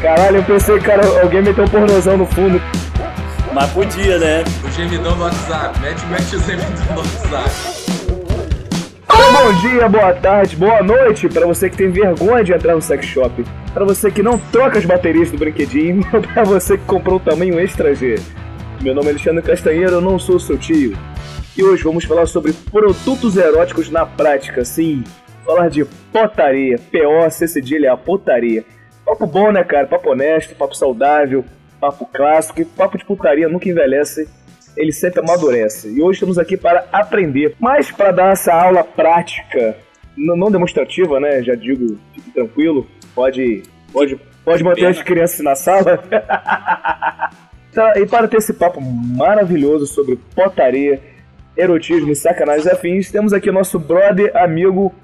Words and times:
Caralho, 0.00 0.36
eu 0.36 0.44
pensei, 0.44 0.78
cara, 0.78 1.02
alguém 1.20 1.42
meteu 1.42 1.64
um 1.64 1.68
pornozão 1.68 2.16
no 2.16 2.26
fundo. 2.26 2.60
Mas 3.52 3.70
podia, 3.72 4.18
né? 4.18 4.44
O 4.64 4.70
gemidão 4.70 5.16
do 5.16 5.24
WhatsApp. 5.24 5.80
Mete, 5.80 6.06
mete 6.06 6.36
o 6.36 6.40
gemidão 6.40 6.94
do 6.94 7.00
WhatsApp. 7.00 7.50
Bom 9.32 9.52
dia, 9.60 9.88
boa 9.88 10.12
tarde, 10.14 10.54
boa 10.54 10.82
noite 10.82 11.28
para 11.28 11.46
você 11.46 11.68
que 11.68 11.76
tem 11.76 11.90
vergonha 11.90 12.44
de 12.44 12.52
entrar 12.52 12.74
no 12.74 12.82
sex 12.82 13.04
shop, 13.06 13.44
para 13.72 13.84
você 13.84 14.10
que 14.10 14.22
não 14.22 14.38
troca 14.38 14.78
as 14.78 14.84
baterias 14.84 15.30
do 15.30 15.38
brinquedinho, 15.38 16.06
ou 16.12 16.20
para 16.20 16.44
você 16.44 16.76
que 16.78 16.84
comprou 16.84 17.16
o 17.16 17.20
tamanho 17.20 17.58
extra 17.58 17.94
G. 17.94 18.16
Meu 18.80 18.94
nome 18.94 19.08
é 19.08 19.10
Alexandre 19.10 19.42
Castanheiro, 19.42 19.92
eu 19.94 20.00
não 20.00 20.18
sou 20.18 20.38
seu 20.38 20.56
tio. 20.56 20.96
E 21.60 21.62
hoje 21.62 21.84
vamos 21.84 22.06
falar 22.06 22.24
sobre 22.24 22.54
produtos 22.54 23.36
eróticos 23.36 23.90
na 23.90 24.06
prática, 24.06 24.64
sim. 24.64 25.04
Falar 25.44 25.68
de 25.68 25.84
potaria, 26.10 26.78
P-O-C 26.90 27.46
cedilha, 27.46 27.92
a 27.92 27.98
potaria. 27.98 28.64
Papo 29.04 29.26
bom, 29.26 29.52
né, 29.52 29.62
cara? 29.62 29.86
Papo 29.86 30.08
honesto, 30.08 30.56
papo 30.56 30.74
saudável, 30.74 31.44
papo 31.78 32.06
clássico 32.06 32.62
e 32.62 32.64
papo 32.64 32.96
de 32.96 33.04
putaria 33.04 33.46
nunca 33.46 33.68
envelhece, 33.68 34.26
ele 34.74 34.90
sempre 34.90 35.20
amadurece. 35.20 35.92
E 35.94 36.00
hoje 36.00 36.16
estamos 36.16 36.38
aqui 36.38 36.56
para 36.56 36.86
aprender, 36.90 37.54
mas 37.60 37.90
para 37.90 38.10
dar 38.10 38.32
essa 38.32 38.54
aula 38.54 38.82
prática, 38.82 39.76
não 40.16 40.50
demonstrativa, 40.50 41.20
né? 41.20 41.42
Já 41.42 41.54
digo, 41.54 41.98
fique 42.14 42.30
tranquilo, 42.30 42.86
pode, 43.14 43.64
pode, 43.92 44.18
pode 44.42 44.64
manter 44.64 44.86
as 44.86 45.02
crianças 45.02 45.40
na 45.40 45.54
sala. 45.54 46.02
Então, 47.70 47.86
e 48.00 48.06
para 48.06 48.26
ter 48.28 48.38
esse 48.38 48.54
papo 48.54 48.80
maravilhoso 48.80 49.86
sobre 49.86 50.18
potaria, 50.34 51.19
erotismo, 51.56 52.14
sacanagem 52.14 52.66
e 52.66 52.70
afins, 52.70 53.10
temos 53.10 53.32
aqui 53.32 53.50
nosso 53.50 53.78
brother, 53.78 54.36
amigo 54.36 54.94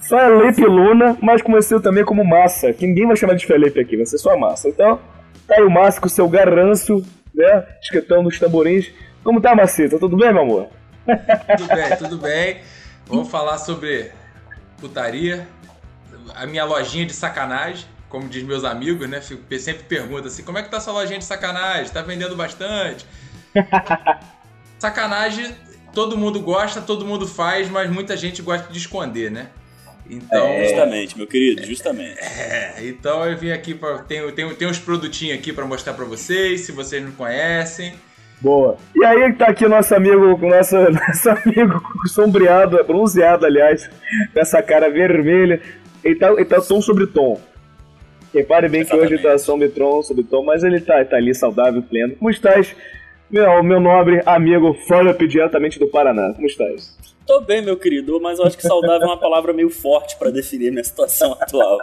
Felipe 0.00 0.64
Luna, 0.64 1.16
mas 1.20 1.42
conhecido 1.42 1.80
também 1.80 2.04
como 2.04 2.24
Massa, 2.24 2.72
que 2.72 2.86
ninguém 2.86 3.06
vai 3.06 3.16
chamar 3.16 3.34
de 3.34 3.46
Felipe 3.46 3.80
aqui, 3.80 3.96
vai 3.96 4.06
ser 4.06 4.18
só 4.18 4.36
Massa. 4.36 4.68
Então, 4.68 5.00
tá 5.46 5.56
aí 5.56 5.62
o 5.62 5.70
Massa 5.70 6.00
com 6.00 6.06
o 6.06 6.10
seu 6.10 6.28
garanço, 6.28 7.04
né, 7.34 7.66
esquetando 7.80 8.28
os 8.28 8.38
tamborins. 8.38 8.90
Como 9.22 9.40
tá, 9.40 9.54
Macita? 9.54 9.98
Tudo 9.98 10.16
bem, 10.16 10.32
meu 10.32 10.42
amor? 10.42 10.68
Tudo 11.56 11.68
bem, 11.68 11.96
tudo 11.96 12.18
bem. 12.18 12.60
Vamos 13.06 13.30
falar 13.30 13.58
sobre 13.58 14.10
putaria, 14.80 15.46
a 16.34 16.46
minha 16.46 16.64
lojinha 16.64 17.06
de 17.06 17.12
sacanagem 17.12 17.86
como 18.12 18.28
diz 18.28 18.42
meus 18.42 18.62
amigos, 18.62 19.08
né? 19.08 19.22
Sempre 19.22 19.84
pergunta 19.84 20.28
assim: 20.28 20.44
como 20.44 20.58
é 20.58 20.62
que 20.62 20.70
tá 20.70 20.78
sua 20.78 20.92
lojinha 20.92 21.18
de 21.18 21.24
sacanagem? 21.24 21.90
Tá 21.90 22.02
vendendo 22.02 22.36
bastante? 22.36 23.06
sacanagem, 24.78 25.56
todo 25.94 26.16
mundo 26.16 26.40
gosta, 26.40 26.80
todo 26.80 27.04
mundo 27.04 27.26
faz, 27.26 27.70
mas 27.70 27.90
muita 27.90 28.16
gente 28.16 28.42
gosta 28.42 28.72
de 28.72 28.78
esconder, 28.78 29.30
né? 29.30 29.48
Então, 30.08 30.46
é, 30.46 30.64
justamente, 30.64 31.16
meu 31.16 31.26
querido, 31.26 31.64
justamente. 31.64 32.18
É, 32.22 32.74
então 32.86 33.24
eu 33.24 33.36
vim 33.36 33.50
aqui 33.50 33.74
para 33.74 33.98
tenho, 33.98 34.30
tenho, 34.32 34.54
tenho 34.54 34.70
uns 34.70 34.78
produtinhos 34.78 35.38
aqui 35.38 35.52
para 35.52 35.64
mostrar 35.64 35.94
para 35.94 36.04
vocês, 36.04 36.62
se 36.62 36.72
vocês 36.72 37.02
não 37.02 37.12
conhecem. 37.12 37.94
Boa. 38.40 38.76
E 38.94 39.04
aí 39.04 39.32
tá 39.34 39.46
aqui 39.46 39.68
nosso 39.68 39.94
amigo, 39.94 40.36
nosso, 40.38 40.76
nosso 40.90 41.30
amigo 41.30 41.80
sombreado, 42.06 42.82
bronzeado, 42.84 43.46
aliás, 43.46 43.88
com 44.32 44.40
essa 44.40 44.60
cara 44.62 44.90
vermelha. 44.90 45.60
Ele 46.02 46.16
tá, 46.16 46.32
ele 46.32 46.44
tá 46.44 46.60
tom 46.60 46.80
sobre 46.82 47.06
tom. 47.06 47.40
Repare 48.34 48.68
bem 48.68 48.80
Exatamente. 48.80 49.08
que 49.08 49.14
hoje 49.14 49.22
tá 49.22 49.38
Sombritron, 49.38 50.02
Sombritron, 50.02 50.42
mas 50.42 50.64
ele 50.64 50.80
tá, 50.80 51.04
tá 51.04 51.16
ali 51.16 51.34
saudável, 51.34 51.82
pleno. 51.82 52.16
Como 52.16 52.30
estás, 52.30 52.74
meu, 53.32 53.62
meu 53.62 53.80
nobre 53.80 54.20
amigo 54.26 54.74
Fábio 54.86 55.26
diretamente 55.26 55.78
do 55.78 55.88
Paraná? 55.88 56.34
Como 56.34 56.46
estás? 56.46 56.96
Tô 57.26 57.40
bem, 57.40 57.62
meu 57.62 57.76
querido, 57.78 58.20
mas 58.20 58.38
eu 58.38 58.44
acho 58.44 58.56
que 58.56 58.62
saudável 58.62 59.08
é 59.08 59.10
uma 59.10 59.18
palavra 59.18 59.52
meio 59.52 59.70
forte 59.70 60.18
para 60.18 60.30
definir 60.30 60.70
minha 60.70 60.84
situação 60.84 61.32
atual. 61.40 61.78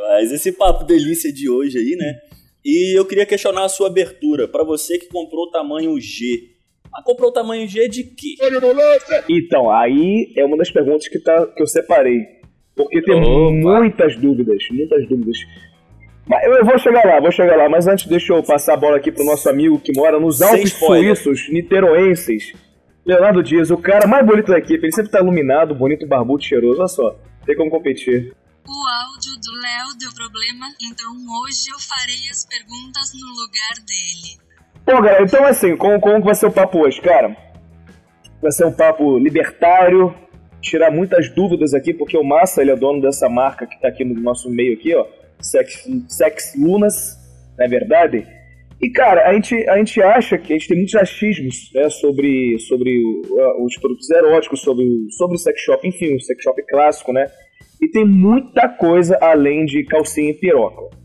Mas 0.00 0.32
esse 0.32 0.52
papo 0.52 0.84
delícia 0.84 1.32
de 1.32 1.50
hoje 1.50 1.78
aí, 1.78 1.96
né? 1.96 2.18
E 2.64 2.98
eu 2.98 3.04
queria 3.04 3.26
questionar 3.26 3.64
a 3.64 3.68
sua 3.68 3.88
abertura. 3.88 4.48
para 4.48 4.64
você 4.64 4.98
que 4.98 5.08
comprou 5.08 5.44
o 5.44 5.50
tamanho 5.50 6.00
G. 6.00 6.54
Mas 6.90 7.04
comprou 7.04 7.28
o 7.30 7.32
tamanho 7.32 7.68
G 7.68 7.86
de 7.88 8.04
quê? 8.04 8.36
Então, 9.28 9.70
aí 9.70 10.32
é 10.36 10.44
uma 10.44 10.56
das 10.56 10.70
perguntas 10.70 11.06
que, 11.08 11.18
tá, 11.18 11.46
que 11.46 11.62
eu 11.62 11.66
separei. 11.66 12.20
Porque 12.74 13.02
tem 13.02 13.20
Opa. 13.20 13.52
muitas 13.52 14.16
dúvidas, 14.16 14.62
muitas 14.70 15.06
dúvidas. 15.08 15.36
Mas 16.28 16.44
eu 16.44 16.64
vou 16.64 16.78
chegar 16.78 17.04
lá, 17.06 17.20
vou 17.20 17.32
chegar 17.32 17.56
lá. 17.56 17.68
Mas 17.68 17.86
antes, 17.86 18.06
deixa 18.06 18.34
eu 18.34 18.42
passar 18.42 18.74
a 18.74 18.76
bola 18.76 18.98
aqui 18.98 19.10
pro 19.10 19.24
nosso 19.24 19.48
amigo 19.48 19.80
que 19.80 19.92
mora 19.96 20.20
nos 20.20 20.42
Alpes 20.42 20.74
Suíços, 20.74 21.48
niteroenses. 21.50 22.52
Leonardo 23.04 23.42
Dias, 23.42 23.70
o 23.70 23.78
cara 23.78 24.06
mais 24.06 24.26
bonito 24.26 24.52
da 24.52 24.58
equipe. 24.58 24.84
Ele 24.84 24.92
sempre 24.92 25.10
tá 25.10 25.20
iluminado, 25.20 25.74
bonito, 25.74 26.06
barbudo, 26.06 26.44
cheiroso. 26.44 26.80
Olha 26.80 26.88
só, 26.88 27.16
tem 27.46 27.56
como 27.56 27.70
competir. 27.70 28.34
O 28.66 28.70
áudio 28.70 29.32
do 29.40 29.52
Léo 29.54 29.98
deu 29.98 30.10
problema, 30.14 30.66
então 30.82 31.10
hoje 31.40 31.70
eu 31.72 31.78
farei 31.80 32.28
as 32.30 32.44
perguntas 32.44 33.12
no 33.14 33.26
lugar 33.40 33.82
dele. 33.86 34.48
Pô, 34.84 35.00
galera, 35.00 35.24
então 35.24 35.42
assim, 35.46 35.74
como, 35.74 35.98
como 35.98 36.22
vai 36.22 36.34
ser 36.34 36.46
o 36.46 36.52
papo 36.52 36.80
hoje, 36.80 37.00
cara? 37.00 37.34
Vai 38.42 38.52
ser 38.52 38.66
um 38.66 38.72
papo 38.72 39.18
libertário, 39.18 40.14
tirar 40.60 40.90
muitas 40.90 41.30
dúvidas 41.30 41.72
aqui, 41.72 41.94
porque 41.94 42.18
o 42.18 42.22
Massa 42.22 42.60
ele 42.60 42.70
é 42.70 42.76
dono 42.76 43.00
dessa 43.00 43.26
marca 43.26 43.66
que 43.66 43.80
tá 43.80 43.88
aqui 43.88 44.04
no 44.04 44.20
nosso 44.20 44.50
meio 44.50 44.74
aqui, 44.74 44.94
ó. 44.94 45.06
Sex, 45.40 45.88
Sex 46.08 46.54
Lunas, 46.56 47.16
não 47.56 47.64
é 47.64 47.68
verdade? 47.68 48.26
E, 48.80 48.88
cara, 48.90 49.28
a 49.28 49.34
gente, 49.34 49.68
a 49.68 49.76
gente 49.76 50.00
acha 50.00 50.38
que 50.38 50.52
a 50.52 50.56
gente 50.56 50.68
tem 50.68 50.76
muitos 50.76 50.94
achismos 50.94 51.70
né, 51.74 51.90
sobre, 51.90 52.56
sobre 52.60 53.02
os 53.60 53.76
produtos 53.76 54.08
eróticos, 54.08 54.60
sobre, 54.60 54.86
sobre 55.10 55.34
o 55.34 55.38
sex 55.38 55.60
shop, 55.60 55.86
enfim, 55.86 56.14
o 56.14 56.20
sex 56.20 56.40
shop 56.42 56.62
clássico, 56.68 57.12
né? 57.12 57.26
E 57.82 57.88
tem 57.88 58.04
muita 58.04 58.68
coisa 58.68 59.18
além 59.20 59.64
de 59.64 59.84
calcinha 59.84 60.30
e 60.30 60.34
piroca, 60.34 60.96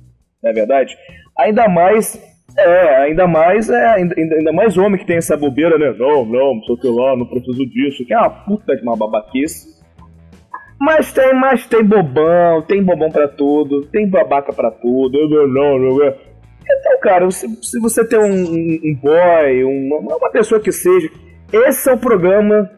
não 0.41 0.51
é 0.51 0.53
verdade? 0.53 0.95
Ainda 1.38 1.67
mais, 1.67 2.21
é, 2.55 2.95
ainda 2.97 3.27
mais, 3.27 3.69
é, 3.69 3.85
ainda, 3.88 4.15
ainda 4.19 4.53
mais 4.53 4.77
homem 4.77 5.00
que 5.00 5.07
tem 5.07 5.17
essa 5.17 5.35
bobeira, 5.35 5.75
né? 5.77 5.95
Não, 5.97 6.25
não, 6.25 6.55
não 6.55 6.63
sei 6.63 6.75
o 6.75 6.77
que 6.77 6.88
lá, 6.88 7.15
não 7.17 7.25
preciso 7.25 7.65
disso, 7.65 8.05
que 8.05 8.13
é 8.13 8.17
uma 8.17 8.29
puta 8.29 8.75
de 8.75 8.83
uma 8.83 8.95
babaquice. 8.95 9.72
Mas 10.79 11.13
tem, 11.13 11.34
mas 11.34 11.66
tem 11.66 11.84
bobão, 11.84 12.61
tem 12.63 12.84
bobão 12.84 13.09
para 13.09 13.28
tudo, 13.28 13.85
tem 13.85 14.09
babaca 14.09 14.51
para 14.51 14.72
tudo. 14.72 15.29
Não, 15.29 15.47
não, 15.47 15.79
não 15.79 16.03
é. 16.03 16.17
Então, 16.66 17.00
cara, 17.01 17.29
se, 17.31 17.47
se 17.61 17.79
você 17.79 18.06
tem 18.07 18.19
um, 18.19 18.44
um 18.44 18.95
boy, 18.95 19.63
uma, 19.63 20.17
uma 20.17 20.29
pessoa 20.31 20.59
que 20.59 20.72
seja, 20.72 21.09
esse 21.51 21.89
é 21.89 21.94
o 21.94 21.97
programa 21.97 22.69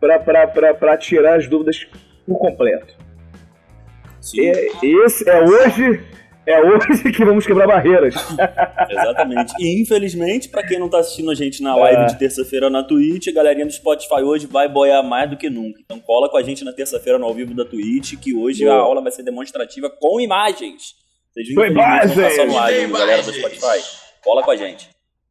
para 0.00 0.96
tirar 0.96 1.36
as 1.36 1.46
dúvidas 1.46 1.86
por 2.26 2.38
completo. 2.38 2.94
Sim. 4.20 4.48
É, 4.48 4.68
esse 4.82 5.28
é 5.28 5.42
hoje 5.42 6.00
é 6.46 6.60
hoje 6.60 7.12
que 7.12 7.24
vamos 7.24 7.46
quebrar 7.46 7.66
barreiras. 7.66 8.14
Exatamente. 8.90 9.54
E 9.58 9.82
infelizmente, 9.82 10.48
para 10.48 10.66
quem 10.66 10.78
não 10.78 10.88
tá 10.88 10.98
assistindo 10.98 11.30
a 11.30 11.34
gente 11.34 11.62
na 11.62 11.76
live 11.76 12.02
é. 12.02 12.06
de 12.06 12.18
terça-feira 12.18 12.70
na 12.70 12.82
Twitch, 12.82 13.28
a 13.28 13.32
galerinha 13.32 13.66
do 13.66 13.72
Spotify 13.72 14.22
hoje 14.22 14.46
vai 14.46 14.68
boiar 14.68 15.02
mais 15.04 15.28
do 15.30 15.36
que 15.36 15.50
nunca. 15.50 15.80
Então 15.84 15.98
cola 16.00 16.28
com 16.28 16.36
a 16.36 16.42
gente 16.42 16.64
na 16.64 16.72
terça-feira 16.72 17.18
no 17.18 17.26
ao 17.26 17.34
vivo 17.34 17.54
da 17.54 17.64
Twitch, 17.64 18.14
que 18.20 18.34
hoje 18.34 18.64
Boa. 18.64 18.76
a 18.76 18.78
aula 18.78 19.02
vai 19.02 19.12
ser 19.12 19.22
demonstrativa 19.22 19.90
com 19.90 20.20
imagens. 20.20 20.94
Vocês 21.32 21.54
com 21.54 21.64
imagens! 21.64 22.16
Não 22.16 22.36
tá 22.36 22.46
no 22.46 22.54
live, 22.54 22.92
galera 22.92 23.22
do 23.22 23.32
Spotify. 23.32 24.00
Cola 24.22 24.42
com 24.42 24.50
a 24.50 24.56
gente. 24.56 24.88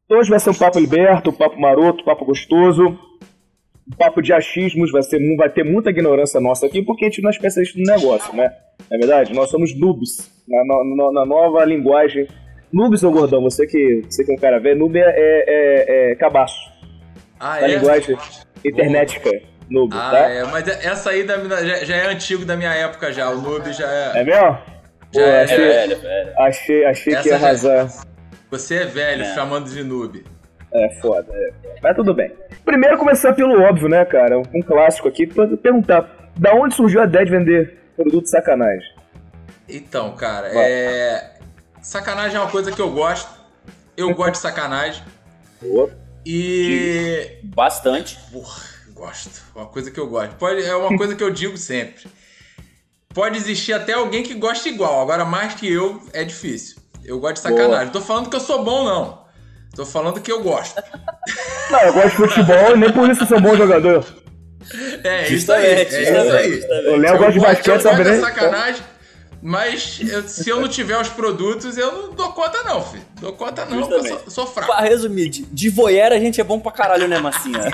Hoje 0.09 0.30
vai 0.30 0.40
ser 0.40 0.50
um 0.50 0.56
papo 0.56 0.80
liberto, 0.80 1.30
um 1.30 1.34
papo 1.34 1.59
maroto, 1.59 2.02
um 2.02 2.06
papo 2.06 2.26
gostoso. 2.26 2.97
Um 3.88 3.96
papo 3.97 4.22
de 4.22 4.31
achismos, 4.31 4.91
vai, 4.91 5.02
ser, 5.02 5.20
vai 5.36 5.50
ter 5.50 5.64
muita 5.64 5.90
ignorância 5.90 6.40
nossa 6.40 6.68
aqui, 6.68 6.84
porque 6.84 7.06
a 7.06 7.09
gente 7.09 7.24
não 7.24 7.30
é 7.30 7.34
especialista 7.34 7.80
no 7.80 7.86
negócio, 7.86 8.36
né? 8.36 8.52
Não 8.88 8.97
é 8.97 9.00
verdade? 9.00 9.34
Nós 9.34 9.50
somos 9.50 9.76
noobs 9.76 10.39
na, 10.50 10.64
na, 10.66 11.12
na 11.12 11.26
nova 11.26 11.64
linguagem. 11.64 12.28
Noob, 12.72 12.98
seu 12.98 13.12
gordão, 13.12 13.42
você 13.42 13.66
que, 13.66 14.04
você 14.08 14.24
que 14.24 14.32
é 14.32 14.36
um 14.36 14.38
cara 14.38 14.60
velho, 14.60 14.80
noob 14.80 14.98
é, 14.98 15.02
é, 15.02 15.46
é, 15.48 16.12
é 16.12 16.16
cabaço. 16.16 16.60
Ah, 17.40 17.62
na 17.62 17.68
é? 17.68 17.76
linguagem 17.76 18.18
internetica. 18.64 19.30
Noob, 19.70 19.96
ah, 19.96 20.12
tá? 20.12 20.29
é, 20.29 20.44
mas 20.46 20.68
essa 20.68 21.12
aí 21.12 21.23
da, 21.23 21.38
já, 21.64 21.85
já, 21.85 21.96
é 21.96 22.08
antigo 22.08 22.44
da 22.44 22.56
minha 22.58 22.73
época 22.73 23.12
já, 23.14 23.29
o 23.29 23.40
noob 23.40 23.72
já 23.72 23.88
é... 23.88 24.22
É 24.22 24.23
mesmo? 24.23 24.58
Já 25.12 25.22
Pô, 25.22 25.22
é, 25.22 25.44
achei, 25.44 25.56
é 25.56 25.68
velho, 25.68 26.02
velho. 26.02 26.34
Achei, 26.40 26.85
achei 26.85 27.16
que 27.16 27.29
ia 27.29 27.35
arrasar. 27.35 27.88
Você 28.52 28.76
é 28.76 28.85
velho, 28.85 29.22
é. 29.23 29.34
chamando 29.35 29.70
de 29.70 29.84
noob. 29.84 30.23
É, 30.72 30.90
foda. 31.02 31.28
É. 31.34 31.52
Mas 31.82 31.96
tudo 31.96 32.14
bem. 32.14 32.32
Primeiro 32.64 32.97
começar 32.97 33.34
pelo 33.34 33.62
óbvio, 33.62 33.88
né, 33.88 34.06
cara? 34.06 34.40
Um 34.40 34.62
clássico 34.62 35.08
aqui, 35.08 35.26
pra 35.26 35.47
perguntar, 35.58 36.32
da 36.38 36.53
onde 36.53 36.76
surgiu 36.76 37.02
a 37.02 37.06
ideia 37.06 37.26
de 37.26 37.32
vender 37.32 37.78
produto 37.96 38.28
sacanagem? 38.28 38.98
Então, 39.70 40.16
cara, 40.16 40.50
é. 40.52 41.36
Sacanagem 41.82 42.38
é 42.38 42.40
uma 42.40 42.50
coisa 42.50 42.72
que 42.72 42.82
eu 42.82 42.92
gosto. 42.92 43.30
Eu 43.96 44.14
gosto 44.14 44.34
de 44.34 44.38
sacanagem. 44.40 45.04
Boa. 45.62 45.90
E. 46.26 47.40
Bastante. 47.44 48.18
Porra, 48.32 48.62
gosto. 48.94 49.42
Uma 49.56 49.68
coisa 49.68 49.92
que 49.92 50.00
eu 50.00 50.08
gosto. 50.08 50.36
Pode... 50.36 50.64
É 50.64 50.76
uma 50.76 50.98
coisa 50.98 51.16
que 51.16 51.24
eu 51.24 51.32
digo 51.32 51.58
sempre. 51.58 52.08
Pode 53.14 53.38
existir 53.38 53.74
até 53.74 53.94
alguém 53.94 54.24
que 54.24 54.34
goste 54.34 54.70
igual. 54.70 55.02
Agora, 55.02 55.26
mais 55.26 55.54
que 55.54 55.72
eu, 55.72 56.02
é 56.14 56.24
difícil. 56.24 56.78
Eu 57.04 57.20
gosto 57.20 57.36
de 57.36 57.42
sacanagem. 57.42 57.88
Boa. 57.88 57.92
Tô 57.92 58.02
falando 58.02 58.30
que 58.30 58.36
eu 58.36 58.40
sou 58.40 58.64
bom, 58.64 58.84
não. 58.84 59.26
Tô 59.76 59.86
falando 59.86 60.20
que 60.22 60.32
eu 60.32 60.42
gosto. 60.42 60.82
Não, 61.72 61.80
eu 61.82 61.94
gosto 61.94 62.10
de 62.10 62.16
futebol 62.16 62.76
e 62.76 62.78
nem 62.78 62.92
por 62.92 63.10
isso 63.10 63.24
eu 63.24 63.28
sou 63.28 63.40
bom 63.40 63.56
jogador. 63.56 64.06
É 65.04 65.28
isso 65.30 65.52
aí. 65.52 65.66
É 65.66 65.84
isso 65.84 66.32
aí. 66.32 66.94
O 66.94 66.98
Léo 66.98 67.14
Eu 67.14 67.18
gosta 67.18 67.34
de 67.34 67.40
basquete, 67.40 67.68
eu 67.68 67.80
sabe, 67.80 68.04
gosto 68.04 68.16
de 68.16 68.22
sacanagem, 68.22 68.84
mas 69.41 70.00
eu- 70.02 70.24
se 70.28 70.50
eu 70.50 70.59
não 70.59 70.68
tiver 70.68 71.00
os 71.00 71.09
produtos, 71.09 71.78
eu 71.78 71.91
não 71.91 72.14
dou 72.14 72.32
conta 72.34 72.62
não, 72.64 72.82
filho. 72.84 73.03
Dou 73.22 73.34
conta 73.34 73.66
não, 73.66 73.80
porque 73.88 73.94
eu 73.94 74.03
sou, 74.20 74.30
sou 74.30 74.47
fraco. 74.47 74.72
Pra 74.72 74.82
resumir, 74.82 75.30
de, 75.30 75.46
de 75.46 75.70
voyeur 75.70 76.12
a 76.12 76.20
gente 76.20 76.40
é 76.41 76.44
bom 76.44 76.59
pra 76.59 76.72
caralho, 76.72 77.08
né, 77.08 77.20
Massinha? 77.20 77.59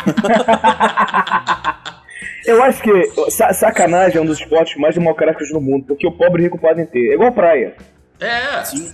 Eu 2.45 2.61
acho 2.63 2.81
que 2.81 2.91
sa- 3.31 3.51
sacanagem 3.53 4.17
é 4.17 4.21
um 4.21 4.25
dos 4.25 4.39
esportes 4.39 4.77
mais 4.79 4.93
democráticos 4.93 5.49
do 5.49 5.59
mundo, 5.59 5.85
porque 5.87 6.05
o 6.05 6.11
pobre 6.11 6.41
e 6.43 6.45
rico 6.45 6.59
podem 6.59 6.85
ter. 6.85 7.09
É 7.11 7.13
igual 7.15 7.31
praia. 7.31 7.75
É, 8.19 8.63
Sim. 8.63 8.93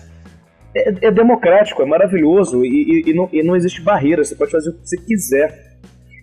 É, 0.74 1.08
é 1.08 1.12
democrático, 1.12 1.82
é 1.82 1.86
maravilhoso 1.86 2.64
e, 2.66 2.70
e- 2.70 3.10
e 3.10 3.14
não, 3.14 3.28
e 3.32 3.44
não 3.44 3.56
existe 3.58 3.82
barreira, 3.82 4.24
você 4.24 4.36
pode 4.36 4.52
fazer 4.52 4.70
o 4.70 4.74
que 4.74 4.80
você 4.88 4.98
quiser. 4.98 5.71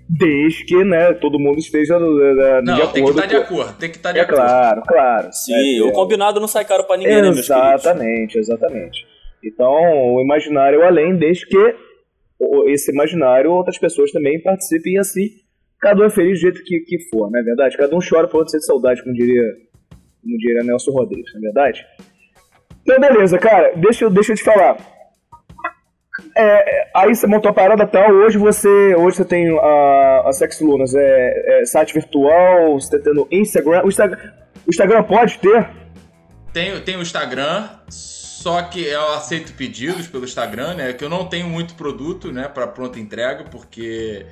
Desde 0.08 0.64
que, 0.64 0.84
né, 0.84 1.12
todo 1.14 1.38
mundo 1.38 1.58
esteja 1.58 1.99
de 1.99 2.62
não, 2.64 2.75
acordo 2.82 2.93
tem 2.93 3.05
que 3.05 3.10
estar 3.10 3.26
de 3.26 3.37
acordo, 3.37 3.78
tem 3.78 3.90
que 3.90 3.96
estar 3.99 4.12
de 4.12 4.19
É 4.19 4.22
acordo. 4.22 4.40
claro, 4.40 4.82
claro. 4.87 5.28
Sim, 5.32 5.78
É, 5.78 5.82
o 5.82 5.93
combinado 5.93 6.40
não 6.40 6.49
sai 6.49 6.64
caro 6.64 6.84
pra 6.84 6.96
ninguém, 6.96 7.16
né, 7.16 7.22
meus 7.31 7.46
queridos? 7.46 7.84
Exatamente, 7.84 8.38
exatamente. 8.38 9.06
Então, 9.44 9.70
o 10.14 10.20
imaginário 10.22 10.82
além, 10.82 11.14
desde 11.16 11.46
que 11.46 11.75
esse 12.69 12.90
imaginário 12.90 13.52
outras 13.52 13.76
pessoas 13.78 14.10
também 14.10 14.40
participem 14.43 14.94
e 14.94 14.99
assim, 14.99 15.28
cada 15.81 16.00
um 16.02 16.06
é 16.06 16.10
feliz 16.10 16.38
do 16.38 16.43
jeito 16.43 16.62
que, 16.64 16.81
que 16.81 16.99
for, 17.10 17.31
não 17.31 17.38
é 17.40 17.43
verdade? 17.43 17.76
Cada 17.76 17.94
um 17.94 17.99
chora 18.00 18.26
por 18.28 18.38
outro 18.38 18.52
ser 18.52 18.58
de 18.58 18.64
saudade, 18.66 19.02
como 19.02 19.14
diria, 19.14 19.43
como 20.22 20.38
diria 20.38 20.64
Nelson 20.64 20.90
Rodrigues, 20.93 21.32
não 21.34 21.40
é 21.40 21.43
verdade? 21.43 21.84
Então, 22.82 22.99
beleza, 22.99 23.38
cara, 23.38 23.72
deixa, 23.76 24.08
deixa 24.08 24.32
eu 24.32 24.37
te 24.37 24.43
falar. 24.43 24.76
É, 26.35 26.91
aí 26.94 27.15
você 27.15 27.26
montou 27.26 27.50
a 27.50 27.55
parada 27.55 27.87
tal, 27.87 28.11
hoje 28.11 28.38
você, 28.38 28.94
hoje 28.94 29.17
você 29.17 29.25
tem 29.25 29.59
a, 29.59 30.23
a 30.26 30.32
Sex 30.32 30.61
Lunas, 30.61 30.94
é, 30.94 31.62
é 31.62 31.67
site 31.67 31.94
virtual, 31.94 32.79
você 32.79 32.97
tá 32.97 33.05
tendo 33.05 33.26
Instagram, 33.31 33.82
o 33.85 33.88
Instagram, 33.88 34.32
o 34.67 34.70
Instagram 34.70 35.03
pode 35.05 35.38
ter? 35.38 35.69
Tem, 36.53 36.81
tem 36.81 36.97
o 36.97 37.03
Instagram, 37.03 37.69
só 37.88 38.62
que 38.62 38.85
eu 38.85 39.15
aceito 39.15 39.53
pedidos 39.55 40.06
pelo 40.06 40.25
Instagram, 40.25 40.75
né? 40.75 40.93
Que 40.93 41.05
eu 41.05 41.09
não 41.09 41.26
tenho 41.26 41.49
muito 41.49 41.75
produto, 41.75 42.32
né, 42.32 42.49
para 42.49 42.67
pronta 42.67 42.99
entrega, 42.99 43.44
porque 43.44 44.26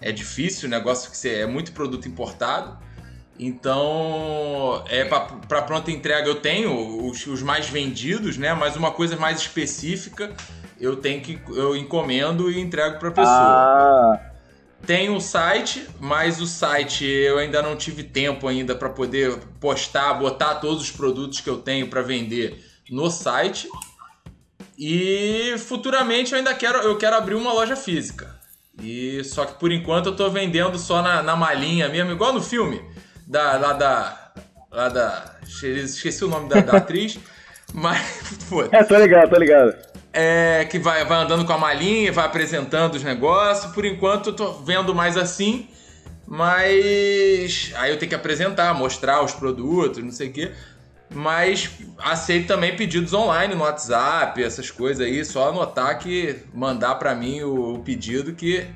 é 0.00 0.12
difícil, 0.12 0.68
o 0.68 0.70
negócio 0.70 1.10
que 1.10 1.16
você, 1.16 1.36
é 1.36 1.46
muito 1.46 1.72
produto 1.72 2.06
importado. 2.06 2.78
Então, 3.38 4.84
é 4.88 5.04
para 5.04 5.62
pronta 5.62 5.90
entrega 5.90 6.28
eu 6.28 6.36
tenho 6.36 7.06
os, 7.08 7.26
os 7.26 7.42
mais 7.42 7.68
vendidos, 7.68 8.36
né? 8.36 8.54
Mas 8.54 8.76
uma 8.76 8.92
coisa 8.92 9.16
mais 9.16 9.38
específica 9.40 10.32
eu 10.84 10.96
tenho 10.96 11.20
que 11.20 11.40
eu 11.48 11.74
encomendo 11.76 12.50
e 12.50 12.60
entrego 12.60 12.98
para 12.98 13.10
pessoa. 13.10 13.26
Ah, 13.28 14.20
Tem 14.86 15.08
um 15.08 15.18
site, 15.18 15.88
mas 15.98 16.40
o 16.40 16.46
site 16.46 17.04
eu 17.04 17.38
ainda 17.38 17.62
não 17.62 17.74
tive 17.74 18.02
tempo 18.02 18.46
ainda 18.46 18.74
para 18.74 18.90
poder 18.90 19.38
postar, 19.58 20.12
botar 20.14 20.56
todos 20.56 20.82
os 20.82 20.90
produtos 20.90 21.40
que 21.40 21.48
eu 21.48 21.56
tenho 21.56 21.88
para 21.88 22.02
vender 22.02 22.62
no 22.90 23.10
site. 23.10 23.68
E 24.78 25.54
futuramente 25.58 26.32
eu 26.32 26.38
ainda 26.38 26.52
quero, 26.54 26.78
eu 26.78 26.98
quero 26.98 27.16
abrir 27.16 27.34
uma 27.34 27.52
loja 27.52 27.76
física. 27.76 28.34
E 28.82 29.22
só 29.24 29.46
que 29.46 29.58
por 29.58 29.72
enquanto 29.72 30.06
eu 30.06 30.16
tô 30.16 30.28
vendendo 30.28 30.78
só 30.78 31.00
na, 31.00 31.22
na 31.22 31.36
malinha 31.36 31.88
mesmo, 31.88 32.10
igual 32.10 32.32
no 32.32 32.42
filme 32.42 32.82
da 33.26 33.56
lá 33.56 33.72
da 33.72 34.32
lá 34.70 34.88
da 34.88 35.34
esqueci 35.62 36.24
o 36.24 36.28
nome 36.28 36.48
da, 36.48 36.60
da 36.60 36.76
atriz, 36.78 37.18
mas 37.72 38.00
foda 38.48 38.76
é, 38.76 38.82
tô 38.82 38.98
ligado, 38.98 39.30
tô 39.30 39.38
ligado. 39.38 39.93
É, 40.14 40.64
que 40.64 40.78
vai, 40.78 41.04
vai 41.04 41.22
andando 41.24 41.44
com 41.44 41.52
a 41.52 41.58
malinha, 41.58 42.12
vai 42.12 42.24
apresentando 42.24 42.94
os 42.94 43.02
negócios. 43.02 43.72
Por 43.72 43.84
enquanto 43.84 44.28
eu 44.28 44.36
tô 44.36 44.52
vendo 44.52 44.94
mais 44.94 45.16
assim, 45.16 45.68
mas 46.26 47.72
aí 47.74 47.90
eu 47.90 47.98
tenho 47.98 48.08
que 48.08 48.14
apresentar, 48.14 48.72
mostrar 48.74 49.22
os 49.22 49.32
produtos, 49.32 50.02
não 50.02 50.12
sei 50.12 50.28
o 50.28 50.32
quê. 50.32 50.52
Mas 51.10 51.70
aceito 51.98 52.46
também 52.46 52.76
pedidos 52.76 53.12
online 53.12 53.54
no 53.54 53.62
WhatsApp, 53.62 54.42
essas 54.42 54.70
coisas 54.70 55.04
aí, 55.04 55.24
só 55.24 55.50
anotar 55.50 55.98
que 55.98 56.38
mandar 56.54 56.94
pra 56.94 57.14
mim 57.14 57.42
o, 57.42 57.74
o 57.74 57.78
pedido 57.80 58.34
que 58.34 58.66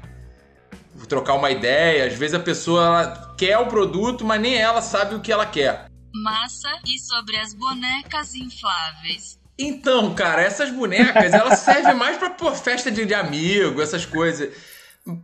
trocar 1.09 1.35
uma 1.35 1.51
ideia. 1.51 2.07
Às 2.07 2.15
vezes 2.15 2.35
a 2.35 2.41
pessoa 2.41 3.35
quer 3.39 3.59
o 3.59 3.67
produto, 3.67 4.25
mas 4.25 4.41
nem 4.41 4.57
ela 4.57 4.83
sabe 4.83 5.15
o 5.15 5.21
que 5.21 5.31
ela 5.31 5.47
quer. 5.47 5.87
Massa 6.13 6.69
e 6.87 6.99
sobre 6.99 7.37
as 7.37 7.55
bonecas 7.55 8.35
infláveis. 8.35 9.39
Então, 9.59 10.15
cara, 10.15 10.43
essas 10.43 10.71
bonecas, 10.71 11.33
elas 11.33 11.59
servem 11.61 11.95
mais 11.95 12.17
pra 12.17 12.31
pô, 12.31 12.53
festa 12.53 12.91
de, 12.91 13.05
de 13.05 13.15
amigo, 13.15 13.83
essas 13.83 14.07
coisas. 14.07 14.51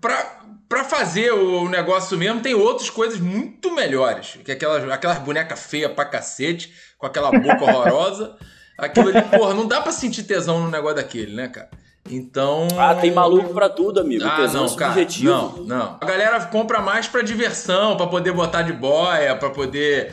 Pra, 0.00 0.40
pra 0.68 0.82
fazer 0.82 1.30
o 1.32 1.68
negócio 1.68 2.16
mesmo, 2.18 2.40
tem 2.40 2.54
outras 2.54 2.90
coisas 2.90 3.20
muito 3.20 3.72
melhores. 3.74 4.38
Que 4.44 4.52
aquelas, 4.52 4.90
aquelas 4.90 5.18
bonecas 5.18 5.60
feias 5.60 5.92
pra 5.92 6.04
cacete, 6.04 6.72
com 6.98 7.06
aquela 7.06 7.30
boca 7.30 7.62
horrorosa. 7.64 8.36
Aquilo 8.76 9.08
ali, 9.10 9.22
porra, 9.22 9.54
não 9.54 9.68
dá 9.68 9.80
pra 9.80 9.92
sentir 9.92 10.24
tesão 10.24 10.60
no 10.60 10.70
negócio 10.70 10.96
daquele, 10.96 11.32
né, 11.34 11.48
cara? 11.48 11.68
Então. 12.10 12.68
Ah, 12.76 12.94
tem 12.94 13.12
maluco 13.12 13.54
pra 13.54 13.68
tudo, 13.68 14.00
amigo. 14.00 14.24
Ah, 14.26 14.36
Tesão 14.36 14.66
não, 14.66 14.76
cara, 14.76 14.92
subjetivo. 14.92 15.30
não, 15.30 15.64
não. 15.64 15.98
A 16.00 16.04
galera 16.04 16.38
compra 16.46 16.80
mais 16.80 17.06
pra 17.08 17.22
diversão, 17.22 17.96
pra 17.96 18.06
poder 18.06 18.32
botar 18.32 18.62
de 18.62 18.72
boia, 18.72 19.34
pra 19.36 19.48
poder 19.50 20.12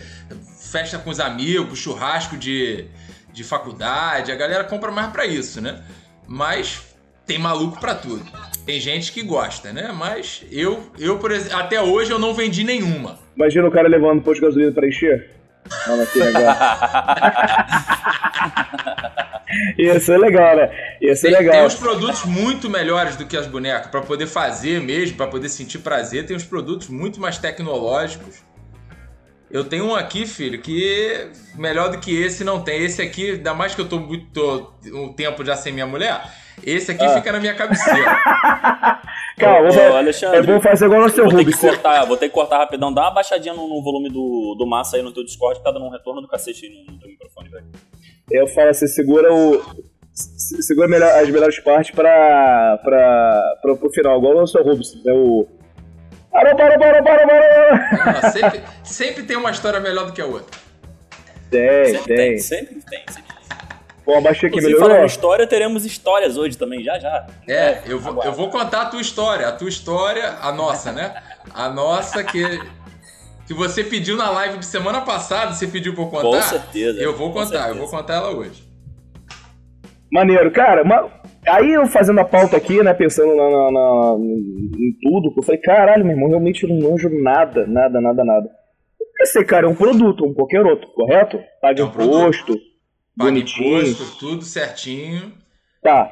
festa 0.57 0.97
com 0.97 1.09
os 1.09 1.19
amigos, 1.19 1.79
churrasco 1.79 2.37
de, 2.37 2.87
de 3.33 3.43
faculdade. 3.43 4.31
A 4.31 4.35
galera 4.35 4.63
compra 4.63 4.91
mais 4.91 5.11
pra 5.11 5.25
isso, 5.25 5.61
né? 5.61 5.81
Mas 6.27 6.81
tem 7.25 7.37
maluco 7.37 7.79
pra 7.79 7.95
tudo. 7.95 8.23
Tem 8.65 8.79
gente 8.79 9.11
que 9.11 9.23
gosta, 9.23 9.73
né? 9.73 9.91
Mas 9.93 10.43
eu, 10.51 10.91
eu 10.99 11.17
por 11.17 11.31
exemplo, 11.31 11.57
até 11.57 11.81
hoje 11.81 12.11
eu 12.11 12.19
não 12.19 12.33
vendi 12.33 12.63
nenhuma. 12.63 13.19
Imagina 13.35 13.67
o 13.67 13.71
cara 13.71 13.87
levando 13.87 14.19
o 14.19 14.21
posto 14.21 14.39
de 14.41 14.47
gasolina 14.47 14.71
pra 14.71 14.87
encher. 14.87 15.31
Não, 15.87 15.97
naquele 15.97 16.25
negócio. 16.25 16.51
Ia 19.77 19.99
ser 19.99 20.17
legal, 20.17 20.55
né? 20.55 20.69
Ia 21.01 21.15
ser 21.15 21.29
Tem, 21.29 21.37
tem 21.37 21.47
legal. 21.47 21.65
uns 21.65 21.75
produtos 21.75 22.23
muito 22.25 22.69
melhores 22.69 23.15
do 23.17 23.25
que 23.25 23.35
as 23.35 23.47
bonecas 23.47 23.91
Pra 23.91 24.01
poder 24.01 24.27
fazer 24.27 24.81
mesmo, 24.81 25.17
pra 25.17 25.27
poder 25.27 25.49
sentir 25.49 25.79
prazer. 25.79 26.25
Tem 26.25 26.35
uns 26.35 26.43
produtos 26.45 26.87
muito 26.87 27.19
mais 27.19 27.37
tecnológicos. 27.37 28.43
Eu 29.53 29.65
tenho 29.65 29.85
um 29.85 29.95
aqui, 29.95 30.25
filho, 30.25 30.61
que 30.61 31.27
melhor 31.55 31.89
do 31.91 31.99
que 31.99 32.15
esse 32.21 32.43
não 32.43 32.61
tem. 32.63 32.81
Esse 32.83 33.01
aqui, 33.01 33.31
ainda 33.31 33.53
mais 33.53 33.75
que 33.75 33.81
eu 33.81 33.89
tô 33.89 33.99
muito 33.99 34.31
tô 34.31 34.71
um 34.93 35.11
tempo 35.13 35.43
já 35.43 35.55
sem 35.55 35.73
minha 35.73 35.85
mulher, 35.87 36.21
esse 36.63 36.91
aqui 36.91 37.03
Ah. 37.03 37.15
fica 37.15 37.31
na 37.33 37.39
minha 37.39 37.53
cabeceira. 37.53 38.17
Calma, 39.37 39.69
vou- 39.71 39.79
é 39.81 39.97
Alexandre, 39.97 40.41
bom 40.43 40.61
fazer 40.61 40.85
igual 40.85 41.01
no 41.01 41.09
seu 41.09 41.23
Vou 41.25 41.33
ter, 41.37 41.45
que 41.45 41.51
Rubens. 41.51 41.59
cortar, 41.59 42.05
vou 42.05 42.15
ter 42.17 42.27
que 42.29 42.33
cortar 42.33 42.59
rapidão. 42.59 42.93
Dá 42.93 43.01
uma 43.01 43.11
baixadinha 43.11 43.53
no, 43.53 43.67
no 43.67 43.83
volume 43.83 44.09
do, 44.09 44.55
do 44.57 44.65
massa 44.67 44.97
aí 44.97 45.01
no 45.03 45.11
teu 45.11 45.23
Discord, 45.25 45.59
que 45.59 45.63
tá 45.65 45.71
dando 45.71 45.85
um 45.85 45.89
retorno 45.89 46.21
do 46.21 46.27
cacete 46.27 46.65
aí 46.65 46.71
no, 46.71 46.93
no 46.93 46.99
teu 46.99 47.09
microfone, 47.09 47.49
velho. 47.49 47.65
Eu 48.29 48.47
falo 48.47 48.69
assim, 48.69 48.87
segura 48.87 49.33
o. 49.33 49.61
se- 50.13 50.61
Segura 50.63 50.87
melhor- 50.87 51.11
as 51.19 51.29
melhores 51.29 51.59
partes 51.59 51.93
pra, 51.93 52.79
pra, 52.83 53.41
pra, 53.61 53.75
pro 53.75 53.89
final, 53.91 54.17
igual 54.17 54.35
no 54.35 54.47
seu 54.47 54.63
Rubens. 54.63 54.93
É 55.05 55.11
o. 55.13 55.47
Parou, 56.31 56.55
parou, 56.55 56.79
parou, 56.79 57.03
parou, 57.03 57.27
parou! 57.27 57.79
Ah, 58.23 58.31
sempre, 58.31 58.63
sempre 58.83 59.23
tem 59.23 59.35
uma 59.37 59.51
história 59.51 59.79
melhor 59.79 60.05
do 60.05 60.13
que 60.13 60.21
a 60.21 60.25
outra. 60.25 60.59
Tem, 61.49 61.85
Sempre 61.95 62.15
tem, 62.15 62.15
tem. 62.15 62.37
sempre 62.39 62.75
tem. 62.89 63.03
Sempre. 63.09 63.31
Pô, 64.05 64.15
abaixei 64.17 64.47
aqui, 64.47 64.57
Inclusive, 64.57 64.73
falando 64.79 64.87
melhorou? 64.93 65.03
em 65.03 65.07
história, 65.07 65.45
teremos 65.47 65.85
histórias 65.85 66.37
hoje 66.37 66.57
também, 66.57 66.81
já 66.83 66.97
já. 66.97 67.27
É, 67.47 67.81
eu 67.85 67.99
vou, 67.99 68.23
eu 68.23 68.31
vou 68.31 68.49
contar 68.49 68.83
a 68.83 68.85
tua 68.85 69.01
história. 69.01 69.47
A 69.47 69.51
tua 69.51 69.67
história, 69.69 70.37
a 70.41 70.51
nossa, 70.53 70.91
né? 70.93 71.21
A 71.53 71.67
nossa 71.69 72.23
que, 72.23 72.43
que 73.45 73.53
você 73.53 73.83
pediu 73.83 74.15
na 74.15 74.29
live 74.31 74.57
de 74.59 74.65
semana 74.65 75.01
passada, 75.01 75.53
você 75.53 75.67
pediu 75.67 75.93
pra 75.93 76.03
eu 76.03 76.09
contar. 76.09 76.23
Com 76.23 76.41
certeza. 76.41 76.99
Eu 77.01 77.15
vou 77.15 77.31
contar, 77.33 77.67
eu 77.69 77.75
vou 77.75 77.89
contar 77.89 78.15
ela 78.15 78.31
hoje. 78.31 78.63
Maneiro, 80.11 80.49
cara, 80.51 80.83
aí 81.47 81.73
eu 81.73 81.85
fazendo 81.87 82.19
a 82.19 82.25
pauta 82.25 82.57
aqui, 82.57 82.81
né, 82.83 82.93
pensando 82.93 83.35
na, 83.35 83.49
na- 83.49 83.71
na- 83.71 84.15
em 84.19 84.97
tudo, 85.01 85.33
eu 85.35 85.43
falei, 85.43 85.61
caralho, 85.61 86.03
meu 86.05 86.13
irmão, 86.15 86.29
realmente 86.29 86.63
eu 86.63 86.69
não 86.69 86.89
manjo 86.91 87.09
nada, 87.09 87.65
nada, 87.67 87.99
nada, 88.01 88.23
nada. 88.23 88.49
Esse 89.21 89.43
cara 89.45 89.65
é 89.67 89.69
um 89.69 89.75
produto, 89.75 90.23
como 90.23 90.33
qualquer 90.35 90.65
outro, 90.65 90.87
correto? 90.93 91.39
Paga 91.61 91.81
É 91.81 91.85
um 91.85 91.87
imposto, 91.87 92.53
Paga 93.17 93.29
bonitinho. 93.31 93.81
imposto, 93.87 94.17
tudo 94.19 94.43
certinho. 94.43 95.33
Tá. 95.83 96.11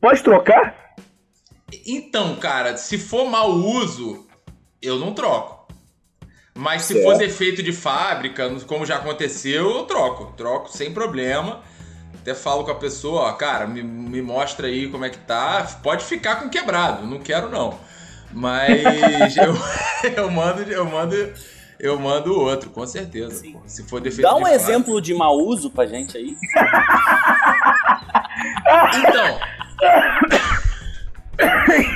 Pode 0.00 0.22
trocar? 0.22 0.94
Então, 1.86 2.36
cara, 2.36 2.76
se 2.76 2.98
for 2.98 3.24
mau 3.28 3.50
uso, 3.50 4.26
eu 4.80 4.98
não 4.98 5.12
troco. 5.12 5.66
Mas 6.56 6.82
se 6.82 7.02
for 7.02 7.18
defeito 7.18 7.62
de 7.64 7.72
fábrica, 7.72 8.48
como 8.68 8.86
já 8.86 8.96
aconteceu, 8.96 9.70
eu 9.70 9.82
troco. 9.84 10.32
Troco 10.36 10.68
sem 10.70 10.92
problema. 10.94 11.62
Até 12.24 12.34
falo 12.34 12.64
com 12.64 12.70
a 12.70 12.74
pessoa, 12.74 13.24
ó, 13.24 13.32
cara, 13.34 13.66
me, 13.66 13.82
me 13.82 14.22
mostra 14.22 14.66
aí 14.66 14.88
como 14.88 15.04
é 15.04 15.10
que 15.10 15.18
tá. 15.18 15.62
Pode 15.82 16.02
ficar 16.06 16.36
com 16.36 16.48
quebrado, 16.48 17.06
não 17.06 17.18
quero 17.18 17.50
não. 17.50 17.78
Mas 18.32 18.82
eu, 19.36 19.54
eu 20.16 20.30
mando, 20.30 20.62
eu 20.62 20.86
mando, 20.86 21.32
eu 21.78 22.00
mando 22.00 22.32
outro, 22.40 22.70
com 22.70 22.86
certeza. 22.86 23.34
Sim. 23.34 23.58
Se 23.66 23.82
for 23.82 24.00
defeito 24.00 24.22
Dá 24.22 24.30
de 24.30 24.36
um 24.36 24.40
fábrica. 24.40 24.56
exemplo 24.62 25.02
de 25.02 25.12
mau 25.12 25.36
uso 25.38 25.68
pra 25.68 25.84
gente 25.84 26.16
aí. 26.16 26.34
Então, 28.96 29.38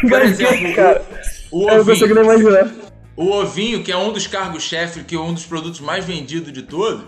por 0.11 0.23
exemplo, 0.23 0.75
cara, 0.75 1.07
o 1.51 1.71
eu 1.71 1.79
não 1.79 1.85
consigo 1.87 2.05
ovinho. 2.13 2.15
nem 2.15 2.41
imaginar. 2.41 2.71
O 3.17 3.31
ovinho, 3.33 3.83
que 3.83 3.91
é 3.91 3.97
um 3.97 4.13
dos 4.13 4.27
cargos-chefe, 4.27 5.05
que 5.05 5.15
é 5.17 5.19
um 5.19 5.33
dos 5.33 5.47
produtos 5.47 5.81
mais 5.81 6.05
vendidos 6.05 6.53
de 6.53 6.63
todos, 6.65 7.07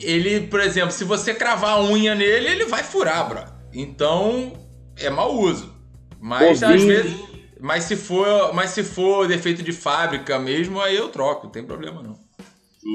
ele, 0.00 0.46
por 0.46 0.60
exemplo, 0.60 0.90
se 0.92 1.04
você 1.04 1.34
cravar 1.34 1.72
a 1.72 1.82
unha 1.82 2.14
nele, 2.14 2.48
ele 2.48 2.64
vai 2.66 2.82
furar, 2.82 3.28
bro. 3.28 3.44
Então, 3.72 4.52
é 4.98 5.08
mau 5.10 5.34
uso. 5.38 5.72
Mas 6.20 6.62
às 6.62 6.82
vezes. 6.82 7.12
Mas 7.60 7.84
se 7.84 7.96
for, 7.96 8.52
mas 8.52 8.70
se 8.70 8.82
for 8.82 9.28
defeito 9.28 9.62
de 9.62 9.72
fábrica 9.72 10.36
mesmo, 10.38 10.80
aí 10.80 10.96
eu 10.96 11.08
troco, 11.08 11.44
não 11.44 11.52
tem 11.52 11.64
problema 11.64 12.02
não. 12.02 12.18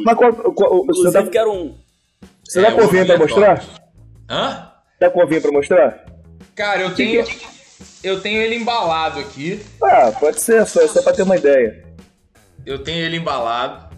Mas 0.06 0.18
qual, 0.18 0.34
qual- 0.34 0.86
você 0.86 1.00
Inclusive, 1.00 1.24
tá, 1.26 1.32
quero 1.32 1.54
um. 1.54 1.78
você 2.44 2.60
É, 2.60 2.72
com 2.72 2.84
ovinho 2.84 3.06
pra 3.06 3.16
ovinho 3.16 3.30
mostrar? 3.30 3.66
Hã? 4.30 4.72
Tá 5.00 5.10
com 5.10 5.22
ovinho 5.24 5.42
pra 5.42 5.52
mostrar? 5.52 6.06
Cara, 6.54 6.82
eu 6.82 6.94
tenho. 6.94 7.24
Eu 8.04 8.20
tenho 8.22 8.42
ele 8.42 8.56
embalado 8.56 9.20
aqui. 9.20 9.62
Ah, 9.82 10.12
pode 10.20 10.42
ser, 10.42 10.66
só, 10.66 10.86
só 10.88 11.02
pra 11.02 11.14
ter 11.14 11.24
uma 11.24 11.38
ideia. 11.38 11.86
Eu 12.66 12.80
tenho 12.84 13.06
ele 13.06 13.18
embalado. 13.18 13.96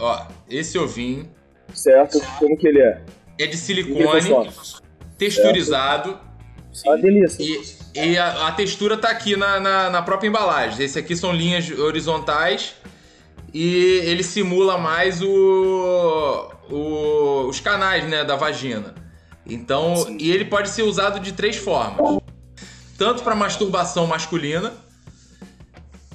Ó, 0.00 0.26
esse 0.50 0.76
ovinho 0.78 1.30
Certo? 1.74 2.20
Como 2.38 2.56
que 2.56 2.66
ele 2.66 2.80
é? 2.80 3.00
é 3.38 3.46
de 3.46 3.56
silicone, 3.56 4.30
texturizado. 5.16 6.18
Ah, 6.86 6.96
delícia. 6.96 7.42
E, 7.94 8.08
e 8.10 8.18
a, 8.18 8.48
a 8.48 8.52
textura 8.52 8.96
tá 8.96 9.08
aqui 9.10 9.36
na, 9.36 9.58
na, 9.60 9.90
na 9.90 10.02
própria 10.02 10.28
embalagem. 10.28 10.84
Esse 10.84 10.98
aqui 10.98 11.16
são 11.16 11.32
linhas 11.32 11.70
horizontais 11.70 12.74
e 13.52 14.00
ele 14.04 14.22
simula 14.22 14.76
mais 14.78 15.20
o, 15.22 16.48
o- 16.70 17.46
os 17.48 17.58
canais 17.60 18.04
né, 18.08 18.24
da 18.24 18.36
vagina. 18.36 18.94
Então, 19.46 20.16
e 20.18 20.30
ele 20.30 20.44
pode 20.44 20.68
ser 20.68 20.82
usado 20.82 21.18
de 21.20 21.32
três 21.32 21.56
formas: 21.56 22.20
tanto 22.98 23.22
para 23.22 23.34
masturbação 23.34 24.06
masculina, 24.06 24.72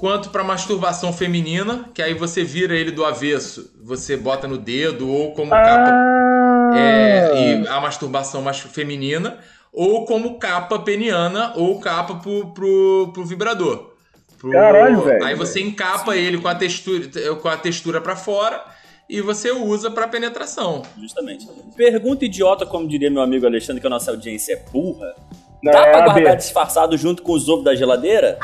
quanto 0.04 0.32
para 0.32 0.44
masturbação 0.44 1.14
feminina, 1.14 1.86
que 1.94 2.02
aí 2.02 2.14
você 2.14 2.44
vira 2.44 2.76
ele 2.76 2.92
do 2.92 3.06
avesso, 3.06 3.72
você 3.82 4.18
bota 4.18 4.50
no 4.50 4.58
dedo 4.58 5.10
ou 5.10 5.32
como 5.32 5.50
capa 5.52 5.92
Ah, 5.94 6.72
é, 6.76 7.62
e 7.64 7.68
a 7.70 7.80
masturbação 7.80 8.42
mais 8.42 8.60
feminina, 8.60 9.38
ou 9.72 10.04
como 10.04 10.38
capa 10.38 10.78
peniana, 10.80 11.54
ou 11.56 11.80
capa 11.80 12.16
pro, 12.16 12.48
pro, 12.54 13.12
pro 13.14 13.24
vibrador. 13.26 13.94
Pro- 14.38 14.52
Caralho, 14.52 15.04
velho. 15.04 15.24
Aí 15.24 15.36
você 15.36 15.62
encapa 15.62 16.18
ele 16.18 16.38
com 16.38 16.50
a 16.50 16.56
textura, 16.56 17.36
com 17.42 17.48
a 17.48 17.56
textura 17.56 18.02
para 18.02 18.18
fora 18.18 18.62
e 19.10 19.22
você 19.22 19.54
usa 19.54 19.90
para 19.90 20.06
penetração. 20.10 20.82
Justamente. 21.00 21.48
Pergunta 21.78 22.26
idiota, 22.26 22.66
como 22.66 22.90
diria 22.90 23.10
meu 23.10 23.22
amigo 23.22 23.46
Alexandre, 23.46 23.80
que 23.80 23.88
a 23.88 23.90
nossa 23.90 24.12
audiência 24.12 24.52
é 24.52 24.70
burra. 24.70 25.16
não, 25.64 25.72
Dá 25.72 25.80
é 25.88 25.92
pra 25.94 26.02
guardar 26.10 26.36
disfarçado 26.36 26.98
junto 26.98 27.24
com 27.24 27.32
os 27.32 27.48
ovos 27.48 27.64
da 27.64 27.74
geladeira? 27.74 28.38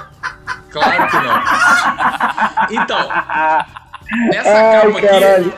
Claro 0.71 1.07
que 1.09 1.17
não. 1.17 2.81
Então, 2.83 2.99
nessa 4.31 4.49
Ai, 4.49 4.81
capa 4.81 4.97
aqui, 4.97 5.07
caralho. 5.07 5.53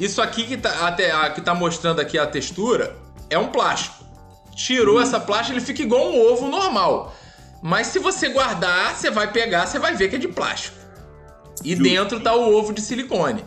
isso 0.00 0.20
aqui 0.22 0.44
que 0.44 0.56
tá, 0.56 0.86
até, 0.88 1.10
a- 1.12 1.30
que 1.30 1.40
tá 1.40 1.54
mostrando 1.54 2.00
aqui 2.00 2.18
a 2.18 2.26
textura 2.26 2.96
é 3.30 3.38
um 3.38 3.48
plástico. 3.48 4.04
Tirou 4.54 5.00
essa 5.00 5.20
plástica, 5.20 5.56
ele 5.58 5.64
fica 5.64 5.82
igual 5.82 6.08
um 6.10 6.32
ovo 6.32 6.48
normal. 6.48 7.14
Mas 7.62 7.88
se 7.88 7.98
você 7.98 8.28
guardar, 8.28 8.94
você 8.94 9.10
vai 9.10 9.30
pegar, 9.30 9.66
você 9.66 9.78
vai 9.78 9.94
ver 9.94 10.08
que 10.08 10.16
é 10.16 10.18
de 10.18 10.28
plástico. 10.28 10.76
E 11.64 11.74
dentro 11.74 12.20
tá 12.20 12.34
o 12.34 12.54
ovo 12.56 12.72
de 12.72 12.80
silicone. 12.80 13.44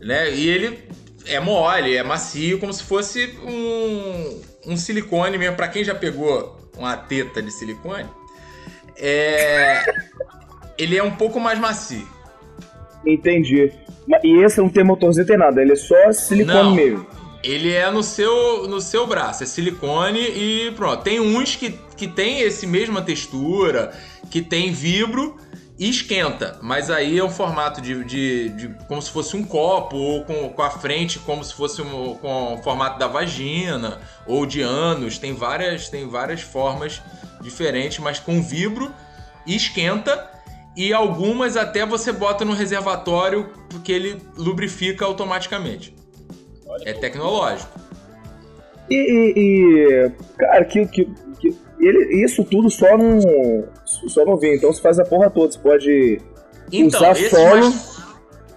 Né? 0.00 0.30
E 0.32 0.48
ele 0.48 0.88
é 1.26 1.40
mole, 1.40 1.96
é 1.96 2.02
macio, 2.02 2.58
como 2.58 2.72
se 2.72 2.82
fosse 2.82 3.38
um, 3.42 4.40
um 4.72 4.76
silicone 4.76 5.36
mesmo. 5.38 5.56
Pra 5.56 5.68
quem 5.68 5.82
já 5.84 5.94
pegou 5.94 6.58
uma 6.76 6.96
teta 6.96 7.40
de 7.42 7.50
silicone, 7.50 8.06
é... 8.98 9.84
ele 10.78 10.96
é 10.96 11.02
um 11.02 11.10
pouco 11.12 11.38
mais 11.40 11.58
macio. 11.58 12.06
Entendi. 13.04 13.72
E 14.22 14.42
esse 14.42 14.58
não 14.58 14.68
tem 14.68 14.84
motorzinho, 14.84 15.26
tem 15.26 15.36
nada, 15.36 15.60
ele 15.60 15.72
é 15.72 15.76
só 15.76 16.12
silicone 16.12 16.54
Não. 16.54 16.74
mesmo. 16.74 17.06
Ele 17.42 17.72
é 17.72 17.88
no 17.90 18.02
seu, 18.02 18.66
no 18.66 18.80
seu 18.80 19.06
braço, 19.06 19.44
é 19.44 19.46
silicone 19.46 20.20
e 20.20 20.72
pronto. 20.72 21.02
Tem 21.02 21.20
uns 21.20 21.54
que, 21.54 21.78
que 21.96 22.08
tem 22.08 22.40
esse 22.40 22.66
mesma 22.66 23.02
textura, 23.02 23.92
que 24.30 24.42
tem 24.42 24.72
vibro 24.72 25.36
e 25.78 25.88
esquenta. 25.88 26.58
Mas 26.60 26.90
aí 26.90 27.18
é 27.18 27.22
um 27.22 27.30
formato 27.30 27.80
de, 27.80 28.02
de, 28.04 28.48
de- 28.48 28.68
como 28.88 29.00
se 29.00 29.10
fosse 29.10 29.36
um 29.36 29.44
copo, 29.44 29.96
ou 29.96 30.24
com, 30.24 30.48
com 30.48 30.62
a 30.62 30.70
frente 30.70 31.20
como 31.20 31.44
se 31.44 31.54
fosse 31.54 31.80
um, 31.82 32.14
com 32.14 32.54
o 32.54 32.62
formato 32.62 32.98
da 32.98 33.06
vagina, 33.06 34.00
ou 34.26 34.44
de 34.44 34.60
ânus. 34.62 35.18
Tem 35.18 35.32
várias, 35.32 35.88
tem 35.88 36.08
várias 36.08 36.40
formas 36.40 37.00
diferentes, 37.40 37.98
mas 37.98 38.18
com 38.18 38.42
vibro 38.42 38.92
esquenta. 39.46 40.30
E 40.76 40.92
algumas 40.92 41.56
até 41.56 41.86
você 41.86 42.12
bota 42.12 42.44
no 42.44 42.52
reservatório 42.52 43.48
porque 43.70 43.90
ele 43.90 44.20
lubrifica 44.36 45.04
automaticamente. 45.06 45.94
É 46.84 46.92
tecnológico. 46.92 47.70
E, 48.90 48.94
e- 48.94 49.32
e, 49.36 50.10
cara, 50.38 50.64
que, 50.66 50.86
que, 50.86 51.04
que- 51.40 51.56
ele, 51.80 52.22
isso 52.22 52.44
tudo 52.44 52.68
só 52.70 52.96
não, 52.98 53.18
só 53.84 54.24
não 54.26 54.36
vem. 54.36 54.56
Então 54.56 54.70
você 54.72 54.82
faz 54.82 54.98
a 54.98 55.04
porra 55.04 55.30
toda. 55.30 55.50
Você 55.52 55.58
pode 55.58 56.20
Então, 56.70 57.00
usar 57.00 57.12
esses 57.12 57.30
solo, 57.30 57.60
mais, 57.60 57.96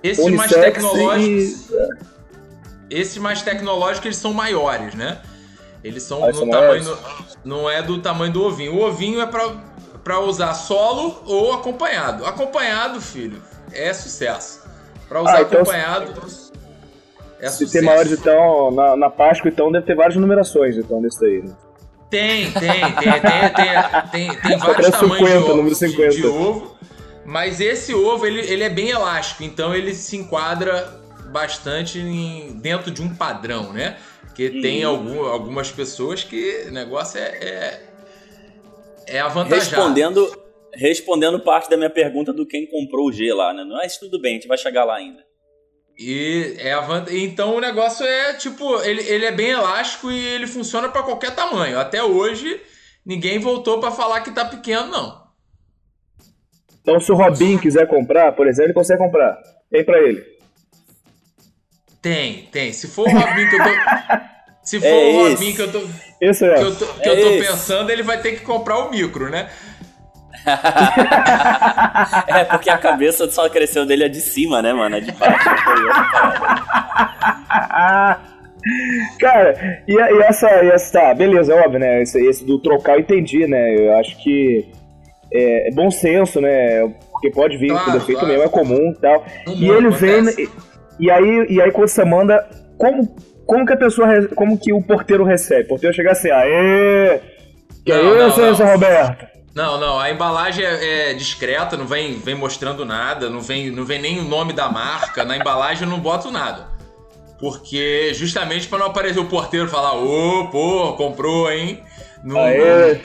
esses 0.04 0.26
mais 0.26 0.52
unissex 0.52 0.74
tecnológicos, 0.74 1.70
e... 1.70 2.96
esses 2.96 3.18
mais 3.18 3.42
tecnológicos, 3.42 4.06
eles 4.06 4.18
são 4.18 4.34
maiores, 4.34 4.94
né? 4.94 5.20
Eles 5.84 6.04
são 6.04 6.24
Ah, 6.24 6.32
no 6.32 6.50
tamanho, 6.50 6.98
não 7.44 7.70
é 7.70 7.82
do 7.82 8.00
tamanho 8.02 8.34
do 8.34 8.44
ovinho. 8.44 8.76
O 8.76 8.82
ovinho 8.86 9.22
é 9.22 9.26
pra, 9.26 9.50
pra 10.04 10.20
usar 10.20 10.54
solo 10.54 11.22
ou 11.26 11.54
acompanhado. 11.54 12.26
Acompanhado, 12.26 13.00
filho, 13.00 13.42
é 13.72 13.94
sucesso. 13.94 14.62
Pra 15.08 15.22
usar 15.22 15.38
Ah, 15.38 15.42
então- 15.42 15.62
acompanhado, 15.62 16.12
é 17.40 17.48
Se 17.50 17.58
sucesso. 17.60 17.72
tem 17.74 17.82
maiores, 17.82 18.12
então, 18.12 18.72
na, 18.72 18.96
na 18.98 19.10
Páscoa, 19.10 19.50
então 19.50 19.72
deve 19.72 19.86
ter 19.86 19.96
várias 19.96 20.16
numerações, 20.18 20.78
então, 20.78 21.02
desse 21.02 21.20
daí, 21.22 21.42
né? 21.42 21.54
Tem, 22.10 22.52
tem, 22.52 22.62
tem, 22.62 23.22
tem, 23.22 24.10
tem, 24.12 24.42
tem, 24.42 24.58
vários 24.58 24.90
tamanhos 24.90 25.18
50, 25.20 25.30
de, 25.30 25.38
ovo, 25.38 25.48
número 25.56 25.70
de- 25.70 25.76
50. 25.76 26.10
de 26.16 26.26
ovo, 26.28 26.76
mas 27.24 27.62
esse 27.62 27.94
ovo 27.94 28.26
ele, 28.26 28.42
ele 28.42 28.64
é 28.64 28.70
bem 28.70 28.90
elástico, 28.90 29.44
então 29.44 29.74
ele 29.76 29.94
se 29.94 30.18
enquadra 30.18 31.00
bastante 31.32 32.00
em- 32.00 32.54
dentro 32.60 32.90
de 32.92 33.02
um 33.04 33.14
padrão, 33.14 33.72
né? 33.72 33.98
Porque 34.48 34.62
tem 34.62 34.84
algum- 34.84 35.26
algumas 35.26 35.70
pessoas 35.70 36.24
que 36.24 36.66
o 36.68 36.72
negócio 36.72 37.20
é, 37.20 37.24
é, 37.28 37.82
é 39.08 39.20
avantajado. 39.20 39.70
Respondendo, 39.70 40.42
respondendo 40.74 41.40
parte 41.42 41.70
da 41.70 41.76
minha 41.76 41.90
pergunta 41.90 42.32
do 42.32 42.46
quem 42.48 42.66
comprou 42.66 43.08
o 43.08 43.12
G 43.12 43.34
lá, 43.34 43.54
né? 43.54 43.66
Mas 43.66 43.98
tudo 43.98 44.22
bem, 44.22 44.32
a 44.32 44.36
gente 44.36 44.48
vai 44.48 44.58
chegar 44.58 44.86
lá 44.86 44.96
ainda. 44.96 45.22
E 45.98 46.56
é 46.60 46.74
Então 47.18 47.58
o 47.58 47.60
negócio 47.60 48.06
é 48.06 48.34
tipo, 48.36 48.82
ele, 48.84 49.02
ele 49.04 49.26
é 49.26 49.32
bem 49.34 49.50
elástico 49.50 50.10
e 50.10 50.18
ele 50.28 50.48
funciona 50.48 50.88
para 50.88 51.04
qualquer 51.04 51.36
tamanho. 51.36 51.78
Até 51.78 52.02
hoje 52.02 52.62
ninguém 53.06 53.40
voltou 53.40 53.82
para 53.82 53.92
falar 53.92 54.22
que 54.22 54.32
tá 54.32 54.46
pequeno, 54.46 54.88
não. 54.88 55.20
Então, 56.82 56.98
se 57.02 57.12
o 57.12 57.16
Robinho 57.16 57.60
quiser 57.60 57.88
comprar, 57.90 58.32
por 58.32 58.48
exemplo, 58.48 58.68
ele 58.68 58.74
consegue 58.74 59.00
comprar. 59.04 59.38
Tem 59.70 59.84
pra 59.84 60.02
ele. 60.02 60.39
Tem, 62.02 62.48
tem. 62.52 62.72
Se 62.74 62.88
for 62.88 63.08
o 63.08 63.12
Robin 63.12 63.48
que 63.50 63.56
eu 63.56 63.64
tô. 63.64 63.70
Se 64.64 64.80
for 64.80 64.88
É 64.88 64.94
o. 64.94 65.30
Robin 65.30 65.54
que 65.54 65.62
eu 65.62 65.72
tô, 65.72 65.80
Isso 66.22 66.46
que 66.46 66.52
é. 66.52 66.62
eu 66.62 66.76
tô, 66.76 66.86
que 66.86 67.10
É 67.10 67.12
eu 67.12 67.24
tô 67.24 67.30
pensando, 67.52 67.90
ele 67.90 68.04
vai 68.04 68.22
ter 68.22 68.34
que 68.34 68.42
comprar 68.42 68.78
o 68.80 68.92
micro, 68.92 69.30
né? 69.30 69.50
É, 72.28 72.44
porque 72.46 72.70
a 72.70 72.78
cabeça 72.78 73.30
só 73.30 73.50
cresceu 73.50 73.86
dele 73.86 74.06
é 74.06 74.10
de 74.10 74.22
cima, 74.22 74.62
né, 74.62 74.72
mano? 74.74 74.96
É 74.96 75.02
de 75.02 75.12
baixo. 75.12 75.50
Cara, 79.20 79.82
e, 79.88 79.94
e 79.94 80.22
essa, 80.24 80.64
e 80.64 80.70
essa. 80.70 81.00
Tá, 81.00 81.14
beleza, 81.14 81.54
é 81.54 81.62
óbvio, 81.66 81.80
né? 81.80 82.02
Esse, 82.02 82.20
esse 82.26 82.46
do 82.46 82.60
trocar 82.60 82.96
eu 82.96 83.00
entendi, 83.02 83.46
né? 83.48 83.76
Eu 83.76 83.98
acho 83.98 84.18
que 84.22 84.70
é, 85.34 85.70
é 85.70 85.72
bom 85.72 85.90
senso, 85.92 86.40
né? 86.42 86.88
Porque 87.12 87.32
pode 87.32 87.58
vir 87.58 87.70
Claro, 87.70 87.92
defeito 87.94 88.20
claro. 88.20 88.34
mesmo, 88.34 88.46
é 88.46 88.50
comum 88.50 88.92
e 88.92 88.96
tal. 89.02 89.26
Comum, 89.46 89.58
e 89.58 89.70
ele 89.70 89.90
vem. 89.90 90.16
acontece. 90.20 90.44
E, 90.44 90.50
e 91.00 91.10
aí, 91.10 91.46
e 91.50 91.62
aí, 91.62 91.72
quando 91.72 91.88
você 91.88 92.04
manda. 92.04 92.48
Como, 92.78 93.16
como 93.46 93.66
que 93.66 93.74
a 93.74 93.78
pessoa. 93.78 94.28
Como 94.36 94.58
que 94.60 94.74
o 94.74 94.82
porteiro 94.82 95.24
recebe? 95.24 95.64
O 95.64 95.68
porteiro 95.70 95.96
chega 95.96 96.12
assim, 96.12 96.30
aê! 96.32 97.20
Que 97.86 97.94
Não, 97.94 98.16
é 98.16 98.20
não, 98.20 98.28
isso, 98.30 98.64
não. 98.64 98.72
Roberto? 98.72 99.28
Não, 99.56 99.80
não, 99.80 100.00
a 100.00 100.12
embalagem 100.12 100.64
é, 100.64 101.10
é 101.10 101.14
discreta, 101.14 101.76
não 101.76 101.86
vem, 101.86 102.20
vem 102.20 102.36
mostrando 102.36 102.86
nada, 102.86 103.30
não 103.30 103.42
vem, 103.42 103.72
não 103.72 103.84
vem 103.84 104.00
nem 104.00 104.20
o 104.20 104.24
nome 104.24 104.54
da 104.54 104.70
marca, 104.70 105.26
na 105.26 105.36
embalagem 105.36 105.84
eu 105.84 105.90
não 105.90 106.00
boto 106.00 106.30
nada. 106.32 106.68
Porque 107.40 108.14
justamente 108.14 108.68
para 108.68 108.80
não 108.80 108.88
aparecer 108.88 109.20
o 109.20 109.26
porteiro 109.26 109.66
e 109.66 109.70
falar, 109.70 109.96
ô, 109.96 110.48
pô, 110.50 110.94
comprou, 110.94 111.52
hein? 111.52 111.82
Não, 112.24 112.40
Aê! 112.40 113.00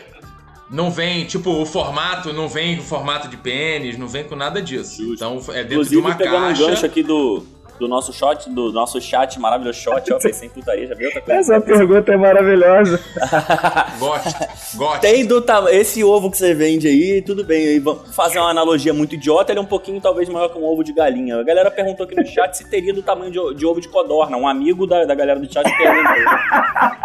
não 0.70 0.90
vem, 0.90 1.24
tipo, 1.24 1.50
o 1.50 1.64
formato 1.64 2.32
não 2.32 2.48
vem 2.48 2.76
com 2.76 2.82
formato 2.82 3.28
de 3.28 3.36
pênis, 3.36 3.96
não 3.96 4.08
vem 4.08 4.24
com 4.24 4.36
nada 4.36 4.60
disso. 4.60 5.02
Justo. 5.02 5.14
Então 5.14 5.38
é 5.54 5.62
dentro 5.64 5.66
de 5.68 5.74
Inclusive, 5.74 6.00
uma 6.00 6.14
pegando 6.14 6.40
caixa. 6.40 6.62
um 6.62 6.66
gancho 6.66 6.86
aqui 6.86 7.02
do, 7.02 7.46
do 7.78 7.88
nosso 7.88 8.12
shot, 8.12 8.48
do 8.50 8.72
nosso 8.72 9.00
chat 9.00 9.38
maravilhoso 9.38 9.80
shot, 9.80 10.12
ó, 10.12 10.18
pensei 10.18 10.48
em 10.48 10.50
putaria, 10.50 10.86
já 10.86 10.94
viu 10.94 11.06
outra 11.08 11.22
coisa? 11.22 11.40
Essa 11.40 11.60
pergunta 11.60 12.12
é 12.12 12.16
maravilhosa. 12.16 13.00
Gosto, 13.98 14.76
gosto. 14.76 15.00
Tem 15.00 15.26
do 15.26 15.44
esse 15.70 16.02
ovo 16.02 16.30
que 16.30 16.36
você 16.36 16.54
vende 16.54 16.88
aí, 16.88 17.22
tudo 17.22 17.44
bem. 17.44 17.68
Aí 17.68 17.78
vamos 17.78 18.14
fazer 18.14 18.38
uma 18.38 18.50
analogia 18.50 18.92
muito 18.92 19.14
idiota, 19.14 19.52
ele 19.52 19.58
é 19.58 19.62
um 19.62 19.66
pouquinho 19.66 20.00
talvez 20.00 20.28
maior 20.28 20.48
que 20.48 20.58
um 20.58 20.64
ovo 20.64 20.82
de 20.82 20.92
galinha. 20.92 21.38
A 21.38 21.42
galera 21.42 21.70
perguntou 21.70 22.04
aqui 22.06 22.14
no 22.14 22.26
chat 22.26 22.54
se 22.56 22.68
teria 22.68 22.92
do 22.92 23.02
tamanho 23.02 23.30
de, 23.30 23.54
de 23.56 23.66
ovo 23.66 23.80
de 23.80 23.88
codorna. 23.88 24.36
Um 24.36 24.46
amigo 24.48 24.86
da, 24.86 25.04
da 25.04 25.14
galera 25.14 25.38
do 25.38 25.52
chat 25.52 25.64
perguntou. 25.64 26.14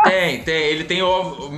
Tem, 0.04 0.42
tem. 0.44 0.68
Ele 0.68 0.84
tem, 0.84 1.02
ovo- 1.02 1.52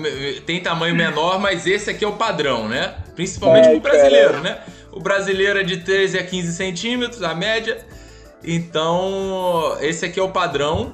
tem 0.46 0.62
tamanho 0.62 0.96
menor, 0.96 1.40
mas 1.40 1.66
esse 1.66 1.90
aqui 1.90 2.04
é 2.04 2.08
o 2.08 2.14
padrão, 2.14 2.68
né? 2.68 2.96
Principalmente 3.16 3.68
Ai, 3.68 3.80
pro 3.80 3.92
brasileiro, 3.92 4.40
né? 4.42 4.60
O 4.92 5.00
brasileiro 5.00 5.60
é 5.60 5.64
de 5.64 5.78
13 5.78 6.18
a 6.20 6.24
15 6.24 6.54
centímetros, 6.54 7.24
a 7.24 7.34
média. 7.34 7.78
Então, 8.44 9.78
esse 9.82 10.06
aqui 10.06 10.20
é 10.20 10.24
o 10.24 10.30
padrão. 10.30 10.94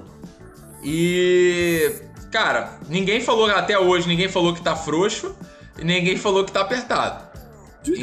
E, 0.83 1.91
cara, 2.31 2.77
ninguém 2.87 3.19
falou 3.21 3.49
até 3.49 3.77
hoje, 3.77 4.07
ninguém 4.07 4.27
falou 4.29 4.53
que 4.53 4.61
tá 4.61 4.75
frouxo 4.75 5.35
e 5.79 5.83
ninguém 5.83 6.17
falou 6.17 6.43
que 6.43 6.51
tá 6.51 6.61
apertado. 6.61 7.25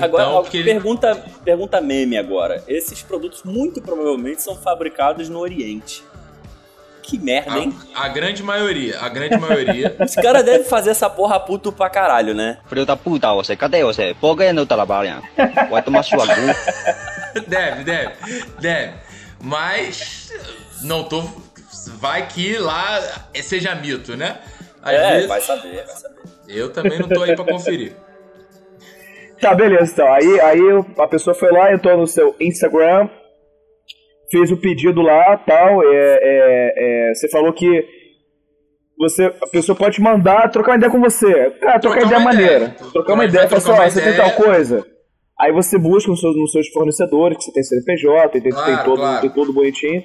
Agora, 0.00 0.24
Então, 0.24 0.46
ele- 0.54 0.64
pergunta, 0.64 1.24
pergunta 1.44 1.80
meme 1.80 2.16
agora. 2.16 2.62
Esses 2.66 3.02
produtos 3.02 3.42
muito 3.44 3.82
provavelmente 3.82 4.42
são 4.42 4.56
fabricados 4.56 5.28
no 5.28 5.38
Oriente. 5.38 6.02
Que 7.02 7.18
merda, 7.18 7.58
hein? 7.58 7.76
A, 7.94 8.06
a 8.06 8.08
grande 8.08 8.42
maioria, 8.42 8.98
a 8.98 9.10
grande 9.10 9.36
maioria. 9.36 9.94
Os 10.00 10.14
caras 10.14 10.42
devem 10.42 10.64
fazer 10.66 10.88
essa 10.88 11.10
porra 11.10 11.38
puto 11.38 11.70
pra 11.70 11.90
caralho, 11.90 12.32
né? 12.32 12.56
Filho 12.66 12.86
da 12.86 12.96
puta 12.96 13.30
você, 13.34 13.54
cadê 13.54 13.84
você? 13.84 14.16
Por 14.18 14.34
que 14.38 14.50
não 14.54 14.64
trabalha? 14.64 15.20
Vai 15.70 15.82
tomar 15.82 16.02
sua. 16.02 16.24
Deve, 17.48 17.82
deve, 17.82 18.12
deve. 18.60 18.92
Mas 19.44 20.32
não 20.82 21.04
tô. 21.04 21.22
Vai 21.98 22.26
que 22.26 22.56
lá 22.56 23.00
seja 23.34 23.74
mito, 23.74 24.16
né? 24.16 24.40
Às 24.82 24.94
é, 24.94 25.12
vezes, 25.12 25.28
vai 25.28 25.40
saber, 25.40 25.84
vai 25.84 25.96
saber. 25.96 26.20
eu 26.48 26.72
também 26.72 26.98
não 26.98 27.08
tô 27.08 27.22
aí 27.22 27.34
pra 27.34 27.44
conferir. 27.44 27.94
Tá, 29.40 29.54
beleza, 29.54 29.92
então. 29.92 30.12
Aí, 30.12 30.40
aí 30.40 30.60
a 30.98 31.06
pessoa 31.06 31.34
foi 31.34 31.50
lá, 31.52 31.72
entrou 31.72 31.96
no 31.98 32.06
seu 32.06 32.34
Instagram, 32.40 33.08
fez 34.30 34.50
o 34.50 34.56
pedido 34.56 35.02
lá 35.02 35.36
tal. 35.36 35.82
É, 35.82 36.18
é, 36.22 37.10
é, 37.10 37.14
você 37.14 37.28
falou 37.28 37.52
que 37.52 37.86
você, 38.98 39.24
a 39.24 39.46
pessoa 39.48 39.76
pode 39.76 40.00
mandar 40.00 40.48
trocar 40.50 40.72
uma 40.72 40.76
ideia 40.76 40.92
com 40.92 41.00
você. 41.00 41.50
Cara, 41.60 41.78
trocar, 41.78 41.80
Trocar 41.80 42.06
ideia 42.06 42.18
uma 42.18 42.32
maneira. 42.32 42.64
ideia. 42.64 42.92
Trocar 42.92 43.12
uma 43.12 43.24
ideia, 43.24 43.48
fala 43.48 43.60
trocar 43.60 43.72
assim, 43.72 43.80
ó, 43.80 43.84
uma 43.84 43.90
você 43.90 44.00
tem 44.00 44.12
ideia. 44.12 44.30
tal 44.30 44.44
coisa. 44.44 44.93
Aí 45.38 45.52
você 45.52 45.76
busca 45.78 46.10
nos 46.10 46.20
seus, 46.20 46.36
nos 46.36 46.52
seus 46.52 46.68
fornecedores, 46.68 47.38
que 47.38 47.44
você 47.44 47.52
tem 47.52 47.62
CNPJ, 47.62 48.28
tem, 48.28 48.42
tem, 48.42 48.52
Claro, 48.52 48.84
todo, 48.84 48.98
claro. 48.98 49.20
tem 49.20 49.30
tudo 49.30 49.52
bonitinho. 49.52 50.02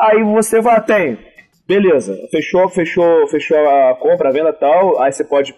Aí 0.00 0.22
você 0.24 0.60
vai, 0.60 0.84
tem. 0.84 1.18
Beleza, 1.66 2.16
fechou, 2.30 2.68
fechou, 2.68 3.26
fechou 3.28 3.56
a 3.56 3.94
compra, 3.94 4.28
a 4.28 4.32
venda 4.32 4.50
e 4.50 4.52
tal. 4.54 5.00
Aí 5.00 5.12
você 5.12 5.24
pode 5.24 5.54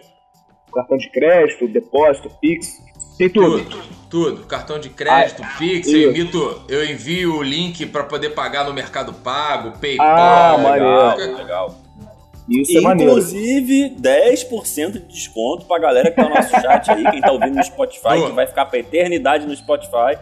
cartão 0.75 0.99
de 0.99 1.11
crédito, 1.11 1.69
depósito, 1.69 2.29
Pix, 2.41 2.69
tem 3.17 3.31
tudo. 3.31 3.65
Tudo, 3.65 3.83
tudo. 4.11 4.47
Cartão 4.47 4.79
de 4.79 4.91
crédito, 4.91 5.43
Pix, 5.57 5.87
isso. 5.87 5.97
eu 5.97 6.11
emito, 6.11 6.63
eu 6.69 6.85
envio 6.85 7.37
o 7.37 7.43
link 7.43 7.87
pra 7.87 8.03
poder 8.05 8.31
pagar 8.31 8.65
no 8.65 8.75
Mercado 8.75 9.13
Pago, 9.15 9.79
PayPal. 9.79 10.07
Ah. 10.07 10.57
Legal, 10.57 11.17
legal. 11.37 11.84
Isso 12.49 12.77
é 12.79 12.81
maneiro. 12.83 13.13
Inclusive, 13.13 13.97
10% 14.01 14.93
de 14.93 14.99
desconto 15.01 15.65
pra 15.67 15.79
galera 15.79 16.11
que 16.11 16.17
tá 16.17 16.29
no 16.29 16.35
nosso 16.35 16.51
chat 16.51 16.91
aí, 16.91 17.11
quem 17.11 17.21
tá 17.21 17.33
ouvindo 17.33 17.55
no 17.57 17.65
Spotify, 17.65 18.03
Boa. 18.17 18.27
que 18.29 18.33
vai 18.37 18.47
ficar 18.47 18.67
pra 18.67 18.79
eternidade 18.79 19.47
no 19.47 19.57
Spotify. 19.57 20.19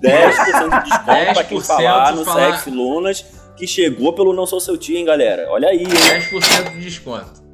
10% 0.00 0.82
de 0.82 0.88
desconto 0.88 1.34
pra 1.34 1.44
quem 1.44 1.58
10% 1.58 1.66
falar 1.66 2.12
no 2.14 2.24
falar. 2.24 2.58
Sex 2.58 2.74
Lunas, 2.74 3.22
que 3.56 3.66
chegou 3.66 4.12
pelo 4.12 4.32
Não 4.32 4.46
Sou 4.46 4.60
Seu 4.60 4.76
Tio, 4.78 4.96
hein, 4.96 5.04
galera? 5.04 5.46
Olha 5.50 5.68
aí, 5.68 5.78
hein? 5.78 5.86
10% 5.88 6.72
de 6.72 6.80
desconto. 6.80 7.44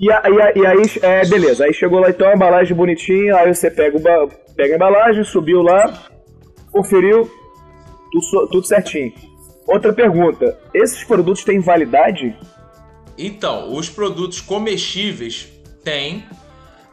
E, 0.00 0.10
a- 0.10 0.22
e 0.28 0.40
a- 0.42 0.52
e 0.56 0.66
aí, 0.66 0.82
é, 1.02 1.26
beleza. 1.26 1.64
Aí 1.64 1.72
chegou 1.72 2.00
lá 2.00 2.10
então 2.10 2.28
a 2.28 2.34
embalagem 2.34 2.76
bonitinha, 2.76 3.36
aí 3.36 3.54
você 3.54 3.70
pega, 3.70 3.96
o 3.96 4.00
ba- 4.00 4.28
pega 4.56 4.74
a 4.74 4.76
embalagem, 4.76 5.22
subiu 5.24 5.62
lá, 5.62 6.02
conferiu, 6.72 7.30
tudo, 8.10 8.48
tudo 8.48 8.66
certinho. 8.66 9.12
Outra 9.66 9.92
pergunta: 9.92 10.58
esses 10.74 11.04
produtos 11.04 11.44
têm 11.44 11.60
validade? 11.60 12.36
Então, 13.16 13.74
os 13.74 13.88
produtos 13.88 14.40
comestíveis 14.40 15.48
têm. 15.84 16.24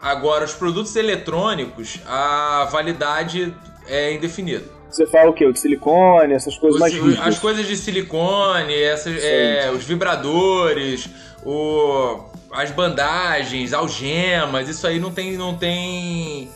Agora, 0.02 0.46
os 0.46 0.54
produtos 0.54 0.96
eletrônicos, 0.96 2.00
a 2.08 2.68
validade 2.72 3.54
é 3.88 4.14
indefinida. 4.14 4.64
Você 4.90 5.06
fala 5.06 5.30
o 5.30 5.34
quê? 5.34 5.46
O 5.46 5.54
de 5.54 5.60
silicone, 5.60 6.34
essas 6.34 6.58
coisas 6.58 6.76
Os- 6.76 6.80
mais 6.80 6.94
rígidas. 6.94 7.28
as 7.28 7.38
coisas 7.38 7.68
de 7.68 7.76
silicone, 7.78 8.74
essas, 8.74 9.22
é, 9.24 9.72
os 9.72 9.84
vibradores, 9.84 11.08
o, 11.46 12.24
as 12.52 12.72
bandagens, 12.72 13.72
algemas, 13.74 14.68
isso 14.68 14.88
aí 14.88 15.00
não 15.00 15.12
tem, 15.12 15.34
não 15.38 15.56
tem, 15.56 16.50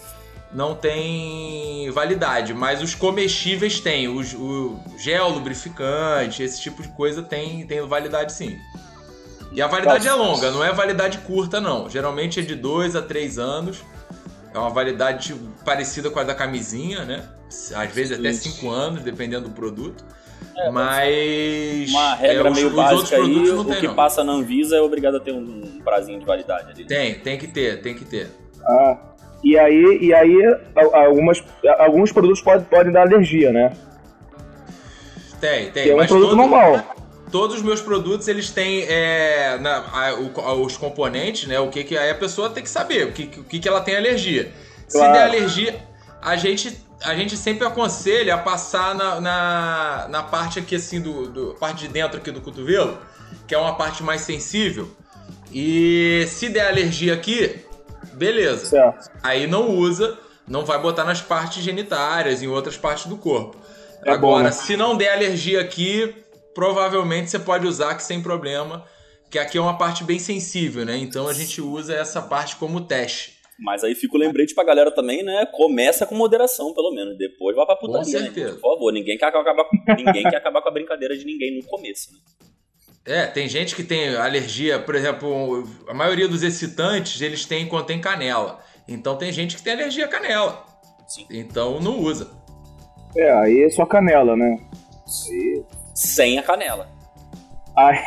não 0.51 0.73
tem 0.73 1.91
validade. 1.91 2.53
Mas 2.55 2.81
os 2.81 2.95
comestíveis 2.95 3.79
têm, 3.79 4.07
os, 4.07 4.33
o 4.33 4.79
gel 4.97 5.29
lubrificante, 5.29 6.41
esse 6.41 6.59
tipo 6.59 6.81
de 6.81 6.87
coisa 6.89 7.21
tem, 7.21 7.67
tem 7.67 7.81
validade 7.85 8.33
sim. 8.33 8.57
E 9.53 9.61
a 9.61 9.67
validade 9.67 10.07
é 10.07 10.13
longa, 10.13 10.49
não 10.51 10.63
é 10.63 10.71
validade 10.71 11.19
curta 11.19 11.61
não. 11.61 11.89
Geralmente 11.89 12.39
é 12.39 12.43
de 12.43 12.55
2 12.55 12.95
a 12.95 13.01
3 13.01 13.37
anos. 13.37 13.83
É 14.53 14.57
uma 14.57 14.69
validade 14.69 15.35
parecida 15.65 16.09
com 16.09 16.19
a 16.19 16.23
da 16.23 16.33
camisinha, 16.35 17.05
né? 17.05 17.23
Às 17.75 17.91
vezes 17.91 18.17
até 18.19 18.31
5 18.33 18.69
anos, 18.69 19.01
dependendo 19.03 19.47
do 19.49 19.53
produto. 19.55 20.03
Mas. 20.71 21.89
Uma 21.91 22.15
regra 22.15 22.47
é, 22.49 22.51
os- 22.51 22.55
meio 22.57 22.67
os 22.69 22.73
outros 22.77 22.99
básica 23.09 23.15
aí, 23.15 23.21
produtos 23.23 23.49
não 23.53 23.61
o 23.61 23.65
tem, 23.65 23.79
que 23.79 23.87
não. 23.87 23.95
passa 23.95 24.23
na 24.23 24.33
Anvisa 24.33 24.75
é 24.75 24.81
obrigado 24.81 25.17
a 25.17 25.19
ter 25.19 25.31
um, 25.31 25.39
um 25.77 25.81
prazinho 25.83 26.19
de 26.19 26.25
validade 26.25 26.69
ali. 26.71 26.85
Tem, 26.85 27.15
tem 27.15 27.37
que 27.37 27.47
ter, 27.47 27.81
tem 27.81 27.95
que 27.95 28.05
ter. 28.05 28.29
Ah, 28.63 28.97
e 29.43 29.57
aí, 29.57 29.97
e 30.01 30.13
aí 30.13 30.45
a- 30.75 31.05
algumas, 31.05 31.43
alguns 31.79 32.11
produtos 32.11 32.41
podem, 32.41 32.65
podem 32.65 32.91
dar 32.91 33.01
alergia, 33.03 33.51
né? 33.51 33.73
Tem, 35.39 35.71
tem. 35.71 35.83
Que 35.83 35.89
é 35.91 35.93
um 35.93 35.97
mas 35.97 36.07
produto 36.07 36.29
todo- 36.29 36.37
normal. 36.37 36.95
Todos 37.33 37.55
os 37.57 37.61
meus 37.63 37.81
produtos, 37.81 38.27
eles 38.27 38.51
têm 38.51 38.83
é, 38.87 39.57
na- 39.59 39.83
a- 39.91 40.13
o- 40.13 40.63
os 40.63 40.77
componentes, 40.77 41.47
né? 41.47 41.59
O 41.59 41.67
que, 41.69 41.83
que 41.83 41.97
aí 41.97 42.11
a 42.11 42.15
pessoa 42.15 42.47
tem 42.51 42.61
que 42.63 42.69
saber, 42.69 43.07
o 43.07 43.11
que, 43.11 43.25
que, 43.25 43.59
que 43.59 43.67
ela 43.67 43.81
tem 43.81 43.97
alergia. 43.97 44.53
Se 44.87 44.99
Claro. 44.99 45.13
der 45.13 45.23
alergia, 45.23 45.83
a 46.21 46.35
gente, 46.35 46.77
a 47.03 47.15
gente 47.15 47.35
sempre 47.35 47.65
aconselha 47.65 48.35
a 48.35 48.37
passar 48.37 48.93
na, 48.93 49.19
na, 49.19 50.07
na 50.09 50.21
parte 50.23 50.59
aqui, 50.59 50.75
assim, 50.75 51.01
do, 51.01 51.27
do- 51.27 51.55
parte 51.59 51.79
de 51.79 51.87
dentro 51.87 52.17
aqui 52.19 52.29
do 52.29 52.39
cotovelo, 52.39 52.99
que 53.47 53.55
é 53.55 53.57
uma 53.57 53.73
parte 53.75 54.03
mais 54.03 54.21
sensível. 54.21 54.87
E 55.51 56.25
se 56.29 56.49
der 56.49 56.67
alergia 56.67 57.13
aqui, 57.15 57.59
beleza. 58.13 58.65
Certo. 58.67 59.09
Aí 59.23 59.47
não 59.47 59.71
usa, 59.71 60.17
não 60.47 60.65
vai 60.65 60.79
botar 60.79 61.03
nas 61.03 61.19
partes 61.21 61.63
genitárias, 61.63 62.43
em 62.43 62.47
outras 62.47 62.77
partes 62.77 63.07
do 63.07 63.17
corpo. 63.17 63.57
É 64.05 64.11
Agora, 64.11 64.37
bom, 64.37 64.43
né? 64.43 64.51
se 64.51 64.77
não 64.77 64.95
der 64.95 65.13
alergia 65.13 65.61
aqui, 65.61 66.13
provavelmente 66.53 67.29
você 67.29 67.39
pode 67.39 67.65
usar 67.67 67.95
que 67.95 68.03
sem 68.03 68.21
problema, 68.21 68.85
que 69.29 69.39
aqui 69.39 69.57
é 69.57 69.61
uma 69.61 69.77
parte 69.77 70.03
bem 70.03 70.19
sensível, 70.19 70.85
né? 70.85 70.97
Então 70.97 71.27
a 71.27 71.33
gente 71.33 71.61
usa 71.61 71.95
essa 71.95 72.21
parte 72.21 72.55
como 72.55 72.81
teste. 72.81 73.33
Mas 73.59 73.83
aí 73.83 73.93
fica 73.95 74.15
o 74.15 74.19
lembrete 74.19 74.53
pra 74.55 74.63
galera 74.63 74.91
também, 74.91 75.23
né? 75.23 75.45
Começa 75.51 76.05
com 76.05 76.15
moderação, 76.15 76.73
pelo 76.73 76.91
menos. 76.91 77.17
Depois 77.17 77.55
vai 77.55 77.65
pra 77.65 77.75
putaria, 77.75 78.03
Com 78.05 78.19
né? 78.19 78.25
certeza. 78.25 78.53
Por 78.55 78.73
favor, 78.73 78.91
ninguém 78.91 79.17
quer 79.17 79.25
acabar, 79.27 79.63
com- 79.65 79.77
ninguém 79.95 80.23
quer 80.23 80.37
acabar 80.37 80.61
com 80.61 80.69
a 80.69 80.71
brincadeira 80.71 81.15
de 81.17 81.23
ninguém 81.25 81.57
no 81.59 81.63
começo, 81.65 82.11
né? 82.11 82.19
É, 83.05 83.25
tem 83.27 83.47
gente 83.49 83.75
que 83.75 83.83
tem 83.83 84.15
alergia, 84.15 84.79
por 84.79 84.95
exemplo, 84.95 85.67
a 85.87 85.93
maioria 85.93 86.27
dos 86.27 86.41
excitantes, 86.41 87.21
eles 87.21 87.45
têm 87.45 87.67
contém 87.67 87.99
canela. 87.99 88.59
Então 88.87 89.17
tem 89.17 89.31
gente 89.31 89.55
que 89.57 89.61
tem 89.63 89.73
alergia 89.73 90.05
à 90.05 90.07
canela. 90.07 90.65
Sim. 91.07 91.25
Então 91.29 91.79
não 91.81 91.99
usa. 91.99 92.31
É, 93.15 93.29
aí 93.31 93.63
é 93.63 93.69
só 93.69 93.85
canela, 93.85 94.35
né? 94.37 94.57
Sem 95.93 96.37
a 96.37 96.43
canela. 96.43 96.89
Aí... 97.75 97.97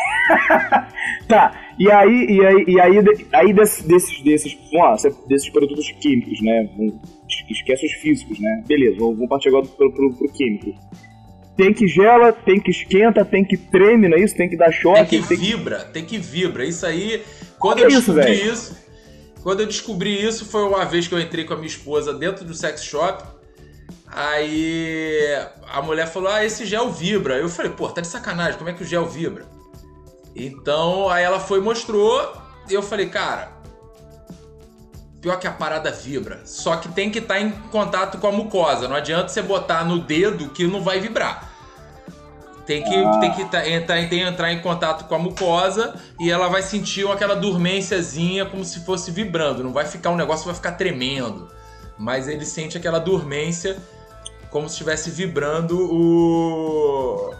tá, 1.28 1.74
e 1.78 1.90
aí, 1.90 2.26
e 2.28 2.44
aí, 2.44 2.64
e 2.66 2.80
aí, 2.80 3.26
aí 3.32 3.52
desses, 3.52 3.82
desses, 3.84 4.22
desses, 4.22 4.58
vamos 4.72 5.04
lá, 5.04 5.10
desses 5.28 5.48
produtos 5.50 5.90
químicos, 6.00 6.40
né? 6.42 6.68
Esquece 7.50 7.86
os 7.86 7.92
físicos, 7.92 8.38
né? 8.40 8.64
Beleza, 8.66 8.96
vamos, 8.98 9.28
partir 9.28 9.48
agora 9.48 9.66
pro, 9.66 9.92
pro, 9.92 10.14
pro 10.14 10.32
químico. 10.32 10.74
Tem 11.56 11.72
que 11.72 11.86
gela, 11.88 12.32
tem 12.32 12.60
que 12.60 12.70
esquenta, 12.70 13.24
tem 13.24 13.44
que 13.44 13.56
treme, 13.56 14.08
não 14.08 14.16
é 14.16 14.20
isso? 14.20 14.36
Tem 14.36 14.48
que 14.48 14.56
dar 14.56 14.70
choque. 14.70 15.10
Tem 15.10 15.22
que 15.22 15.28
tem 15.28 15.36
vibra, 15.38 15.84
tem 15.84 16.04
que 16.04 16.18
vibra. 16.18 16.64
Isso 16.64 16.84
aí, 16.84 17.22
quando 17.58 17.78
Que 17.78 17.84
eu 17.84 17.88
isso, 17.88 18.12
descobri 18.12 18.34
velho? 18.34 18.52
isso, 18.52 18.86
quando 19.42 19.60
eu 19.60 19.66
descobri 19.66 20.26
isso 20.26 20.44
foi 20.44 20.62
uma 20.64 20.84
vez 20.84 21.08
que 21.08 21.14
eu 21.14 21.20
entrei 21.20 21.44
com 21.44 21.54
a 21.54 21.56
minha 21.56 21.68
esposa 21.68 22.12
dentro 22.12 22.44
do 22.44 22.52
sex 22.52 22.84
shop. 22.84 23.22
Aí 24.16 25.28
a 25.70 25.82
mulher 25.82 26.06
falou: 26.06 26.30
"Ah, 26.30 26.42
esse 26.42 26.64
gel 26.64 26.90
vibra". 26.90 27.36
Eu 27.36 27.50
falei: 27.50 27.70
"Pô, 27.70 27.86
tá 27.90 28.00
de 28.00 28.06
sacanagem, 28.06 28.56
como 28.56 28.70
é 28.70 28.72
que 28.72 28.82
o 28.82 28.86
gel 28.86 29.04
vibra?". 29.06 29.44
Então, 30.34 31.10
aí 31.10 31.22
ela 31.22 31.38
foi 31.38 31.58
e 31.58 31.62
mostrou, 31.62 32.32
e 32.66 32.72
eu 32.72 32.82
falei: 32.82 33.10
"Cara, 33.10 33.52
pior 35.20 35.38
que 35.38 35.46
a 35.46 35.52
parada 35.52 35.90
vibra, 35.92 36.40
só 36.46 36.76
que 36.76 36.88
tem 36.88 37.10
que 37.10 37.18
estar 37.18 37.38
em 37.38 37.50
contato 37.70 38.16
com 38.16 38.26
a 38.26 38.32
mucosa, 38.32 38.88
não 38.88 38.96
adianta 38.96 39.28
você 39.28 39.42
botar 39.42 39.84
no 39.84 39.98
dedo 39.98 40.48
que 40.48 40.66
não 40.66 40.80
vai 40.80 40.98
vibrar". 40.98 41.52
Tem 42.64 42.82
que, 42.82 43.20
tem 43.20 43.32
que 43.32 43.44
tá- 43.44 43.68
entrar, 43.68 43.96
tem 43.96 44.08
que 44.08 44.18
entrar 44.18 44.50
em 44.50 44.60
contato 44.60 45.06
com 45.06 45.14
a 45.14 45.18
mucosa 45.18 45.94
e 46.18 46.30
ela 46.30 46.48
vai 46.48 46.62
sentir 46.62 47.06
aquela 47.08 47.36
dormênciazinha 47.36 48.46
como 48.46 48.64
se 48.64 48.80
fosse 48.80 49.10
vibrando. 49.10 49.62
Não 49.62 49.72
vai 49.72 49.84
ficar 49.84 50.10
um 50.10 50.16
negócio 50.16 50.46
vai 50.46 50.54
ficar 50.54 50.72
tremendo. 50.72 51.48
Mas 51.96 52.26
ele 52.26 52.44
sente 52.44 52.76
aquela 52.76 52.98
dormência 52.98 53.76
como 54.56 54.68
se 54.70 54.72
estivesse 54.76 55.10
vibrando 55.10 55.78
o, 55.78 57.34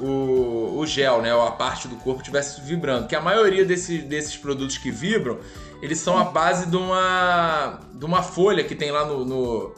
o, 0.00 0.78
o 0.78 0.86
gel, 0.86 1.20
né? 1.20 1.34
Ou 1.34 1.42
a 1.42 1.52
parte 1.52 1.86
do 1.86 1.96
corpo 1.96 2.20
estivesse 2.22 2.58
vibrando. 2.62 3.06
Que 3.06 3.14
a 3.14 3.20
maioria 3.20 3.66
desse- 3.66 3.98
desses 3.98 4.34
produtos 4.34 4.78
que 4.78 4.90
vibram, 4.90 5.38
eles 5.82 5.98
são 5.98 6.16
a 6.16 6.24
base 6.24 6.66
de 6.70 6.76
uma, 6.76 7.80
de 7.92 8.02
uma 8.06 8.22
folha 8.22 8.64
que 8.64 8.74
tem 8.74 8.90
lá 8.90 9.04
no, 9.04 9.26
no, 9.26 9.74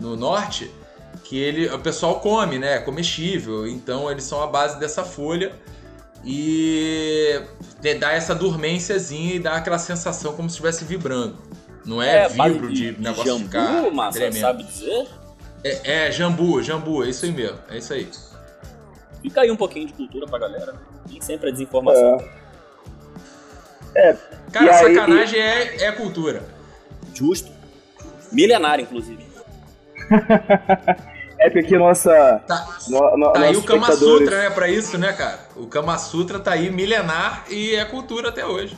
no 0.00 0.16
norte 0.16 0.70
que 1.24 1.36
ele, 1.36 1.68
o 1.70 1.78
pessoal 1.80 2.20
come, 2.20 2.56
né? 2.56 2.76
É 2.76 2.78
comestível. 2.78 3.66
Então 3.66 4.08
eles 4.08 4.22
são 4.22 4.40
a 4.40 4.46
base 4.46 4.78
dessa 4.78 5.02
folha 5.02 5.52
e 6.24 7.40
de- 7.80 7.94
dá 7.94 8.12
essa 8.12 8.32
dormênciazinha 8.32 9.34
e 9.34 9.38
dá 9.40 9.54
aquela 9.56 9.78
sensação 9.78 10.34
como 10.34 10.48
se 10.48 10.54
estivesse 10.54 10.84
vibrando. 10.84 11.36
Não 11.84 12.00
é, 12.00 12.28
base 12.28 12.52
vibro 12.52 12.72
de, 12.72 12.92
negócio 13.00 13.24
jambu, 13.24 13.44
ficar 13.46 13.90
massa, 13.90 14.18
tremendo. 14.18 14.40
sabe 14.40 14.62
dizer? 14.62 15.08
É, 15.64 16.06
é, 16.06 16.12
jambu, 16.12 16.62
jambu, 16.62 17.04
é 17.04 17.08
isso 17.10 17.24
aí 17.24 17.32
mesmo. 17.32 17.58
É 17.68 17.78
isso 17.78 17.92
aí. 17.92 18.08
Fica 19.22 19.40
aí 19.40 19.50
um 19.50 19.56
pouquinho 19.56 19.86
de 19.86 19.92
cultura 19.92 20.26
pra 20.26 20.38
galera. 20.38 20.74
Nem 21.10 21.20
sempre 21.20 21.48
é 21.48 21.52
desinformação. 21.52 22.18
Cara, 24.52 24.66
E 24.66 24.68
aí- 24.70 24.94
sacanagem 24.94 25.40
é, 25.40 25.84
é 25.84 25.92
cultura. 25.92 26.42
Justo. 27.14 27.50
Milenário, 28.32 28.82
inclusive. 28.82 29.26
É 31.40 31.48
porque 31.48 31.78
nossa. 31.78 32.42
Tá, 32.48 32.78
no, 32.88 33.16
no, 33.16 33.32
tá 33.32 33.42
aí 33.42 33.56
o 33.56 33.62
Kama 33.62 33.92
Sutra, 33.92 34.36
né, 34.42 34.50
pra 34.50 34.68
isso, 34.68 34.98
né, 34.98 35.12
cara? 35.12 35.38
O 35.54 35.68
Kama 35.68 35.96
Sutra 35.96 36.40
tá 36.40 36.50
aí 36.50 36.68
milenar 36.68 37.44
e 37.48 37.76
é 37.76 37.84
cultura 37.84 38.30
até 38.30 38.44
hoje. 38.44 38.76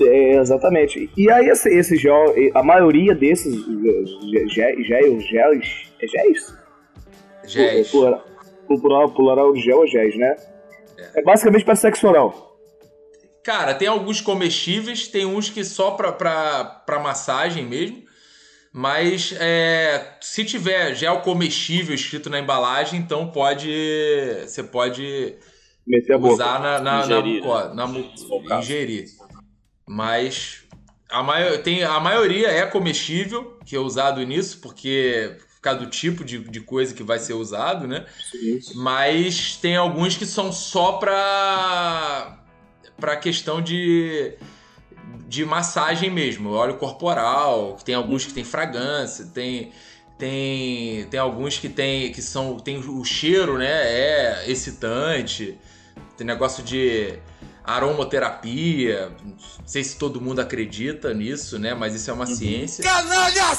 É, 0.00 0.36
exatamente. 0.36 1.10
E 1.16 1.28
aí 1.28 1.48
esse, 1.48 1.68
esse 1.68 1.96
gel, 1.96 2.32
a 2.54 2.62
maioria 2.62 3.16
desses 3.16 3.52
géis, 4.46 5.87
é 6.00 6.06
géis? 6.06 6.54
Géis. 7.44 7.88
O 7.88 7.90
plural, 7.90 8.24
o 8.68 8.80
plural, 8.80 9.10
plural 9.14 9.52
de 9.52 9.60
gel 9.60 9.84
é 9.84 9.86
géis, 9.86 10.16
né? 10.16 10.36
É 11.14 11.22
basicamente 11.22 11.64
para 11.64 11.76
sexo 11.76 12.06
oral. 12.08 12.56
Cara, 13.44 13.72
tem 13.74 13.88
alguns 13.88 14.20
comestíveis, 14.20 15.08
tem 15.08 15.24
uns 15.24 15.48
que 15.48 15.64
só 15.64 15.92
pra, 15.92 16.12
pra, 16.12 16.64
pra 16.64 16.98
massagem 16.98 17.64
mesmo. 17.64 18.02
Mas 18.70 19.34
é, 19.40 20.16
se 20.20 20.44
tiver 20.44 20.94
gel 20.94 21.20
comestível 21.22 21.94
escrito 21.94 22.28
na 22.28 22.38
embalagem, 22.38 23.00
então 23.00 23.30
pode. 23.30 23.70
Você 24.46 24.62
pode 24.62 25.36
Meter 25.86 26.14
a 26.14 26.18
boca. 26.18 26.34
usar 26.34 26.60
na, 26.60 26.78
na, 26.80 27.00
Ingerir, 27.04 27.42
na, 27.74 27.86
muco- 27.86 28.24
na 28.28 28.36
o 28.36 28.44
caso. 28.44 28.60
ingerir. 28.62 29.06
Mas 29.88 30.64
a, 31.10 31.22
maio, 31.22 31.62
tem, 31.62 31.82
a 31.82 31.98
maioria 31.98 32.48
é 32.48 32.66
comestível, 32.66 33.58
que 33.64 33.74
é 33.74 33.78
usado 33.78 34.22
nisso, 34.22 34.60
porque 34.60 35.34
por 35.38 35.47
causa 35.68 35.84
do 35.84 35.90
tipo 35.90 36.24
de, 36.24 36.38
de 36.38 36.60
coisa 36.60 36.94
que 36.94 37.02
vai 37.02 37.18
ser 37.18 37.34
usado, 37.34 37.86
né? 37.86 38.06
Mas 38.74 39.56
tem 39.56 39.76
alguns 39.76 40.16
que 40.16 40.26
são 40.26 40.52
só 40.52 40.92
pra, 40.92 42.38
pra 42.98 43.16
questão 43.16 43.60
de, 43.60 44.34
de 45.28 45.44
massagem 45.44 46.10
mesmo, 46.10 46.52
óleo 46.52 46.76
corporal, 46.76 47.76
tem 47.84 47.94
alguns 47.94 48.24
que 48.24 48.32
tem 48.32 48.44
fragrância, 48.44 49.26
tem 49.26 49.72
tem, 50.18 51.04
tem 51.04 51.20
alguns 51.20 51.58
que 51.58 51.68
tem 51.68 52.10
que 52.10 52.20
são 52.20 52.58
tem 52.58 52.78
o 52.78 53.04
cheiro, 53.04 53.56
né, 53.56 53.66
é 53.68 54.44
excitante. 54.50 55.56
Tem 56.16 56.26
negócio 56.26 56.64
de 56.64 57.16
aromoterapia, 57.62 59.12
não 59.22 59.36
sei 59.66 59.84
se 59.84 59.96
todo 59.96 60.20
mundo 60.20 60.40
acredita 60.40 61.12
nisso, 61.14 61.58
né, 61.58 61.74
mas 61.74 61.94
isso 61.94 62.10
é 62.10 62.12
uma 62.12 62.26
ciência. 62.26 62.82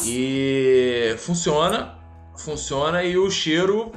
E 0.10 1.16
funciona, 1.20 1.99
funciona 2.40 3.04
e 3.04 3.18
o 3.18 3.30
cheiro 3.30 3.92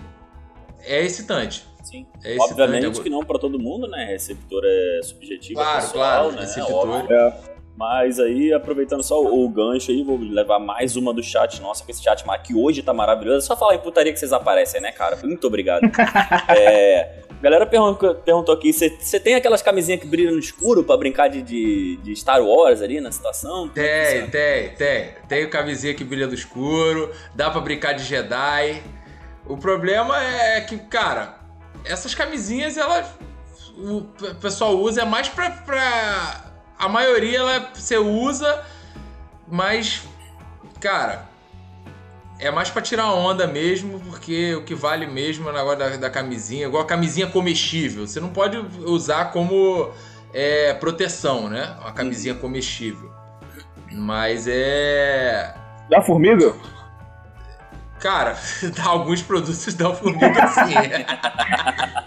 é 0.80 1.04
excitante. 1.04 1.66
Sim. 1.82 2.06
É 2.24 2.34
excitante. 2.36 2.52
Obviamente 2.52 3.00
que 3.00 3.10
não 3.10 3.24
pra 3.24 3.38
todo 3.38 3.58
mundo, 3.58 3.86
né? 3.88 4.04
Receptor 4.04 4.62
é 4.64 5.00
subjetivo. 5.02 5.60
é 5.60 5.64
Claro, 5.64 5.82
pessoal, 5.82 6.22
claro, 6.22 6.32
né? 6.32 6.40
receptor. 6.40 6.88
Óbvio. 6.88 7.16
É. 7.16 7.51
Mas 7.76 8.20
aí, 8.20 8.52
aproveitando 8.52 9.02
só 9.02 9.20
o, 9.22 9.44
o 9.44 9.48
gancho 9.48 9.90
aí, 9.90 10.02
vou 10.02 10.18
levar 10.18 10.58
mais 10.58 10.94
uma 10.94 11.12
do 11.12 11.22
chat. 11.22 11.60
Nossa, 11.60 11.82
com 11.84 11.90
esse 11.90 12.02
chat 12.02 12.24
mar- 12.26 12.42
que 12.42 12.54
hoje 12.54 12.82
tá 12.82 12.92
maravilhoso. 12.92 13.38
É 13.38 13.40
só 13.40 13.56
falar 13.56 13.74
em 13.74 13.78
putaria 13.78 14.12
que 14.12 14.18
vocês 14.18 14.32
aparecem, 14.32 14.80
né, 14.80 14.92
cara? 14.92 15.16
Muito 15.22 15.46
obrigado. 15.46 15.82
é, 16.54 17.22
a 17.30 17.42
galera 17.42 17.66
perguntou, 17.66 18.54
aqui: 18.54 18.72
você 18.72 19.18
tem 19.18 19.34
aquelas 19.34 19.62
camisinhas 19.62 20.00
que 20.00 20.06
brilham 20.06 20.34
no 20.34 20.38
escuro 20.38 20.84
pra 20.84 20.96
brincar 20.98 21.28
de, 21.28 21.40
de, 21.42 21.96
de 21.96 22.14
Star 22.14 22.42
Wars 22.42 22.82
ali 22.82 23.00
na 23.00 23.10
situação? 23.10 23.68
Tem, 23.70 24.28
tem, 24.28 24.74
tem. 24.74 25.14
Tem 25.26 25.44
o 25.44 25.50
camisinha 25.50 25.94
que 25.94 26.04
brilha 26.04 26.28
do 26.28 26.34
escuro, 26.34 27.10
dá 27.34 27.50
pra 27.50 27.60
brincar 27.60 27.94
de 27.94 28.04
Jedi. 28.04 28.82
O 29.46 29.56
problema 29.56 30.22
é 30.22 30.60
que, 30.60 30.76
cara, 30.76 31.36
essas 31.86 32.14
camisinhas, 32.14 32.76
elas. 32.76 33.06
O 33.78 34.02
pessoal 34.40 34.76
usa 34.76 35.00
é 35.00 35.04
mais 35.06 35.28
pra. 35.30 35.50
pra 35.50 36.51
a 36.82 36.88
maioria 36.88 37.38
ela 37.38 37.70
você 37.72 37.96
usa, 37.96 38.60
mas. 39.48 40.02
Cara. 40.80 41.30
É 42.40 42.50
mais 42.50 42.68
pra 42.70 42.82
tirar 42.82 43.12
onda 43.12 43.46
mesmo, 43.46 44.00
porque 44.00 44.56
o 44.56 44.64
que 44.64 44.74
vale 44.74 45.06
mesmo 45.06 45.48
é 45.48 45.52
o 45.52 45.54
negócio 45.54 45.78
da, 45.78 45.96
da 45.96 46.10
camisinha, 46.10 46.66
igual 46.66 46.82
a 46.82 46.86
camisinha 46.86 47.28
comestível. 47.28 48.04
Você 48.04 48.18
não 48.18 48.30
pode 48.30 48.56
usar 48.84 49.26
como 49.26 49.92
é, 50.34 50.74
proteção, 50.74 51.48
né? 51.48 51.76
Uma 51.80 51.92
camisinha 51.92 52.34
comestível. 52.34 53.12
Mas 53.92 54.48
é. 54.48 55.54
Da 55.88 56.02
formiga? 56.02 56.52
Cara, 58.02 58.36
dá 58.76 58.84
alguns 58.90 59.22
produtos 59.22 59.72
da 59.74 59.94
formiga 59.94 60.46
sim. 60.48 60.74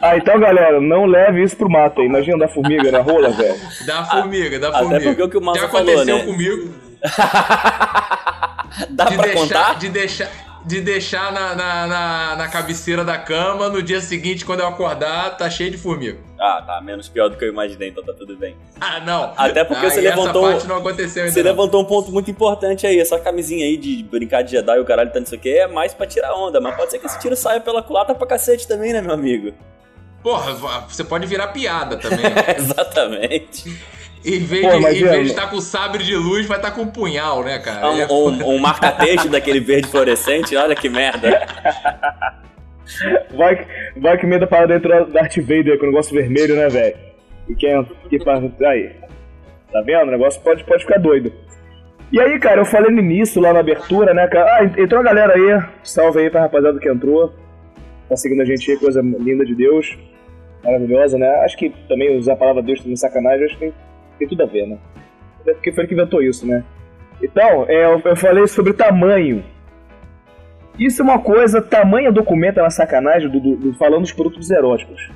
Ah, 0.02 0.18
então 0.18 0.38
galera, 0.40 0.82
não 0.82 1.06
leve 1.06 1.42
isso 1.42 1.56
pro 1.56 1.70
mato 1.70 2.02
aí. 2.02 2.08
Imagina 2.08 2.38
da 2.40 2.48
formiga 2.50 2.92
na 2.92 3.00
rola, 3.00 3.30
velho. 3.32 3.56
Da 3.88 4.04
formiga, 4.06 4.60
da 4.60 4.68
Até 4.70 4.80
formiga. 4.80 5.06
porque 5.06 5.24
o 5.24 5.30
que 5.30 5.38
o 5.38 5.42
Massa 5.42 5.62
Já 5.62 5.70
falou, 5.70 5.94
aconteceu 5.94 6.18
né? 6.18 6.26
comigo 6.26 6.76
Dá 8.90 9.06
de 9.06 9.16
pra 9.16 9.24
deixar, 9.26 9.40
contar? 9.40 9.76
de 9.80 9.90
deixar, 9.90 10.30
de 10.66 10.82
deixar 10.82 11.32
na, 11.32 11.54
na, 11.56 11.88
na, 11.88 12.36
na 12.36 12.48
cabeceira 12.48 13.04
da 13.04 13.18
cama, 13.18 13.70
no 13.70 13.84
dia 13.84 14.02
seguinte, 14.02 14.44
quando 14.44 14.62
eu 14.62 14.68
acordar, 14.68 15.38
tá 15.38 15.48
cheio 15.50 15.70
de 15.70 15.78
formiga. 15.78 16.18
Ah, 16.40 16.64
tá. 16.66 16.82
Menos 16.82 17.08
pior 17.08 17.30
do 17.30 17.38
que 17.38 17.46
eu 17.46 17.50
imaginei, 17.50 17.90
então 17.90 18.04
tá 18.04 18.14
tudo 18.14 18.36
bem. 18.36 18.56
Ah, 18.82 19.00
não. 19.00 19.32
Até 19.38 19.64
porque 19.64 19.86
Ah, 19.86 19.90
você 19.92 20.02
levantou- 20.02 20.44
Essa 20.48 20.52
parte 20.54 20.68
não 20.68 20.78
aconteceu 20.78 21.24
ainda. 21.24 21.34
Você 21.34 21.44
não. 21.44 21.52
levantou 21.52 21.82
um 21.82 21.86
ponto 21.86 22.12
muito 22.12 22.32
importante 22.32 22.88
aí. 22.88 23.00
Essa 23.00 23.20
camisinha 23.20 23.64
aí 23.66 23.78
de 23.78 24.02
brincar 24.04 24.42
de 24.42 24.52
Jedi 24.52 24.76
e 24.78 24.80
o 24.80 24.86
caralho 24.86 25.12
tá 25.12 25.20
nisso 25.20 25.36
aqui 25.36 25.50
é 25.50 25.68
mais 25.68 25.94
pra 25.94 26.08
tirar 26.08 26.34
onda. 26.36 26.60
Mas 26.60 26.76
pode 26.76 26.90
ser 26.92 27.00
que 27.00 27.06
esse 27.06 27.20
tiro 27.20 27.36
saia 27.36 27.60
pela 27.62 27.84
culata 27.84 28.16
pra 28.16 28.26
cacete 28.28 28.68
também, 28.68 28.92
né, 28.92 29.02
meu 29.02 29.14
amigo? 29.14 29.54
Porra, 30.24 30.54
você 30.90 31.04
pode 31.04 31.28
virar 31.28 31.50
piada 31.50 31.98
também. 31.98 32.26
Exatamente. 32.58 33.66
Em 34.26 34.40
vez, 34.40 34.62
Pô, 34.66 34.72
de, 34.72 34.76
em 34.78 35.04
vez 35.04 35.24
de 35.26 35.30
estar 35.30 35.50
com 35.50 35.62
sabre 35.62 36.04
de 36.04 36.16
luz, 36.16 36.46
vai 36.48 36.58
estar 36.58 36.72
com 36.72 36.82
um 36.82 36.88
punhal, 36.88 37.44
né, 37.44 37.60
cara? 37.60 37.92
Um, 37.92 38.00
É 38.02 38.08
um, 38.12 38.56
um 38.56 38.58
marca-texto 38.58 39.30
daquele 39.30 39.60
verde 39.60 39.88
fluorescente, 39.88 40.56
olha 40.56 40.76
que 40.76 40.90
merda. 40.90 41.46
Vai, 43.36 43.56
que- 43.56 44.00
vai 44.00 44.18
que 44.18 44.26
medo 44.26 44.42
da 44.42 44.48
parada 44.48 44.74
dentro 44.80 45.06
do 45.06 45.12
Darth 45.12 45.38
Vader 45.38 45.78
com 45.80 45.86
o 45.86 45.90
negócio 45.90 46.14
vermelho, 46.16 46.56
né, 46.56 46.68
velho? 46.70 46.96
E 47.50 47.56
quem 47.56 47.84
que 48.10 48.24
faz. 48.24 48.44
Aí. 48.62 48.92
Tá 49.72 49.82
vendo? 49.82 50.08
O 50.08 50.12
negócio 50.12 50.40
pode, 50.42 50.64
pode 50.64 50.84
ficar 50.84 51.00
doido. 51.00 51.32
E 52.12 52.20
aí, 52.20 52.40
cara, 52.40 52.62
eu 52.62 52.66
falei 52.66 52.92
no 52.92 53.00
início, 53.00 53.42
lá 53.42 53.52
na 53.52 53.60
abertura, 53.60 54.14
né, 54.14 54.28
cara? 54.28 54.58
Ah, 54.60 54.64
entrou 54.82 55.02
a 55.02 55.04
galera 55.04 55.34
aí. 55.34 55.64
Salve 55.84 56.20
aí 56.20 56.30
pra 56.30 56.42
rapaziada 56.42 56.80
que 56.80 56.88
entrou. 56.90 57.34
Tá 58.08 58.16
seguindo 58.16 58.42
a 58.42 58.46
gente 58.46 58.70
aí, 58.72 58.78
coisa 58.78 59.02
linda 59.02 59.44
de 59.44 59.56
Deus. 59.56 59.98
Maravilhosa, 60.64 61.18
né? 61.18 61.28
Acho 61.44 61.58
que 61.58 61.70
também 61.88 62.18
usar 62.18 62.34
a 62.34 62.38
palavra 62.38 62.62
Deus 62.62 62.80
como 62.80 62.96
sacanagem, 62.96 63.46
acho 63.46 63.58
que 63.58 63.74
tem, 64.18 64.28
tudo 64.28 64.44
a 64.44 64.46
ver, 64.46 64.66
né? 64.68 64.78
Até 65.42 65.54
porque 65.54 65.72
foi 65.72 65.84
ele 65.84 65.88
que 65.90 65.94
inventou 65.94 66.22
isso, 66.22 66.46
né? 66.48 66.64
Então, 67.22 67.66
é, 67.68 67.86
eu, 67.86 68.02
eu 68.04 68.16
falei 68.16 68.46
sobre 68.48 68.74
tamanho. 68.74 69.44
Isso 70.78 71.02
é 71.02 71.06
uma 71.06 71.20
coisa, 71.20 71.62
tamanho 71.62 72.12
documenta 72.12 72.62
na 72.62 72.70
sacanagem 72.70 73.30
do, 73.30 73.40
do- 73.40 73.56
do- 73.56 73.74
falando 73.76 74.02
dos 74.02 74.12
produtos 74.12 74.52
eróticos. 74.52 75.10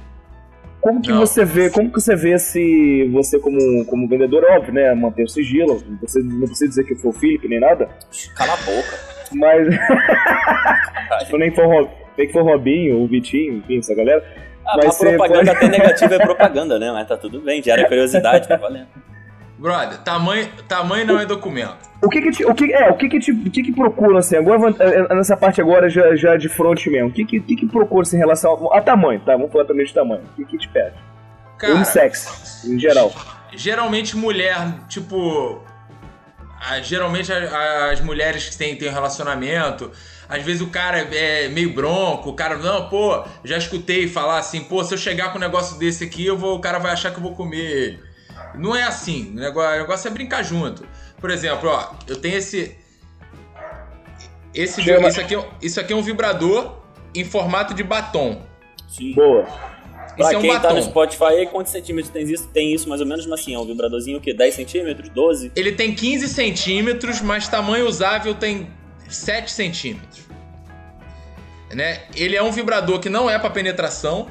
Como 0.79 1.01
que 1.01 1.09
Não. 1.12 1.19
você 1.19 1.43
vê, 1.43 1.69
como 1.69 1.91
que 1.91 1.99
você 1.99 2.15
vê 2.15 2.39
se 2.39 3.09
você 3.12 3.38
como, 3.38 3.57
como 3.85 4.07
vendedor, 4.07 4.45
óbvio, 4.51 4.73
né, 4.73 4.93
manter 4.93 5.23
o 5.23 5.27
sigilo, 5.27 5.83
você 6.01 6.21
não 6.23 6.47
precisa 6.47 6.69
dizer 6.69 6.85
que 6.85 6.95
foi 6.95 7.09
o 7.09 7.13
Felipe 7.13 7.49
nem 7.49 7.59
nada, 7.59 7.89
Cala 8.38 8.53
a 8.53 8.57
boca. 8.57 8.97
mas 9.33 9.67
se 11.27 11.35
nem 11.38 11.51
for, 11.51 11.65
Ro- 11.67 11.89
nem 12.17 12.27
que 12.27 12.31
for 12.31 12.43
Robinho, 12.43 12.97
o 13.01 13.07
Vitinho, 13.07 13.57
enfim, 13.57 13.79
essa 13.79 13.93
galera, 13.93 14.23
Mas 14.77 14.86
mas 14.86 14.95
você 14.95 15.10
propaganda 15.10 15.51
até 15.51 15.67
negativa 15.67 16.15
é 16.15 16.19
propaganda, 16.25 16.79
né? 16.79 16.91
Mas 16.91 17.08
tá 17.08 17.17
tudo 17.17 17.41
bem, 17.41 17.62
gera 17.62 17.88
curiosidade, 17.88 18.47
tá 18.47 18.55
valendo. 18.55 18.88
Brother, 19.58 19.97
tamanho, 19.99 20.47
tamanho 20.69 21.05
não 21.05 21.19
é 21.19 21.25
documento. 21.25 21.89
O 22.01 22.08
que 22.10 22.21
que 22.21 22.32
te, 22.32 22.45
o 22.45 22.55
que 22.55 22.73
é, 22.73 22.89
o 22.89 22.95
que 22.95 23.10
que 23.10 23.19
te, 23.19 23.32
o 23.32 23.51
que 23.51 23.62
que 23.62 23.73
procura 23.73 24.19
assim, 24.19 24.38
agora 24.38 24.73
nessa 25.13 25.36
parte 25.36 25.60
agora 25.60 25.89
já, 25.89 26.15
já 26.15 26.38
de 26.38 26.47
front 26.47 26.86
mesmo. 26.88 27.10
O 27.10 27.12
que 27.12 27.25
que, 27.25 27.41
que 27.41 27.55
que 27.58 27.67
procura 27.67 28.03
assim, 28.03 28.15
em 28.15 28.19
relação 28.19 28.71
a 28.71 28.82
tamanho, 28.82 29.19
tá? 29.19 29.34
Vamos 29.34 29.51
falar 29.51 29.65
também 29.65 29.86
de 29.86 29.93
tamanho. 29.93 30.21
O 30.32 30.36
que 30.36 30.45
que 30.45 30.58
te 30.58 30.69
pede? 30.69 30.95
Cara, 31.58 31.75
Unissex, 31.75 32.63
em 32.65 32.79
geral. 32.79 33.12
geralmente 33.53 34.15
mulher, 34.15 34.55
tipo. 34.88 35.62
a- 36.62 36.79
geralmente 36.79 37.29
a- 37.34 37.89
as 37.91 37.99
mulheres 37.99 38.47
que 38.47 38.58
têm, 38.58 38.77
têm 38.77 38.89
um 38.89 38.93
relacionamento, 38.93 39.91
às 40.30 40.44
vezes 40.44 40.62
o 40.62 40.68
cara 40.68 41.00
é 41.00 41.50
meio 41.50 41.74
bronco, 41.74 42.30
o 42.30 42.34
cara, 42.34 42.56
não, 42.58 42.88
pô, 42.88 43.24
já 43.44 43.58
escutei 43.58 44.08
falar 44.08 44.38
assim, 44.38 44.62
pô, 44.62 44.84
se 44.84 44.94
eu 44.94 44.98
chegar 44.98 45.32
com 45.32 45.38
um 45.39 45.42
negócio 45.42 45.78
desse 45.80 46.04
aqui, 46.04 46.26
eu 46.26 46.38
vou, 46.38 46.56
o 46.56 46.62
cara 46.62 46.78
vai 46.78 46.92
achar 46.92 47.10
que 47.12 47.18
eu 47.18 47.24
vou 47.24 47.34
comer 47.36 47.58
ele. 47.58 48.00
Não 48.56 48.76
é 48.76 48.84
assim, 48.84 49.32
o 49.32 49.39
negócio, 49.39 49.76
o 49.76 49.80
negócio 49.82 50.08
é 50.08 50.12
brincar 50.12 50.44
junto. 50.44 50.86
Por 51.20 51.32
exemplo, 51.32 51.70
ó, 51.70 51.94
eu 52.08 52.15
tenho 52.15 52.38
esse. 52.38 52.78
Esse, 54.54 54.82
Chama- 54.84 55.08
isso, 55.10 55.20
aqui, 55.22 55.36
é- 55.36 55.46
isso 55.62 55.80
aqui 55.80 55.94
é 55.94 55.96
um 55.96 56.02
vibrador 56.02 56.78
em 57.13 57.24
formato 57.24 57.74
de 57.74 57.84
batom. 57.84 58.42
Sim. 58.88 59.13
Boa. 59.13 59.44
Pra 59.44 60.26
Isso 60.26 60.34
é 60.34 60.38
um 60.38 60.42
quem 60.42 60.52
tá 60.54 60.60
batom. 60.60 60.76
no 60.76 60.82
Spotify, 60.84 61.24
aí, 61.26 61.46
quantos 61.48 61.72
centímetros 61.72 62.12
tem 62.12 62.24
isso? 62.24 62.48
Tem 62.50 62.74
isso 62.74 62.89
mais 62.89 63.00
ou 63.00 63.08
menos, 63.08 63.26
mas 63.26 63.39
assim, 63.42 63.54
é 63.54 63.60
um 63.60 63.65
vibradorzinho 63.65 64.18
o 64.18 64.22
quê? 64.22 64.34
10 64.34 64.54
centímetros? 64.56 65.08
12? 65.10 65.52
Ele 65.56 65.72
tem 65.72 65.94
15 65.94 66.28
centímetros, 66.28 67.22
mas 67.22 67.48
tamanho 67.48 67.88
usável 67.88 68.34
tem 68.34 68.70
7 69.10 69.52
centímetros. 69.52 70.22
Né? 71.72 72.04
Ele 72.15 72.36
é 72.36 72.43
um 72.43 72.52
vibrador 72.52 73.00
que 73.00 73.10
não 73.10 73.30
é 73.30 73.38
para 73.38 73.50
penetração. 73.50 74.28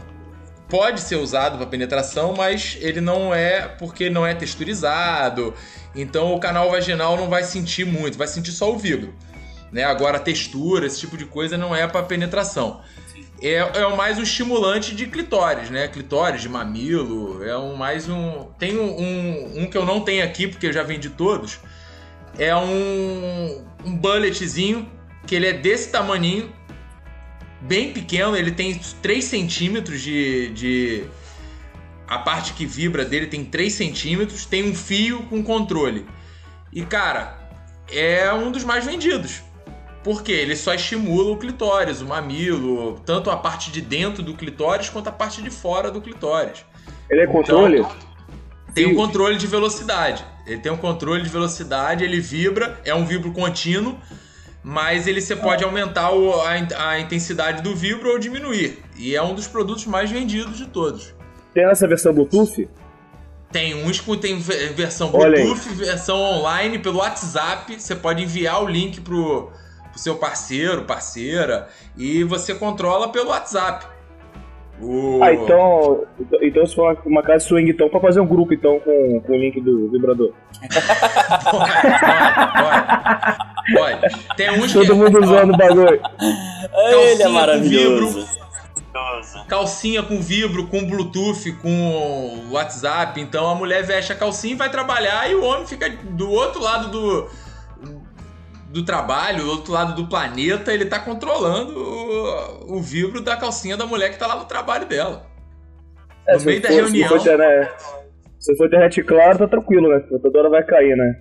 Pode 0.68 1.00
ser 1.00 1.16
usado 1.16 1.56
para 1.56 1.66
penetração, 1.66 2.34
mas 2.36 2.76
ele 2.80 3.00
não 3.00 3.34
é 3.34 3.62
porque 3.62 4.10
não 4.10 4.26
é 4.26 4.34
texturizado. 4.34 5.54
Então 5.94 6.34
o 6.34 6.40
canal 6.40 6.70
vaginal 6.70 7.16
não 7.16 7.28
vai 7.28 7.42
sentir 7.42 7.86
muito, 7.86 8.18
vai 8.18 8.26
sentir 8.26 8.52
só 8.52 8.72
o 8.72 8.78
vibro. 8.78 9.14
Né? 9.72 9.84
Agora 9.84 10.18
textura, 10.18 10.86
esse 10.86 11.00
tipo 11.00 11.16
de 11.16 11.24
coisa 11.24 11.56
não 11.56 11.74
é 11.74 11.86
para 11.86 12.02
penetração. 12.02 12.82
É, 13.40 13.54
é 13.54 13.96
mais 13.96 14.18
um 14.18 14.22
estimulante 14.22 14.94
de 14.94 15.06
clitóris, 15.06 15.70
né? 15.70 15.86
Clitóris, 15.86 16.42
de 16.42 16.48
mamilo. 16.48 17.44
É 17.44 17.56
um 17.56 17.76
mais 17.76 18.08
um. 18.08 18.48
Tem 18.58 18.76
um, 18.76 19.00
um, 19.00 19.62
um 19.62 19.70
que 19.70 19.78
eu 19.78 19.84
não 19.84 20.00
tenho 20.00 20.24
aqui, 20.24 20.48
porque 20.48 20.66
eu 20.66 20.72
já 20.72 20.82
vendi 20.82 21.08
todos. 21.10 21.60
É 22.38 22.54
um, 22.54 23.64
um 23.84 23.96
bulletzinho, 23.96 24.88
que 25.26 25.34
ele 25.34 25.46
é 25.46 25.52
desse 25.52 25.90
tamaninho, 25.90 26.52
bem 27.60 27.92
pequeno, 27.92 28.36
ele 28.36 28.52
tem 28.52 28.78
3 29.02 29.24
centímetros 29.24 30.00
de, 30.00 30.48
de. 30.50 31.04
A 32.06 32.18
parte 32.18 32.54
que 32.54 32.64
vibra 32.64 33.04
dele 33.04 33.26
tem 33.26 33.44
3 33.44 33.72
centímetros, 33.72 34.46
tem 34.46 34.70
um 34.70 34.74
fio 34.74 35.24
com 35.24 35.42
controle. 35.42 36.06
E 36.72 36.82
cara, 36.82 37.38
é 37.90 38.32
um 38.32 38.50
dos 38.50 38.64
mais 38.64 38.84
vendidos. 38.84 39.42
Porque 40.04 40.32
ele 40.32 40.54
só 40.54 40.72
estimula 40.72 41.32
o 41.32 41.36
clitóris, 41.36 42.00
o 42.00 42.06
mamilo, 42.06 43.00
tanto 43.04 43.30
a 43.30 43.36
parte 43.36 43.70
de 43.70 43.80
dentro 43.80 44.22
do 44.22 44.34
clitóris 44.34 44.88
quanto 44.88 45.08
a 45.08 45.12
parte 45.12 45.42
de 45.42 45.50
fora 45.50 45.90
do 45.90 46.00
clitóris. 46.00 46.64
Ele 47.10 47.22
é 47.22 47.26
controle? 47.26 47.84
Tem 48.74 48.86
um 48.86 48.90
Sim. 48.90 48.94
controle 48.94 49.36
de 49.36 49.46
velocidade. 49.46 50.24
Ele 50.48 50.58
tem 50.60 50.72
um 50.72 50.76
controle 50.76 51.22
de 51.22 51.28
velocidade, 51.28 52.02
ele 52.02 52.20
vibra, 52.20 52.80
é 52.84 52.94
um 52.94 53.04
vibro 53.04 53.32
contínuo, 53.32 53.98
mas 54.62 55.06
ele 55.06 55.20
você 55.20 55.36
pode 55.36 55.62
aumentar 55.62 56.08
a, 56.08 56.58
in- 56.58 56.74
a 56.76 56.98
intensidade 56.98 57.62
do 57.62 57.76
vibro 57.76 58.10
ou 58.10 58.18
diminuir. 58.18 58.82
E 58.96 59.14
é 59.14 59.22
um 59.22 59.34
dos 59.34 59.46
produtos 59.46 59.86
mais 59.86 60.10
vendidos 60.10 60.56
de 60.56 60.66
todos. 60.66 61.14
Tem 61.54 61.64
essa 61.64 61.86
versão 61.86 62.12
Bluetooth? 62.12 62.68
Tem 63.52 63.74
uns 63.86 64.00
que 64.00 64.16
tem 64.16 64.38
ve- 64.38 64.68
versão. 64.68 65.10
Bluetooth, 65.10 65.68
versão 65.74 66.18
online 66.20 66.78
pelo 66.78 66.98
WhatsApp. 66.98 67.80
Você 67.80 67.94
pode 67.94 68.22
enviar 68.22 68.62
o 68.62 68.68
link 68.68 69.00
pro, 69.00 69.50
pro 69.90 69.98
seu 69.98 70.16
parceiro, 70.16 70.84
parceira, 70.84 71.68
e 71.96 72.24
você 72.24 72.54
controla 72.54 73.10
pelo 73.10 73.30
WhatsApp. 73.30 73.86
O- 74.80 75.20
Ah, 75.22 75.32
então. 75.32 76.04
então- 76.40 76.66
se 76.66 76.74
for 76.74 76.96
uma, 77.04 77.22
casa 77.22 77.46
swing, 77.46 77.70
então, 77.70 77.88
pra 77.88 77.98
fazer 78.00 78.20
um 78.20 78.26
grupo 78.26 78.54
então 78.54 78.78
com, 78.80 79.20
com 79.26 79.32
o 79.32 79.36
link 79.36 79.60
do 79.60 79.90
vibrador. 79.90 80.32
Pode, 81.50 81.72
pode, 83.74 84.00
pode. 84.00 84.36
Tem 84.36 84.50
uns 84.50 84.72
que 84.72 84.78
Todo 84.78 84.96
mundo 84.96 85.20
usando 85.22 85.54
o 85.54 85.56
bagulho. 85.56 86.00
Ele 86.20 87.22
é 87.22 87.26
com 87.26 87.32
maravilhoso. 87.32 88.26
calcinha 89.48 90.02
com 90.02 90.20
vibro, 90.20 90.66
com 90.68 90.84
Bluetooth, 90.86 91.52
com 91.60 92.46
WhatsApp. 92.50 93.20
Então 93.20 93.48
a 93.50 93.54
mulher 93.54 93.82
veste 93.84 94.12
a 94.12 94.16
calcinha 94.16 94.54
e 94.54 94.56
vai 94.56 94.70
trabalhar 94.70 95.30
e 95.30 95.34
o 95.34 95.44
homem 95.44 95.66
fica 95.66 95.88
do 95.90 96.30
outro 96.30 96.62
lado 96.62 96.88
do, 96.88 97.28
do 98.68 98.84
trabalho, 98.84 99.44
do 99.44 99.50
outro 99.50 99.72
lado 99.72 99.94
do 99.94 100.08
planeta. 100.08 100.72
Ele 100.72 100.84
tá 100.86 100.98
controlando 100.98 101.72
o, 101.78 102.76
o 102.76 102.82
vibro 102.82 103.20
da 103.20 103.36
calcinha 103.36 103.76
da 103.76 103.86
mulher 103.86 104.10
que 104.10 104.18
tá 104.18 104.26
lá 104.26 104.36
no 104.36 104.44
trabalho 104.44 104.86
dela. 104.86 105.26
É, 106.26 106.36
No 106.36 106.42
meio 106.44 106.60
da 106.60 106.68
reunião. 106.68 107.08
Se 107.08 107.14
for, 107.14 107.20
internet, 107.20 107.72
se 108.38 108.56
for 108.56 108.66
internet 108.66 109.02
claro, 109.02 109.38
tá 109.38 109.48
tranquilo, 109.48 109.88
né? 109.88 110.00
Toda 110.22 110.38
hora 110.38 110.50
vai 110.50 110.62
cair, 110.64 110.96
né? 110.96 111.14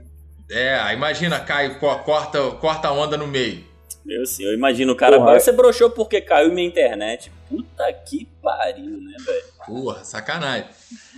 É, 0.50 0.94
imagina, 0.94 1.40
cai, 1.40 1.78
co- 1.80 2.00
corta, 2.00 2.40
corta 2.60 2.88
a 2.90 2.94
onda 2.94 3.18
no 3.18 3.28
meio. 3.28 3.64
Meu 4.06 4.26
senhor, 4.26 4.54
imagina 4.54 4.90
o 4.92 4.96
cara. 4.96 5.18
Porra. 5.18 5.38
Você 5.38 5.52
broxou 5.52 5.90
porque 5.90 6.22
caiu 6.22 6.54
minha 6.54 6.66
internet. 6.68 7.30
Puta 7.50 7.92
que 8.08 8.26
pariu, 8.42 8.86
né, 9.02 9.16
velho? 9.26 9.44
Porra, 9.66 10.04
sacanagem. 10.06 10.68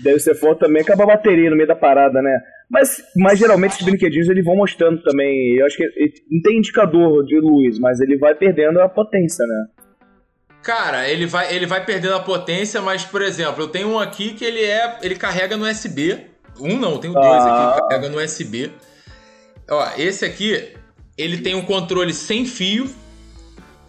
Deve 0.02 0.20
ser 0.20 0.34
foda 0.34 0.56
também 0.62 0.82
acabar 0.82 1.04
a 1.04 1.08
bateria 1.16 1.50
no 1.52 1.56
meio 1.56 1.68
da 1.68 1.76
parada, 1.76 2.20
né? 2.22 2.40
Mas, 2.70 3.02
mas 3.16 3.40
geralmente 3.40 3.78
os 3.80 3.82
brinquedinhos 3.82 4.30
eles 4.30 4.46
vão 4.46 4.56
mostrando 4.56 5.02
também. 5.02 5.56
Eu 5.58 5.66
acho 5.66 5.76
que 5.76 5.84
ele- 5.84 6.14
não 6.30 6.42
tem 6.42 6.58
indicador 6.58 7.26
de 7.26 7.40
luz, 7.40 7.80
mas 7.80 8.00
ele 8.00 8.18
vai 8.18 8.36
perdendo 8.36 8.80
a 8.80 8.88
potência, 8.88 9.44
né? 9.46 9.66
Cara, 10.62 11.10
ele 11.10 11.26
vai, 11.26 11.56
ele 11.56 11.66
vai 11.66 11.84
perdendo 11.84 12.14
a 12.16 12.20
potência, 12.20 12.82
mas, 12.82 13.04
por 13.04 13.22
exemplo, 13.22 13.64
eu 13.64 13.68
tenho 13.70 13.88
um 13.90 13.98
aqui 14.00 14.34
que 14.34 14.46
ele 14.46 14.62
é. 14.64 15.00
Ele 15.02 15.16
carrega 15.16 15.58
no 15.58 15.66
USB. 15.66 16.18
Um 16.60 16.78
não, 16.78 16.92
eu 16.94 16.98
tenho 17.00 17.14
dois 17.14 17.26
Ah. 17.26 17.72
aqui 17.72 17.82
que 17.82 17.88
carrega 17.88 18.10
no 18.10 18.22
USB. 18.22 18.70
Ó, 19.70 19.90
esse 19.98 20.26
aqui, 20.26 20.74
ele 21.18 21.38
tem 21.40 21.56
um 21.56 21.62
controle 21.64 22.14
sem 22.14 22.46
fio 22.46 22.90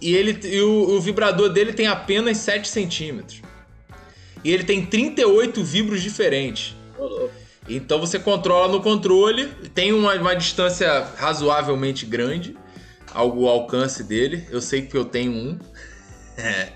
e, 0.01 0.15
ele, 0.15 0.39
e 0.47 0.61
o, 0.63 0.91
o 0.97 1.01
vibrador 1.01 1.49
dele 1.51 1.73
tem 1.73 1.87
apenas 1.87 2.37
7 2.39 2.69
centímetros. 2.69 3.43
E 4.45 4.53
ele 4.53 4.63
tem 4.65 4.87
38 4.87 5.63
vibros 5.65 6.01
diferentes. 6.01 6.75
Ô, 6.97 7.05
louco. 7.05 7.40
Então 7.77 7.99
você 8.01 8.19
controla 8.19 8.69
no 8.73 8.81
controle, 8.81 9.47
tem 9.75 9.93
uma, 9.93 10.15
uma 10.15 10.35
distância 10.35 11.07
razoavelmente 11.17 12.05
grande 12.07 12.57
ao 13.15 13.47
alcance 13.47 14.03
dele. 14.05 14.47
Eu 14.51 14.61
sei 14.61 14.83
que 14.83 14.97
eu 14.97 15.05
tenho 15.05 15.33
um. 15.33 15.59
É. 16.43 16.73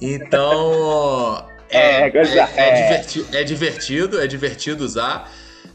Então 0.00 1.46
é, 1.70 1.78
É, 1.78 2.08
é, 2.08 2.12
é 2.56 2.68
é. 2.68 2.82
diverti- 2.82 3.26
é 3.36 3.44
divertido, 3.44 4.20
é 4.20 4.26
divertido 4.26 4.84
usar 4.84 5.30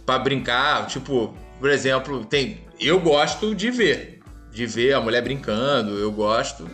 pra 0.06 0.20
brincar. 0.20 0.88
Tipo, 0.88 1.34
por 1.60 1.70
exemplo, 1.70 2.26
tem. 2.26 2.66
Eu 2.80 3.00
gosto 3.00 3.54
de 3.56 3.72
ver. 3.72 4.20
De 4.52 4.66
ver 4.66 4.94
a 4.94 5.00
mulher 5.00 5.22
brincando, 5.22 5.98
eu 5.98 6.12
gosto. 6.12 6.70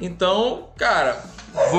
Então, 0.00 0.68
cara, 0.76 1.20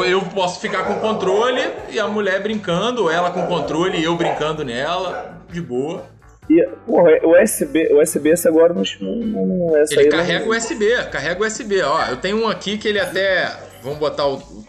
eu 0.05 0.21
posso 0.21 0.59
ficar 0.59 0.83
com 0.83 0.93
o 0.93 0.99
controle 0.99 1.61
e 1.89 1.99
a 1.99 2.07
mulher 2.07 2.41
brincando, 2.41 3.09
ela 3.09 3.31
com 3.31 3.43
o 3.43 3.47
controle 3.47 3.97
e 3.97 4.03
eu 4.03 4.15
brincando 4.15 4.63
nela, 4.63 5.37
de 5.51 5.61
boa. 5.61 6.05
E, 6.49 6.61
porra, 6.85 7.11
o 7.23 7.41
USB, 7.41 7.93
o 7.93 8.01
USB 8.01 8.29
esse 8.31 8.47
agora 8.47 8.73
não. 8.73 8.83
não, 9.01 9.45
não 9.45 9.77
essa 9.77 9.99
Ele 9.99 10.09
carrega 10.09 10.45
não, 10.45 10.51
o 10.51 10.57
USB, 10.57 10.85
carrega 11.09 11.41
o 11.41 11.47
USB. 11.47 11.81
Ó, 11.81 12.05
eu 12.07 12.17
tenho 12.17 12.43
um 12.43 12.47
aqui 12.47 12.77
que 12.77 12.87
ele 12.87 12.99
até. 12.99 13.49
Vamos 13.81 13.99
botar 13.99 14.27
o. 14.27 14.65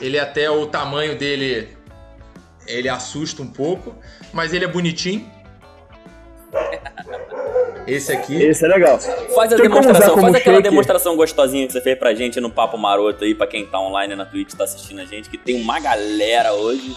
Ele 0.00 0.18
até 0.18 0.50
o 0.50 0.66
tamanho 0.66 1.16
dele. 1.16 1.68
Ele 2.66 2.88
assusta 2.88 3.42
um 3.42 3.46
pouco, 3.46 3.94
mas 4.32 4.52
ele 4.52 4.64
é 4.64 4.68
bonitinho. 4.68 5.30
Esse 7.86 8.12
aqui. 8.12 8.42
Esse 8.42 8.64
é 8.64 8.68
legal. 8.68 8.98
Faz 8.98 9.52
a 9.52 9.56
Tem 9.56 9.68
demonstração, 9.68 10.14
faz 10.20 10.34
aquela 10.34 10.56
shake? 10.56 10.62
demonstração 10.68 11.16
gostosinha 11.16 11.66
que 11.66 11.72
você 11.72 11.80
fez 11.80 11.98
pra 11.98 12.14
gente 12.14 12.40
no 12.40 12.50
Papo 12.50 12.76
Maroto 12.76 13.24
aí, 13.24 13.34
pra 13.34 13.46
quem 13.46 13.64
tá 13.66 13.78
online 13.80 14.14
na 14.14 14.24
Twitch 14.24 14.52
tá 14.54 14.64
assistindo 14.64 15.00
a 15.00 15.04
gente, 15.04 15.28
que 15.30 15.38
tem 15.38 15.60
uma 15.60 15.78
galera 15.78 16.52
hoje. 16.52 16.96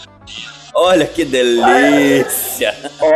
Olha 0.74 1.06
que 1.06 1.26
delícia! 1.26 2.76
Ó, 3.00 3.12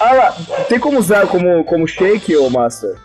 ah 0.00 0.12
lá, 0.12 0.36
tem 0.68 0.78
como 0.78 0.98
usar 0.98 1.26
como, 1.26 1.64
como 1.64 1.86
shake, 1.88 2.36
ô 2.36 2.48
massa? 2.50 2.96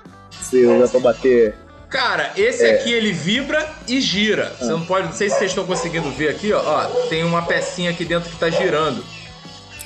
Se 0.42 0.66
usar 0.66 0.88
pra 0.90 1.00
bater. 1.00 1.56
Cara, 1.90 2.32
esse 2.38 2.66
É. 2.66 2.72
aqui 2.76 2.94
ele 2.94 3.12
vibra 3.12 3.68
e 3.88 4.00
gira. 4.00 4.52
Você 4.60 4.72
não 4.72 4.86
pode. 4.86 5.08
Não 5.08 5.14
sei 5.14 5.30
se 5.30 5.38
vocês 5.38 5.52
estão 5.52 5.66
conseguindo 5.66 6.10
ver 6.12 6.30
aqui, 6.30 6.54
ó. 6.54 6.62
Ó, 6.64 6.86
tem 7.08 7.24
uma 7.24 7.42
pecinha 7.42 7.90
aqui 7.90 8.06
dentro 8.06 8.30
que 8.30 8.38
tá 8.38 8.50
girando. 8.50 9.04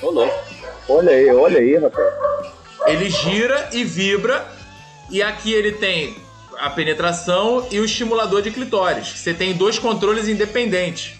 Ô 0.02 0.10
louco. 0.10 0.34
Olha 0.88 1.12
aí, 1.12 1.30
olha 1.30 1.58
aí, 1.60 1.76
rapaz. 1.76 2.12
Ele 2.86 3.08
gira 3.10 3.70
e 3.72 3.84
vibra. 3.84 4.46
E 5.10 5.22
aqui 5.22 5.52
ele 5.52 5.72
tem 5.72 6.16
a 6.58 6.70
penetração 6.70 7.66
e 7.70 7.78
o 7.78 7.84
estimulador 7.84 8.42
de 8.42 8.50
clitóris. 8.50 9.08
Você 9.08 9.34
tem 9.34 9.54
dois 9.54 9.78
controles 9.78 10.28
independentes. 10.28 11.14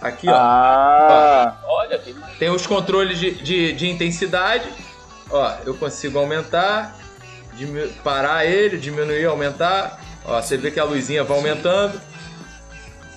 Aqui, 0.00 0.28
ó. 0.28 0.34
Ah, 0.34 1.58
Olha 1.66 1.98
que 1.98 2.14
Tem 2.38 2.48
os 2.48 2.66
controles 2.66 3.18
de, 3.18 3.32
de, 3.32 3.72
de 3.74 3.88
intensidade 3.88 4.66
ó, 5.30 5.56
eu 5.64 5.74
consigo 5.74 6.18
aumentar, 6.18 6.96
parar 8.02 8.44
ele, 8.44 8.76
diminuir, 8.76 9.24
aumentar. 9.26 10.00
Ó, 10.24 10.40
você 10.40 10.56
vê 10.56 10.70
que 10.70 10.80
a 10.80 10.84
luzinha 10.84 11.24
vai 11.24 11.36
aumentando. 11.36 12.00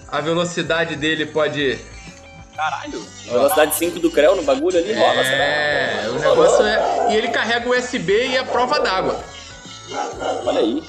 A 0.08 0.22
velocidade 0.22 0.96
dele 0.96 1.26
pode. 1.26 1.80
Caralho. 2.56 3.00
Velocidade 3.26 3.76
5 3.76 4.00
do 4.00 4.12
Creu 4.12 4.36
no 4.36 4.44
bagulho 4.44 4.78
ali, 4.78 4.94
rola, 4.94 5.22
É, 5.22 5.98
será? 6.04 6.12
o 6.12 6.20
negócio 6.20 6.66
é. 6.66 7.08
E 7.12 7.16
ele 7.18 7.28
carrega 7.30 7.70
USB 7.70 8.28
e 8.28 8.38
é 8.38 8.44
prova 8.44 8.80
d'água. 8.80 9.20
Olha 10.46 10.60
aí. 10.60 10.84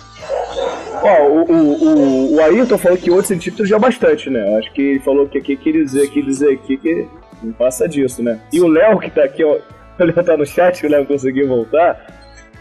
Ó, 1.02 1.22
o, 1.28 1.42
o, 1.52 1.84
o, 1.84 2.34
o 2.36 2.40
Ayrton 2.42 2.78
falou 2.78 2.96
que 2.98 3.10
8 3.10 3.26
centímetros 3.28 3.68
já 3.68 3.76
é 3.76 3.78
bastante, 3.78 4.30
né? 4.30 4.56
Acho 4.58 4.72
que 4.72 4.80
ele 4.82 5.00
falou 5.00 5.28
que 5.28 5.38
aqui 5.38 5.56
queria 5.56 5.84
dizer 5.84 6.04
aqui, 6.04 6.22
dizer 6.22 6.52
aqui 6.54 6.76
que 6.76 7.08
não 7.42 7.52
passa 7.52 7.88
disso, 7.88 8.22
né? 8.22 8.40
E 8.52 8.60
o 8.60 8.68
Léo, 8.68 8.98
que 8.98 9.10
tá 9.10 9.24
aqui, 9.24 9.42
ó, 9.44 9.56
o 9.98 10.04
Léo 10.04 10.24
tá 10.24 10.36
no 10.36 10.46
chat, 10.46 10.84
o 10.86 10.88
Léo 10.88 11.04
conseguiu 11.06 11.48
voltar, 11.48 12.06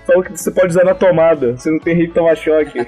falou 0.05 0.23
que 0.23 0.35
você 0.35 0.51
pode 0.51 0.67
usar 0.67 0.83
na 0.83 0.95
tomada, 0.95 1.53
você 1.55 1.69
não 1.69 1.79
tem 1.79 1.93
risco 1.95 2.09
de 2.09 2.19
tomar 2.19 2.35
choque. 2.35 2.79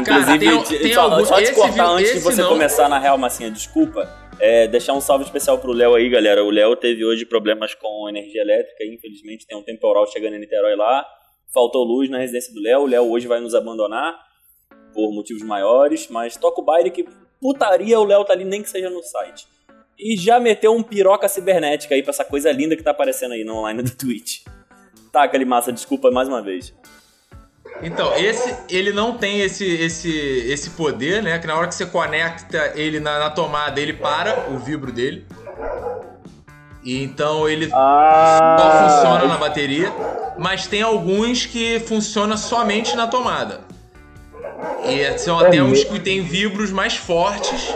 Inclusive, 0.00 0.38
tem- 0.38 0.62
de- 0.62 0.78
tem 0.78 0.94
só, 0.94 1.00
algum- 1.02 1.24
só 1.24 1.42
te 1.42 1.52
cortar 1.52 1.72
vi- 1.96 2.02
antes 2.02 2.12
de 2.14 2.20
você 2.20 2.40
não. 2.42 2.48
começar 2.50 2.88
na 2.88 2.98
real 2.98 3.18
massinha, 3.18 3.50
desculpa. 3.50 4.08
É, 4.40 4.68
deixar 4.68 4.92
um 4.92 5.00
salve 5.00 5.24
especial 5.24 5.58
pro 5.58 5.72
Léo 5.72 5.94
aí, 5.94 6.08
galera. 6.08 6.44
O 6.44 6.50
Léo 6.50 6.76
teve 6.76 7.04
hoje 7.04 7.26
problemas 7.26 7.74
com 7.74 8.08
energia 8.08 8.40
elétrica, 8.40 8.84
infelizmente 8.84 9.46
tem 9.46 9.58
um 9.58 9.62
temporal 9.62 10.06
chegando 10.06 10.36
em 10.36 10.38
Niterói 10.38 10.76
lá. 10.76 11.04
Faltou 11.52 11.82
luz 11.84 12.08
na 12.08 12.18
residência 12.18 12.54
do 12.54 12.60
Léo. 12.60 12.82
O 12.82 12.86
Léo 12.86 13.10
hoje 13.10 13.26
vai 13.26 13.40
nos 13.40 13.54
abandonar 13.54 14.16
por 14.94 15.12
motivos 15.12 15.42
maiores, 15.42 16.08
mas 16.08 16.36
toca 16.36 16.60
o 16.60 16.64
baile 16.64 16.90
que 16.90 17.04
putaria 17.40 17.98
o 17.98 18.04
Léo 18.04 18.24
tá 18.24 18.32
ali, 18.32 18.44
nem 18.44 18.62
que 18.62 18.70
seja 18.70 18.88
no 18.88 19.02
site. 19.02 19.46
E 19.98 20.16
já 20.16 20.38
meteu 20.38 20.72
um 20.72 20.82
piroca 20.82 21.28
cibernética 21.28 21.94
aí 21.94 22.02
pra 22.02 22.10
essa 22.10 22.24
coisa 22.24 22.52
linda 22.52 22.76
que 22.76 22.82
tá 22.82 22.92
aparecendo 22.92 23.32
aí 23.32 23.42
no 23.42 23.56
online 23.56 23.82
do 23.82 23.90
Twitch. 23.96 24.44
Tá, 25.10 25.24
aquele 25.24 25.44
massa, 25.44 25.72
desculpa 25.72 26.10
mais 26.12 26.28
uma 26.28 26.40
vez. 26.40 26.72
Então, 27.82 28.14
esse 28.16 28.54
ele 28.68 28.92
não 28.92 29.16
tem 29.16 29.40
esse, 29.40 29.64
esse, 29.64 30.10
esse 30.48 30.70
poder, 30.70 31.22
né? 31.22 31.38
Que 31.38 31.46
na 31.46 31.56
hora 31.56 31.68
que 31.68 31.74
você 31.74 31.86
conecta 31.86 32.72
ele 32.74 32.98
na, 32.98 33.18
na 33.18 33.30
tomada, 33.30 33.80
ele 33.80 33.92
para 33.92 34.50
o 34.50 34.58
vibro 34.58 34.90
dele. 34.90 35.24
E 36.82 37.02
então 37.02 37.48
ele 37.48 37.68
só 37.68 37.76
Ah, 37.76 38.88
funciona 38.88 39.26
na 39.26 39.36
bateria, 39.36 39.92
mas 40.38 40.66
tem 40.66 40.82
alguns 40.82 41.44
que 41.46 41.80
funciona 41.80 42.36
somente 42.36 42.96
na 42.96 43.06
tomada. 43.06 43.60
E 44.84 45.18
são 45.18 45.38
até 45.38 45.58
É 45.58 45.62
uns 45.62 45.70
mesmo? 45.78 45.92
que 45.92 46.00
tem 46.00 46.22
vibros 46.22 46.70
mais 46.70 46.96
fortes. 46.96 47.74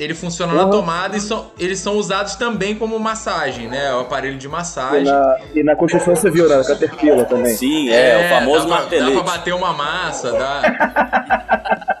Ele 0.00 0.14
funciona 0.14 0.54
na 0.54 0.64
Uhum. 0.64 0.70
tomada 0.70 1.14
e 1.14 1.20
são, 1.20 1.50
eles 1.58 1.78
são 1.78 1.94
usados 1.96 2.34
também 2.34 2.74
como 2.74 2.98
massagem, 2.98 3.68
né? 3.68 3.92
O 3.94 4.00
aparelho 4.00 4.38
de 4.38 4.46
e 4.46 4.48
massagem. 4.48 5.04
na, 5.04 5.38
e 5.54 5.62
na 5.62 5.76
construção 5.76 6.16
você 6.16 6.30
viu, 6.30 6.48
né? 6.48 6.56
Na 6.56 6.64
Caterpillar 6.64 7.26
também. 7.26 7.54
Sim, 7.54 7.90
é, 7.90 8.16
o 8.24 8.28
famoso 8.40 8.60
dá 8.60 8.66
pra, 8.68 8.76
martelete. 8.80 9.14
Dá 9.14 9.22
pra 9.22 9.32
bater 9.32 9.52
uma 9.54 9.72
massa, 9.74 10.32
dá. 10.32 11.98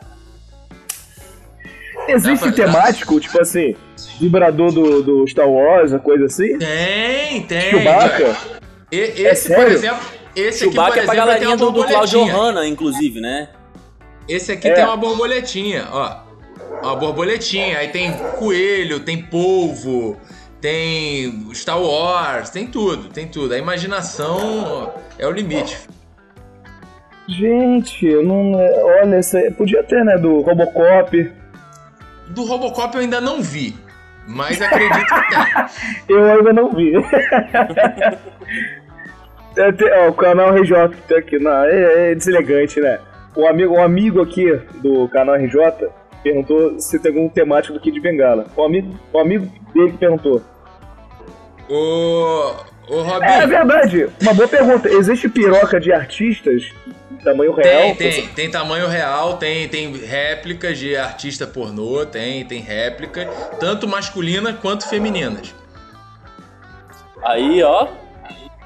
Existe 2.08 2.46
Dá 2.50 2.52
pra- 2.52 2.64
temático, 2.64 3.20
tipo 3.20 3.40
assim, 3.40 3.76
vibrador 4.18 4.72
do, 4.72 5.02
do 5.02 5.26
Star 5.28 5.48
Wars, 5.48 5.92
uma 5.92 6.00
coisa 6.00 6.24
assim? 6.24 6.58
Tem, 6.58 7.42
tem. 7.42 7.70
Chewbacca? 7.70 8.36
E- 8.90 8.96
esse, 8.96 9.48
por 9.48 9.56
sério? 9.56 9.72
exemplo, 9.74 10.06
esse 10.34 10.64
aqui, 10.64 10.74
por 10.74 10.82
Chewbacca 10.84 11.00
é 11.00 11.04
pra 11.04 11.14
exemplo, 11.14 11.16
galerinha 11.16 11.56
do, 11.56 11.70
do 11.70 11.84
Claudio 11.84 12.18
borboletinha. 12.20 12.34
Hanna, 12.34 12.66
inclusive, 12.66 13.20
né? 13.20 13.48
Esse 14.26 14.52
aqui 14.52 14.68
É. 14.68 14.72
tem 14.74 14.84
uma 14.84 14.96
borboletinha, 14.96 15.86
ó. 15.92 16.29
Uma 16.82 16.96
borboletinha. 16.96 17.78
Aí 17.78 17.88
tem 17.88 18.12
coelho, 18.38 19.00
tem 19.00 19.22
polvo, 19.22 20.18
tem 20.60 21.48
Star 21.54 21.80
Wars, 21.80 22.50
tem 22.50 22.66
tudo, 22.66 23.08
tem 23.08 23.26
tudo. 23.28 23.54
A 23.54 23.58
imaginação 23.58 24.92
é 25.18 25.26
o 25.26 25.30
limite. 25.30 25.78
Gente, 27.28 28.06
eu 28.06 28.24
não. 28.24 28.52
Olha, 28.54 29.20
isso 29.20 29.36
aí, 29.36 29.50
podia 29.52 29.82
ter, 29.84 30.04
né? 30.04 30.16
Do 30.18 30.40
Robocop. 30.40 31.30
Do 32.28 32.44
Robocop 32.44 32.94
eu 32.94 33.00
ainda 33.02 33.20
não 33.20 33.40
vi, 33.42 33.76
mas 34.26 34.60
acredito 34.60 35.04
que 35.04 35.28
tem. 35.28 35.66
Eu 36.16 36.24
ainda 36.24 36.52
não 36.52 36.72
vi. 36.72 36.92
É, 39.56 39.72
tem- 39.72 39.92
ó, 39.92 40.08
o 40.08 40.12
canal 40.12 40.54
RJ 40.54 40.90
que 40.90 41.02
tem 41.08 41.18
aqui, 41.18 41.38
não, 41.40 41.64
é, 41.64 42.12
é 42.12 42.14
deselegante, 42.14 42.80
né? 42.80 43.00
Um 43.36 43.48
amigo, 43.48 43.74
um 43.74 43.82
amigo 43.82 44.22
aqui 44.22 44.48
do 44.76 45.08
canal 45.08 45.34
RJ 45.34 45.88
perguntou 46.22 46.78
se 46.78 46.98
tem 46.98 47.12
algum 47.14 47.28
temático 47.28 47.74
do 47.74 47.80
Kid 47.80 47.98
Bengala. 48.00 48.46
Um 48.56 48.64
amigo, 48.64 48.94
um 49.12 49.18
amigo 49.18 49.52
dele 49.74 49.92
que 49.92 49.98
perguntou. 49.98 50.42
Ô, 51.68 52.54
ô 52.88 53.00
É 53.00 53.02
Robinho, 53.02 53.48
verdade, 53.48 54.08
uma 54.20 54.34
boa 54.34 54.48
pergunta. 54.48 54.88
Existe 54.88 55.28
piroca 55.28 55.78
de 55.78 55.92
artistas 55.92 56.72
de 57.10 57.24
tamanho 57.24 57.52
real? 57.52 57.94
tem, 57.94 57.94
tem, 57.94 58.28
tem 58.28 58.50
tamanho 58.50 58.88
real, 58.88 59.36
tem, 59.36 59.68
tem 59.68 59.92
réplicas 59.96 60.78
de 60.78 60.96
artista 60.96 61.46
pornô, 61.46 62.04
tem, 62.06 62.44
tem 62.44 62.60
réplicas, 62.60 63.28
tanto 63.58 63.86
masculinas 63.86 64.56
quanto 64.60 64.88
femininas. 64.88 65.54
Aí, 67.22 67.62
ó. 67.62 67.86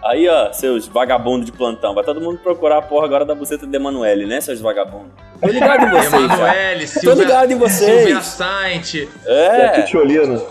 Aí, 0.05 0.29
ó, 0.29 0.53
seus 0.53 0.87
vagabundos 0.87 1.47
de 1.47 1.53
plantão. 1.53 1.95
Vai 1.95 2.05
todo 2.05 2.21
mundo 2.21 2.39
procurar 2.39 2.79
a 2.79 2.83
porra 2.83 3.07
agora 3.07 3.25
da 3.25 3.35
buceta 3.35 3.67
de 3.67 3.75
Emanuele, 3.75 4.27
né, 4.27 4.41
seus 4.41 4.61
vagabundos? 4.61 5.24
Tô 5.41 5.49
ligado 5.49 5.85
em 5.87 5.91
vocês. 5.91 6.13
Emanuele, 6.15 6.81
Tô 6.87 7.01
Silvia, 7.01 7.25
ligado 7.25 7.53
em 7.53 7.59
vocês. 7.59 7.99
Silvia 7.99 8.21
Saint, 8.23 8.95
É, 9.27 9.69
Pitiolino. 9.81 10.43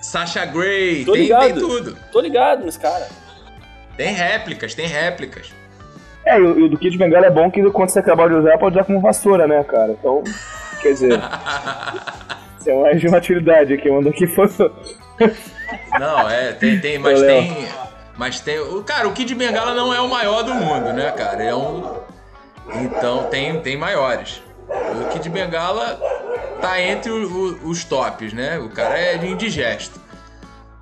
Sasha 0.00 0.44
Grey, 0.44 1.04
Tô 1.04 1.12
tem, 1.12 1.22
ligado. 1.22 1.44
tem 1.44 1.54
tudo. 1.54 1.96
tô 2.10 2.20
ligado 2.20 2.64
nos 2.64 2.76
caras. 2.76 3.08
Tem 3.96 4.12
réplicas, 4.12 4.74
tem 4.74 4.86
réplicas. 4.86 5.52
É, 6.24 6.38
e 6.38 6.42
o, 6.42 6.58
e 6.60 6.62
o 6.64 6.68
do 6.68 6.76
Kid 6.78 6.96
Bengala 6.98 7.26
é 7.26 7.30
bom 7.30 7.50
que 7.50 7.62
quando 7.70 7.88
você 7.90 7.98
acabar 8.00 8.28
de 8.28 8.34
usar, 8.34 8.58
pode 8.58 8.76
usar 8.76 8.84
como 8.84 9.00
vassoura, 9.00 9.46
né, 9.46 9.62
cara? 9.64 9.92
Então, 9.92 10.22
quer 10.80 10.92
dizer, 10.92 11.20
isso 12.60 12.68
é 12.70 12.74
mais 12.82 13.00
de 13.00 13.08
uma 13.08 13.18
utilidade 13.18 13.72
aqui. 13.74 13.90
Mandou 13.90 14.10
aqui 14.12 14.26
foi. 14.26 14.46
Não, 15.98 16.28
é, 16.28 16.52
tem, 16.52 16.78
tem, 16.80 16.98
mas 16.98 17.20
Léo. 17.20 17.28
tem. 17.30 17.68
Mas 18.16 18.40
tem. 18.40 18.58
o- 18.60 18.82
Cara, 18.84 19.08
o 19.08 19.12
Kid 19.12 19.34
Bengala 19.34 19.74
não 19.74 19.92
é 19.94 20.00
o 20.00 20.08
maior 20.08 20.42
do 20.42 20.54
mundo, 20.54 20.92
né, 20.92 21.10
cara? 21.12 21.42
É 21.42 21.54
um. 21.54 21.82
Então 22.74 23.24
tem, 23.28 23.60
tem 23.60 23.76
maiores. 23.76 24.42
O 24.68 25.08
Kid 25.12 25.28
Bengala 25.28 26.00
tá 26.60 26.80
entre 26.80 27.10
o- 27.10 27.28
o- 27.28 27.68
os 27.68 27.84
tops, 27.84 28.32
né? 28.32 28.58
O 28.58 28.70
cara 28.70 28.98
é 28.98 29.16
de 29.18 29.26
indigesto. 29.26 30.00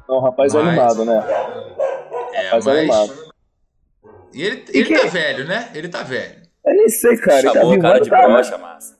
Não, 0.09 0.21
rapaz 0.21 0.53
Mas- 0.55 0.67
animado, 0.69 1.05
né? 1.05 1.25
É, 2.33 2.45
Rapaz 2.47 2.65
mas. 2.67 2.79
animado. 2.79 3.31
E 4.33 4.43
ele, 4.43 4.65
E 4.73 4.79
ele 4.79 4.85
que- 4.95 4.99
tá 5.01 5.07
velho, 5.09 5.45
né? 5.47 5.71
Ele 5.75 5.89
tá 5.89 6.03
velho. 6.03 6.41
Eu 6.65 6.75
nem 6.75 6.89
sei, 6.89 7.17
cara. 7.17 7.39
ele 7.39 7.49
tá 7.49 7.53
Chamou 7.55 7.75
o 7.75 7.81
cara 7.81 8.01
de 8.01 8.11
tá, 8.11 8.19
né? 8.19 8.27
brocha, 8.29 8.59
massa. 8.59 8.99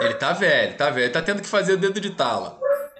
Ele 0.00 0.14
tá 0.14 0.32
velho, 0.32 0.74
tá 0.76 0.88
velho. 0.90 1.04
Ele 1.04 1.12
tá 1.12 1.20
tendo 1.22 1.42
que 1.42 1.48
fazer 1.48 1.74
o 1.74 1.76
dedo 1.76 2.00
de 2.00 2.10
tala. 2.10 2.58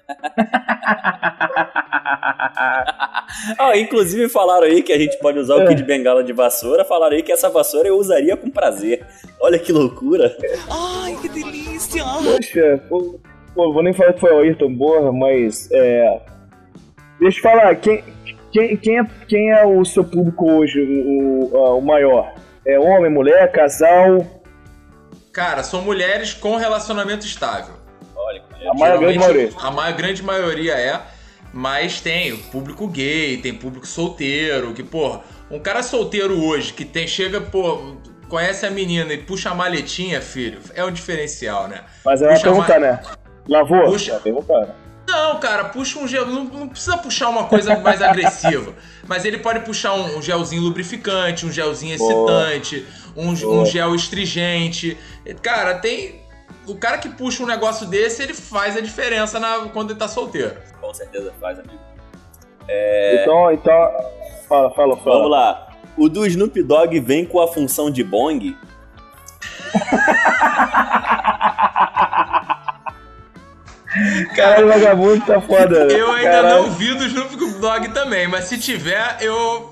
Ah, 3.59 3.77
inclusive 3.77 4.29
falaram 4.29 4.67
aí 4.67 4.83
que 4.83 4.93
a 4.93 4.99
gente 4.99 5.19
pode 5.19 5.38
usar 5.38 5.57
o 5.57 5.67
Kid 5.67 5.83
Bengala 5.83 6.23
de 6.23 6.33
vassoura. 6.33 6.85
Falaram 6.85 7.17
aí 7.17 7.23
que 7.23 7.33
essa 7.33 7.49
vassoura 7.49 7.88
eu 7.88 7.97
usaria 7.97 8.37
com 8.37 8.51
prazer. 8.51 9.05
Olha 9.41 9.59
que 9.59 9.73
loucura. 9.73 10.37
Poxa, 12.37 12.83
pô, 12.88 13.19
pô, 13.55 13.73
vou 13.73 13.83
nem 13.83 13.93
falar 13.93 14.12
que 14.12 14.21
foi 14.21 14.33
o 14.33 14.38
Ayrton 14.38 14.75
Borra, 14.75 15.12
mas 15.12 15.69
é. 15.73 16.21
Deixa 17.19 17.38
eu 17.38 17.43
falar, 17.43 17.75
quem, 17.77 18.05
quem, 18.53 18.77
quem, 18.77 18.99
é, 18.99 19.07
quem 19.27 19.51
é 19.51 19.65
o 19.65 19.85
seu 19.85 20.05
público 20.05 20.51
hoje, 20.51 20.81
o, 20.81 21.55
o, 21.55 21.79
o 21.79 21.83
maior? 21.83 22.35
É 22.67 22.79
homem, 22.79 23.11
mulher, 23.11 23.51
casal? 23.51 24.25
Cara, 25.33 25.62
são 25.62 25.83
mulheres 25.83 26.35
com 26.35 26.57
relacionamento 26.57 27.25
estável. 27.25 27.82
A 28.68 28.75
maior 28.75 28.98
grande 28.98 29.18
maioria. 29.18 29.51
A 29.59 29.70
maior 29.70 29.96
grande 29.96 30.22
maioria 30.22 30.72
é, 30.75 31.01
mas 31.53 32.01
tem 32.01 32.37
público 32.37 32.87
gay, 32.88 33.37
tem 33.38 33.55
público 33.55 33.87
solteiro, 33.87 34.72
que, 34.72 34.83
pô, 34.83 35.18
um 35.51 35.59
cara 35.59 35.83
solteiro 35.83 36.42
hoje 36.42 36.72
que 36.72 36.85
tem, 36.85 37.07
chega, 37.07 37.40
pô, 37.40 37.96
conhece 38.29 38.64
a 38.64 38.70
menina 38.70 39.12
e 39.12 39.18
puxa 39.18 39.51
a 39.51 39.55
maletinha, 39.55 40.20
filho, 40.20 40.61
é 40.75 40.85
um 40.85 40.90
diferencial, 40.90 41.68
né? 41.68 41.85
Mas 42.05 42.22
ela 42.22 42.33
vai 42.33 42.40
Puxa 42.40 42.51
perguntar, 42.51 42.81
né? 42.81 43.01
Lavou? 43.48 43.85
Puxa. 43.85 44.12
Vai 44.12 44.20
perguntar, 44.20 44.61
né? 44.61 44.75
Não, 45.07 45.38
cara, 45.40 45.64
puxa 45.64 45.98
um 45.98 46.09
gel. 46.09 46.27
Não, 46.27 46.44
não 46.44 46.68
precisa 46.68 46.96
puxar 46.96 47.29
uma 47.29 47.44
coisa 47.44 47.77
mais 47.79 48.01
agressiva. 48.03 48.72
Mas 49.07 49.25
ele 49.25 49.38
pode 49.38 49.61
puxar 49.61 49.94
um, 49.94 50.18
um 50.18 50.22
gelzinho 50.22 50.62
lubrificante, 50.62 51.45
um 51.45 51.53
gelzinho 51.53 51.99
Boa. 51.99 52.12
excitante, 52.12 52.87
um, 53.16 53.34
Boa. 53.34 53.62
um 53.62 53.66
gel 53.66 53.93
astringente. 53.93 54.97
Cara, 55.43 55.74
tem. 55.74 56.22
O 56.67 56.77
cara 56.77 56.99
que 56.99 57.09
puxa 57.09 57.43
um 57.43 57.47
negócio 57.47 57.87
desse, 57.87 58.23
ele 58.23 58.35
faz 58.35 58.77
a 58.77 58.81
diferença 58.81 59.41
na, 59.41 59.61
quando 59.73 59.91
ele 59.91 59.99
tá 59.99 60.07
solteiro. 60.09 60.55
Com 60.81 60.95
certeza 60.95 61.33
faz, 61.41 61.59
amigo. 61.59 61.79
Então, 63.21 63.53
então. 63.53 63.91
Fala, 64.49 64.71
fala, 64.71 64.97
fala. 64.97 65.17
Vamos 65.17 65.31
lá. 65.31 65.69
O 65.97 66.09
do 66.09 66.25
Snoop 66.27 66.63
Dogg 66.63 67.01
vem 67.01 67.25
com 67.27 67.41
a 67.41 67.49
função 67.49 67.91
de 67.91 68.03
bong? 68.05 68.57
Caralho, 74.35 74.67
o 74.67 74.69
vagabundo 74.71 75.25
tá 75.27 75.41
foda. 75.41 75.85
né? 75.85 75.95
Eu 75.95 76.11
ainda 76.13 76.31
Caralho. 76.31 76.63
não 76.63 76.71
vi 76.71 76.95
do 76.95 77.05
Snoop 77.05 77.37
dog 77.61 77.89
também, 77.91 78.27
mas 78.27 78.45
se 78.45 78.59
tiver, 78.59 79.19
eu 79.21 79.72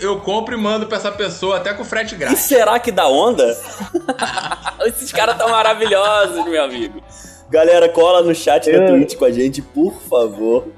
eu 0.00 0.18
compro 0.20 0.54
e 0.54 0.58
mando 0.60 0.86
pra 0.86 0.96
essa 0.96 1.12
pessoa 1.12 1.58
até 1.58 1.72
com 1.74 1.84
frete 1.84 2.14
E 2.14 2.18
grátis. 2.18 2.40
será 2.40 2.78
que 2.78 2.90
dá 2.90 3.06
onda? 3.08 3.56
Esses 4.86 5.12
caras 5.12 5.36
tão 5.36 5.50
maravilhosos, 5.50 6.44
meu 6.46 6.62
amigo. 6.64 7.02
Galera, 7.50 7.88
cola 7.88 8.22
no 8.22 8.34
chat 8.34 8.70
da 8.70 8.78
Eu- 8.78 8.86
Twitch 8.88 9.16
com 9.16 9.24
a 9.24 9.30
gente, 9.30 9.60
por 9.62 10.00
favor. 10.02 10.68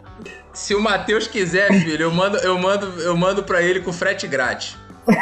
Se 0.52 0.74
o 0.74 0.80
Matheus 0.80 1.26
quiser, 1.26 1.68
filho, 1.68 2.02
eu 2.04 2.10
mando, 2.10 2.36
eu 2.38 2.58
mando, 2.58 3.00
eu 3.00 3.16
mando 3.16 3.42
pra 3.42 3.62
ele 3.62 3.80
com 3.80 3.92
frete 3.92 4.26
grátis. 4.26 4.76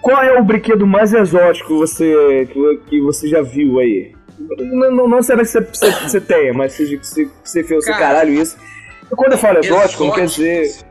Qual 0.00 0.22
é 0.22 0.38
o 0.38 0.44
brinquedo 0.44 0.86
mais 0.86 1.12
exótico 1.12 1.68
que 1.68 1.74
você, 1.74 2.48
que, 2.52 2.80
que 2.88 3.00
você 3.00 3.28
já 3.28 3.42
viu 3.42 3.78
aí? 3.78 4.12
Não, 4.38 4.90
não, 4.90 5.08
não 5.08 5.22
será 5.22 5.40
que 5.40 5.46
você, 5.48 5.60
você, 5.60 5.90
você 5.90 6.20
tenha, 6.20 6.54
mas 6.54 6.72
se 6.72 6.96
você, 6.96 7.28
você 7.44 7.64
fez 7.64 7.80
o 7.80 7.82
seu 7.82 7.92
Cara, 7.92 8.06
caralho 8.06 8.32
isso. 8.32 8.56
E 9.10 9.14
quando 9.16 9.32
eu 9.32 9.38
falo 9.38 9.58
exótico, 9.58 10.04
não 10.04 10.12
quer 10.12 10.24
Exótico. 10.24 10.44
dizer. 10.44 10.87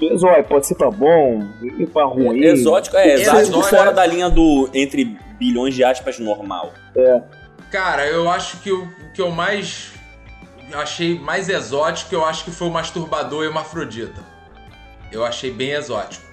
Exótico, 0.00 0.48
pode 0.48 0.66
ser 0.66 0.74
pra 0.74 0.90
bom, 0.90 1.42
e 1.62 1.86
pra 1.86 2.04
ruim. 2.04 2.42
Exótico, 2.42 2.96
é, 2.96 3.14
exótico 3.14 3.40
Exótico. 3.40 3.76
fora 3.76 3.92
da 3.92 4.04
linha 4.04 4.28
do 4.28 4.68
entre 4.74 5.16
bilhões 5.38 5.74
de 5.74 5.82
aspas 5.82 6.18
normal. 6.18 6.72
Cara, 7.70 8.06
eu 8.06 8.30
acho 8.30 8.58
que 8.58 8.70
o 8.70 8.86
o 9.06 9.12
que 9.16 9.22
eu 9.22 9.30
mais 9.30 9.92
achei 10.74 11.18
mais 11.18 11.48
exótico, 11.48 12.14
eu 12.14 12.24
acho 12.24 12.44
que 12.44 12.50
foi 12.50 12.68
o 12.68 12.70
masturbador 12.70 13.44
hermafrodita. 13.44 14.20
Eu 15.10 15.24
achei 15.24 15.50
bem 15.50 15.70
exótico. 15.70 16.26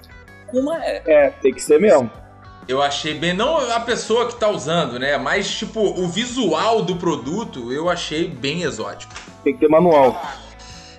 Como 0.47 0.73
é? 0.73 1.01
É, 1.05 1.29
tem 1.29 1.53
que 1.53 1.61
ser 1.61 1.79
mesmo. 1.79 2.11
Eu 2.67 2.81
achei 2.81 3.13
bem, 3.13 3.33
não 3.33 3.57
a 3.71 3.79
pessoa 3.79 4.27
que 4.27 4.35
tá 4.35 4.49
usando, 4.49 4.97
né? 4.97 5.17
Mas, 5.17 5.49
tipo, 5.49 5.81
o 5.81 6.07
visual 6.07 6.81
do 6.81 6.95
produto 6.95 7.71
eu 7.71 7.89
achei 7.89 8.27
bem 8.27 8.63
exótico. 8.63 9.13
Tem 9.43 9.53
que 9.53 9.59
ter 9.59 9.69
manual. 9.69 10.21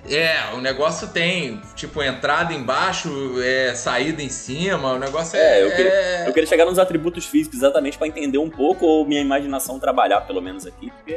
É, 0.07 0.53
o 0.53 0.61
negócio 0.61 1.07
tem, 1.07 1.59
tipo, 1.75 2.01
entrada 2.03 2.53
embaixo, 2.53 3.09
é, 3.41 3.73
saída 3.73 4.21
em 4.21 4.29
cima, 4.29 4.93
o 4.93 4.99
negócio 4.99 5.35
É, 5.37 5.61
é. 5.61 5.63
eu 5.63 5.71
queria- 5.75 6.23
Eu 6.27 6.33
queria 6.33 6.47
chegar 6.47 6.65
nos 6.65 6.77
atributos 6.77 7.25
físicos 7.25 7.57
exatamente 7.57 7.97
pra 7.97 8.07
entender 8.07 8.37
um 8.37 8.49
pouco 8.49 8.85
ou 8.85 9.05
minha 9.05 9.21
imaginação 9.21 9.79
trabalhar, 9.79 10.21
pelo 10.21 10.41
menos 10.41 10.65
aqui. 10.67 10.91
porque 10.91 11.13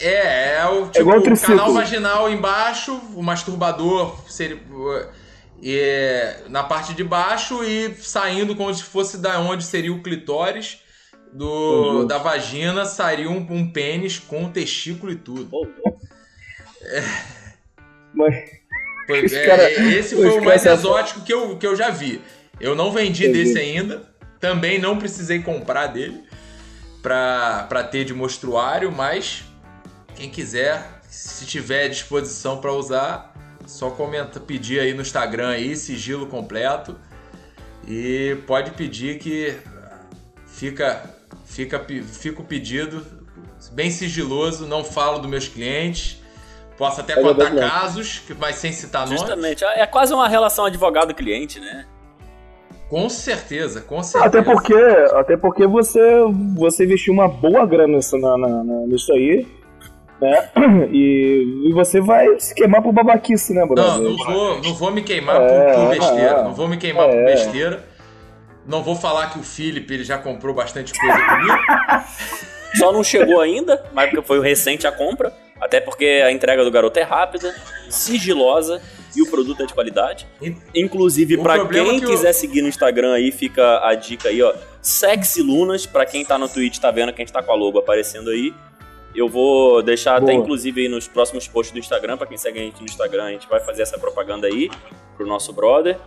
É, 0.00 0.58
é 0.58 0.66
o 0.66 0.86
tipo, 0.86 1.00
igual 1.00 1.18
o 1.18 1.40
canal 1.40 1.72
vaginal 1.72 2.30
embaixo, 2.30 2.94
o 3.16 3.22
masturbador 3.22 4.16
seria, 4.30 4.56
é, 5.60 6.42
na 6.48 6.62
parte 6.62 6.94
de 6.94 7.02
baixo 7.02 7.64
e 7.64 7.92
saindo 7.96 8.54
como 8.54 8.72
se 8.72 8.84
fosse 8.84 9.18
da 9.18 9.40
onde 9.40 9.64
seria 9.64 9.92
o 9.92 10.00
clitóris 10.00 10.78
do, 11.32 11.44
Uhum. 12.00 12.06
da 12.06 12.16
vagina, 12.18 12.84
sairia 12.84 13.28
um, 13.28 13.44
um 13.50 13.72
pênis 13.72 14.20
com 14.20 14.48
testículo 14.48 15.10
e 15.10 15.16
tudo. 15.16 15.46
Pô, 15.46 15.66
Mas, 18.18 18.34
Foi- 19.06 19.24
é, 19.38 19.46
cara- 19.46 19.70
esse 19.70 20.14
os 20.14 20.20
foi 20.22 20.38
o 20.40 20.44
mais 20.44 20.62
tá- 20.64 20.74
exótico 20.74 21.20
que 21.22 21.32
eu, 21.32 21.56
que 21.56 21.66
eu 21.66 21.74
já 21.76 21.88
vi. 21.90 22.20
Eu 22.60 22.74
não 22.74 22.90
vendi 22.92 23.24
Entendi. 23.26 23.44
desse 23.44 23.58
ainda. 23.58 24.02
Também 24.40 24.78
não 24.78 24.98
precisei 24.98 25.40
comprar 25.40 25.86
dele 25.88 26.22
pra, 27.02 27.66
pra 27.68 27.82
ter 27.84 28.04
de 28.04 28.12
mostruário, 28.14 28.90
mas 28.92 29.44
quem 30.14 30.28
quiser, 30.28 31.00
se 31.08 31.46
tiver 31.46 31.84
à 31.84 31.88
disposição 31.88 32.60
pra 32.60 32.72
usar, 32.72 33.34
só 33.66 33.90
comenta, 33.90 34.38
pedir 34.40 34.80
aí 34.80 34.92
no 34.94 35.02
Instagram 35.02 35.50
aí, 35.50 35.74
sigilo 35.76 36.26
completo. 36.26 36.96
E 37.86 38.36
pode 38.46 38.72
pedir 38.72 39.18
que 39.18 39.54
fica, 40.46 41.02
fica, 41.46 41.84
fica 42.12 42.42
o 42.42 42.44
pedido 42.44 43.04
bem 43.72 43.90
sigiloso, 43.90 44.66
não 44.66 44.84
falo 44.84 45.18
dos 45.18 45.30
meus 45.30 45.48
clientes. 45.48 46.17
Posso 46.78 47.00
até 47.00 47.14
É 47.14 47.20
contar 47.20 47.54
casos, 47.54 48.20
que- 48.24 48.34
mas 48.34 48.54
sem 48.56 48.70
citar 48.72 49.04
nomes. 49.04 49.20
justamente. 49.20 49.64
É 49.64 49.84
quase 49.86 50.14
uma 50.14 50.28
relação 50.28 50.64
advogado-cliente, 50.64 51.58
né? 51.60 51.84
Com 52.88 53.08
certeza, 53.10 53.80
com 53.82 54.02
certeza. 54.02 54.24
até 54.38 54.40
porque, 54.42 54.74
até 55.12 55.36
porque 55.36 55.66
você, 55.66 56.00
você 56.56 56.84
investiu 56.84 57.12
uma 57.12 57.28
boa 57.28 57.66
grana 57.66 57.96
nisso, 57.96 58.16
na, 58.16 58.38
na- 58.38 58.62
nisso 58.86 59.12
aí, 59.12 59.46
né? 60.20 60.48
E, 60.90 61.68
e 61.68 61.72
você 61.74 62.00
vai 62.00 62.38
se 62.40 62.54
queimar 62.54 62.80
por 62.80 62.92
babaquice, 62.92 63.52
né, 63.52 63.60
Não, 63.60 63.68
brother? 63.68 64.00
não 64.00 64.16
vou, 64.16 64.62
não 64.62 64.74
vou 64.74 64.90
me 64.90 65.02
queimar 65.02 65.36
É, 65.42 65.74
por, 65.74 65.80
por 65.82 65.88
besteira. 65.90 66.30
é. 66.30 66.42
não 66.44 66.54
vou 66.54 66.66
me 66.68 66.76
queimar 66.78 67.08
por 67.08 67.14
É. 67.16 67.24
besteira. 67.24 67.84
Não 68.66 68.82
vou 68.82 68.94
falar 68.94 69.30
que 69.30 69.38
o 69.38 69.42
Felipe 69.42 69.92
ele 69.94 70.04
já 70.04 70.16
comprou 70.18 70.54
bastante 70.54 70.92
coisa 70.98 71.18
comigo. 71.18 71.58
Só 72.78 72.92
não 72.92 73.02
chegou 73.02 73.40
ainda, 73.40 73.82
mas 73.92 74.10
porque 74.10 74.26
foi 74.26 74.40
recente 74.40 74.86
a 74.86 74.92
compra. 74.92 75.32
Até 75.60 75.80
porque 75.80 76.22
a 76.24 76.30
entrega 76.30 76.64
do 76.64 76.70
garoto 76.70 76.98
é 76.98 77.02
rápida, 77.02 77.54
sigilosa 77.88 78.80
e 79.16 79.22
o 79.22 79.30
produto 79.30 79.62
é 79.62 79.66
de 79.66 79.74
qualidade. 79.74 80.26
Inclusive, 80.74 81.38
pra 81.38 81.54
problema 81.54 81.88
quem 81.88 81.96
é 81.96 82.00
que 82.00 82.06
quiser 82.06 82.32
seguir 82.32 82.62
no 82.62 82.68
Instagram 82.68 83.12
aí, 83.14 83.32
fica 83.32 83.86
a 83.86 83.94
dica 83.94 84.28
aí, 84.28 84.42
ó. 84.42 84.54
Sexy 84.80 85.42
Lunas, 85.42 85.86
pra 85.86 86.06
quem 86.06 86.24
tá 86.24 86.38
no 86.38 86.48
Twitch, 86.48 86.78
tá 86.78 86.90
vendo 86.90 87.12
que 87.12 87.20
a 87.20 87.24
gente 87.24 87.32
tá 87.32 87.42
com 87.42 87.52
a 87.52 87.54
logo 87.54 87.78
aparecendo 87.78 88.30
aí. 88.30 88.54
Eu 89.14 89.28
vou 89.28 89.82
deixar 89.82 90.16
até, 90.16 90.26
Boa. 90.26 90.34
inclusive, 90.34 90.82
aí 90.82 90.88
nos 90.88 91.08
próximos 91.08 91.48
posts 91.48 91.72
do 91.72 91.78
Instagram, 91.78 92.16
pra 92.16 92.26
quem 92.26 92.36
segue 92.36 92.60
a 92.60 92.62
gente 92.62 92.78
no 92.78 92.86
Instagram, 92.86 93.24
a 93.24 93.30
gente 93.30 93.48
vai 93.48 93.58
fazer 93.60 93.82
essa 93.82 93.98
propaganda 93.98 94.46
aí 94.46 94.70
pro 95.16 95.26
nosso 95.26 95.52
brother. 95.52 95.98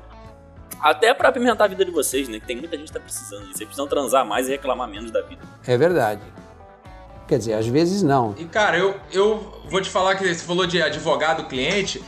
Até 0.80 1.14
pra 1.14 1.30
apimentar 1.30 1.66
a 1.66 1.68
vida 1.68 1.84
de 1.84 1.92
vocês, 1.92 2.28
né? 2.30 2.40
Que 2.40 2.48
tem 2.48 2.56
muita 2.56 2.78
gente 2.78 2.88
que 2.88 2.94
tá 2.94 3.00
precisando 3.00 3.42
disso. 3.42 3.58
Vocês 3.58 3.68
precisam 3.68 3.88
transar 3.88 4.26
mais 4.26 4.48
e 4.48 4.52
reclamar 4.52 4.88
menos 4.88 5.12
da 5.12 5.22
vida. 5.22 5.42
É 5.68 5.78
verdade. 5.78 6.22
Quer 7.32 7.38
dizer, 7.38 7.54
às 7.54 7.66
vezes 7.66 8.04
não. 8.04 8.36
E 8.38 8.44
cara, 8.44 8.78
eu, 8.78 8.94
eu 9.10 9.64
vou 9.70 9.80
te 9.80 9.90
falar 9.90 10.16
que 10.16 10.28
você 10.28 10.44
falou 10.44 10.68
de 10.68 10.82
advogado 10.82 11.46
cliente, 11.46 12.04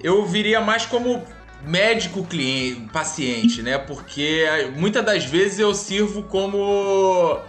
eu 0.00 0.24
viria 0.24 0.60
mais 0.60 0.86
como 0.86 1.20
médico 1.64 2.24
cliente, 2.24 2.88
paciente, 2.92 3.60
né? 3.60 3.76
Porque 3.76 4.46
muitas 4.76 5.04
das 5.04 5.24
vezes 5.24 5.58
eu 5.58 5.74
sirvo 5.74 6.22
como 6.22 7.40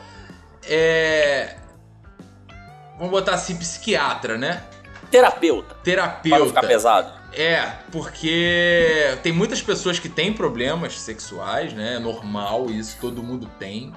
é, 0.67 1.55
vamos 2.97 3.11
botar 3.11 3.35
assim 3.35 3.57
psiquiatra, 3.57 4.35
né? 4.35 4.63
Terapeuta, 5.11 5.75
para 5.83 6.39
não 6.39 6.47
ficar 6.47 6.61
Terapeuta. 6.61 6.67
pesado. 6.67 7.13
É, 7.31 7.73
porque 7.91 9.19
tem 9.21 9.31
muitas 9.31 9.61
pessoas 9.61 9.99
que 9.99 10.09
têm 10.09 10.33
problemas 10.33 10.99
sexuais, 10.99 11.73
né? 11.73 11.97
É 11.97 11.99
normal, 11.99 12.71
isso 12.71 12.97
todo 12.99 13.21
mundo 13.21 13.47
tem. 13.59 13.93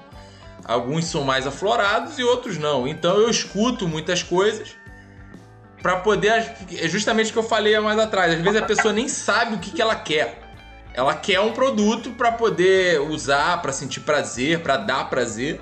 Alguns 0.66 1.04
são 1.04 1.22
mais 1.22 1.46
aflorados 1.46 2.18
e 2.18 2.24
outros 2.24 2.58
não. 2.58 2.88
Então 2.88 3.16
eu 3.16 3.30
escuto 3.30 3.86
muitas 3.86 4.22
coisas 4.22 4.76
pra 5.80 5.96
poder. 5.96 6.56
É 6.76 6.88
justamente 6.88 7.30
o 7.30 7.32
que 7.32 7.38
eu 7.38 7.44
falei 7.44 7.78
mais 7.78 7.98
atrás. 7.98 8.32
Às 8.34 8.40
vezes 8.40 8.60
a 8.60 8.66
pessoa 8.66 8.92
nem 8.92 9.08
sabe 9.08 9.54
o 9.54 9.58
que, 9.58 9.70
que 9.70 9.80
ela 9.80 9.94
quer. 9.94 10.42
Ela 10.92 11.14
quer 11.14 11.38
um 11.40 11.52
produto 11.52 12.10
pra 12.12 12.32
poder 12.32 13.00
usar, 13.00 13.62
pra 13.62 13.72
sentir 13.72 14.00
prazer, 14.00 14.60
pra 14.60 14.76
dar 14.76 15.08
prazer. 15.08 15.60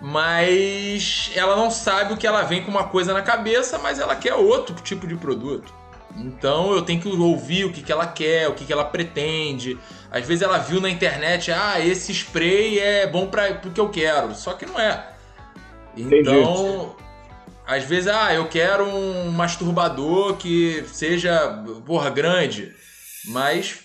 Mas 0.00 1.30
ela 1.34 1.54
não 1.54 1.70
sabe 1.70 2.14
o 2.14 2.16
que 2.16 2.26
ela 2.26 2.42
vem 2.42 2.64
com 2.64 2.70
uma 2.70 2.84
coisa 2.88 3.14
na 3.14 3.22
cabeça, 3.22 3.78
mas 3.78 4.00
ela 4.00 4.16
quer 4.16 4.34
outro 4.34 4.74
tipo 4.76 5.06
de 5.06 5.14
produto. 5.14 5.72
Então 6.16 6.72
eu 6.72 6.82
tenho 6.82 7.00
que 7.00 7.08
ouvir 7.08 7.64
o 7.64 7.72
que, 7.72 7.82
que 7.82 7.90
ela 7.90 8.06
quer, 8.06 8.48
o 8.48 8.54
que, 8.54 8.64
que 8.64 8.72
ela 8.72 8.84
pretende. 8.84 9.78
Às 10.10 10.26
vezes 10.26 10.42
ela 10.42 10.58
viu 10.58 10.80
na 10.80 10.88
internet, 10.88 11.50
ah, 11.50 11.80
esse 11.80 12.12
spray 12.12 12.78
é 12.78 13.06
bom 13.06 13.26
para 13.26 13.60
o 13.64 13.70
que 13.72 13.80
eu 13.80 13.88
quero. 13.88 14.34
Só 14.34 14.52
que 14.52 14.64
não 14.64 14.78
é. 14.78 15.12
Então, 15.96 16.94
às 17.66 17.84
vezes, 17.84 18.08
ah, 18.08 18.32
eu 18.34 18.46
quero 18.48 18.84
um 18.84 19.30
masturbador 19.30 20.36
que 20.36 20.84
seja, 20.92 21.62
porra, 21.86 22.10
grande. 22.10 22.74
Mas 23.26 23.80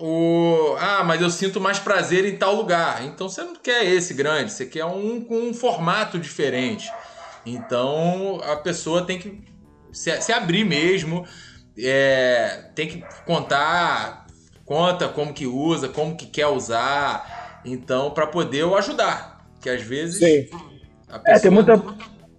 o. 0.00 0.76
Ah, 0.78 1.04
mas 1.04 1.20
eu 1.20 1.30
sinto 1.30 1.60
mais 1.60 1.78
prazer 1.78 2.24
em 2.24 2.36
tal 2.36 2.54
lugar. 2.54 3.04
Então 3.04 3.28
você 3.28 3.42
não 3.42 3.54
quer 3.54 3.84
esse 3.84 4.14
grande, 4.14 4.52
você 4.52 4.66
quer 4.66 4.84
um 4.86 5.20
com 5.20 5.38
um 5.38 5.54
formato 5.54 6.18
diferente. 6.18 6.90
Então 7.46 8.40
a 8.42 8.56
pessoa 8.56 9.02
tem 9.02 9.18
que 9.18 9.49
se, 9.92 10.20
se 10.20 10.32
abrir 10.32 10.64
mesmo, 10.64 11.24
é, 11.78 12.70
tem 12.74 12.88
que 12.88 13.04
contar, 13.24 14.26
conta 14.64 15.08
como 15.08 15.32
que 15.32 15.46
usa, 15.46 15.88
como 15.88 16.16
que 16.16 16.26
quer 16.26 16.46
usar, 16.46 17.60
então 17.64 18.10
para 18.10 18.26
poder 18.26 18.60
eu 18.62 18.76
ajudar, 18.76 19.44
que 19.60 19.68
às 19.68 19.82
vezes 19.82 20.18
Sim. 20.18 20.48
a 21.08 21.18
pessoa 21.18 21.36
É, 21.36 21.38
tem 21.40 21.50
muita, 21.50 21.78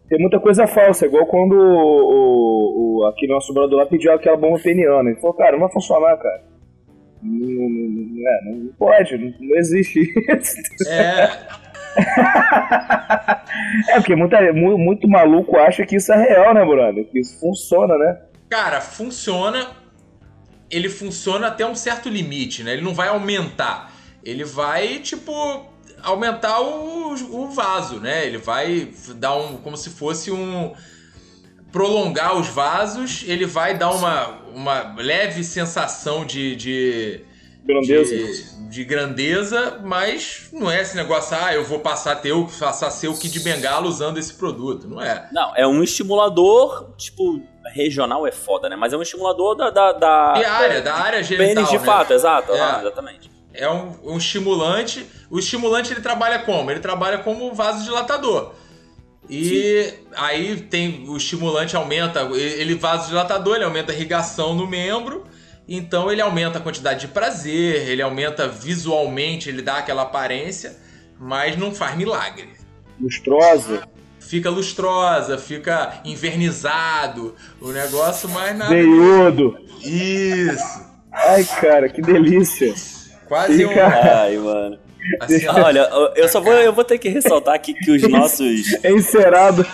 tem 0.09 0.19
muita 0.19 0.39
coisa 0.39 0.67
falsa, 0.67 1.05
igual 1.05 1.25
quando 1.25 1.53
o, 1.53 2.97
o, 2.97 2.99
o 2.99 3.05
aqui 3.05 3.27
nosso 3.27 3.53
brother 3.53 3.77
lá 3.77 3.85
pediu 3.85 4.13
aquela 4.13 4.37
bomba 4.37 4.59
peniana. 4.59 5.09
Ele 5.09 5.19
falou, 5.19 5.33
cara, 5.35 5.53
não 5.53 5.59
vai 5.61 5.71
funcionar, 5.71 6.17
cara. 6.17 6.43
Não, 7.23 7.47
não- 7.47 7.69
não- 7.69 8.27
é, 8.27 8.51
não 8.51 8.73
pode, 8.79 9.17
não, 9.17 9.33
não 9.39 9.57
existe 9.57 9.99
isso. 10.39 10.89
é, 10.89 11.29
É, 13.89 13.95
porque 13.95 14.15
muita, 14.15 14.41
mu- 14.53 14.77
muito 14.77 15.07
maluco 15.07 15.57
acha 15.57 15.85
que 15.85 15.95
isso 15.97 16.11
é 16.13 16.17
real, 16.17 16.53
né, 16.53 16.63
brother? 16.65 17.05
Que 17.05 17.19
isso 17.19 17.39
funciona, 17.39 17.97
né? 17.97 18.17
cara, 18.49 18.81
funciona. 18.81 19.67
Ele 20.69 20.89
funciona 20.89 21.47
até 21.47 21.65
um 21.65 21.75
certo 21.75 22.09
limite, 22.09 22.63
né? 22.63 22.73
Ele 22.73 22.81
não 22.81 22.93
vai 22.93 23.07
aumentar. 23.09 23.93
Ele 24.23 24.43
vai, 24.43 24.99
tipo, 24.99 25.31
aumentar 26.01 26.61
o, 26.61 27.13
o 27.13 27.49
vaso, 27.49 27.99
né? 27.99 28.25
Ele 28.25 28.37
vai 28.37 28.89
dar 29.15 29.35
um. 29.35 29.57
como 29.57 29.75
se 29.77 29.89
fosse 29.89 30.31
um. 30.31 30.73
prolongar 31.71 32.37
os 32.37 32.47
vasos, 32.47 33.23
ele 33.27 33.45
vai 33.45 33.77
dar 33.77 33.91
uma, 33.91 34.27
uma 34.53 34.95
leve 34.97 35.43
sensação 35.43 36.25
de, 36.25 36.55
de, 36.55 37.21
Grandeza. 37.65 38.15
de, 38.15 38.60
de 38.71 38.85
grandeza, 38.85 39.79
mas 39.83 40.47
não 40.53 40.71
é 40.71 40.81
esse 40.81 40.95
negócio, 40.95 41.35
ah, 41.39 41.53
eu 41.53 41.65
vou 41.65 41.79
passar 41.79 42.21
o- 42.31 42.47
passar 42.47 42.89
ser 42.89 43.09
o 43.09 43.17
Kid 43.17 43.37
Bengala 43.41 43.85
usando 43.85 44.17
esse 44.17 44.33
produto. 44.33 44.87
Não 44.87 45.01
é. 45.01 45.27
Não, 45.33 45.53
é 45.57 45.67
um 45.67 45.83
estimulador, 45.83 46.93
tipo, 46.97 47.41
regional 47.73 48.25
é 48.25 48.31
foda, 48.31 48.69
né? 48.69 48.77
Mas 48.77 48.93
é 48.93 48.97
um 48.97 49.01
estimulador 49.01 49.55
da. 49.55 49.69
da, 49.69 49.91
da 49.91 50.33
E 50.37 50.45
a 50.45 50.53
área, 50.53 50.81
da 50.81 50.95
área 50.95 51.21
genital, 51.21 51.47
pênis 51.55 51.69
de 51.69 51.77
né? 51.79 51.83
fato, 51.85 52.13
exato. 52.13 52.53
É. 52.53 52.61
ah, 52.61 52.77
exatamente. 52.81 53.29
É 53.53 53.69
um, 53.69 53.93
um 54.05 54.17
estimulante. 54.17 55.05
O 55.29 55.37
estimulante 55.37 55.91
ele 55.91 55.99
trabalha 56.01 56.39
como? 56.39 56.71
Ele 56.71 56.79
trabalha 56.79 57.17
como 57.17 57.53
vasodilatador. 57.53 58.53
E 59.29 59.93
aí 60.15 60.61
tem 60.61 61.05
o 61.09 61.15
estimulante 61.17 61.75
aumenta, 61.75 62.21
ele 62.33 62.75
vasodilatador, 62.75 63.55
ele 63.55 63.65
aumenta 63.65 63.91
a 63.91 63.95
irrigação 63.95 64.53
no 64.55 64.65
membro, 64.67 65.25
então 65.77 66.11
ele 66.11 66.21
aumenta 66.21 66.57
a 66.57 66.61
quantidade 66.61 67.01
de 67.01 67.07
prazer, 67.07 67.87
ele 67.87 68.01
aumenta 68.01 68.47
visualmente, 68.47 69.49
ele 69.49 69.61
dá 69.61 69.77
aquela 69.77 70.01
aparência, 70.03 70.75
mas 71.19 71.57
não 71.57 71.73
faz 71.73 71.95
milagre. 71.95 72.49
Lustrosa. 72.99 73.83
Fica 74.19 74.49
lustrosa, 74.49 75.37
fica 75.37 75.99
invernizado, 76.05 77.35
o 77.59 77.71
negócio 77.71 78.29
mais 78.29 78.57
nada. 78.57 78.73
Veiudo. 78.73 79.57
Isso. 79.83 80.89
Ai, 81.11 81.43
cara, 81.43 81.89
que 81.89 82.01
delícia. 82.01 82.73
Quase 83.27 83.65
um. 83.65 83.71
Ai, 83.71 84.37
mano. 84.37 84.77
Assim, 85.19 85.47
Olha, 85.47 85.89
eu 86.15 86.27
só 86.29 86.39
vou, 86.39 86.53
eu 86.53 86.71
vou 86.71 86.83
ter 86.83 86.97
que 86.99 87.09
ressaltar 87.09 87.55
aqui 87.55 87.73
que 87.73 87.91
os 87.91 88.01
nossos. 88.03 88.73
É 88.83 88.91
encerado. 88.91 89.65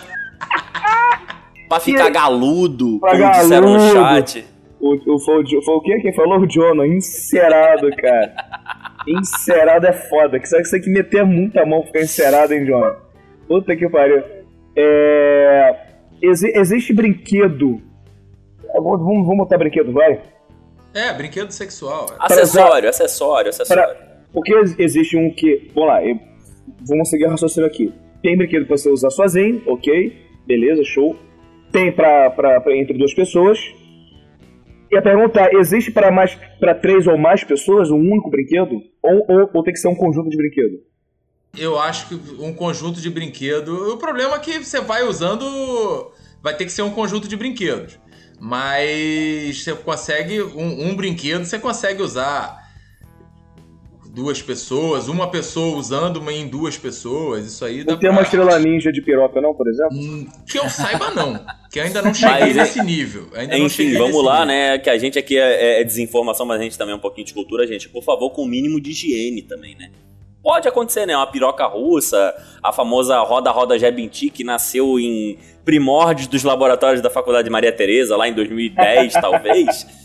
Pra 1.68 1.80
ficar 1.82 2.10
galudo, 2.10 3.00
Pra 3.00 3.12
como 3.12 3.32
disseram 3.32 3.74
no 3.74 3.94
galudo. 3.94 3.94
chat. 4.32 4.48
O, 4.80 4.94
o, 5.16 5.20
foi, 5.20 5.44
o, 5.44 5.62
foi 5.64 5.76
o 5.76 5.82
quê? 5.82 6.00
Quem 6.02 6.14
falou? 6.14 6.40
O 6.40 6.50
Jono. 6.50 6.86
Encerado, 6.86 7.90
cara. 7.96 8.34
Encerado 9.08 9.88
é 9.88 9.94
foda. 9.94 10.40
Que 10.40 10.48
sabe 10.48 10.64
que 10.64 10.70
você 10.70 10.80
tem 10.80 10.86
que 10.86 10.98
meter 10.98 11.26
muita 11.26 11.66
mão 11.66 11.80
pra 11.80 11.88
ficar 11.88 12.02
encerado, 12.02 12.54
hein, 12.54 12.66
Jono? 12.66 12.96
Puta 13.48 13.76
que 13.76 13.88
pariu. 13.90 14.24
É... 14.76 15.76
exi- 16.22 16.52
existe 16.56 16.94
brinquedo. 16.94 17.82
É, 18.70 18.74
Vamos, 18.80 19.00
vamos, 19.00 19.26
vamos 19.26 19.38
botar 19.38 19.58
brinquedo, 19.58 19.92
vai? 19.92 20.20
É, 20.94 21.14
brinquedo 21.14 21.52
sexual. 21.52 22.08
Acessório, 22.20 22.90
acessório, 22.90 23.50
acessório. 23.50 23.96
Porque 24.34 24.54
ex- 24.54 24.76
existe 24.80 25.18
um 25.18 25.32
que. 25.32 25.72
Vamos 25.74 25.90
lá, 25.90 26.06
eu- 26.06 26.20
vamos 26.88 27.10
seguir 27.10 27.26
o 27.26 27.30
raciocínio 27.30 27.68
aqui. 27.68 27.94
Tem 28.22 28.38
brinquedo 28.38 28.66
pra 28.66 28.78
você 28.78 28.90
usar 28.90 29.10
sozinho, 29.10 29.62
ok, 29.68 30.14
beleza, 30.46 30.84
show. 30.84 31.16
Tem 31.72 31.92
pra, 31.92 32.30
pra, 32.32 32.60
pra 32.62 32.76
entre 32.76 32.98
duas 32.98 33.14
pessoas. 33.14 33.60
E 34.92 34.98
a 34.98 35.02
pergunta 35.02 35.42
é: 35.42 35.56
existe 35.56 35.92
para 35.92 36.12
mais 36.12 36.36
para 36.60 36.74
três 36.76 37.08
ou 37.08 37.18
mais 37.18 37.44
pessoas 37.44 37.92
um 37.92 38.00
único 38.00 38.30
brinquedo? 38.30 38.82
Ou, 39.02 39.26
ou, 39.28 39.50
ou 39.54 39.64
tem 39.64 39.74
que 39.74 39.80
ser 39.80 39.88
um 39.88 39.96
conjunto 39.96 40.30
de 40.30 40.38
brinquedo? 40.38 40.82
Eu 41.58 41.80
acho 41.80 42.08
que 42.10 42.16
um 42.42 42.54
conjunto 42.54 43.02
de 43.02 43.10
brinquedo. 43.10 43.94
O 43.94 43.98
problema 43.98 44.36
é 44.36 44.40
que 44.40 44.64
você 44.64 44.80
vai 44.80 45.04
usando. 45.04 46.12
Vai 46.42 46.56
ter 46.56 46.66
que 46.66 46.72
ser 46.72 46.84
um 46.84 46.92
conjunto 46.92 47.28
de 47.28 47.36
brinquedos. 47.36 48.00
Mas 48.40 49.64
você 49.64 49.74
consegue. 49.74 50.42
Um, 50.42 50.90
um 50.90 50.96
brinquedo 50.96 51.46
você 51.46 51.58
consegue 51.58 52.02
usar 52.02 52.67
duas 54.18 54.42
pessoas, 54.42 55.08
uma 55.08 55.30
pessoa 55.30 55.78
usando 55.78 56.18
uma 56.18 56.34
em 56.34 56.48
duas 56.48 56.76
pessoas. 56.76 57.46
Isso 57.46 57.64
aí 57.64 57.84
dá 57.84 57.94
Não 57.94 58.00
tem 58.00 58.10
uma 58.10 58.18
pra- 58.18 58.24
estrela 58.26 58.58
ninja 58.60 58.92
de 58.92 59.00
piroca, 59.02 59.40
não, 59.40 59.54
por 59.54 59.68
exemplo? 59.70 59.96
Hum, 59.96 60.28
Que 60.50 60.58
eu 60.58 60.68
saiba, 60.70 61.12
não. 61.12 61.40
Que 61.72 61.80
ainda 61.80 62.02
não 62.02 62.12
cheguei 62.14 62.40
Mas, 62.40 62.56
nesse 62.56 62.84
nível. 62.84 63.28
Ainda 63.36 63.56
não 63.58 63.66
Enfim, 63.68 63.84
cheguei 63.84 63.98
vamos 64.00 64.24
lá, 64.24 64.40
nível. 64.40 64.48
né? 64.48 64.78
Que 64.80 64.90
a 64.90 64.98
gente 64.98 65.20
aqui 65.20 65.38
é, 65.38 65.82
é 65.82 65.84
desinformação, 65.84 66.46
mas 66.48 66.60
a 66.60 66.64
gente 66.64 66.78
também 66.78 66.94
é 66.94 66.98
um 66.98 67.02
pouquinho 67.02 67.28
de 67.28 67.34
cultura, 67.36 67.68
gente. 67.68 67.88
Por 67.90 68.04
favor, 68.04 68.32
com 68.32 68.42
o 68.42 68.48
mínimo 68.48 68.82
de 68.82 68.90
higiene 68.90 69.44
também, 69.44 69.76
né? 69.76 69.92
Pode 70.42 70.68
acontecer, 70.68 71.06
né? 71.06 71.16
Uma 71.16 71.28
piroca 71.28 71.66
russa, 71.68 72.34
a 72.64 72.74
famosa 72.74 73.20
roda-roda 73.20 73.78
Jebinti, 73.78 74.30
que 74.32 74.44
nasceu 74.44 75.00
em 75.00 75.38
primórdios 75.64 76.28
dos 76.28 76.44
laboratórios 76.44 77.02
da 77.02 77.10
Faculdade 77.10 77.50
Maria 77.50 77.72
Tereza, 77.72 78.16
lá 78.18 78.28
em 78.28 78.34
2010, 78.34 79.14
talvez. 79.14 79.86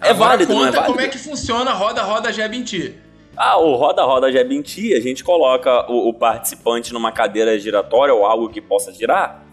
É 0.00 0.10
Agora 0.10 0.30
válido, 0.30 0.54
não 0.54 0.60
é 0.62 0.66
conta 0.66 0.76
válido? 0.76 0.92
como 0.94 1.00
é 1.04 1.08
que 1.08 1.18
funciona 1.18 1.72
a 1.72 1.74
roda-roda 1.74 2.32
Jebinti. 2.32 2.94
Ah, 3.40 3.56
o 3.56 3.76
roda-roda 3.76 4.32
Jebinti, 4.32 4.92
a 4.94 5.00
gente 5.00 5.22
coloca 5.22 5.88
o, 5.88 6.08
o 6.08 6.12
participante 6.14 6.92
numa 6.92 7.12
cadeira 7.12 7.56
giratória 7.56 8.12
ou 8.12 8.26
algo 8.26 8.48
que 8.48 8.60
possa 8.60 8.92
girar. 8.92 9.44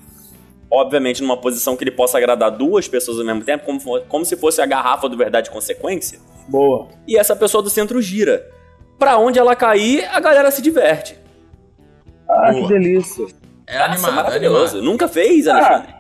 Obviamente, 0.72 1.22
numa 1.22 1.38
posição 1.38 1.78
que 1.78 1.84
ele 1.84 1.92
possa 1.92 2.18
agradar 2.18 2.50
duas 2.50 2.88
pessoas 2.88 3.20
ao 3.20 3.26
mesmo 3.26 3.44
tempo, 3.44 3.64
como, 3.64 3.80
como 4.08 4.26
se 4.26 4.36
fosse 4.36 4.60
a 4.60 4.66
garrafa 4.66 5.08
do 5.08 5.16
Verdade 5.16 5.50
e 5.50 5.52
Consequência. 5.52 6.20
Boa. 6.50 6.88
E 7.08 7.16
essa 7.16 7.36
pessoa 7.36 7.62
do 7.62 7.70
centro 7.70 8.02
gira. 8.02 8.50
Pra 8.98 9.20
onde 9.20 9.38
ela 9.38 9.56
cair, 9.56 10.04
a 10.12 10.20
galera 10.20 10.50
se 10.50 10.64
diverte. 10.64 11.20
Ah, 12.28 12.52
Boa. 12.52 12.64
que 12.68 12.74
delícia. 12.74 13.28
É 13.68 13.78
Nossa, 13.78 13.92
animado, 13.92 14.12
é 14.12 14.16
maravilhoso. 14.16 14.78
animado. 14.78 14.84
Nunca 14.92 15.08
fez, 15.08 15.48
Alexandre? 15.48 15.94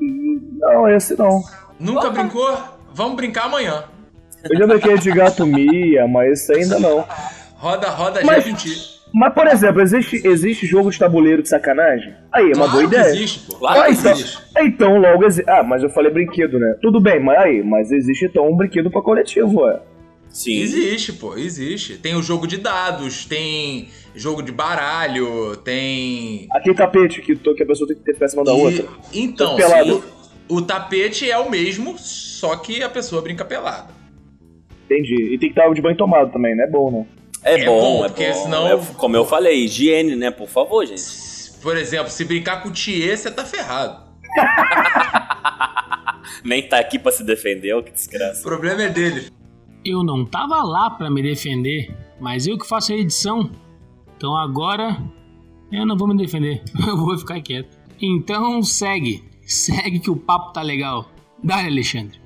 Não, 0.00 0.88
esse 0.88 1.16
não. 1.16 1.40
Nunca 1.78 2.10
brincou? 2.10 2.58
Vamos 2.92 3.14
brincar 3.14 3.44
amanhã. 3.44 3.84
Eu 4.50 4.58
já 4.58 4.66
brinquei 4.66 4.98
de 4.98 5.10
gato 5.12 5.46
Mia, 5.46 6.06
mas 6.08 6.40
esse 6.40 6.52
ainda 6.54 6.78
não. 6.78 7.04
Roda, 7.56 7.88
roda, 7.90 8.20
Mas- 8.24 8.44
Jebinti. 8.44 8.92
Mas, 9.14 9.34
por 9.34 9.46
exemplo, 9.46 9.82
existe, 9.82 10.26
existe 10.26 10.66
jogo 10.66 10.90
de 10.90 10.98
tabuleiro 10.98 11.42
de 11.42 11.48
sacanagem? 11.50 12.14
Aí, 12.32 12.44
é 12.44 12.56
uma 12.56 12.64
Claro 12.64 12.70
boa 12.72 12.84
ideia. 12.84 13.04
existe, 13.14 13.40
pô. 13.40 13.56
Claro 13.58 13.80
Ah, 13.80 13.84
que 13.84 13.92
então, 13.92 14.12
existe. 14.12 14.38
então 14.56 14.96
logo 14.98 15.24
existe. 15.26 15.50
Ah, 15.50 15.62
mas 15.62 15.82
eu 15.82 15.90
falei 15.90 16.10
brinquedo, 16.10 16.58
né? 16.58 16.76
Tudo 16.80 16.98
bem, 16.98 17.20
mas 17.22 17.38
aí, 17.38 17.62
mas 17.62 17.92
existe 17.92 18.24
então 18.24 18.48
um 18.50 18.56
brinquedo 18.56 18.90
pra 18.90 19.02
coletivo, 19.02 19.60
ué. 19.60 19.80
Sim. 20.30 20.62
Existe, 20.62 21.12
pô, 21.12 21.36
existe. 21.36 21.98
Tem 21.98 22.14
o 22.16 22.22
jogo 22.22 22.46
de 22.46 22.56
dados, 22.56 23.26
tem 23.26 23.90
jogo 24.14 24.42
de 24.42 24.50
baralho, 24.50 25.56
tem. 25.58 26.48
Aquele 26.50 26.74
tapete 26.74 27.20
que, 27.20 27.36
que 27.36 27.62
a 27.62 27.66
pessoa 27.66 27.86
tem 27.86 27.96
que 27.98 28.02
ter 28.02 28.16
pra 28.16 28.26
cima 28.28 28.42
da 28.42 28.52
E- 28.52 28.60
outra. 28.62 28.86
Então, 29.12 29.56
Pelado. 29.56 29.96
sim, 29.96 30.02
o 30.48 30.62
tapete 30.62 31.30
é 31.30 31.36
o 31.36 31.50
mesmo, 31.50 31.96
só 31.98 32.56
que 32.56 32.82
a 32.82 32.88
pessoa 32.88 33.20
brinca 33.20 33.44
pelada. 33.44 33.88
Entendi. 34.92 35.34
E 35.34 35.38
tem 35.38 35.52
que 35.52 35.58
estar 35.58 35.72
de 35.72 35.80
banho 35.80 35.96
tomado 35.96 36.32
também, 36.32 36.54
né? 36.56 36.64
É 36.64 36.70
bom, 36.70 36.90
né? 36.90 37.06
É, 37.44 37.60
É 37.60 37.64
bom, 37.64 37.80
bom, 37.98 38.04
é 38.04 38.08
porque 38.08 38.28
bom. 38.28 38.34
senão- 38.34 38.68
É, 38.68 38.76
como 38.96 39.16
eu 39.16 39.24
falei, 39.24 39.64
higiene, 39.64 40.14
né? 40.16 40.30
Por 40.30 40.48
favor, 40.48 40.84
gente. 40.86 41.02
Por 41.62 41.76
exemplo, 41.76 42.10
se 42.10 42.24
brincar 42.24 42.62
com 42.62 42.68
o 42.68 42.72
Thier, 42.72 43.16
você 43.16 43.30
tá 43.30 43.44
ferrado. 43.44 44.02
Nem 46.44 46.66
tá 46.68 46.78
aqui 46.78 46.98
pra 46.98 47.12
se 47.12 47.24
defender, 47.24 47.72
ó, 47.74 47.82
que 47.82 47.90
O 47.90 47.94
desgraça. 47.94 48.42
problema 48.42 48.82
é 48.82 48.88
dele. 48.88 49.28
Eu 49.84 50.02
não 50.04 50.24
tava 50.24 50.62
lá 50.62 50.90
pra 50.90 51.10
me 51.10 51.22
defender, 51.22 51.94
mas 52.20 52.46
eu 52.46 52.58
que 52.58 52.66
faço 52.66 52.92
a 52.92 52.96
edição. 52.96 53.50
Então 54.16 54.36
agora 54.36 54.96
eu 55.70 55.84
não 55.86 55.96
vou 55.96 56.08
me 56.08 56.16
defender, 56.16 56.62
eu 56.86 56.96
vou 56.96 57.16
ficar 57.18 57.40
quieto. 57.40 57.76
Então 58.00 58.62
segue, 58.62 59.24
segue 59.44 60.00
que 60.00 60.10
o 60.10 60.16
papo 60.16 60.52
tá 60.52 60.62
legal. 60.62 61.08
Dá, 61.42 61.64
Alexandre. 61.64 62.20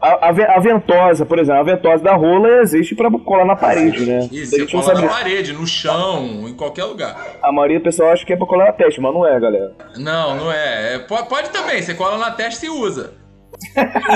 A, 0.00 0.26
a, 0.28 0.56
a 0.56 0.58
ventosa, 0.60 1.26
por 1.26 1.38
exemplo, 1.38 1.60
a 1.60 1.62
ventosa 1.64 2.02
da 2.02 2.14
rola 2.14 2.62
existe 2.62 2.94
pra 2.94 3.10
colar 3.10 3.44
na 3.44 3.54
parede, 3.56 4.06
né? 4.06 4.28
Isso, 4.32 4.52
você 4.52 4.58
não 4.60 4.66
cola 4.66 4.82
sabe. 4.84 5.02
na 5.02 5.08
parede, 5.08 5.52
no 5.52 5.66
chão, 5.66 6.48
em 6.48 6.54
qualquer 6.54 6.84
lugar. 6.84 7.36
A 7.42 7.52
maioria 7.52 7.78
do 7.78 7.82
pessoal 7.82 8.10
acha 8.10 8.24
que 8.24 8.32
é 8.32 8.36
pra 8.36 8.46
colar 8.46 8.66
na 8.66 8.72
testa, 8.72 9.00
mas 9.02 9.12
não 9.12 9.26
é, 9.26 9.38
galera. 9.38 9.72
Não, 9.96 10.34
não 10.36 10.50
é. 10.52 10.94
É, 10.94 10.98
po- 11.00 11.26
Pode, 11.26 11.50
também, 11.50 11.82
você 11.82 11.94
cola 11.94 12.16
na 12.16 12.30
testa 12.30 12.64
e 12.64 12.70
usa. 12.70 13.12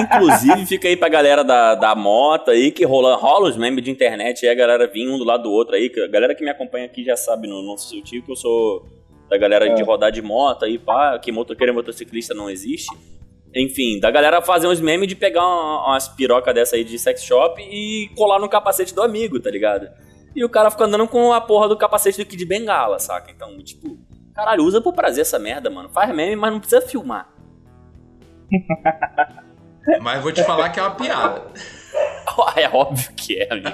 Inclusive, 0.01 0.67
fica 0.67 0.89
aí 0.89 0.97
pra 0.97 1.09
galera 1.09 1.43
da, 1.45 1.75
da 1.75 1.95
moto 1.95 2.51
aí, 2.51 2.71
que 2.71 2.85
rola, 2.85 3.17
rola 3.17 3.49
os 3.49 3.57
memes 3.57 3.85
de 3.85 3.91
internet, 3.91 4.43
e 4.45 4.49
a 4.49 4.55
galera 4.55 4.87
vinha 4.87 5.11
um 5.13 5.19
do 5.19 5.25
lado 5.25 5.45
do 5.45 5.51
outro 5.51 5.75
aí, 5.75 5.89
que 5.91 6.01
a 6.01 6.09
galera 6.09 6.35
que 6.35 6.45
me 6.45 6.51
acompanha 6.51 6.87
aqui 6.87 7.05
já 7.05 7.17
sabe 7.17 7.49
no 7.49 7.63
nosso 7.63 7.89
sutil 7.89 8.23
que 8.23 8.31
eu 8.33 8.37
sou 8.37 8.85
da 9.29 9.37
galera 9.39 9.67
É. 9.67 9.75
de 9.75 9.83
rodar 9.83 10.11
de 10.13 10.23
moto 10.23 10.65
aí, 10.65 10.79
pá, 10.79 11.19
que 11.19 11.33
motoqueiro 11.33 11.73
e 11.73 11.75
motociclista 11.75 12.35
não 12.35 12.49
existe. 12.51 12.95
Enfim, 13.55 14.01
da 14.01 14.11
galera 14.11 14.41
fazer 14.41 14.67
uns 14.67 14.81
memes 14.81 15.07
de 15.09 15.15
pegar 15.15 15.43
uma- 15.47 15.89
umas 15.89 16.09
piroca 16.09 16.55
dessa 16.55 16.77
aí 16.77 16.85
de 16.85 16.99
sex 16.99 17.23
shop 17.23 17.61
e 17.63 18.09
colar 18.17 18.39
no 18.39 18.49
capacete 18.49 18.95
do 18.95 19.03
amigo, 19.03 19.39
tá 19.39 19.51
ligado? 19.51 19.89
E 20.35 20.43
o 20.45 20.49
cara 20.49 20.71
fica 20.71 20.85
andando 20.85 21.07
com 21.07 21.33
a 21.33 21.41
porra 21.41 21.69
do 21.69 21.77
capacete 21.77 22.17
do 22.19 22.25
Kid 22.27 22.45
Bengala, 22.47 22.99
saca? 22.99 23.31
Então, 23.31 23.59
tipo, 23.59 23.99
caralho, 24.35 24.65
usa 24.65 24.81
por 24.81 24.95
prazer 24.95 25.21
essa 25.23 25.39
merda, 25.39 25.69
mano. 25.69 25.91
Faz 25.91 26.15
meme, 26.15 26.35
mas 26.37 26.53
não 26.53 26.61
precisa 26.61 26.81
filmar. 26.81 27.29
Mas 30.01 30.23
vou 30.23 30.31
te 30.31 30.45
falar 30.45 30.69
que 30.71 30.79
é 30.79 30.83
uma 30.83 30.95
piada. 30.95 31.43
É 32.57 32.69
óbvio 32.69 33.13
que 33.15 33.39
é, 33.41 33.53
amigo. 33.53 33.69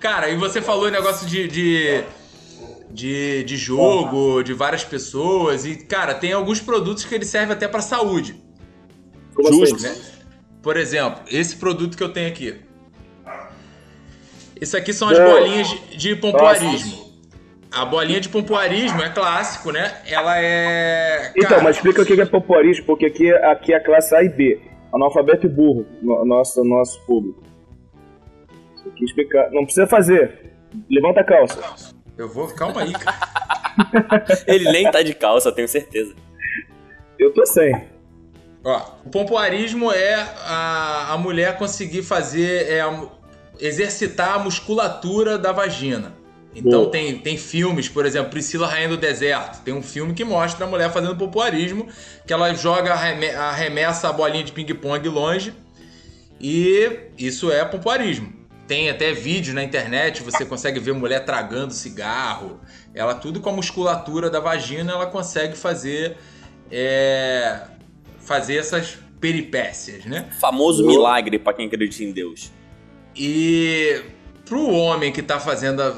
Cara, 0.00 0.30
e 0.30 0.36
você 0.36 0.62
falou 0.62 0.86
o 0.86 0.90
negócio 0.90 1.26
de, 1.26 1.46
de, 1.48 2.04
de, 2.94 3.42
de 3.42 3.56
jogo, 3.56 4.42
de 4.44 4.54
várias 4.54 4.84
pessoas. 4.84 5.66
E, 5.66 5.74
cara, 5.84 6.14
tem 6.14 6.32
alguns 6.32 6.60
produtos 6.60 7.04
que 7.04 7.14
ele 7.14 7.24
serve 7.24 7.52
até 7.52 7.66
pra 7.66 7.82
saúde. 7.82 8.36
Justo. 9.36 9.82
né? 9.82 9.94
Por 10.62 10.76
exemplo, 10.76 11.20
esse 11.30 11.56
produto 11.56 11.96
que 11.96 12.02
eu 12.02 12.12
tenho 12.12 12.28
aqui. 12.28 12.54
Isso 14.60 14.76
aqui 14.76 14.92
são 14.92 15.08
as 15.08 15.18
É. 15.18 15.24
bolinhas 15.28 15.68
de, 15.68 15.96
de 15.96 16.16
pompoarismo. 16.16 17.04
A 17.72 17.84
bolinha 17.84 18.20
de 18.20 18.28
pompoarismo 18.28 19.02
é 19.02 19.10
clássico, 19.10 19.72
né? 19.72 20.00
Ela 20.06 20.40
é. 20.40 21.32
Então, 21.36 21.50
cara, 21.50 21.62
mas 21.64 21.74
explica 21.76 22.00
o 22.00 22.06
que 22.06 22.18
é 22.18 22.24
popularismo, 22.24 22.86
porque 22.86 23.06
aqui, 23.06 23.32
aqui 23.32 23.72
é 23.72 23.76
a 23.76 23.84
classe 23.84 24.14
A 24.14 24.22
e 24.22 24.28
B. 24.28 24.60
Analfabeto 24.94 25.46
e 25.46 25.48
burro, 25.48 25.84
no, 26.00 26.24
nosso, 26.24 26.62
nosso 26.62 27.04
público. 27.04 27.42
Explicar. 29.02 29.50
Não 29.50 29.64
precisa 29.64 29.88
fazer. 29.88 30.52
Levanta 30.88 31.20
a 31.20 31.24
calça. 31.24 31.93
Eu 32.16 32.28
vou. 32.28 32.48
Calma 32.48 32.82
aí, 32.82 32.92
cara. 32.92 33.18
Ele 34.46 34.70
nem 34.70 34.90
tá 34.90 35.02
de 35.02 35.14
calça, 35.14 35.48
eu 35.48 35.52
tenho 35.52 35.68
certeza. 35.68 36.14
Eu 37.18 37.32
tô 37.32 37.44
sem. 37.46 37.74
Ó, 38.62 38.82
o 39.04 39.10
pompoarismo 39.10 39.90
é 39.92 40.14
a, 40.14 41.08
a 41.12 41.18
mulher 41.18 41.56
conseguir 41.58 42.02
fazer. 42.02 42.68
É, 42.70 42.80
a- 42.80 43.08
exercitar 43.60 44.34
a 44.34 44.38
musculatura 44.40 45.38
da 45.38 45.52
vagina. 45.52 46.12
Então 46.56 46.80
Boa. 46.80 46.90
tem, 46.90 47.18
tem 47.18 47.36
filmes, 47.36 47.88
por 47.88 48.04
exemplo, 48.04 48.30
Priscila 48.30 48.66
Rainha 48.66 48.88
do 48.88 48.96
Deserto. 48.96 49.62
Tem 49.62 49.72
um 49.72 49.82
filme 49.82 50.12
que 50.12 50.24
mostra 50.24 50.66
a 50.66 50.68
mulher 50.68 50.90
fazendo 50.92 51.16
pompoarismo, 51.16 51.86
que 52.26 52.32
ela 52.32 52.52
joga, 52.54 52.92
arreme- 52.92 53.30
arremessa 53.30 54.08
a 54.08 54.12
bolinha 54.12 54.42
de 54.42 54.50
ping-pong 54.52 55.08
longe. 55.08 55.52
E 56.40 56.90
isso 57.16 57.50
é 57.50 57.64
pompoarismo. 57.64 58.32
Tem 58.66 58.88
até 58.88 59.12
vídeos 59.12 59.54
na 59.54 59.62
internet, 59.62 60.22
você 60.22 60.44
consegue 60.44 60.80
ver 60.80 60.92
mulher 60.94 61.24
tragando 61.24 61.74
cigarro. 61.74 62.60
Ela, 62.94 63.14
tudo 63.14 63.40
com 63.40 63.50
a 63.50 63.52
musculatura 63.52 64.30
da 64.30 64.40
vagina, 64.40 64.92
ela 64.92 65.06
consegue 65.06 65.54
fazer, 65.56 66.16
é, 66.70 67.60
fazer 68.20 68.56
essas 68.56 68.96
peripécias, 69.20 70.06
né? 70.06 70.30
Famoso 70.40 70.86
milagre 70.86 71.38
pra 71.38 71.52
quem 71.52 71.66
acredita 71.66 72.02
em 72.04 72.12
Deus. 72.12 72.50
E 73.14 74.02
pro 74.46 74.66
homem 74.70 75.12
que 75.12 75.22
tá 75.22 75.38
fazendo 75.38 75.82
a- 75.82 75.88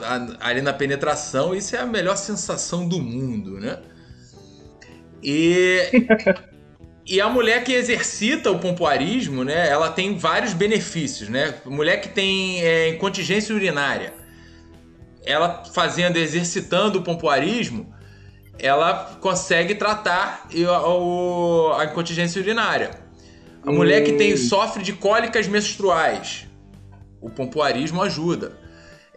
a- 0.41 0.49
ali 0.49 0.61
na 0.61 0.73
penetração, 0.73 1.55
isso 1.55 1.75
é 1.77 1.79
a 1.81 1.87
melhor 1.87 2.17
sensação 2.17 2.87
do 2.87 3.01
mundo, 3.01 3.61
né? 3.61 3.79
E, 5.23 5.81
e 7.07 7.21
a 7.21 7.29
mulher 7.29 7.63
que 7.63 7.73
exercita 7.73 8.51
o 8.51 8.59
pompoarismo, 8.59 9.45
né? 9.45 9.69
Ela 9.69 9.91
tem 9.91 10.19
vários 10.19 10.53
benefícios, 10.53 11.29
né? 11.29 11.55
Mulher 11.65 12.01
que 12.01 12.09
tem 12.09 12.61
é, 12.63 12.89
incontingência 12.89 13.55
urinária, 13.55 14.13
ela 15.25 15.65
fazendo, 15.73 16.17
exercitando 16.17 16.99
o 16.99 17.03
pompoarismo, 17.03 17.95
ela 18.59 19.17
consegue 19.21 19.75
tratar 19.75 20.49
o- 20.53 21.73
a 21.79 21.85
incontingência 21.85 22.41
urinária. 22.41 22.91
A 23.65 23.71
mulher 23.73 24.03
que 24.05 24.13
tem, 24.13 24.37
sofre 24.37 24.83
de 24.83 24.93
cólicas 24.93 25.47
menstruais, 25.49 26.47
o 27.21 27.29
pompoarismo 27.29 28.03
ajuda. 28.03 28.59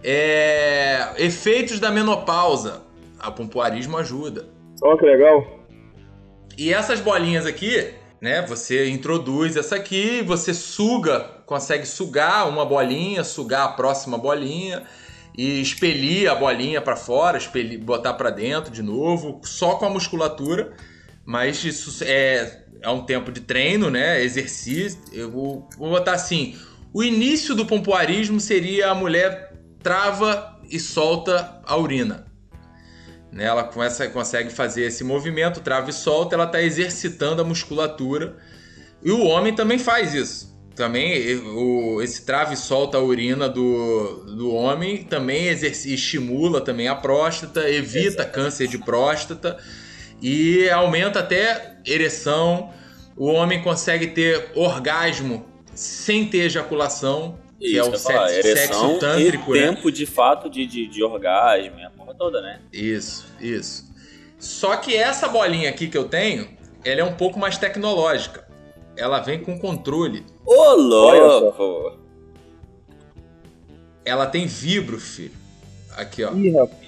É, 0.03 1.13
efeitos 1.17 1.79
da 1.79 1.91
menopausa, 1.91 2.81
a 3.19 3.29
pompoarismo 3.29 3.97
ajuda. 3.97 4.47
Olha 4.81 4.97
que 4.97 5.05
legal. 5.05 5.58
E 6.59 6.73
essas 6.73 6.99
bolinhas 6.99 7.45
aqui, 7.45 7.93
né? 8.19 8.41
Você 8.41 8.89
introduz 8.89 9.55
essa 9.55 9.77
aqui, 9.77 10.21
você 10.21 10.53
suga, 10.53 11.21
consegue 11.45 11.85
sugar 11.85 12.49
uma 12.49 12.65
bolinha, 12.65 13.23
sugar 13.23 13.63
a 13.63 13.67
próxima 13.69 14.17
bolinha 14.17 14.83
e 15.37 15.61
expelir 15.61 16.29
a 16.29 16.35
bolinha 16.35 16.81
pra 16.81 16.97
fora, 16.97 17.37
expelir, 17.37 17.79
botar 17.79 18.13
pra 18.15 18.29
dentro 18.29 18.73
de 18.73 18.81
novo, 18.81 19.39
só 19.45 19.75
com 19.75 19.85
a 19.85 19.89
musculatura. 19.89 20.73
Mas 21.25 21.63
isso 21.63 22.03
é, 22.03 22.65
é 22.81 22.89
um 22.89 23.05
tempo 23.05 23.31
de 23.31 23.39
treino, 23.39 23.89
né? 23.89 24.21
Exercício. 24.21 24.99
Eu 25.13 25.31
vou, 25.31 25.69
vou 25.77 25.89
botar 25.91 26.11
assim: 26.11 26.57
o 26.93 27.01
início 27.01 27.55
do 27.55 27.65
pompoarismo 27.65 28.37
seria 28.37 28.89
a 28.89 28.93
mulher 28.95 29.53
trava 29.81 30.59
e 30.69 30.77
solta 30.77 31.61
a 31.65 31.77
urina. 31.77 32.28
Né? 33.31 33.45
Ela 33.45 33.63
começa, 33.63 34.07
consegue 34.09 34.51
fazer 34.51 34.83
esse 34.83 35.03
movimento, 35.03 35.61
trava 35.61 35.89
e 35.89 35.93
solta, 35.93 36.35
ela 36.35 36.45
está 36.45 36.61
exercitando 36.61 37.41
a 37.41 37.45
musculatura. 37.45 38.37
E 39.03 39.11
o 39.11 39.23
homem 39.25 39.53
também 39.53 39.79
faz 39.79 40.13
isso. 40.13 40.49
Também 40.75 41.35
o, 41.35 42.01
esse 42.01 42.25
trava 42.25 42.53
e 42.53 42.57
solta 42.57 42.97
a 42.97 43.01
urina 43.01 43.49
do, 43.49 44.23
do 44.37 44.53
homem 44.53 45.03
também 45.03 45.47
exerci, 45.47 45.93
estimula 45.93 46.61
também 46.61 46.87
a 46.87 46.95
próstata, 46.95 47.69
evita 47.69 48.23
câncer 48.23 48.67
de 48.67 48.77
próstata 48.77 49.57
e 50.21 50.69
aumenta 50.69 51.19
até 51.19 51.77
ereção. 51.85 52.71
O 53.17 53.25
homem 53.25 53.61
consegue 53.61 54.07
ter 54.07 54.51
orgasmo 54.55 55.45
sem 55.73 56.25
ter 56.25 56.45
ejaculação, 56.45 57.37
que 57.59 57.77
é 57.77 57.81
Isso 57.81 57.89
o 57.89 57.93
ia 57.93 57.99
falar, 57.99 58.29
sexo, 58.29 58.53
sexo 58.53 58.99
tântrico, 58.99 59.55
e 59.55 59.59
né? 59.59 59.67
tempo 59.67 59.91
de 59.91 60.05
fato 60.05 60.49
de, 60.49 60.65
de, 60.65 60.87
de 60.87 61.03
orgasmo, 61.03 61.75
toda, 62.19 62.41
né? 62.41 62.59
Isso, 62.71 63.25
isso. 63.39 63.89
Só 64.37 64.75
que 64.77 64.95
essa 64.95 65.27
bolinha 65.27 65.69
aqui 65.69 65.87
que 65.87 65.97
eu 65.97 66.03
tenho, 66.07 66.47
ela 66.83 67.01
é 67.01 67.03
um 67.03 67.15
pouco 67.15 67.39
mais 67.39 67.57
tecnológica. 67.57 68.47
Ela 68.95 69.19
vem 69.21 69.39
com 69.41 69.57
controle. 69.57 70.25
Ô, 70.45 70.73
louco! 70.75 71.97
Ela 74.03 74.25
tem 74.27 74.45
vibro, 74.45 74.99
filho. 74.99 75.31
Aqui, 75.95 76.23
ó. 76.23 76.33
Ih, 76.33 76.51
rapaz. 76.51 76.79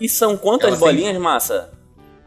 E 0.00 0.08
são 0.08 0.36
quantas 0.36 0.68
Ela 0.70 0.78
tem- 0.78 0.86
bolinhas, 0.88 1.16
massa? 1.18 1.70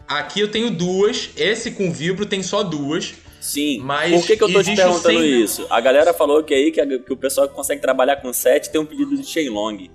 Aqui 0.07 0.39
eu 0.39 0.49
tenho 0.49 0.71
duas. 0.71 1.31
Esse 1.35 1.71
com 1.71 1.91
vibro 1.91 2.25
tem 2.25 2.41
só 2.41 2.63
duas. 2.63 3.13
Sim. 3.41 3.79
Mas 3.79 4.11
Por 4.19 4.25
que, 4.27 4.37
que 4.37 4.43
eu 4.43 4.51
tô 4.51 4.63
te 4.63 4.75
perguntando 4.75 5.19
sem- 5.19 5.41
isso? 5.43 5.67
A 5.69 5.79
galera 5.81 6.13
falou 6.13 6.43
que 6.43 6.53
aí 6.53 6.71
que, 6.71 6.79
a- 6.81 6.85
que 6.99 7.11
o 7.13 7.17
pessoal 7.17 7.47
que 7.47 7.53
consegue 7.55 7.81
trabalhar 7.81 8.17
com 8.17 8.31
7 8.31 8.69
tem 8.69 8.79
um 8.79 8.85
pedido 8.85 9.15
de 9.15 9.23
Shenlong. 9.25 9.89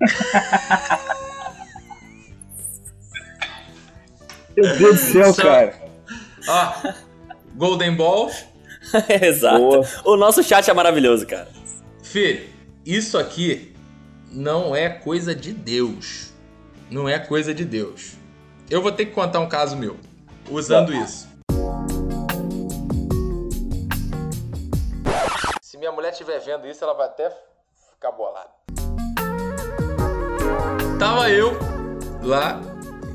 Meu 4.60 4.76
Deus 4.76 5.00
do 5.00 5.12
céu, 5.12 5.32
Só- 5.32 5.42
cara. 5.42 5.74
Ó, 6.48 6.92
Golden 7.56 7.96
Balls. 7.96 8.44
Exato. 9.22 9.58
Boa. 9.58 9.86
O 10.04 10.16
nosso 10.16 10.42
chat 10.42 10.68
é 10.68 10.74
maravilhoso, 10.74 11.26
cara. 11.26 11.48
Filho, 12.02 12.48
isso 12.84 13.16
aqui 13.16 13.74
não 14.30 14.74
é 14.74 14.88
coisa 14.88 15.34
de 15.34 15.52
Deus. 15.52 16.32
Não 16.90 17.08
é 17.08 17.18
coisa 17.18 17.54
de 17.54 17.64
Deus. 17.64 18.14
Eu 18.68 18.82
vou 18.82 18.90
ter 18.92 19.06
que 19.06 19.12
contar 19.12 19.40
um 19.40 19.48
caso 19.48 19.76
meu 19.76 19.96
usando 20.50 20.92
isso. 20.94 21.28
Se 25.62 25.78
minha 25.78 25.92
mulher 25.92 26.10
estiver 26.12 26.38
vendo 26.40 26.66
isso, 26.66 26.82
ela 26.84 26.94
vai 26.94 27.06
até 27.06 27.30
ficar 27.92 28.12
bolada. 28.12 28.50
Tava 30.98 31.30
eu 31.30 31.56
lá, 32.22 32.60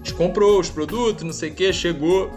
gente 0.06 0.14
comprou 0.14 0.60
os 0.60 0.70
produtos, 0.70 1.24
não 1.24 1.34
sei 1.34 1.50
o 1.50 1.54
que, 1.56 1.74
chegou. 1.74 2.32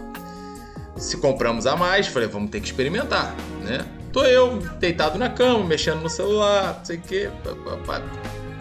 Se 0.97 1.17
compramos 1.17 1.67
a 1.67 1.75
mais, 1.75 2.07
falei, 2.07 2.27
vamos 2.27 2.49
ter 2.49 2.59
que 2.59 2.65
experimentar, 2.65 3.35
né? 3.63 3.85
Tô 4.11 4.23
eu 4.23 4.57
deitado 4.79 5.19
na 5.19 5.29
cama, 5.29 5.63
mexendo 5.63 6.01
no 6.01 6.09
celular, 6.09 6.77
não 6.79 6.85
sei 6.85 6.97
o 6.97 7.01
que. 7.01 7.29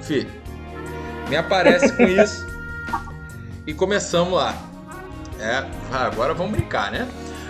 Filho, 0.02 0.30
me 1.28 1.36
aparece 1.36 1.96
com 1.96 2.02
isso 2.06 2.46
e 3.66 3.72
começamos 3.72 4.34
lá. 4.34 4.54
É, 5.40 5.64
ah, 5.90 6.06
agora 6.06 6.34
vamos 6.34 6.52
brincar, 6.52 6.92
né? 6.92 7.08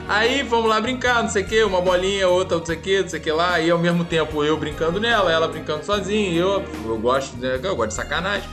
Aí 0.09 0.43
vamos 0.43 0.71
lá 0.71 0.81
brincar, 0.81 1.23
não 1.23 1.29
sei 1.29 1.43
o 1.43 1.47
que, 1.47 1.63
uma 1.65 1.83
bolinha, 1.83 2.29
outra, 2.29 2.57
não 2.57 2.65
sei 2.65 2.77
o 2.77 2.81
que, 2.81 3.03
não 3.03 3.09
sei 3.09 3.21
o 3.21 3.23
que 3.23 3.33
lá, 3.33 3.61
e 3.61 3.71
ao 3.71 3.79
mesmo 3.79 4.05
tempo 4.05 4.43
eu 4.43 4.57
brincando 4.57 4.99
nela, 5.01 5.31
ela 5.31 5.49
brincando 5.49 5.85
sozinha, 5.85 6.33
eu, 6.35 6.65
eu 6.87 6.99
gosto, 6.99 7.37
né, 7.37 7.61
eu 7.63 7.77
gosto 7.77 7.89
de 7.89 7.95
sacanagem. 7.95 8.49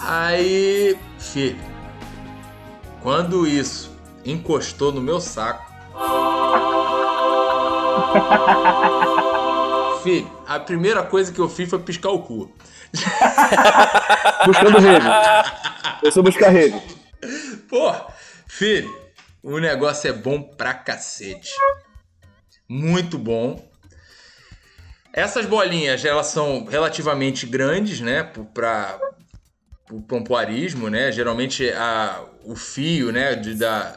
Aí, 0.00 0.96
filho, 1.18 1.69
quando 3.02 3.46
isso 3.46 3.90
encostou 4.24 4.92
no 4.92 5.00
meu 5.00 5.20
saco, 5.20 5.70
filho, 10.02 10.30
a 10.46 10.58
primeira 10.58 11.02
coisa 11.02 11.32
que 11.32 11.38
eu 11.38 11.48
fiz 11.48 11.68
foi 11.68 11.78
piscar 11.78 12.10
o 12.10 12.22
cu. 12.22 12.54
Buscando 14.46 14.78
rede. 14.78 15.06
Eu 16.02 16.12
sou 16.12 16.22
buscar 16.22 16.48
rede. 16.48 16.80
Pô, 17.68 17.94
filho, 18.48 18.90
o 19.42 19.58
negócio 19.58 20.08
é 20.08 20.12
bom 20.12 20.42
pra 20.42 20.74
cacete. 20.74 21.52
Muito 22.68 23.18
bom. 23.18 23.68
Essas 25.12 25.44
bolinhas, 25.44 26.04
elas 26.04 26.26
são 26.26 26.64
relativamente 26.64 27.46
grandes, 27.46 28.00
né? 28.00 28.22
Pra 28.54 28.98
o 29.90 30.00
pompoarismo, 30.00 30.88
né? 30.88 31.10
Geralmente 31.10 31.68
a, 31.70 32.24
o 32.50 32.56
fio, 32.56 33.12
né? 33.12 33.34
De, 33.34 33.54
da, 33.54 33.96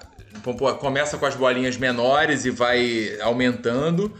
começa 0.79 1.17
com 1.17 1.25
as 1.25 1.35
bolinhas 1.35 1.77
menores 1.77 2.45
e 2.45 2.51
vai 2.51 3.19
aumentando. 3.21 4.13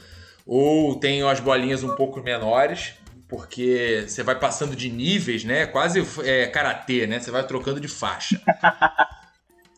Ou 0.46 1.00
tem 1.00 1.22
as 1.24 1.40
bolinhas 1.40 1.84
um 1.84 1.96
pouco 1.96 2.22
menores, 2.22 2.96
porque 3.30 4.06
você 4.08 4.24
vai 4.24 4.38
passando 4.38 4.76
de 4.76 4.90
níveis, 4.90 5.44
né? 5.44 5.66
Quase 5.66 6.04
é, 6.24 6.48
karatê, 6.48 7.08
né? 7.08 7.20
Você 7.20 7.32
vai 7.32 7.46
trocando 7.46 7.80
de 7.80 7.88
faixa. 7.88 8.42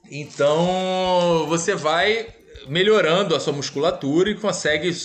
Então 0.08 1.48
você 1.48 1.74
vai 1.74 2.28
melhorando 2.68 3.36
a 3.36 3.40
sua 3.40 3.52
musculatura 3.52 4.30
e 4.30 4.36
consegue 4.36 4.96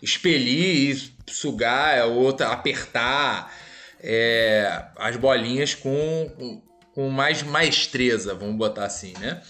expelir 0.00 0.94
e 0.94 1.32
sugar, 1.32 2.06
outra, 2.06 2.50
apertar 2.50 3.52
é, 4.00 4.84
as 4.96 5.16
bolinhas 5.16 5.74
com, 5.74 6.62
com- 6.94 7.10
mais 7.10 7.42
maestreza, 7.42 8.34
vamos 8.34 8.56
botar 8.56 8.84
assim, 8.86 9.12
né? 9.18 9.42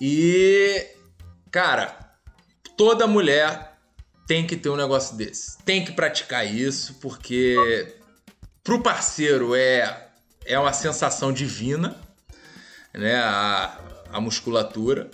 E, 0.00 0.86
cara, 1.50 1.96
toda 2.76 3.06
mulher 3.06 3.76
tem 4.26 4.46
que 4.46 4.56
ter 4.56 4.68
um 4.70 4.76
negócio 4.76 5.16
desse. 5.16 5.58
Tem 5.64 5.84
que 5.84 5.92
praticar 5.92 6.46
isso, 6.46 6.94
porque 7.00 7.94
pro 8.64 8.82
parceiro 8.82 9.54
é, 9.54 10.08
é 10.44 10.58
uma 10.58 10.72
sensação 10.72 11.32
divina, 11.32 11.96
né? 12.94 13.16
A, 13.16 13.78
a 14.12 14.20
musculatura. 14.20 15.10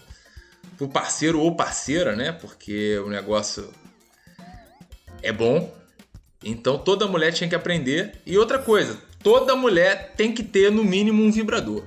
Pro 0.77 0.89
parceiro 0.89 1.41
ou 1.41 1.57
parceira, 1.57 2.15
né? 2.15 2.33
Porque 2.33 2.99
o 2.99 3.09
negócio 3.09 3.73
é 5.23 5.33
bom. 5.33 5.75
Então 6.45 6.77
toda 6.79 7.09
mulher 7.09 7.33
tinha 7.33 7.49
que 7.49 7.55
aprender. 7.55 8.21
E 8.27 8.37
outra 8.37 8.59
coisa, 8.59 8.99
toda 9.27 9.57
mulher 9.57 10.13
tem 10.17 10.33
que 10.33 10.45
ter 10.45 10.71
no 10.71 10.85
mínimo 10.85 11.21
um 11.21 11.33
vibrador. 11.33 11.83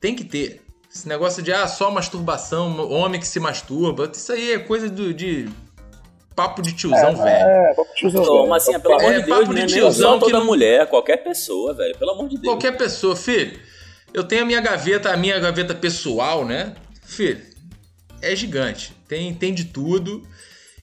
Tem 0.00 0.14
que 0.16 0.24
ter. 0.24 0.62
Esse 0.90 1.06
negócio 1.06 1.42
de 1.42 1.52
ah, 1.52 1.68
só 1.68 1.90
masturbação, 1.90 2.90
homem 2.90 3.20
que 3.20 3.26
se 3.26 3.38
masturba, 3.38 4.10
isso 4.10 4.32
aí 4.32 4.52
é 4.52 4.58
coisa 4.58 4.88
do, 4.88 5.12
de 5.12 5.50
papo 6.34 6.62
de 6.62 6.72
tiozão, 6.72 7.14
velho. 7.14 7.28
É, 7.28 7.74
papo 7.74 7.90
de 7.92 8.00
tiozão. 8.00 8.24
Velho. 8.24 8.48
mas 8.48 8.66
assim, 8.66 8.80
pelo 8.80 8.94
amor 8.94 9.12
É, 9.12 9.20
de 9.20 9.26
Deus, 9.26 9.38
papo 9.38 9.50
de 9.50 9.60
né? 9.60 9.66
Nem 9.66 9.74
tiozão 9.74 10.18
toda 10.18 10.32
que 10.32 10.32
não- 10.32 10.46
mulher, 10.46 10.86
qualquer 10.86 11.18
pessoa, 11.18 11.74
velho. 11.74 11.94
Pelo 11.98 12.10
amor 12.12 12.28
de 12.30 12.36
Deus. 12.36 12.46
Qualquer 12.46 12.74
pessoa, 12.78 13.14
filho. 13.14 13.60
Eu 14.14 14.24
tenho 14.24 14.40
a 14.42 14.46
minha 14.46 14.60
gaveta, 14.62 15.12
a 15.12 15.16
minha 15.16 15.38
gaveta 15.38 15.74
pessoal, 15.74 16.42
né? 16.46 16.74
Filho, 17.04 17.38
é 18.22 18.34
gigante. 18.34 18.94
Tem, 19.06 19.34
tem 19.34 19.52
de 19.52 19.66
tudo. 19.66 20.26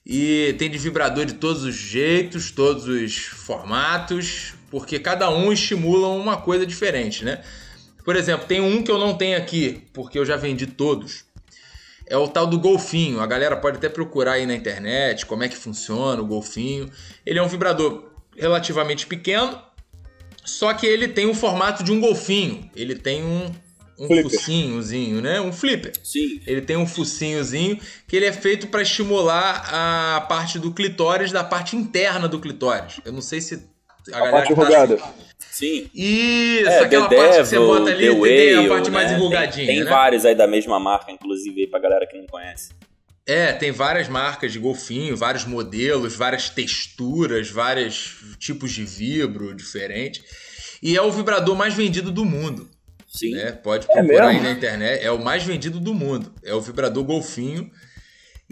E 0.06 0.54
tem 0.56 0.70
de 0.70 0.78
vibrador 0.78 1.24
de 1.26 1.34
todos 1.34 1.64
os 1.64 1.74
jeitos, 1.74 2.50
todos 2.52 2.86
os 2.86 3.16
formatos, 3.16 4.54
porque 4.70 4.98
cada 4.98 5.28
um 5.28 5.52
estimula 5.52 6.08
uma 6.08 6.36
coisa 6.36 6.64
diferente, 6.64 7.24
né? 7.24 7.42
Por 8.04 8.16
exemplo, 8.16 8.46
tem 8.46 8.60
um 8.60 8.82
que 8.82 8.90
eu 8.90 8.98
não 8.98 9.14
tenho 9.14 9.36
aqui, 9.36 9.82
porque 9.92 10.18
eu 10.18 10.24
já 10.24 10.36
vendi 10.36 10.66
todos. 10.66 11.24
É 12.06 12.16
o 12.16 12.26
tal 12.26 12.46
do 12.46 12.58
golfinho. 12.58 13.20
A 13.20 13.26
galera 13.26 13.56
pode 13.56 13.76
até 13.76 13.88
procurar 13.88 14.32
aí 14.32 14.46
na 14.46 14.54
internet 14.54 15.26
como 15.26 15.44
é 15.44 15.48
que 15.48 15.56
funciona 15.56 16.20
o 16.20 16.26
golfinho. 16.26 16.90
Ele 17.24 17.38
é 17.38 17.42
um 17.42 17.48
vibrador 17.48 18.10
relativamente 18.36 19.06
pequeno, 19.06 19.60
só 20.44 20.72
que 20.72 20.86
ele 20.86 21.08
tem 21.08 21.26
o 21.26 21.34
formato 21.34 21.84
de 21.84 21.92
um 21.92 22.00
golfinho. 22.00 22.68
Ele 22.74 22.94
tem 22.94 23.22
um, 23.22 23.52
um 23.98 24.06
Flipper. 24.06 24.30
focinhozinho, 24.30 25.20
né? 25.20 25.40
Um 25.40 25.52
flipper. 25.52 25.92
Sim. 26.02 26.40
Ele 26.46 26.62
tem 26.62 26.76
um 26.76 26.86
focinhozinho 26.86 27.78
que 28.08 28.16
ele 28.16 28.26
é 28.26 28.32
feito 28.32 28.66
para 28.68 28.82
estimular 28.82 29.68
a 29.70 30.20
parte 30.22 30.58
do 30.58 30.72
clitóris, 30.72 31.30
da 31.30 31.44
parte 31.44 31.76
interna 31.76 32.26
do 32.26 32.40
clitóris. 32.40 33.00
Eu 33.04 33.12
não 33.12 33.20
sei 33.20 33.40
se 33.40 33.70
a, 34.12 34.28
A 34.28 34.30
parte 34.30 34.48
que 34.48 34.54
tá 34.54 34.60
enrugada. 34.62 34.98
Sim. 35.50 35.90
Isso, 35.94 36.68
É, 36.68 36.78
aquela 36.80 37.08
The 37.08 37.16
parte 37.16 37.36
que 37.38 37.44
você 37.44 37.58
bota 37.58 37.90
ali, 37.90 38.06
The 38.08 38.14
tem 38.20 38.54
a 38.54 38.56
Whale, 38.58 38.68
parte 38.68 38.90
mais 38.90 39.10
né? 39.10 39.16
enrugadinha, 39.18 39.66
Tem, 39.66 39.76
tem 39.76 39.84
né? 39.84 39.90
vários 39.90 40.24
aí 40.24 40.34
da 40.34 40.46
mesma 40.46 40.78
marca, 40.80 41.10
inclusive, 41.12 41.60
aí 41.62 41.66
pra 41.66 41.78
galera 41.80 42.06
que 42.06 42.16
não 42.16 42.26
conhece. 42.26 42.70
É, 43.26 43.52
tem 43.52 43.70
várias 43.70 44.08
marcas 44.08 44.52
de 44.52 44.58
golfinho, 44.58 45.16
vários 45.16 45.44
modelos, 45.44 46.16
várias 46.16 46.48
texturas, 46.50 47.50
vários 47.50 48.16
tipos 48.38 48.72
de 48.72 48.84
vibro 48.84 49.54
diferente. 49.54 50.22
E 50.82 50.96
é 50.96 51.02
o 51.02 51.10
vibrador 51.12 51.54
mais 51.54 51.74
vendido 51.74 52.10
do 52.10 52.24
mundo. 52.24 52.68
Sim. 53.06 53.32
né? 53.32 53.52
Pode 53.52 53.86
É 53.90 53.92
procurar 53.92 54.28
aí 54.28 54.34
mesmo? 54.36 54.48
na 54.48 54.52
internet. 54.52 55.04
É 55.04 55.10
o 55.10 55.22
mais 55.22 55.42
vendido 55.44 55.78
do 55.78 55.92
mundo. 55.92 56.32
É 56.44 56.54
o 56.54 56.60
vibrador 56.60 57.04
golfinho. 57.04 57.70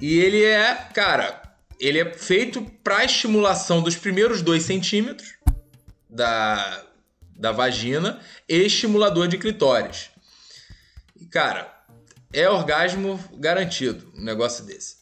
E 0.00 0.18
ele 0.18 0.44
é, 0.44 0.74
cara, 0.94 1.40
ele 1.80 1.98
é 2.00 2.12
feito 2.12 2.61
para 2.84 3.04
estimulação 3.04 3.80
dos 3.82 3.96
primeiros 3.96 4.42
dois 4.42 4.62
centímetros 4.64 5.34
da, 6.09 6.82
da 7.36 7.52
vagina 7.52 8.20
e 8.48 8.56
estimulador 8.56 9.28
de 9.28 9.38
clitóris. 9.38 10.11
E, 11.20 11.26
cara, 11.26 11.72
é 12.32 12.48
orgasmo 12.48 13.18
garantido 13.34 14.11
um 14.16 14.22
negócio 14.22 14.64
desse. 14.64 14.96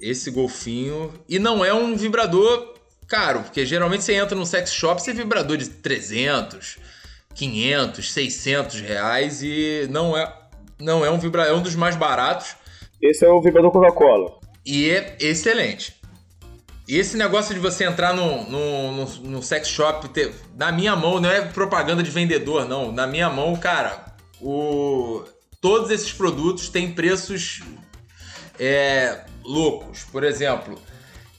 Esse 0.00 0.30
golfinho. 0.30 1.12
E 1.28 1.38
não 1.38 1.64
é 1.64 1.72
um 1.72 1.96
vibrador 1.96 2.74
caro, 3.06 3.42
porque 3.42 3.64
geralmente 3.66 4.02
você 4.04 4.14
entra 4.14 4.34
num 4.34 4.44
sex 4.46 4.72
shop, 4.72 5.02
você 5.02 5.10
é 5.10 5.14
vibrador 5.14 5.56
de 5.56 5.68
300, 5.68 6.78
500, 7.34 8.12
600 8.12 8.80
reais 8.80 9.42
e 9.42 9.86
não 9.90 10.16
é, 10.16 10.32
não 10.80 11.04
é 11.04 11.10
um 11.10 11.18
vibrador, 11.18 11.52
é 11.52 11.56
um 11.56 11.62
dos 11.62 11.74
mais 11.74 11.94
baratos 11.94 12.56
Esse 13.00 13.24
é 13.24 13.28
o 13.28 13.40
vibrador 13.40 13.70
Coca-Cola. 13.70 14.38
e 14.64 14.90
é 14.90 15.16
excelente. 15.20 16.00
E 16.92 16.98
esse 16.98 17.16
negócio 17.16 17.54
de 17.54 17.58
você 17.58 17.84
entrar 17.84 18.12
no, 18.12 18.44
no, 18.50 18.92
no, 18.92 19.06
no 19.22 19.42
sex 19.42 19.66
shop, 19.66 20.10
ter, 20.10 20.30
na 20.54 20.70
minha 20.70 20.94
mão, 20.94 21.18
não 21.18 21.30
é 21.30 21.40
propaganda 21.40 22.02
de 22.02 22.10
vendedor, 22.10 22.68
não. 22.68 22.92
Na 22.92 23.06
minha 23.06 23.30
mão, 23.30 23.56
cara, 23.56 24.14
o, 24.38 25.24
todos 25.58 25.90
esses 25.90 26.12
produtos 26.12 26.68
têm 26.68 26.92
preços 26.92 27.62
é, 28.60 29.24
loucos. 29.42 30.04
Por 30.04 30.22
exemplo, 30.22 30.78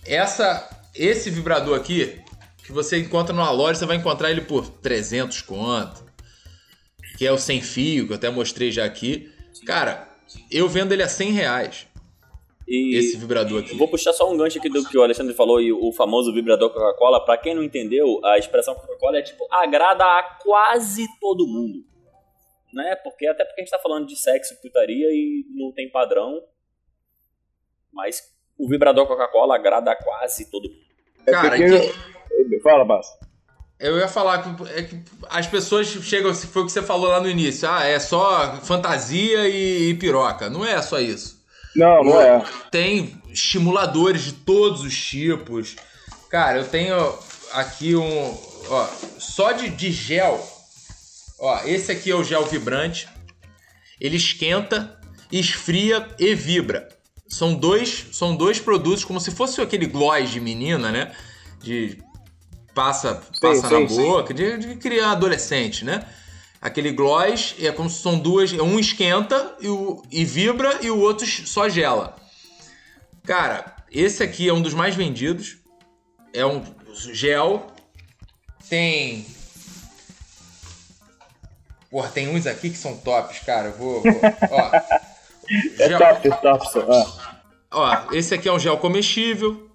essa, 0.04 0.68
esse 0.96 1.30
vibrador 1.30 1.78
aqui, 1.78 2.20
que 2.64 2.72
você 2.72 2.98
encontra 2.98 3.32
numa 3.32 3.52
loja, 3.52 3.78
você 3.78 3.86
vai 3.86 3.98
encontrar 3.98 4.32
ele 4.32 4.42
por 4.42 4.68
300 4.68 5.44
conto. 5.44 6.04
Que 7.16 7.28
é 7.28 7.32
o 7.32 7.38
sem 7.38 7.62
fio, 7.62 8.08
que 8.08 8.14
eu 8.14 8.18
até 8.18 8.32
mostrei 8.32 8.72
já 8.72 8.86
aqui. 8.86 9.32
Cara, 9.68 10.10
eu 10.50 10.68
vendo 10.68 10.94
ele 10.94 11.04
a 11.04 11.08
100 11.08 11.32
reais, 11.32 11.86
E 12.68 12.96
esse 12.98 13.18
vibrador 13.18 13.62
aqui. 13.62 13.72
eu 13.74 13.78
vou 13.78 13.88
puxar 13.90 14.14
só 14.14 14.32
um 14.32 14.38
gancho 14.38 14.58
aqui 14.58 14.70
do 14.70 14.88
que 14.88 14.98
o 14.98 15.04
Alexandre 15.04 15.34
falou 15.34 15.62
e 15.62 15.72
o 15.74 15.92
famoso 15.92 16.34
vibrador 16.34 16.70
Coca-Cola. 16.72 17.24
Pra 17.24 17.38
quem 17.38 17.54
não 17.54 17.64
entendeu, 17.64 18.20
a 18.26 18.38
expressão 18.38 18.74
Coca-Cola 18.74 19.18
é 19.18 19.22
tipo 19.22 19.46
agrada 19.52 20.04
a 20.06 20.24
quase 20.42 21.06
todo 21.20 21.46
mundo. 21.46 21.84
Né? 22.74 22.96
Porque 23.04 23.28
até 23.28 23.44
porque 23.46 23.62
a 23.62 23.64
gente 23.66 23.72
tá 23.72 23.80
falando 23.80 24.08
de 24.08 24.16
sexo, 24.16 24.60
putaria 24.62 25.08
e 25.12 25.46
não 25.54 25.72
tem 25.74 25.92
padrão. 25.92 26.42
Mas 27.92 28.22
o 28.58 28.68
vibrador 28.68 29.06
Coca-Cola 29.08 29.56
agrada 29.56 29.92
a 29.92 29.96
quase 29.96 30.50
todo 30.50 30.70
mundo. 30.70 30.84
Cara, 31.26 31.50
porque- 31.50 31.66
que- 31.70 32.14
Fala, 32.62 32.84
Massa. 32.86 33.20
eu 33.80 33.98
ia 33.98 34.08
falar 34.08 34.42
que, 34.42 34.64
é 34.80 34.84
que 34.84 34.96
as 35.30 35.46
pessoas 35.48 35.86
chegam, 35.88 36.34
se 36.34 36.48
foi 36.48 36.62
o 36.62 36.66
que 36.66 36.72
você 36.72 36.82
falou 36.82 37.10
lá 37.10 37.20
no 37.20 37.30
início, 37.30 37.70
ah, 37.70 37.84
é 37.86 38.00
só 38.00 38.56
fantasia 38.62 39.48
e, 39.50 39.90
e 39.90 39.94
piroca. 39.96 40.50
Não 40.50 40.66
é 40.66 40.82
só 40.82 41.00
isso. 41.00 41.33
Não, 41.76 42.04
não 42.04 42.22
é. 42.22 42.44
Tem 42.72 43.22
estimuladores 43.30 44.24
de 44.24 44.34
todos 44.34 44.82
os 44.82 44.96
tipos. 44.96 45.76
Cara, 46.30 46.60
eu 46.60 46.68
tenho 46.68 46.96
aqui 47.52 47.96
um. 47.96 48.38
Ó, 48.68 48.88
só 49.18 49.52
de, 49.52 49.70
de 49.70 49.92
gel. 49.92 50.42
Ó, 51.40 51.62
esse 51.66 51.92
aqui 51.92 52.12
é 52.12 52.16
o 52.16 52.24
gel 52.24 52.46
vibrante. 52.46 53.08
Ele 54.00 54.18
esquenta, 54.18 55.00
esfria 55.32 56.08
e 56.20 56.36
vibra. 56.36 56.90
São 57.28 57.56
dois, 57.56 58.08
são 58.12 58.36
dois 58.36 58.60
produtos, 58.60 59.04
como 59.04 59.20
se 59.20 59.32
fosse 59.32 59.60
aquele 59.62 59.88
gloss 59.88 60.30
de 60.30 60.40
menina, 60.40 60.92
né? 60.92 61.16
De 61.62 61.98
passa, 62.74 63.22
passa 63.42 63.68
sim, 63.68 63.82
na 63.82 63.88
sim. 63.88 63.96
boca, 63.96 64.34
de, 64.34 64.58
de 64.58 64.76
criar 64.76 65.12
adolescente, 65.12 65.84
né? 65.86 66.06
Aquele 66.64 66.94
gloss 66.94 67.56
é 67.60 67.74
como 67.74 67.90
se 67.90 68.02
são 68.02 68.18
duas. 68.18 68.54
Um 68.54 68.80
esquenta 68.80 69.58
e, 69.60 69.68
o, 69.68 70.02
e 70.10 70.24
vibra 70.24 70.80
e 70.82 70.90
o 70.90 70.98
outro 70.98 71.26
só 71.28 71.68
gela. 71.68 72.16
Cara, 73.26 73.76
esse 73.92 74.24
aqui 74.24 74.48
é 74.48 74.54
um 74.54 74.62
dos 74.62 74.74
mais 74.74 74.96
vendidos. 74.96 75.58
É 76.34 76.46
um 76.46 76.64
gel. 77.12 77.68
Tem. 78.70 79.26
Porra, 81.92 82.08
tem 82.08 82.30
uns 82.30 82.48
aqui 82.48 82.70
que 82.70 82.78
são 82.78 82.96
tops, 82.96 83.40
cara. 83.40 83.68
Eu 83.68 83.74
vou. 83.78 84.02
vou- 84.02 84.22
ó. 84.52 84.72
É 85.78 85.90
Gel- 85.90 86.00
top, 86.00 86.28
é 86.28 86.32
top. 86.32 86.86
Ah. 86.90 87.42
Ó, 87.70 88.14
esse 88.14 88.34
aqui 88.34 88.48
é 88.48 88.54
um 88.54 88.58
gel 88.58 88.78
comestível, 88.78 89.70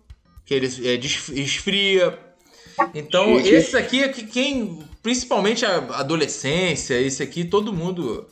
que 0.46 0.54
ele 0.54 0.66
é, 0.88 0.94
esfria. 1.38 2.18
Então, 2.94 3.38
esse 3.38 3.76
aqui 3.76 4.02
é 4.02 4.08
que 4.08 4.26
quem, 4.26 4.78
principalmente 5.08 5.64
a 5.64 5.76
adolescência, 5.94 7.00
esse 7.00 7.22
aqui, 7.22 7.42
todo 7.42 7.72
mundo 7.72 8.28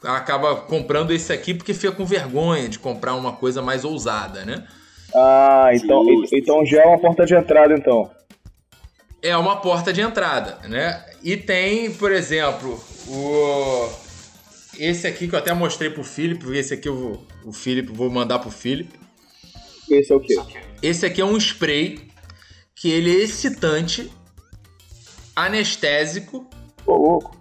acaba 0.00 0.54
comprando 0.54 1.10
esse 1.10 1.32
aqui 1.32 1.52
porque 1.52 1.74
fica 1.74 1.90
com 1.90 2.06
vergonha 2.06 2.68
de 2.68 2.78
comprar 2.78 3.16
uma 3.16 3.32
coisa 3.32 3.60
mais 3.60 3.84
ousada, 3.84 4.44
né? 4.44 4.64
Ah, 5.12 5.70
então, 5.72 6.04
Justo. 6.04 6.36
então 6.36 6.64
já 6.64 6.82
é 6.82 6.86
uma 6.86 7.00
porta 7.00 7.26
de 7.26 7.34
entrada, 7.34 7.74
então. 7.74 8.08
É 9.20 9.36
uma 9.36 9.56
porta 9.56 9.92
de 9.92 10.02
entrada, 10.02 10.60
né? 10.68 11.04
E 11.20 11.36
tem, 11.36 11.92
por 11.92 12.12
exemplo, 12.12 12.80
o 13.08 13.88
esse 14.78 15.08
aqui 15.08 15.26
que 15.26 15.34
eu 15.34 15.38
até 15.40 15.52
mostrei 15.52 15.90
pro 15.90 16.04
Felipe, 16.04 16.44
porque 16.44 16.58
esse 16.58 16.74
aqui 16.74 16.88
eu 16.88 16.94
vou, 16.94 17.26
o 17.44 17.52
Felipe 17.52 17.90
vou 17.92 18.08
mandar 18.08 18.38
pro 18.38 18.52
Felipe. 18.52 18.96
Esse 19.90 20.12
é 20.12 20.14
o 20.14 20.20
quê? 20.20 20.36
Esse 20.80 21.06
aqui 21.06 21.20
é 21.20 21.24
um 21.24 21.36
spray 21.36 22.06
que 22.72 22.88
ele 22.88 23.10
é 23.10 23.24
excitante, 23.24 24.12
anestésico 25.34 26.48
louco. 26.86 27.36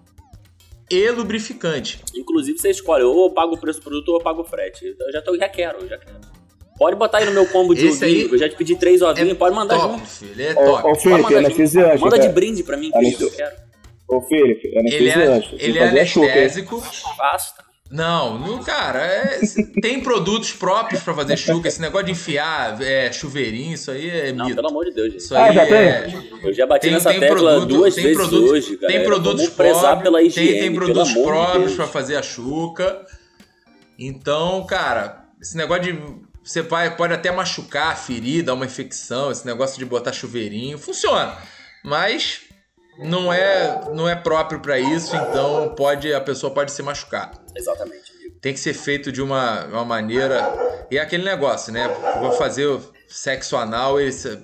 e 0.90 1.10
lubrificante. 1.10 2.02
Inclusive, 2.16 2.58
você 2.58 2.70
escolhe 2.70 3.04
ou 3.04 3.26
eu 3.28 3.34
pago 3.34 3.56
o 3.56 3.58
preço 3.58 3.80
do 3.80 3.84
produto 3.84 4.10
ou 4.10 4.16
eu 4.18 4.22
pago 4.24 4.42
o 4.42 4.46
frete. 4.46 4.96
Eu 5.00 5.12
já, 5.12 5.22
tô, 5.22 5.36
já 5.38 5.50
quero, 5.50 5.80
eu 5.80 5.88
já 5.90 5.98
quero. 5.98 6.18
Pode 6.78 6.96
botar 6.96 7.20
aí 7.20 7.26
no 7.26 7.32
meu 7.32 7.46
combo 7.48 7.74
de 7.76 7.86
Esse 7.88 8.04
aí 8.04 8.12
ovinho. 8.24 8.34
Eu 8.34 8.38
já 8.40 8.50
te 8.50 8.56
pedi 8.56 8.76
três 8.76 9.02
ovinhos, 9.02 9.38
pode 9.38 9.56
mandar 9.56 9.80
top, 9.80 9.94
junto. 9.94 10.08
filho, 10.08 10.42
é 10.42 10.54
top. 10.54 10.68
ó, 10.68 10.82
Pode 10.82 11.02
Felipe, 11.02 11.22
mandar 11.22 11.36
junto. 11.38 11.46
anestesiante. 11.46 12.02
Manda 12.02 12.20
de 12.20 12.30
brinde 12.30 12.64
pra 12.64 12.76
mim, 12.78 12.90
que 12.92 13.22
eu 13.24 13.32
quero. 13.32 13.56
Ô, 14.08 14.22
filho, 14.22 14.46
é 14.46 14.80
Ele 14.96 15.10
é, 15.10 15.14
anestesiante. 15.14 15.56
ele 15.60 15.80
é 16.00 16.06
chuca, 16.06 16.26
hein? 16.26 16.32
anestésico. 16.34 16.82
Fácil. 17.16 17.54
Não, 17.94 18.40
não, 18.40 18.64
cara, 18.64 19.00
é- 19.06 19.40
tem 19.80 20.00
produtos 20.02 20.52
próprios 20.52 21.04
pra 21.04 21.14
fazer 21.14 21.38
chuca. 21.38 21.68
Esse 21.68 21.80
negócio 21.80 22.08
de 22.08 22.12
enfiar 22.14 22.82
é, 22.82 23.12
chuveirinho, 23.14 23.76
isso 23.76 23.92
aí 23.92 24.10
é 24.10 24.32
Não, 24.34 24.46
mito. 24.46 24.56
pelo 24.56 24.70
amor 24.70 24.86
de 24.86 24.92
Deus, 24.94 25.12
gente. 25.12 25.22
Isso 25.22 25.36
Ah, 25.36 25.44
aí 25.46 25.54
já 25.54 25.66
tem? 25.68 25.76
é. 25.76 26.24
Eu 26.42 26.52
já 26.54 26.66
bati 26.66 26.82
Tem, 26.88 26.92
nessa 26.94 27.12
tem 27.12 27.20
tecla 27.20 27.38
produto, 27.38 27.68
duas 27.70 27.94
tem 27.94 28.04
vezes 28.06 28.18
produtos, 28.18 28.50
hoje, 28.52 28.76
galera. 28.78 28.88
tem 29.00 29.04
produtos 29.08 29.50
próprios, 29.50 30.02
pela 30.02 30.24
higiene, 30.24 30.48
tem, 30.50 30.60
tem 30.62 30.74
produtos 30.74 31.14
próprios 31.14 31.76
pra 31.76 31.88
fazer 31.88 32.16
a 32.16 32.24
chuca. 32.24 33.06
Então, 34.00 34.66
cara, 34.66 35.26
esse 35.40 35.56
negócio 35.56 35.84
de 35.84 36.00
você 36.44 36.62
vai, 36.62 36.96
pode 36.98 37.14
até 37.14 37.32
machucar, 37.32 37.96
ferir, 37.98 38.44
dar 38.44 38.54
uma 38.56 38.66
infecção, 38.66 39.32
esse 39.32 39.46
negócio 39.46 39.78
de 39.80 39.86
botar 39.86 40.12
chuveirinho, 40.12 40.78
funciona. 40.78 41.38
Mas 41.84 42.42
não 42.98 43.32
é 43.32 43.82
não 43.94 44.08
é 44.08 44.16
próprio 44.16 44.60
pra 44.60 44.80
isso, 44.80 45.16
então 45.16 45.74
pode 45.76 46.14
a 46.14 46.22
pessoa 46.22 46.54
pode 46.54 46.72
se 46.72 46.82
machucar. 46.84 47.32
Exatamente. 47.56 48.12
Tem 48.42 48.54
que 48.54 48.60
ser 48.60 48.74
feito 48.74 49.12
de 49.12 49.22
uma, 49.22 49.66
uma 49.66 49.86
maneira. 49.86 50.52
E 50.92 50.98
é 50.98 51.02
aquele 51.02 51.24
negócio, 51.24 51.72
né? 51.72 51.88
Vou 52.20 52.34
fazer 52.34 52.66
o 52.66 52.82
sexo 53.08 53.56
anal, 53.56 54.02
esse... 54.02 54.38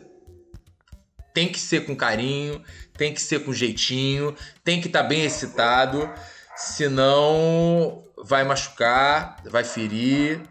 tem 1.33 1.49
que 1.49 1.59
ser 1.59 1.85
com 1.85 1.95
carinho, 1.95 2.63
tem 2.97 3.13
que 3.13 3.21
ser 3.21 3.43
com 3.43 3.51
jeitinho, 3.51 4.35
tem 4.63 4.79
que 4.79 4.87
estar 4.87 5.03
bem 5.03 5.25
excitado, 5.25 6.09
senão 6.55 8.03
vai 8.23 8.43
machucar, 8.43 9.37
vai 9.45 9.63
ferir 9.63 10.41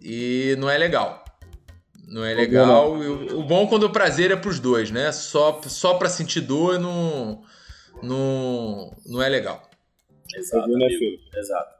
e 0.00 0.54
não 0.58 0.68
é 0.68 0.76
legal. 0.76 1.17
Não 2.08 2.24
é 2.24 2.34
legal. 2.34 3.02
E 3.02 3.06
O 3.06 3.40
o 3.40 3.42
bom 3.42 3.64
é 3.64 3.66
quando 3.68 3.84
o 3.84 3.90
prazer 3.90 4.30
é 4.30 4.36
pros 4.36 4.58
dois, 4.58 4.90
né? 4.90 5.12
Só, 5.12 5.60
só 5.66 5.94
pra 5.94 6.08
sentir 6.08 6.40
dor 6.40 6.78
não, 6.78 7.42
não, 8.02 8.90
não 9.06 9.22
é 9.22 9.28
legal. 9.28 9.62
Exato, 10.34 10.68
né, 10.68 10.88
filho? 10.88 11.18
Exato. 11.34 11.74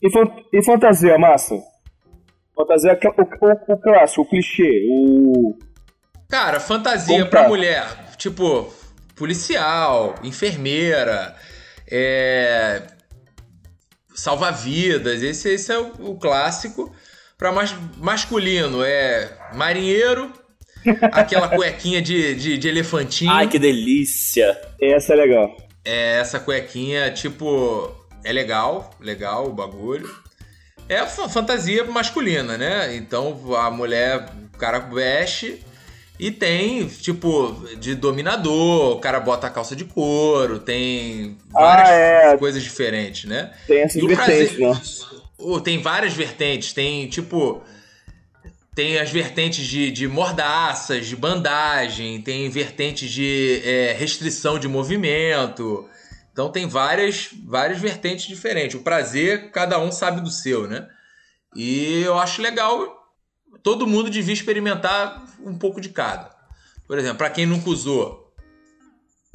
E, 0.00 0.58
e 0.58 0.64
fantasia, 0.64 1.18
massa? 1.18 1.54
Fantasia, 2.54 2.92
é 2.92 3.08
o, 3.08 3.12
o, 3.46 3.74
o 3.74 3.78
clássico, 3.78 4.22
o 4.22 4.26
clichê, 4.28 4.86
o... 4.88 5.58
Cara, 6.28 6.60
fantasia 6.60 7.18
Como 7.18 7.30
pra 7.30 7.48
mulher, 7.48 7.86
tipo, 8.16 8.72
policial, 9.14 10.14
enfermeira, 10.22 11.36
é... 11.90 12.82
salva-vidas, 14.14 15.22
esse, 15.22 15.50
esse 15.50 15.72
é 15.72 15.78
o, 15.78 16.10
o 16.10 16.18
clássico. 16.18 16.94
Pra 17.42 17.50
mas, 17.50 17.74
masculino 17.98 18.84
é 18.84 19.28
marinheiro, 19.52 20.30
aquela 21.10 21.48
cuequinha 21.48 22.00
de, 22.00 22.36
de, 22.36 22.56
de 22.56 22.68
elefantinho. 22.68 23.32
Ai, 23.32 23.48
que 23.48 23.58
delícia. 23.58 24.56
Essa 24.80 25.14
é 25.14 25.16
legal. 25.16 25.56
É, 25.84 26.20
essa 26.20 26.38
cuequinha, 26.38 27.10
tipo, 27.10 27.90
é 28.22 28.32
legal, 28.32 28.94
legal 29.00 29.48
o 29.48 29.52
bagulho. 29.52 30.08
É 30.88 31.04
fa- 31.04 31.28
fantasia 31.28 31.82
masculina, 31.82 32.56
né? 32.56 32.94
Então 32.94 33.36
a 33.56 33.68
mulher, 33.72 34.24
o 34.54 34.56
cara 34.56 34.78
veste 34.78 35.60
e 36.20 36.30
tem, 36.30 36.86
tipo, 36.86 37.56
de 37.80 37.96
dominador, 37.96 38.92
o 38.98 39.00
cara 39.00 39.18
bota 39.18 39.48
a 39.48 39.50
calça 39.50 39.74
de 39.74 39.84
couro, 39.84 40.60
tem 40.60 41.36
várias 41.50 41.88
Ah, 41.88 41.92
é. 42.34 42.36
coisas 42.36 42.62
diferentes, 42.62 43.24
né? 43.28 43.50
Tem 43.66 43.80
essas 43.80 44.00
E 44.00 44.04
o 44.04 44.06
vertentes, 44.06 44.56
né? 44.60 44.80
Tem 45.62 45.80
várias 45.80 46.12
vertentes, 46.12 46.72
tem 46.72 47.08
tipo. 47.08 47.62
Tem 48.74 48.98
as 48.98 49.10
vertentes 49.10 49.66
de, 49.66 49.90
de 49.90 50.08
mordaças, 50.08 51.06
de 51.06 51.14
bandagem, 51.14 52.22
tem 52.22 52.48
vertentes 52.48 53.10
de 53.10 53.60
é, 53.64 53.92
restrição 53.92 54.58
de 54.58 54.66
movimento. 54.66 55.86
Então 56.32 56.50
tem 56.50 56.66
várias, 56.66 57.28
várias 57.44 57.78
vertentes 57.78 58.26
diferentes. 58.26 58.74
O 58.74 58.82
prazer, 58.82 59.50
cada 59.50 59.78
um 59.78 59.92
sabe 59.92 60.22
do 60.22 60.30
seu, 60.30 60.66
né? 60.66 60.88
E 61.54 62.02
eu 62.02 62.18
acho 62.18 62.40
legal. 62.40 62.98
Todo 63.62 63.86
mundo 63.86 64.08
devia 64.08 64.32
experimentar 64.32 65.22
um 65.44 65.56
pouco 65.58 65.78
de 65.80 65.90
cada. 65.90 66.30
Por 66.86 66.98
exemplo, 66.98 67.18
para 67.18 67.30
quem 67.30 67.46
nunca 67.46 67.68
usou, 67.68 68.32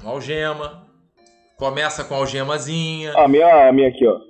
uma 0.01 0.11
algema. 0.11 0.85
Começa 1.57 2.03
com 2.03 2.13
a 2.13 2.17
algemazinha 2.17 3.13
A 3.17 3.27
minha, 3.27 3.67
a 3.67 3.73
minha 3.73 3.89
aqui, 3.89 4.07
ó. 4.07 4.26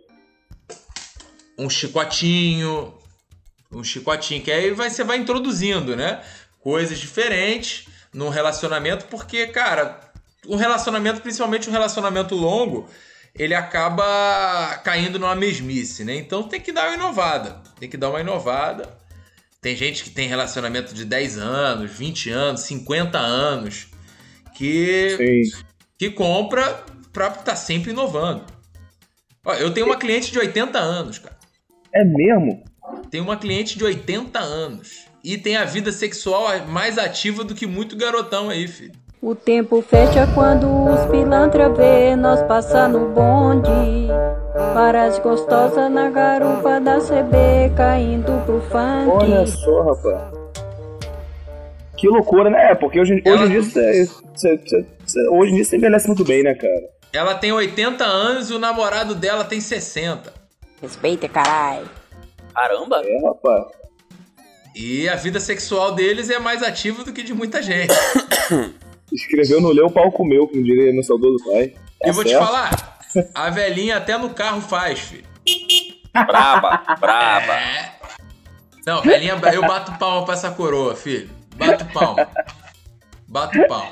Um 1.58 1.70
chicotinho, 1.70 2.94
um 3.72 3.84
chicotinho, 3.84 4.42
que 4.42 4.52
aí 4.52 4.72
vai, 4.72 4.90
você 4.90 5.04
vai 5.04 5.18
introduzindo, 5.18 5.96
né? 5.96 6.22
Coisas 6.60 7.00
diferentes 7.00 7.88
num 8.14 8.30
relacionamento, 8.30 9.06
porque, 9.06 9.48
cara, 9.48 10.00
um 10.48 10.56
relacionamento, 10.56 11.22
principalmente 11.22 11.70
um 11.70 11.74
relacionamento 11.74 12.36
longo, 12.36 12.90
ele 13.36 13.54
acaba 13.54 14.80
caindo 14.84 15.20
numa 15.20 15.36
mesmice, 15.36 16.04
né? 16.04 16.16
Então 16.16 16.44
tem 16.44 16.60
que 16.60 16.72
dar 16.72 16.88
uma 16.88 16.96
inovada. 16.96 17.62
Tem 17.80 17.90
que 17.90 17.98
dar 17.98 18.10
uma 18.10 18.22
inovada. 18.22 18.98
Tem 19.62 19.76
gente 19.76 20.04
que 20.04 20.10
tem 20.10 20.28
relacionamento 20.28 20.94
de 20.94 21.04
10 21.04 21.38
anos, 21.38 21.92
20 21.92 22.30
anos, 22.30 22.62
50 22.62 23.18
anos, 23.18 23.88
que 24.56 25.16
Sim. 25.18 25.64
que 25.98 26.10
compra 26.10 26.84
pra 27.12 27.28
estar 27.28 27.56
sempre 27.56 27.92
inovando. 27.92 28.46
Ó, 29.44 29.54
eu 29.56 29.74
tenho 29.74 29.86
uma 29.86 29.98
cliente 29.98 30.32
de 30.32 30.40
80 30.40 30.78
anos, 30.78 31.20
cara. 31.20 31.37
É 31.98 32.04
mesmo? 32.04 32.64
Tem 33.10 33.20
uma 33.20 33.36
cliente 33.38 33.76
de 33.76 33.84
80 33.84 34.38
anos. 34.38 35.08
E 35.24 35.36
tem 35.36 35.58
a 35.58 35.66
vida 35.66 35.92
sexual 35.92 36.44
mais 36.68 37.00
ativa 37.00 37.44
do 37.44 37.56
que 37.56 37.66
muito 37.66 37.98
garotão 37.98 38.50
aí, 38.52 38.68
filho. 38.68 38.92
O 39.20 39.34
tempo 39.34 39.82
fecha 39.82 40.28
quando 40.36 40.68
os 40.70 41.06
pilantra 41.10 41.70
vê 41.70 42.16
nós 42.16 42.44
passar 42.44 42.88
no 42.88 43.10
bonde. 43.10 43.68
Paras 44.76 45.18
gostosa 45.18 45.90
na 45.90 46.10
garupa 46.12 46.80
da 46.80 47.00
CB 47.00 47.74
caindo 47.76 48.32
pro 48.46 48.62
funk. 48.62 49.10
Olha 49.10 49.48
só, 49.48 49.82
rapaz. 49.82 50.38
Que 51.98 52.08
loucura, 52.08 52.52
né? 52.52 52.72
É, 52.72 52.76
porque 52.76 53.00
hoje, 53.00 53.14
hoje 53.14 53.24
Ela- 53.26 53.46
em 53.48 53.50
dia 53.50 53.64
você, 53.64 54.06
você- 54.36 54.58
você- 54.58 54.86
você- 55.04 55.28
hoje 55.30 55.52
em 55.52 55.56
dia 55.56 55.66
você 55.66 55.78
envelhece 55.78 56.06
muito 56.08 56.24
bem, 56.24 56.44
né, 56.44 56.54
cara? 56.54 56.90
Ela 57.12 57.34
tem 57.34 57.52
80 57.52 58.04
anos 58.06 58.52
e 58.52 58.54
o 58.54 58.60
namorado 58.60 59.16
dela 59.16 59.44
tem 59.44 59.60
60. 59.60 60.37
Respeita, 60.82 61.28
caralho. 61.28 61.90
Caramba. 62.54 63.02
É, 63.04 63.26
rapaz. 63.26 63.66
E 64.76 65.10
a 65.10 65.16
vida 65.16 65.40
sexual 65.40 65.96
deles 65.96 66.30
é 66.30 66.38
mais 66.38 66.62
ativa 66.62 67.04
do 67.04 67.12
que 67.12 67.24
de 67.24 67.34
muita 67.34 67.62
gente. 67.64 67.94
Escreveu 69.12 69.60
no 69.62 69.70
Leu, 69.72 69.88
o 69.88 69.92
pau 69.92 70.12
comeu, 70.12 70.48
como 70.48 70.64
diria 70.64 70.94
meu 70.94 71.04
saudoso 71.04 71.44
pai. 71.46 71.74
Tá 72.00 72.10
E 72.10 72.12
vou 72.12 72.24
te 72.24 72.30
certo. 72.30 72.46
falar, 72.46 73.00
a 73.34 73.50
velhinha 73.50 73.98
até 73.98 74.18
no 74.18 74.30
carro 74.32 74.62
faz, 74.62 75.00
filho. 75.00 75.24
Braba, 76.14 76.84
braba. 77.00 77.54
É. 77.54 77.94
Não, 78.86 79.02
velhinha, 79.02 79.40
eu 79.54 79.62
bato 79.62 79.98
palma 79.98 80.26
pra 80.26 80.34
essa 80.34 80.52
coroa, 80.52 80.96
filho. 80.96 81.30
Bato 81.56 81.86
palma. 81.94 82.28
Bato 83.28 83.58
palma. 83.68 83.92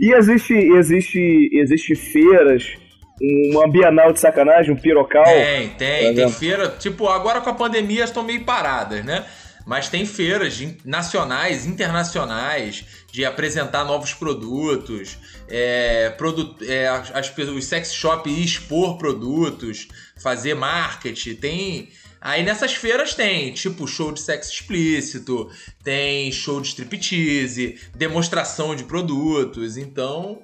E 0.00 0.12
existe, 0.12 0.54
existe, 0.54 1.50
existe 1.52 1.94
feiras, 1.94 2.74
uma 3.20 3.70
bienal 3.70 4.12
de 4.12 4.20
sacanagem, 4.20 4.72
um 4.72 4.76
pirocal. 4.76 5.24
Tem, 5.24 5.68
tem. 5.70 6.14
Tá 6.14 6.22
Tem 6.22 6.32
feira. 6.32 6.68
Tipo, 6.70 7.08
agora 7.08 7.40
com 7.40 7.50
a 7.50 7.54
pandemia 7.54 8.04
estão 8.04 8.22
meio 8.22 8.44
paradas, 8.44 9.04
né? 9.04 9.24
Mas 9.66 9.88
tem 9.88 10.04
feiras 10.04 10.60
nacionais, 10.84 11.64
internacionais, 11.64 12.84
de 13.10 13.24
apresentar 13.24 13.84
novos 13.84 14.12
produtos, 14.12 15.16
é, 15.48 16.10
produ 16.10 16.54
é, 16.66 16.86
as, 16.88 17.32
os 17.38 17.64
sex 17.64 17.94
shop 17.94 18.28
expor 18.28 18.98
produtos, 18.98 19.88
fazer 20.20 20.54
marketing. 20.54 21.36
Tem. 21.36 21.88
Aí 22.20 22.42
nessas 22.42 22.74
feiras 22.74 23.14
tem, 23.14 23.52
tipo, 23.52 23.86
show 23.86 24.10
de 24.12 24.20
sexo 24.20 24.52
explícito, 24.52 25.50
tem 25.82 26.30
show 26.32 26.60
de 26.60 26.68
striptease, 26.68 27.78
demonstração 27.94 28.74
de 28.74 28.84
produtos. 28.84 29.76
Então, 29.76 30.42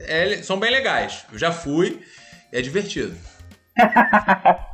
é- 0.00 0.32
é- 0.34 0.42
são 0.42 0.58
bem 0.58 0.70
legais. 0.70 1.24
Eu 1.32 1.38
já 1.38 1.52
fui, 1.52 2.00
é 2.52 2.60
divertido. 2.60 3.14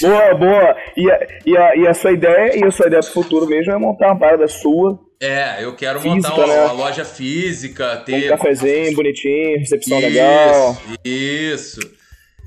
Boa, 0.00 0.34
boa. 0.36 0.76
E 0.96 1.10
a, 1.10 1.18
e, 1.44 1.56
a, 1.56 1.76
e 1.76 1.86
a 1.86 1.92
sua 1.92 2.12
ideia, 2.12 2.56
e 2.58 2.64
a 2.64 2.70
sua 2.70 2.86
ideia 2.86 3.02
pro 3.02 3.12
futuro 3.12 3.46
mesmo 3.46 3.70
é 3.72 3.76
montar 3.76 4.06
uma 4.06 4.18
parada 4.18 4.48
sua, 4.48 4.98
É, 5.20 5.62
eu 5.62 5.76
quero 5.76 6.00
Física, 6.00 6.30
montar 6.30 6.34
uma, 6.34 6.46
né? 6.46 6.62
uma 6.62 6.72
loja 6.72 7.04
física, 7.04 7.98
um 8.00 8.04
ter. 8.04 8.28
cafezinho 8.30 8.94
bonitinho, 8.96 9.58
recepção 9.58 9.98
isso, 9.98 10.08
legal. 10.08 10.82
Isso. 11.04 11.80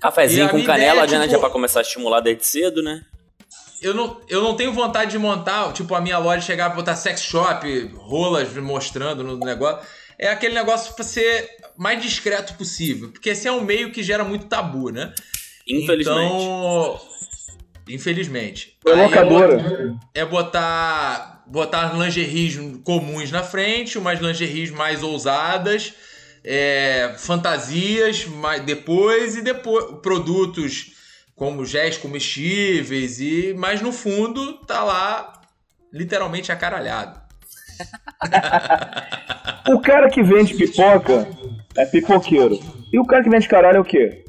Cafezinho 0.01 0.49
com 0.49 0.63
canela, 0.63 1.03
ideia, 1.03 1.07
já, 1.07 1.19
tipo- 1.21 1.31
já 1.33 1.39
pra 1.39 1.49
começar 1.51 1.79
a 1.79 1.83
estimular 1.83 2.19
desde 2.19 2.47
cedo, 2.47 2.81
né? 2.81 3.01
Eu 3.79 3.93
não, 3.93 4.19
eu 4.27 4.41
não 4.41 4.55
tenho 4.55 4.73
vontade 4.73 5.11
de 5.11 5.19
montar, 5.19 5.71
tipo, 5.73 5.93
a 5.93 6.01
minha 6.01 6.17
loja 6.17 6.41
chegar 6.41 6.67
pra 6.69 6.77
botar 6.77 6.95
sex 6.95 7.21
shop, 7.21 7.91
rolas 7.95 8.51
mostrando 8.55 9.23
no 9.23 9.37
negócio. 9.37 9.85
É 10.17 10.29
aquele 10.29 10.55
negócio 10.55 10.95
pra 10.95 11.03
ser 11.03 11.47
mais 11.77 12.01
discreto 12.01 12.53
possível. 12.55 13.09
Porque 13.11 13.29
esse 13.29 13.47
é 13.47 13.51
um 13.51 13.61
meio 13.61 13.91
que 13.91 14.03
gera 14.03 14.23
muito 14.23 14.45
tabu, 14.45 14.89
né? 14.89 15.13
Infelizmente. 15.67 16.33
Então. 16.33 17.01
Infelizmente. 17.89 18.77
É 18.85 18.91
é 18.91 18.93
locadora. 18.95 19.95
É 20.13 20.25
botar, 20.25 21.43
botar 21.47 21.97
lingeries 21.97 22.57
comuns 22.83 23.31
na 23.31 23.43
frente, 23.43 23.97
umas 23.97 24.19
lingeries 24.19 24.71
mais 24.71 25.03
ousadas, 25.03 25.93
é, 26.43 27.15
fantasias, 27.17 28.25
mas 28.25 28.61
depois 28.63 29.35
e 29.35 29.41
depois 29.41 29.99
produtos 30.01 30.93
como 31.35 31.65
géis 31.65 31.97
comestíveis 31.97 33.19
e 33.19 33.53
mas 33.57 33.81
no 33.81 33.91
fundo 33.91 34.53
tá 34.65 34.83
lá 34.83 35.41
literalmente 35.91 36.51
acaralhado. 36.51 37.21
O 39.65 39.79
cara 39.79 40.09
que 40.09 40.21
vende 40.21 40.53
pipoca 40.55 41.25
é 41.77 41.85
pipoqueiro. 41.85 42.59
E 42.91 42.99
o 42.99 43.05
cara 43.05 43.23
que 43.23 43.29
vende 43.29 43.47
caralho 43.47 43.77
é 43.77 43.81
o 43.81 43.85
quê? 43.85 44.23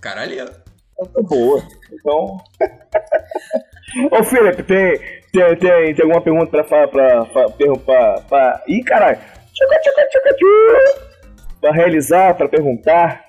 Caralho. 0.00 0.46
Tá 0.46 1.22
boa. 1.22 1.62
Então. 1.92 2.38
Ô 4.10 4.22
Felipe, 4.24 4.62
tem, 4.62 4.98
tem, 5.32 5.56
tem, 5.56 5.94
tem 5.94 6.04
alguma 6.04 6.20
pergunta 6.20 6.46
pra 6.46 6.64
falar 6.64 6.88
pra, 6.88 7.24
pra, 7.26 7.48
pra, 7.50 7.76
pra, 7.76 8.20
pra... 8.22 8.64
Ih, 8.66 8.82
caralho! 8.82 9.18
Tchuca, 9.52 9.80
tchuca, 9.80 10.08
tchuca, 10.10 10.34
tchuca. 10.34 11.12
Pra 11.60 11.72
realizar, 11.72 12.34
pra 12.34 12.48
perguntar, 12.48 13.24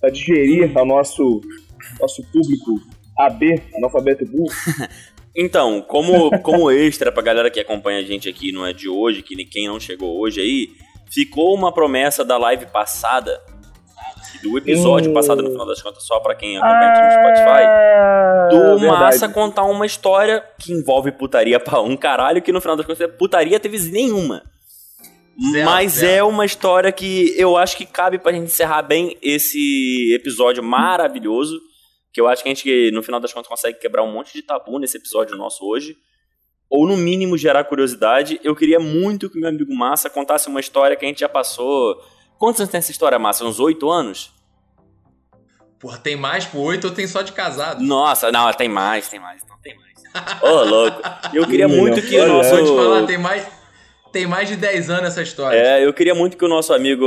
pra 0.00 0.10
digerir 0.10 0.76
ao 0.76 0.84
nosso, 0.84 1.40
nosso 2.00 2.22
público 2.32 2.80
AB, 3.18 3.62
analfabeto 3.76 4.24
burro. 4.26 4.50
Então, 5.36 5.80
como, 5.82 6.36
como 6.40 6.72
extra 6.72 7.12
pra 7.12 7.22
galera 7.22 7.50
que 7.52 7.60
acompanha 7.60 8.00
a 8.00 8.02
gente 8.02 8.28
aqui, 8.28 8.50
não 8.50 8.66
é 8.66 8.72
de 8.72 8.88
hoje, 8.88 9.22
que 9.22 9.36
quem 9.44 9.68
não 9.68 9.78
chegou 9.78 10.18
hoje 10.18 10.40
aí, 10.40 10.70
ficou 11.12 11.54
uma 11.54 11.72
promessa 11.72 12.24
da 12.24 12.36
live 12.38 12.66
passada, 12.66 13.40
do 14.42 14.56
episódio 14.56 15.10
Hum. 15.10 15.14
passado 15.14 15.42
no 15.42 15.50
final 15.50 15.66
das 15.66 15.82
contas, 15.82 16.04
só 16.06 16.18
pra 16.20 16.34
quem 16.34 16.56
acompanha 16.56 16.92
aqui 16.92 17.02
no 17.02 17.10
Spotify, 17.22 17.64
Ah, 17.66 18.48
do 18.50 18.78
verdade. 18.78 18.86
Massa 19.02 19.28
contar 19.28 19.64
uma 19.64 19.84
história 19.84 20.42
que 20.58 20.72
envolve 20.72 21.12
putaria 21.12 21.58
pra 21.60 21.80
um 21.80 21.96
caralho, 21.96 22.40
que 22.40 22.52
no 22.52 22.60
final 22.60 22.76
das 22.76 22.86
contas 22.86 23.10
putaria 23.18 23.58
teve 23.60 23.78
nenhuma. 23.90 24.42
Zero, 25.52 25.64
Mas 25.64 25.92
zero. 25.92 26.12
é 26.12 26.22
uma 26.22 26.44
história 26.44 26.92
que 26.92 27.34
eu 27.38 27.56
acho 27.56 27.76
que 27.76 27.86
cabe 27.86 28.18
pra 28.18 28.32
gente 28.32 28.44
encerrar 28.44 28.82
bem 28.82 29.16
esse 29.22 30.12
episódio 30.14 30.62
maravilhoso. 30.62 31.58
Que 32.12 32.20
eu 32.20 32.26
acho 32.28 32.42
que 32.42 32.48
a 32.48 32.54
gente, 32.54 32.90
no 32.92 33.02
final 33.02 33.20
das 33.20 33.32
contas, 33.32 33.48
consegue 33.48 33.78
quebrar 33.78 34.02
um 34.02 34.12
monte 34.12 34.32
de 34.34 34.42
tabu 34.42 34.78
nesse 34.78 34.98
episódio 34.98 35.36
nosso 35.36 35.64
hoje. 35.64 35.96
Ou, 36.70 36.86
no 36.86 36.96
mínimo, 36.96 37.36
gerar 37.36 37.64
curiosidade. 37.64 38.40
Eu 38.44 38.54
queria 38.54 38.78
muito 38.78 39.28
que 39.28 39.38
meu 39.38 39.48
amigo 39.48 39.74
Massa 39.74 40.08
contasse 40.08 40.48
uma 40.48 40.60
história 40.60 40.96
que 40.96 41.04
a 41.04 41.08
gente 41.08 41.20
já 41.20 41.28
passou. 41.28 42.00
Quantos 42.38 42.60
anos 42.60 42.70
tem 42.70 42.78
essa 42.78 42.92
história, 42.92 43.18
Massa? 43.18 43.44
Uns 43.44 43.58
oito 43.58 43.90
anos? 43.90 44.32
Porra, 45.80 45.98
tem 45.98 46.14
mais 46.14 46.44
pro 46.44 46.60
oito 46.60 46.88
ou 46.88 46.94
tem 46.94 47.06
só 47.06 47.22
de 47.22 47.32
casado? 47.32 47.82
Nossa, 47.82 48.30
não, 48.30 48.52
tem 48.52 48.68
mais, 48.68 49.08
tem 49.08 49.18
mais. 49.18 49.42
Não 49.48 49.58
tem 49.60 49.74
mais. 49.76 49.90
Ô, 50.42 50.64
louco. 50.64 51.00
Eu 51.32 51.46
queria 51.46 51.66
muito 51.66 52.00
que 52.02 52.18
o 52.20 52.28
nosso. 52.28 52.50
Vou 52.50 52.64
te 52.64 52.68
falar, 52.68 53.06
tem 53.06 53.18
mais, 53.18 53.46
tem 54.12 54.26
mais 54.26 54.48
de 54.48 54.56
10 54.56 54.90
anos 54.90 55.08
essa 55.08 55.22
história. 55.22 55.56
É, 55.56 55.84
eu 55.84 55.92
queria 55.94 56.14
muito 56.14 56.36
que 56.36 56.44
o 56.44 56.48
nosso 56.48 56.74
amigo 56.74 57.04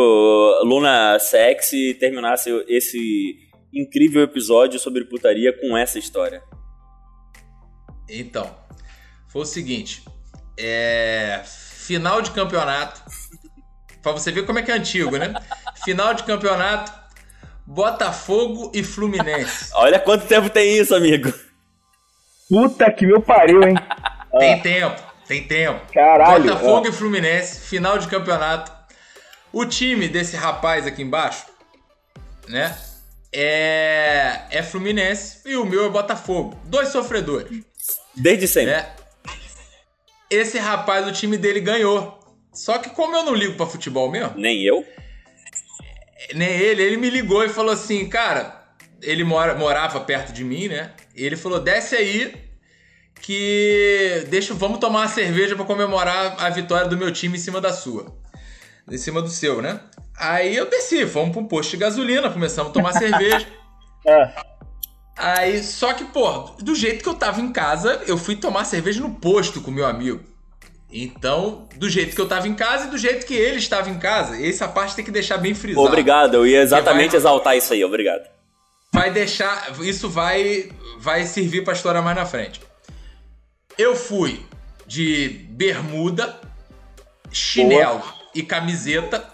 Luna 0.64 1.20
Sexy 1.20 1.94
terminasse 1.94 2.50
esse 2.68 3.38
incrível 3.72 4.24
episódio 4.24 4.80
sobre 4.80 5.06
putaria 5.06 5.54
com 5.54 5.78
essa 5.78 6.00
história. 6.00 6.42
Então, 8.10 8.56
foi 9.34 9.42
o 9.42 9.46
seguinte. 9.46 10.06
É. 10.58 11.42
Final 11.44 12.22
de 12.22 12.32
campeonato. 12.32 13.02
Pra 14.02 14.12
você 14.12 14.32
ver 14.32 14.46
como 14.46 14.60
é 14.60 14.62
que 14.62 14.72
é 14.72 14.76
antigo, 14.76 15.18
né? 15.18 15.34
Final 15.84 16.14
de 16.14 16.24
campeonato. 16.24 16.94
Botafogo 17.66 18.72
e 18.74 18.84
Fluminense. 18.84 19.72
Olha 19.76 20.00
quanto 20.00 20.28
tempo 20.28 20.50
tem 20.50 20.78
isso, 20.78 20.94
amigo. 20.94 21.34
Puta 22.48 22.92
que 22.92 23.08
meu 23.08 23.22
pariu, 23.22 23.64
hein? 23.64 23.76
Tem 24.38 24.62
tempo, 24.62 25.02
tem 25.28 25.48
tempo. 25.48 25.82
Caralho. 25.92 26.44
Botafogo 26.44 26.86
ó. 26.86 26.90
e 26.90 26.92
Fluminense, 26.92 27.62
final 27.62 27.98
de 27.98 28.08
campeonato. 28.08 28.72
O 29.52 29.66
time 29.66 30.08
desse 30.08 30.36
rapaz 30.36 30.86
aqui 30.86 31.02
embaixo, 31.02 31.46
né? 32.48 32.78
É, 33.32 34.42
é 34.52 34.62
Fluminense 34.62 35.40
e 35.46 35.56
o 35.56 35.66
meu 35.66 35.86
é 35.86 35.90
Botafogo. 35.90 36.60
Dois 36.66 36.90
sofredores, 36.90 37.64
Desde 38.16 38.48
sempre. 38.48 38.72
né? 38.72 38.88
Esse 40.34 40.58
rapaz, 40.58 41.08
o 41.08 41.12
time 41.12 41.38
dele 41.38 41.60
ganhou. 41.60 42.20
Só 42.52 42.78
que 42.78 42.90
como 42.90 43.16
eu 43.16 43.24
não 43.24 43.34
ligo 43.34 43.56
pra 43.56 43.66
futebol 43.66 44.10
mesmo, 44.12 44.34
Nem 44.38 44.64
eu. 44.64 44.86
nem 46.34 46.50
ele, 46.50 46.82
ele 46.84 46.98
me 46.98 47.10
ligou 47.10 47.44
e 47.44 47.50
falou 47.50 47.72
assim, 47.74 48.08
cara, 48.08 48.64
ele 49.02 49.24
mora, 49.24 49.56
morava 49.56 50.00
perto 50.00 50.32
de 50.32 50.44
mim, 50.44 50.68
né? 50.68 50.92
Ele 51.16 51.36
falou, 51.36 51.60
desce 51.60 51.96
aí 51.96 52.34
que 53.22 54.26
deixa, 54.30 54.54
vamos 54.54 54.80
tomar 54.80 55.00
uma 55.02 55.08
cerveja 55.08 55.56
pra 55.56 55.66
comemorar 55.66 56.36
a 56.40 56.50
vitória 56.50 56.88
do 56.88 56.98
meu 56.98 57.12
time 57.12 57.38
em 57.38 57.42
cima 57.42 57.62
da 57.62 57.72
sua. 57.72 58.16
Em 58.92 58.98
cima 58.98 59.22
do 59.22 59.30
seu, 59.30 59.62
né? 59.62 59.80
Aí 60.18 60.56
eu 60.56 60.70
desci, 60.70 61.06
fomos 61.08 61.32
pra 61.32 61.42
um 61.42 61.48
posto 61.48 61.72
de 61.72 61.78
gasolina, 61.78 62.30
começamos 62.30 62.72
a 62.72 62.74
tomar 62.74 62.94
cerveja. 62.98 63.48
Ah, 64.08 64.44
Aí, 65.16 65.64
só 65.64 65.94
que, 65.94 66.06
pô, 66.06 66.40
do 66.60 66.74
jeito 66.76 67.04
que 67.04 67.10
eu 67.10 67.14
tava 67.14 67.40
em 67.40 67.52
casa, 67.52 68.02
eu 68.08 68.18
fui 68.18 68.36
tomar 68.36 68.66
cerveja 68.66 69.00
no 69.02 69.12
posto 69.16 69.62
com 69.62 69.70
meu 69.72 69.86
amigo. 69.86 70.22
Então, 70.92 71.68
do 71.76 71.90
jeito 71.90 72.16
que 72.16 72.22
eu 72.22 72.28
tava 72.28 72.48
em 72.48 72.54
casa 72.54 72.86
e 72.88 72.90
do 72.92 72.98
jeito 72.98 73.26
que 73.26 73.34
ele 73.34 73.58
estava 73.58 73.90
em 73.90 73.98
casa. 73.98 74.44
Essa 74.44 74.68
parte 74.68 74.96
tem 74.96 75.04
que 75.06 75.12
deixar 75.12 75.38
bem 75.38 75.54
frisado. 75.56 75.86
Obrigado, 75.88 76.36
eu 76.36 76.46
ia 76.48 76.62
exatamente 76.62 77.10
vai- 77.12 77.18
exaltar 77.18 77.58
isso 77.58 77.74
aí, 77.74 77.84
obrigado. 77.84 78.28
vai 78.94 79.10
deixar. 79.12 79.72
Isso 79.82 80.08
vai, 80.10 80.72
vai 81.00 81.26
servir 81.26 81.64
pra 81.64 81.74
história 81.74 82.02
mais 82.02 82.16
na 82.16 82.26
frente. 82.28 82.62
Eu 83.78 83.96
fui 83.96 84.40
de 84.86 85.30
bermuda, 85.50 86.40
chinelo 87.32 88.04
e 88.36 88.44
camiseta. 88.44 89.28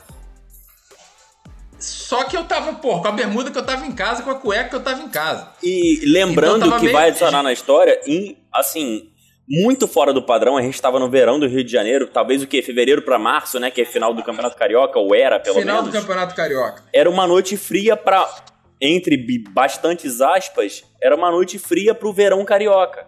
Só 1.80 2.24
que 2.26 2.36
eu 2.36 2.44
tava, 2.46 2.74
pô, 2.74 3.02
com 3.02 3.08
a 3.08 3.12
bermuda 3.12 3.50
que 3.52 3.58
eu 3.58 3.66
tava 3.66 3.86
em 3.86 3.92
casa, 3.94 4.22
com 4.24 4.30
a 4.32 4.36
cueca 4.36 4.70
que 4.70 4.76
eu 4.76 4.84
tava 4.84 5.02
em 5.02 5.10
casa. 5.10 5.50
E 5.64 6.02
lembrando 6.06 6.66
Então 6.66 6.78
que 6.78 6.86
meio- 6.86 6.98
vai 6.98 7.08
adicionar 7.10 7.42
na 7.42 7.54
história, 7.54 8.00
em, 8.06 8.38
assim, 8.54 9.10
muito 9.48 9.88
fora 9.88 10.12
do 10.14 10.22
padrão, 10.22 10.58
a 10.58 10.62
gente 10.62 10.80
tava 10.82 11.00
no 11.00 11.10
verão 11.10 11.40
do 11.40 11.48
Rio 11.48 11.64
de 11.64 11.72
Janeiro, 11.72 12.08
talvez 12.08 12.44
o 12.44 12.48
que? 12.48 12.62
Fevereiro 12.62 13.02
pra 13.02 13.18
março, 13.18 13.60
né? 13.60 13.72
Que 13.72 13.82
é 13.82 13.86
final 13.86 14.14
do 14.14 14.22
Campeonato 14.24 14.58
Carioca, 14.58 15.00
ou 15.00 15.16
era, 15.16 15.40
pelo 15.40 15.60
Final 15.60 15.78
menos. 15.78 15.92
do 15.94 16.00
Campeonato 16.00 16.36
Carioca. 16.36 16.84
Era 16.94 17.10
uma 17.10 17.26
noite 17.26 17.56
fria 17.58 17.96
pra. 17.96 18.28
Entre 18.82 19.18
bastantes 19.50 20.22
aspas, 20.22 20.84
era 21.02 21.16
uma 21.16 21.30
noite 21.32 21.58
fria 21.60 21.94
pro 21.96 22.14
verão 22.14 22.46
carioca. 22.46 23.08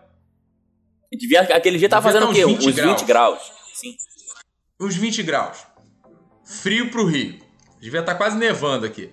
Devia, 1.13 1.41
aquele 1.41 1.77
dia 1.77 1.87
tava 1.89 2.01
fazendo 2.09 2.29
o 2.29 2.33
quê? 2.33 2.43
uns 2.45 2.57
20 2.65 2.67
Uns 2.69 2.75
20 2.75 3.05
graus. 3.05 3.39
Sim. 3.73 3.95
Uns 4.81 4.95
20 4.95 5.23
graus. 5.23 5.59
Frio 6.45 6.89
pro 6.89 7.05
Rio. 7.05 7.39
Devia 7.81 7.99
estar 8.01 8.15
quase 8.15 8.37
nevando 8.37 8.85
aqui. 8.85 9.11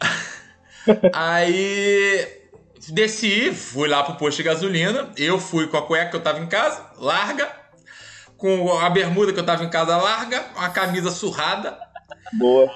Aí 1.14 2.26
desci, 2.88 3.52
fui 3.52 3.88
lá 3.88 4.02
pro 4.02 4.16
posto 4.16 4.38
de 4.38 4.42
gasolina. 4.42 5.10
Eu 5.16 5.38
fui 5.38 5.66
com 5.68 5.76
a 5.76 5.86
cueca 5.86 6.10
que 6.10 6.16
eu 6.16 6.20
tava 6.22 6.40
em 6.40 6.46
casa, 6.46 6.84
larga. 6.98 7.48
Com 8.36 8.76
a 8.78 8.90
bermuda 8.90 9.32
que 9.32 9.38
eu 9.38 9.46
tava 9.46 9.64
em 9.64 9.70
casa, 9.70 9.96
larga. 9.96 10.44
A 10.56 10.68
camisa 10.68 11.10
surrada. 11.10 11.78
boa. 12.34 12.70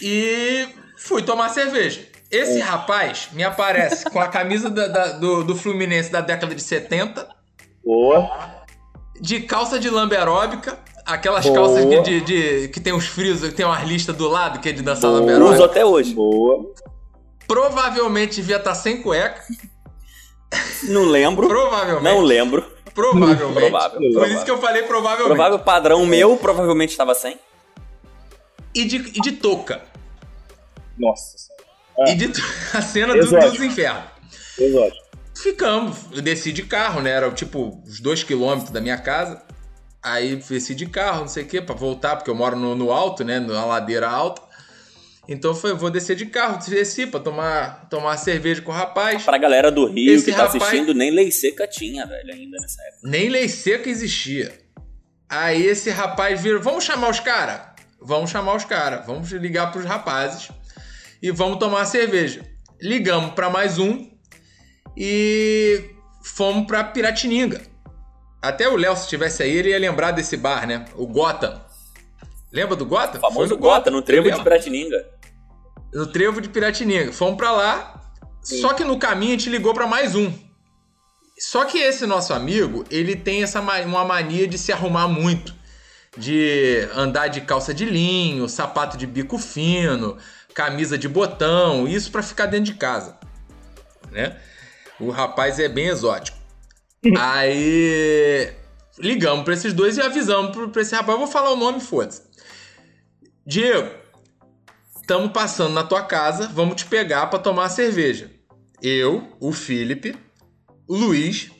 E 0.00 0.68
fui 0.96 1.22
tomar 1.22 1.48
cerveja. 1.50 2.06
Esse 2.30 2.60
rapaz 2.60 3.28
me 3.32 3.42
aparece 3.42 4.08
com 4.08 4.20
a 4.20 4.28
camisa 4.28 4.70
da- 4.70 4.86
da- 4.86 5.12
do, 5.12 5.42
do 5.42 5.56
Fluminense 5.56 6.10
da 6.12 6.20
década 6.20 6.54
de 6.54 6.62
70 6.62 7.28
Boa. 7.84 8.64
de 9.20 9.40
calça 9.40 9.80
de 9.80 9.90
lamba 9.90 10.14
aeróbica, 10.14 10.78
aquelas 11.12 11.44
Boa. 11.46 11.54
calças 11.56 11.84
que, 11.84 12.00
de, 12.02 12.20
de- 12.20 12.68
que 12.68 12.80
tem 12.80 12.92
uns 12.92 13.06
frios, 13.06 13.40
que 13.40 13.50
tem 13.52 13.64
umas 13.66 13.86
listas 13.86 14.16
do 14.16 14.28
lado, 14.28 14.60
que 14.60 14.68
é 14.68 14.72
de 14.72 14.82
dançar 14.82 15.10
lamba 15.10 15.32
Uso 15.32 15.32
aeróbica. 15.42 15.64
até 15.64 15.84
hoje. 15.84 16.14
Boa. 16.14 16.72
Provavelmente 17.46 18.36
devia 18.36 18.56
estar 18.56 18.74
sem 18.74 19.02
cueca. 19.02 19.42
Não 20.84 21.04
lembro. 21.04 21.46
Provavelmente. 21.48 22.02
Não 22.04 22.20
lembro. 22.20 22.64
Provavelmente. 22.94 23.38
Provável, 23.70 24.00
Por 24.00 24.10
provável. 24.12 24.34
isso 24.36 24.44
que 24.44 24.50
eu 24.50 24.58
falei 24.58 24.82
provavelmente. 24.82 25.26
Provável 25.36 25.58
padrão 25.60 26.04
meu, 26.06 26.36
provavelmente 26.36 26.90
estava 26.90 27.14
sem. 27.14 27.38
E, 28.74 28.84
de, 28.84 28.96
e 28.96 29.20
de 29.20 29.32
touca. 29.32 29.80
Nossa 30.98 31.36
senhora. 31.38 32.12
E 32.12 32.14
de 32.14 32.32
a 32.76 32.82
cena 32.82 33.14
do, 33.14 33.20
dos 33.26 33.60
infernos. 33.60 34.04
Exótico. 34.58 35.10
Ficamos. 35.34 35.96
Eu 36.12 36.20
desci 36.20 36.52
de 36.52 36.62
carro, 36.64 37.00
né? 37.00 37.10
Era 37.10 37.30
tipo 37.30 37.80
uns 37.86 38.00
dois 38.00 38.22
quilômetros 38.22 38.70
da 38.70 38.80
minha 38.80 38.98
casa. 38.98 39.42
Aí 40.02 40.36
desci 40.36 40.74
de 40.74 40.86
carro, 40.86 41.20
não 41.20 41.28
sei 41.28 41.44
o 41.44 41.46
quê, 41.46 41.60
pra 41.60 41.74
voltar, 41.74 42.16
porque 42.16 42.30
eu 42.30 42.34
moro 42.34 42.56
no, 42.56 42.74
no 42.74 42.90
alto, 42.90 43.22
né? 43.24 43.38
Na 43.38 43.64
ladeira 43.66 44.08
alta. 44.08 44.40
Então 45.28 45.54
foi, 45.54 45.74
vou 45.74 45.90
descer 45.90 46.16
de 46.16 46.26
carro, 46.26 46.58
desci 46.68 47.06
pra 47.06 47.20
tomar, 47.20 47.86
tomar 47.88 48.16
cerveja 48.16 48.62
com 48.62 48.72
o 48.72 48.74
rapaz. 48.74 49.22
Pra 49.22 49.38
galera 49.38 49.70
do 49.70 49.86
Rio 49.86 50.12
Esse 50.14 50.24
que 50.24 50.32
tá 50.32 50.44
rapaz- 50.46 50.62
assistindo, 50.62 50.94
nem 50.94 51.10
lei 51.10 51.30
seca 51.30 51.68
tinha, 51.68 52.06
velho, 52.06 52.32
ainda 52.32 52.58
nessa 52.58 52.82
época. 52.82 53.00
Nem 53.08 53.28
lei 53.28 53.48
seca 53.48 53.88
existia. 53.88 54.52
Aí 55.28 55.64
esse 55.64 55.90
rapaz 55.90 56.40
vira, 56.40 56.58
vamos 56.58 56.82
chamar 56.82 57.10
os 57.10 57.20
caras? 57.20 57.60
Vamos 58.00 58.30
chamar 58.30 58.56
os 58.56 58.64
caras, 58.64 59.06
vamos 59.06 59.30
ligar 59.30 59.70
pros 59.70 59.84
rapazes 59.84 60.48
e 61.22 61.30
vamos 61.30 61.58
tomar 61.58 61.84
cerveja. 61.84 62.42
Ligamos 62.80 63.34
pra 63.34 63.50
mais 63.50 63.78
um 63.78 64.10
e 64.96 65.90
fomos 66.24 66.66
pra 66.66 66.82
Piratininga. 66.82 67.60
Até 68.42 68.68
o 68.68 68.76
Léo, 68.76 68.96
se 68.96 69.02
estivesse 69.02 69.42
aí, 69.42 69.50
ele 69.54 69.70
ia 69.70 69.78
lembrar 69.78 70.12
desse 70.12 70.36
bar, 70.36 70.66
né? 70.66 70.86
O 70.96 71.06
Gotham. 71.06 71.60
Lembra 72.52 72.74
do 72.74 72.84
Gota? 72.86 73.18
O 73.18 73.20
famoso 73.20 73.48
Foi 73.48 73.56
no 73.56 73.62
Gota, 73.62 73.90
no 73.90 74.02
trevo 74.02 74.30
de. 74.30 74.42
Piratininga. 74.42 75.06
No 75.92 76.06
trevo 76.06 76.40
de 76.40 76.48
Piratininga. 76.48 77.12
Fomos 77.12 77.36
pra 77.36 77.52
lá. 77.52 78.00
Só 78.42 78.72
que 78.72 78.82
no 78.84 78.98
caminho 78.98 79.34
a 79.34 79.38
gente 79.38 79.50
ligou 79.50 79.72
pra 79.74 79.86
mais 79.86 80.14
um. 80.14 80.32
Só 81.38 81.64
que 81.64 81.78
esse 81.78 82.06
nosso 82.06 82.32
amigo, 82.32 82.84
ele 82.90 83.14
tem 83.14 83.42
essa 83.42 83.62
ma- 83.62 83.80
uma 83.80 84.04
mania 84.04 84.48
de 84.48 84.58
se 84.58 84.72
arrumar 84.72 85.06
muito. 85.08 85.54
De 86.16 86.88
andar 86.94 87.28
de 87.28 87.42
calça 87.42 87.72
de 87.72 87.84
linho, 87.84 88.48
sapato 88.48 88.96
de 88.96 89.06
bico 89.06 89.38
fino, 89.38 90.18
camisa 90.52 90.98
de 90.98 91.08
botão, 91.08 91.86
isso 91.86 92.10
pra 92.10 92.22
ficar 92.22 92.46
dentro 92.46 92.72
de 92.72 92.74
casa. 92.74 93.16
Né? 94.10 94.36
O 94.98 95.10
rapaz 95.10 95.58
é 95.60 95.68
bem 95.68 95.86
exótico. 95.86 96.36
Aí 97.18 98.52
ligamos 98.98 99.44
pra 99.44 99.54
esses 99.54 99.72
dois 99.72 99.96
e 99.96 100.02
avisamos 100.02 100.54
pra 100.70 100.82
esse 100.82 100.94
rapaz, 100.94 101.14
eu 101.14 101.18
vou 101.18 101.26
falar 101.26 101.50
o 101.50 101.56
nome, 101.56 101.80
foda-se. 101.80 102.22
Diego, 103.46 103.90
estamos 105.00 105.32
passando 105.32 105.72
na 105.72 105.82
tua 105.82 106.02
casa, 106.02 106.48
vamos 106.48 106.76
te 106.76 106.86
pegar 106.86 107.26
pra 107.28 107.38
tomar 107.38 107.70
cerveja. 107.70 108.30
Eu, 108.82 109.34
o 109.40 109.52
Felipe, 109.52 110.16
o 110.86 110.94
Luiz 110.94 111.50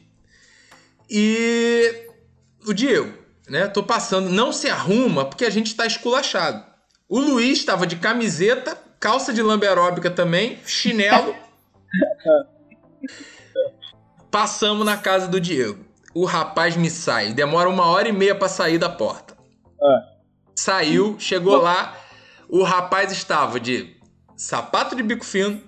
e 1.09 2.07
o 2.67 2.75
Diego, 2.75 3.13
né? 3.49 3.67
Tô 3.67 3.83
passando, 3.83 4.29
não 4.29 4.53
se 4.53 4.69
arruma 4.69 5.25
porque 5.25 5.45
a 5.45 5.51
gente 5.51 5.75
tá 5.75 5.87
esculachado. 5.87 6.65
O 7.09 7.19
Luiz 7.19 7.59
estava 7.59 7.87
de 7.87 7.97
camiseta, 7.97 8.79
calça 9.01 9.33
de 9.33 9.43
lamba 9.43 9.67
aeróbica 9.67 10.11
também, 10.11 10.59
chinelo. 10.67 11.35
Passamos 14.31 14.85
na 14.87 14.97
casa 14.97 15.27
do 15.29 15.41
Diego. 15.41 15.85
O 16.15 16.25
rapaz 16.25 16.77
me 16.77 16.91
sai, 16.91 17.33
demora 17.33 17.69
uma 17.69 17.87
hora 17.87 18.09
e 18.09 18.13
meia 18.13 18.35
pra 18.35 18.49
sair 18.49 18.79
da 18.79 18.89
porta. 18.89 19.37
Saiu, 20.55 21.17
chegou 21.19 21.57
lá, 21.57 21.97
o 22.49 22.63
rapaz 22.65 23.13
estava 23.13 23.59
de 23.61 23.97
sapato 24.37 24.95
de 24.97 25.03
bico 25.03 25.25
fino, 25.25 25.63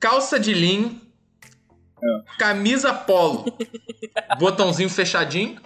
calça 0.00 0.38
de 0.38 0.54
linho, 0.54 1.00
camisa 2.38 2.92
polo, 2.94 3.44
botãozinho 4.38 4.88
fechadinho, 4.88 5.60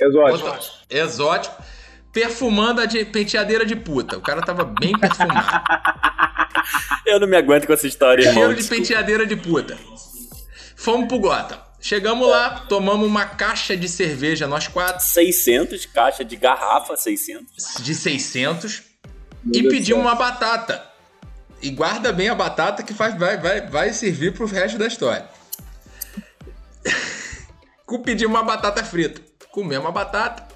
Exótico. 0.00 0.38
botão- 0.38 0.60
exótico, 0.90 1.62
perfumando 2.12 2.80
a 2.80 2.86
de 2.86 3.04
penteadeira 3.04 3.64
de 3.64 3.76
puta. 3.76 4.18
O 4.18 4.20
cara 4.20 4.42
tava 4.42 4.64
bem 4.64 4.92
perfumado. 4.98 5.62
Eu 7.06 7.18
não 7.20 7.26
me 7.28 7.36
aguento 7.36 7.66
com 7.66 7.72
essa 7.72 7.86
história, 7.86 8.22
irmão. 8.22 8.34
Cheiro 8.44 8.54
de 8.60 8.68
penteadeira 8.68 9.24
de 9.26 9.36
puta. 9.36 9.76
Fomos 10.80 11.08
pro 11.08 11.18
Gota. 11.18 11.60
Chegamos 11.78 12.26
lá, 12.26 12.64
tomamos 12.66 13.06
uma 13.06 13.26
caixa 13.26 13.76
de 13.76 13.86
cerveja, 13.86 14.46
nós 14.46 14.66
quatro, 14.66 15.04
600 15.04 15.84
caixa 15.84 16.24
de 16.24 16.36
garrafa, 16.36 16.96
600. 16.96 17.74
de 17.80 17.94
600, 17.94 18.82
Meu 19.44 19.56
e 19.56 19.62
Deus 19.62 19.74
pedimos 19.74 20.02
uma 20.02 20.14
batata. 20.14 20.82
E 21.60 21.68
guarda 21.68 22.10
bem 22.14 22.30
a 22.30 22.34
batata 22.34 22.82
que 22.82 22.94
faz, 22.94 23.14
vai, 23.18 23.36
vai, 23.36 23.68
vai 23.68 23.92
servir 23.92 24.32
pro 24.32 24.46
resto 24.46 24.78
da 24.78 24.86
história. 24.86 25.28
Pedimos 28.02 28.34
uma 28.34 28.42
batata 28.42 28.82
frita. 28.82 29.20
Comemos 29.50 29.86
a 29.86 29.90
batata. 29.90 30.48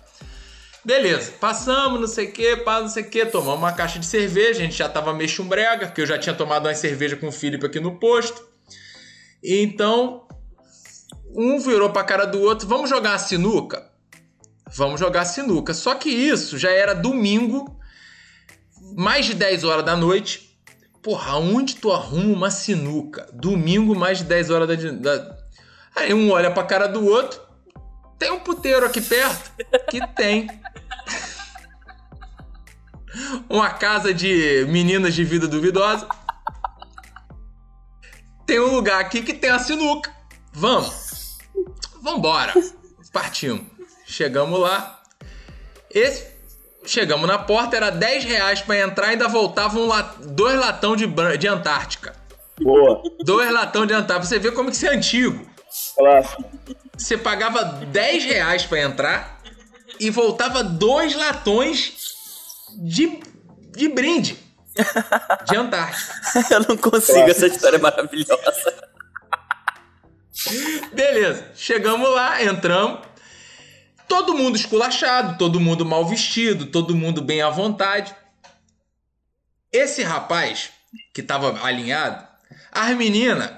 Beleza, 0.82 1.32
passamos, 1.32 2.00
não 2.00 2.06
sei 2.08 2.28
o 2.28 2.32
que, 2.32 2.56
pá, 2.56 2.80
não 2.80 2.88
sei 2.88 3.02
o 3.02 3.10
que, 3.10 3.26
tomamos 3.26 3.58
uma 3.58 3.72
caixa 3.72 3.98
de 3.98 4.06
cerveja, 4.06 4.60
a 4.60 4.64
gente 4.64 4.76
já 4.76 4.88
tava 4.88 5.12
meio 5.12 5.28
chumbrega, 5.28 5.86
porque 5.86 6.00
eu 6.00 6.06
já 6.06 6.16
tinha 6.18 6.34
tomado 6.34 6.66
uma 6.66 6.74
cerveja 6.74 7.14
com 7.14 7.28
o 7.28 7.32
Felipe 7.32 7.66
aqui 7.66 7.78
no 7.78 7.98
posto. 7.98 8.53
Então, 9.44 10.26
um 11.36 11.58
virou 11.58 11.90
pra 11.90 12.02
cara 12.02 12.24
do 12.24 12.40
outro, 12.40 12.66
vamos 12.66 12.88
jogar 12.88 13.18
sinuca? 13.18 13.90
Vamos 14.74 14.98
jogar 14.98 15.26
sinuca. 15.26 15.74
Só 15.74 15.94
que 15.94 16.08
isso 16.08 16.56
já 16.56 16.70
era 16.70 16.94
domingo, 16.94 17.78
mais 18.96 19.26
de 19.26 19.34
10 19.34 19.64
horas 19.64 19.84
da 19.84 19.94
noite. 19.94 20.58
Porra, 21.02 21.36
onde 21.36 21.76
tu 21.76 21.92
arruma 21.92 22.32
uma 22.32 22.50
sinuca? 22.50 23.28
Domingo, 23.34 23.94
mais 23.94 24.18
de 24.18 24.24
10 24.24 24.48
horas 24.48 24.66
da. 24.66 24.90
da... 24.92 25.36
Aí 25.94 26.14
um 26.14 26.30
olha 26.30 26.50
pra 26.50 26.64
cara 26.64 26.86
do 26.86 27.04
outro. 27.04 27.40
Tem 28.18 28.30
um 28.30 28.40
puteiro 28.40 28.86
aqui 28.86 29.02
perto? 29.02 29.52
Que 29.90 30.00
tem. 30.14 30.48
Uma 33.48 33.70
casa 33.70 34.12
de 34.12 34.66
meninas 34.68 35.14
de 35.14 35.22
vida 35.22 35.46
duvidosa. 35.46 36.08
Tem 38.46 38.60
um 38.60 38.74
lugar 38.74 39.00
aqui 39.00 39.22
que 39.22 39.32
tem 39.32 39.50
a 39.50 39.58
sinuca. 39.58 40.14
Vamos. 40.52 41.38
Vambora. 42.02 42.52
Partimos. 43.12 43.66
Chegamos 44.06 44.60
lá. 44.60 45.02
Esse. 45.90 46.34
Chegamos 46.86 47.26
na 47.26 47.38
porta, 47.38 47.76
era 47.76 47.90
10 47.90 48.24
reais 48.24 48.60
pra 48.60 48.78
entrar 48.78 49.06
e 49.06 49.10
ainda 49.12 49.26
voltava 49.26 49.78
um 49.78 49.88
dois 50.34 50.58
latão 50.58 50.94
de, 50.94 51.06
de 51.38 51.48
Antártica. 51.48 52.14
Boa. 52.60 53.02
Dois 53.20 53.50
latão 53.50 53.86
de 53.86 53.94
Antártica. 53.94 54.20
Pra 54.20 54.28
você 54.28 54.38
ver 54.38 54.52
como 54.52 54.70
que 54.70 54.76
isso 54.76 54.86
é 54.86 54.94
antigo. 54.94 55.46
Clássico. 55.96 56.44
Você 56.96 57.16
pagava 57.16 57.64
10 57.64 58.24
reais 58.24 58.66
pra 58.66 58.82
entrar 58.82 59.40
e 59.98 60.10
voltava 60.10 60.62
dois 60.62 61.16
latões 61.16 61.94
de, 62.82 63.18
de 63.72 63.88
brinde. 63.88 64.38
De 65.46 65.56
Antártica. 65.56 66.14
Eu 66.50 66.60
não 66.68 66.76
consigo, 66.76 67.30
essa 67.30 67.46
história 67.46 67.76
é 67.76 67.80
maravilhosa. 67.80 68.74
Beleza, 70.92 71.52
chegamos 71.54 72.10
lá, 72.10 72.42
entramos. 72.42 73.00
Todo 74.08 74.34
mundo 74.34 74.56
esculachado, 74.56 75.38
todo 75.38 75.60
mundo 75.60 75.84
mal 75.84 76.06
vestido, 76.06 76.66
todo 76.66 76.94
mundo 76.94 77.22
bem 77.22 77.40
à 77.40 77.50
vontade. 77.50 78.14
Esse 79.72 80.02
rapaz 80.02 80.70
que 81.12 81.22
tava 81.22 81.64
alinhado, 81.64 82.26
as 82.70 82.96
meninas 82.96 83.50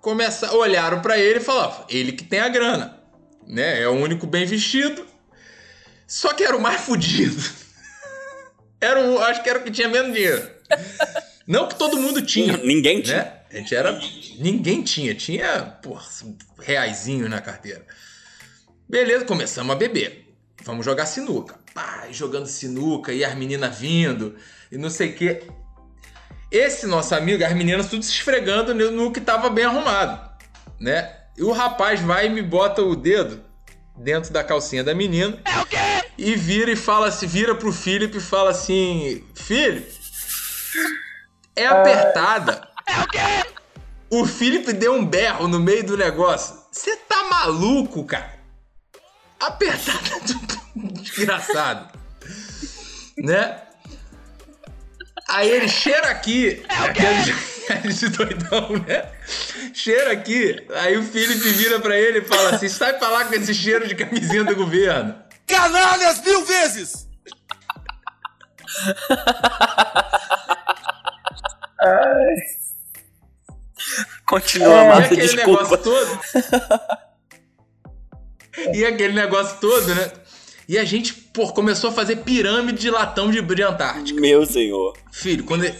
começaram, 0.00 0.56
olharam 0.56 1.00
pra 1.00 1.18
ele 1.18 1.38
e 1.38 1.42
falaram: 1.42 1.84
ele 1.88 2.12
que 2.12 2.24
tem 2.24 2.40
a 2.40 2.48
grana, 2.48 2.98
né? 3.46 3.82
É 3.82 3.88
o 3.88 3.92
único 3.92 4.26
bem 4.26 4.46
vestido. 4.46 5.06
Só 6.06 6.32
que 6.32 6.44
era 6.44 6.56
o 6.56 6.60
mais 6.60 6.80
fudido. 6.82 7.63
Era 8.84 9.00
o, 9.00 9.18
acho 9.20 9.42
que 9.42 9.48
era 9.48 9.58
o 9.58 9.62
que 9.62 9.70
tinha 9.70 9.88
menos 9.88 10.12
dinheiro. 10.12 10.48
Não 11.46 11.68
que 11.68 11.74
todo 11.74 11.96
mundo 11.96 12.22
tinha. 12.22 12.56
Ninguém 12.58 13.00
tinha. 13.00 13.16
Né? 13.16 13.32
A 13.50 13.56
gente 13.56 13.74
era. 13.74 14.00
Ninguém 14.38 14.82
tinha. 14.82 15.14
Tinha, 15.14 15.76
porra, 15.82 16.02
reaisinhos 16.60 17.30
na 17.30 17.40
carteira. 17.40 17.84
Beleza, 18.88 19.24
começamos 19.24 19.74
a 19.74 19.78
beber. 19.78 20.34
Vamos 20.64 20.84
jogar 20.84 21.06
sinuca. 21.06 21.56
Pá, 21.74 22.06
jogando 22.10 22.46
sinuca 22.46 23.12
e 23.12 23.24
as 23.24 23.34
meninas 23.34 23.78
vindo 23.78 24.36
e 24.70 24.78
não 24.78 24.90
sei 24.90 25.10
o 25.10 25.14
quê. 25.14 25.42
Esse 26.50 26.86
nosso 26.86 27.14
amigo, 27.14 27.44
as 27.44 27.52
meninas 27.52 27.88
tudo 27.88 28.02
se 28.04 28.12
esfregando 28.12 28.74
no, 28.74 28.90
no 28.90 29.12
que 29.12 29.20
tava 29.20 29.50
bem 29.50 29.64
arrumado, 29.64 30.30
né? 30.78 31.10
E 31.36 31.42
o 31.42 31.50
rapaz 31.50 32.00
vai 32.00 32.26
e 32.26 32.30
me 32.30 32.42
bota 32.42 32.80
o 32.80 32.94
dedo 32.94 33.42
dentro 33.96 34.32
da 34.32 34.44
calcinha 34.44 34.84
da 34.84 34.94
menina. 34.94 35.38
É 35.44 35.58
o 35.60 35.66
quê? 35.66 35.93
E 36.16 36.36
vira 36.36 36.70
e 36.70 36.76
fala 36.76 37.08
assim, 37.08 37.26
vira 37.26 37.54
pro 37.54 37.72
Felipe 37.72 38.18
e 38.18 38.20
fala 38.20 38.50
assim: 38.50 39.24
Filho, 39.34 39.84
é 41.56 41.66
apertada. 41.66 42.68
É 42.86 43.00
o 43.00 43.06
quê? 43.08 43.18
O 44.10 44.26
Felipe 44.26 44.72
deu 44.72 44.94
um 44.94 45.04
berro 45.04 45.48
no 45.48 45.58
meio 45.58 45.84
do 45.84 45.96
negócio. 45.96 46.56
Você 46.70 46.96
tá 46.96 47.24
maluco, 47.24 48.04
cara? 48.04 48.34
Apertada, 49.40 50.20
desgraçado. 51.02 51.98
Né? 53.18 53.60
Aí 55.28 55.50
ele 55.50 55.68
cheira 55.68 56.10
aqui. 56.10 56.62
Aquele, 56.68 57.34
aquele 57.70 58.08
doidão, 58.10 58.70
né? 58.86 59.10
Cheira 59.72 60.12
aqui. 60.12 60.64
Aí 60.74 60.96
o 60.96 61.02
Felipe 61.02 61.48
vira 61.50 61.80
pra 61.80 61.98
ele 61.98 62.18
e 62.18 62.24
fala 62.24 62.50
assim: 62.50 62.68
sai 62.68 62.98
pra 62.98 63.08
lá 63.08 63.24
com 63.24 63.34
esse 63.34 63.54
cheiro 63.54 63.88
de 63.88 63.94
camisinha 63.94 64.44
do 64.44 64.54
governo. 64.54 65.23
Canalhas 65.46 66.20
mil 66.22 66.44
vezes! 66.44 67.08
Continua, 74.26 74.84
e 74.84 74.88
Márcio, 74.88 75.04
aquele 75.04 75.20
desculpa. 75.22 75.62
negócio 75.62 75.78
todo. 75.78 76.20
e 78.74 78.84
aquele 78.84 79.12
negócio 79.12 79.60
todo, 79.60 79.94
né? 79.94 80.12
E 80.66 80.78
a 80.78 80.84
gente, 80.84 81.12
pô, 81.12 81.52
começou 81.52 81.90
a 81.90 81.92
fazer 81.92 82.16
pirâmide 82.16 82.78
de 82.78 82.90
latão 82.90 83.30
de, 83.30 83.40
de 83.42 83.62
Antártica. 83.62 84.18
Meu 84.18 84.46
senhor. 84.46 84.96
Filho, 85.12 85.44
quando, 85.44 85.70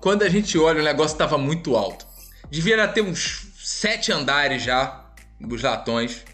quando 0.00 0.22
a 0.22 0.28
gente 0.28 0.58
olha, 0.58 0.80
o 0.80 0.84
negócio 0.84 1.16
tava 1.18 1.36
muito 1.36 1.76
alto. 1.76 2.06
Devia 2.50 2.88
ter 2.88 3.02
uns 3.02 3.48
sete 3.62 4.10
andares 4.10 4.62
já, 4.62 5.04
os 5.40 5.62
latões. 5.62 6.24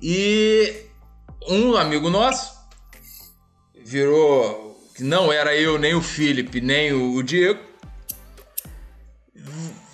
E 0.00 0.86
um 1.48 1.76
amigo 1.76 2.10
nosso 2.10 2.62
virou. 3.84 4.80
que 4.94 5.02
Não 5.02 5.32
era 5.32 5.54
eu, 5.54 5.78
nem 5.78 5.94
o 5.94 6.02
Felipe, 6.02 6.60
nem 6.60 6.92
o, 6.92 7.22
Diego. 7.22 7.60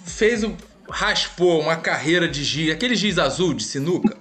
Fez 0.04 0.42
o. 0.44 0.56
raspou 0.90 1.60
uma 1.60 1.76
carreira 1.76 2.28
de 2.28 2.42
giz, 2.44 2.72
aquele 2.72 2.96
giz 2.96 3.18
azul 3.18 3.54
de 3.54 3.62
sinuca. 3.62 4.16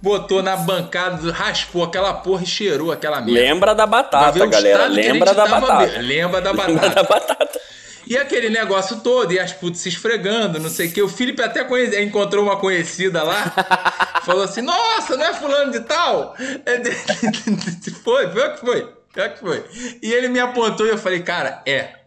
botou 0.00 0.42
na 0.42 0.56
bancada, 0.56 1.32
raspou 1.32 1.84
aquela 1.84 2.14
porra 2.14 2.42
e 2.42 2.46
cheirou 2.46 2.92
aquela 2.92 3.20
merda. 3.20 3.40
Lembra 3.40 3.74
da 3.74 3.86
batata, 3.86 4.46
galera. 4.46 4.86
Lembra 4.88 5.34
da 5.34 5.46
batata. 5.46 6.00
Lembra 6.00 6.40
da 6.40 6.52
batata. 6.52 6.72
Lembra 6.72 6.90
da 6.90 7.02
batata. 7.02 7.60
E 8.10 8.18
aquele 8.18 8.48
negócio 8.50 9.02
todo, 9.02 9.32
e 9.32 9.38
as 9.38 9.52
putas 9.52 9.78
se 9.78 9.88
esfregando, 9.88 10.58
não 10.58 10.68
sei 10.68 10.88
o 10.88 10.92
que. 10.92 11.00
O 11.00 11.08
Felipe 11.08 11.40
até 11.42 11.62
conhe- 11.62 12.02
encontrou 12.02 12.42
uma 12.42 12.58
conhecida 12.58 13.22
lá, 13.22 13.44
falou 14.26 14.42
assim: 14.42 14.62
Nossa, 14.62 15.16
não 15.16 15.24
é 15.26 15.32
fulano 15.32 15.70
de 15.70 15.78
tal? 15.78 16.34
É 16.66 16.82
foi, 18.02 18.28
foi 18.28 18.48
o 18.48 18.54
que 18.54 18.60
foi. 18.60 18.82
O 18.82 19.12
que 19.14 19.38
foi. 19.38 19.64
E 20.02 20.12
ele 20.12 20.26
me 20.26 20.40
apontou 20.40 20.86
e 20.86 20.90
eu 20.90 20.98
falei: 20.98 21.22
Cara, 21.22 21.62
é. 21.64 22.00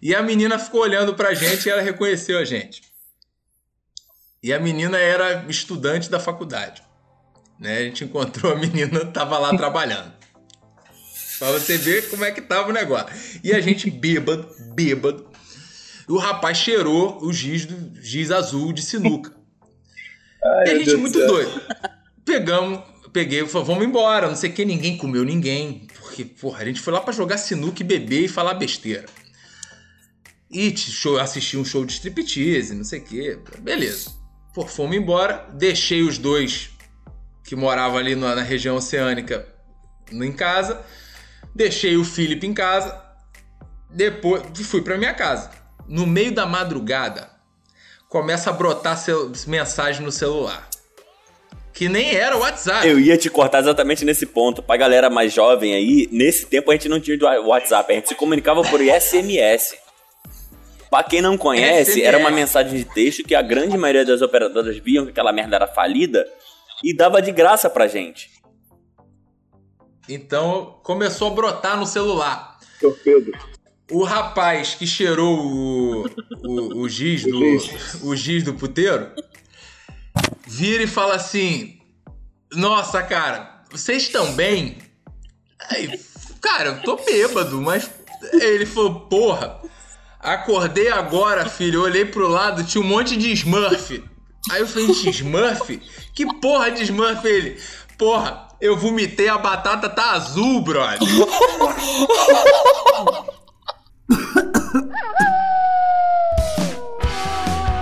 E 0.00 0.14
a 0.14 0.22
menina 0.22 0.58
ficou 0.58 0.80
olhando 0.80 1.14
pra 1.14 1.34
gente 1.34 1.66
e 1.66 1.70
ela 1.70 1.82
reconheceu 1.82 2.38
a 2.38 2.44
gente. 2.46 2.80
E 4.42 4.50
a 4.50 4.58
menina 4.58 4.96
era 4.96 5.44
estudante 5.46 6.08
da 6.08 6.18
faculdade. 6.18 6.82
Né? 7.60 7.76
A 7.78 7.82
gente 7.82 8.02
encontrou 8.04 8.52
a 8.52 8.56
menina, 8.56 9.04
tava 9.06 9.36
lá 9.38 9.54
trabalhando. 9.54 10.10
Pra 11.38 11.52
você 11.52 11.78
ver 11.78 12.08
como 12.10 12.24
é 12.24 12.32
que 12.32 12.40
tava 12.40 12.70
o 12.70 12.72
negócio. 12.72 13.08
E 13.44 13.52
a 13.52 13.60
gente 13.60 13.90
bêbado, 13.90 14.48
bêbado. 14.74 15.26
E 16.08 16.12
o 16.12 16.16
rapaz 16.16 16.58
cheirou 16.58 17.22
o 17.22 17.32
giz, 17.32 17.66
do, 17.66 18.02
giz 18.02 18.30
azul 18.30 18.72
de 18.72 18.82
sinuca. 18.82 19.32
e 20.66 20.70
a 20.70 20.74
gente 20.74 20.86
Deus 20.86 21.00
muito 21.00 21.18
céu. 21.18 21.26
doido. 21.26 21.62
Pegamos, 22.24 22.82
peguei 23.12 23.42
e 23.42 23.46
falei, 23.46 23.66
vamos 23.66 23.84
embora. 23.84 24.28
Não 24.28 24.36
sei 24.36 24.50
o 24.50 24.52
que, 24.52 24.64
ninguém 24.64 24.96
comeu 24.96 25.24
ninguém. 25.24 25.86
Porque, 26.00 26.24
porra, 26.24 26.62
a 26.62 26.64
gente 26.64 26.80
foi 26.80 26.92
lá 26.92 27.00
pra 27.00 27.12
jogar 27.12 27.38
sinuca 27.38 27.82
e 27.82 27.84
beber 27.86 28.24
e 28.24 28.28
falar 28.28 28.54
besteira. 28.54 29.06
E 30.50 30.74
show, 30.76 31.18
assistir 31.18 31.58
um 31.58 31.64
show 31.64 31.84
de 31.84 31.92
striptease, 31.92 32.74
não 32.74 32.84
sei 32.84 33.00
o 33.00 33.04
que. 33.04 33.38
Beleza. 33.60 34.10
Pô, 34.54 34.66
fomos 34.66 34.96
embora. 34.96 35.46
Deixei 35.52 36.02
os 36.02 36.16
dois 36.16 36.70
que 37.44 37.54
moravam 37.54 37.98
ali 37.98 38.16
na, 38.16 38.34
na 38.34 38.42
região 38.42 38.76
oceânica 38.76 39.46
em 40.10 40.32
casa. 40.32 40.82
Deixei 41.58 41.96
o 41.96 42.04
Felipe 42.04 42.46
em 42.46 42.54
casa. 42.54 43.02
Depois 43.90 44.44
fui 44.64 44.80
pra 44.80 44.96
minha 44.96 45.12
casa. 45.12 45.50
No 45.88 46.06
meio 46.06 46.30
da 46.30 46.46
madrugada, 46.46 47.30
começa 48.08 48.48
a 48.48 48.52
brotar 48.52 48.96
mensagem 49.44 50.04
no 50.04 50.12
celular. 50.12 50.68
Que 51.72 51.88
nem 51.88 52.14
era 52.14 52.36
o 52.36 52.40
WhatsApp. 52.42 52.86
Eu 52.86 53.00
ia 53.00 53.18
te 53.18 53.28
cortar 53.28 53.58
exatamente 53.58 54.04
nesse 54.04 54.24
ponto. 54.24 54.62
Pra 54.62 54.76
galera 54.76 55.10
mais 55.10 55.32
jovem 55.32 55.74
aí, 55.74 56.08
nesse 56.12 56.46
tempo 56.46 56.70
a 56.70 56.74
gente 56.74 56.88
não 56.88 57.00
tinha 57.00 57.18
o 57.40 57.48
WhatsApp, 57.48 57.92
a 57.92 57.96
gente 57.96 58.08
se 58.08 58.14
comunicava 58.14 58.62
por 58.62 58.80
SMS. 58.80 59.76
Pra 60.88 61.02
quem 61.02 61.20
não 61.20 61.36
conhece, 61.36 61.90
SMS. 61.90 62.06
era 62.06 62.18
uma 62.18 62.30
mensagem 62.30 62.78
de 62.78 62.84
texto 62.84 63.24
que 63.24 63.34
a 63.34 63.42
grande 63.42 63.76
maioria 63.76 64.04
das 64.04 64.22
operadoras 64.22 64.78
viam 64.78 65.06
que 65.06 65.10
aquela 65.10 65.32
merda 65.32 65.56
era 65.56 65.66
falida 65.66 66.24
e 66.84 66.94
dava 66.94 67.20
de 67.20 67.32
graça 67.32 67.68
pra 67.68 67.88
gente. 67.88 68.37
Então 70.08 70.78
começou 70.82 71.28
a 71.28 71.34
brotar 71.34 71.78
no 71.78 71.86
celular. 71.86 72.58
Torpedo. 72.80 73.32
O 73.90 74.04
rapaz 74.04 74.74
que 74.74 74.86
cheirou 74.86 75.38
o, 75.38 76.06
o, 76.44 76.82
o 76.82 76.88
giz 76.88 77.22
do 77.22 77.40
o 78.02 78.16
giz 78.16 78.42
do 78.42 78.54
puteiro 78.54 79.10
vira 80.46 80.82
e 80.82 80.86
fala 80.86 81.14
assim: 81.14 81.80
Nossa, 82.52 83.02
cara, 83.02 83.64
vocês 83.70 84.04
estão 84.04 84.32
bem? 84.32 84.78
Aí, 85.70 85.98
cara, 86.40 86.70
eu 86.70 86.82
tô 86.82 86.96
bêbado, 86.96 87.60
mas 87.60 87.90
ele 88.32 88.66
falou: 88.66 89.00
Porra, 89.00 89.60
acordei 90.20 90.88
agora, 90.88 91.48
filho. 91.48 91.80
Eu 91.80 91.82
olhei 91.82 92.04
pro 92.04 92.28
lado, 92.28 92.64
tinha 92.64 92.82
um 92.82 92.86
monte 92.86 93.16
de 93.16 93.32
Smurf. 93.32 94.02
Aí 94.50 94.60
eu 94.60 94.66
falei: 94.66 94.86
Smurf? 94.90 95.80
Que 96.14 96.26
porra 96.40 96.70
de 96.70 96.82
Smurf 96.82 97.26
ele? 97.26 97.60
Porra, 97.96 98.47
eu 98.60 98.76
vomitei, 98.76 99.28
a 99.28 99.38
batata 99.38 99.88
tá 99.88 100.12
azul, 100.12 100.60
brother. 100.60 100.98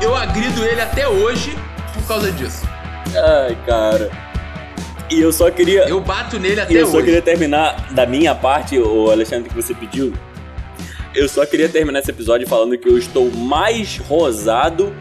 Eu 0.02 0.14
agrido 0.14 0.64
ele 0.64 0.80
até 0.80 1.08
hoje 1.08 1.56
por 1.94 2.06
causa 2.06 2.30
disso. 2.32 2.64
Ai, 3.14 3.56
cara. 3.66 4.10
E 5.10 5.20
eu 5.20 5.32
só 5.32 5.50
queria. 5.50 5.88
Eu 5.88 6.00
bato 6.00 6.38
nele 6.38 6.60
até 6.60 6.72
E 6.72 6.76
eu 6.76 6.86
só 6.86 6.96
hoje. 6.96 7.06
queria 7.06 7.22
terminar 7.22 7.92
da 7.92 8.06
minha 8.06 8.34
parte, 8.34 8.78
o 8.78 9.10
Alexandre, 9.10 9.48
que 9.48 9.54
você 9.54 9.74
pediu. 9.74 10.12
Eu 11.14 11.28
só 11.28 11.46
queria 11.46 11.68
terminar 11.68 12.00
esse 12.00 12.10
episódio 12.10 12.46
falando 12.46 12.76
que 12.76 12.88
eu 12.88 12.98
estou 12.98 13.30
mais 13.30 13.96
rosado 13.98 14.94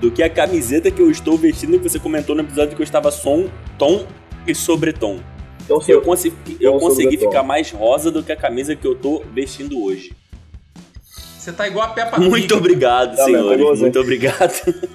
do 0.00 0.10
que 0.10 0.22
a 0.22 0.30
camiseta 0.30 0.90
que 0.90 1.00
eu 1.00 1.10
estou 1.10 1.36
vestindo 1.36 1.78
que 1.78 1.88
você 1.88 1.98
comentou 1.98 2.34
no 2.34 2.42
episódio 2.42 2.74
que 2.74 2.82
eu 2.82 2.84
estava 2.84 3.10
som, 3.10 3.48
tom 3.78 4.04
e 4.46 4.54
sobretom. 4.54 5.20
Então, 5.64 5.80
Eu 5.86 6.02
consegui, 6.02 6.56
eu 6.60 6.72
Tom, 6.72 6.78
consegui 6.80 7.16
ficar 7.16 7.42
mais 7.42 7.70
rosa 7.70 8.10
do 8.10 8.22
que 8.22 8.32
a 8.32 8.36
camisa 8.36 8.74
que 8.74 8.86
eu 8.86 8.94
tô 8.94 9.22
vestindo 9.32 9.82
hoje. 9.82 10.12
Você 11.38 11.52
tá 11.52 11.66
igual 11.66 11.86
a 11.86 11.90
Peppa 11.90 12.18
Muito 12.18 12.48
Pig. 12.48 12.54
obrigado, 12.54 13.16
Tá, 13.16 13.24
senhores. 13.24 13.58
mas 13.60 13.68
foi 13.68 13.76
Muito 13.78 14.00
obrigado. 14.00 14.52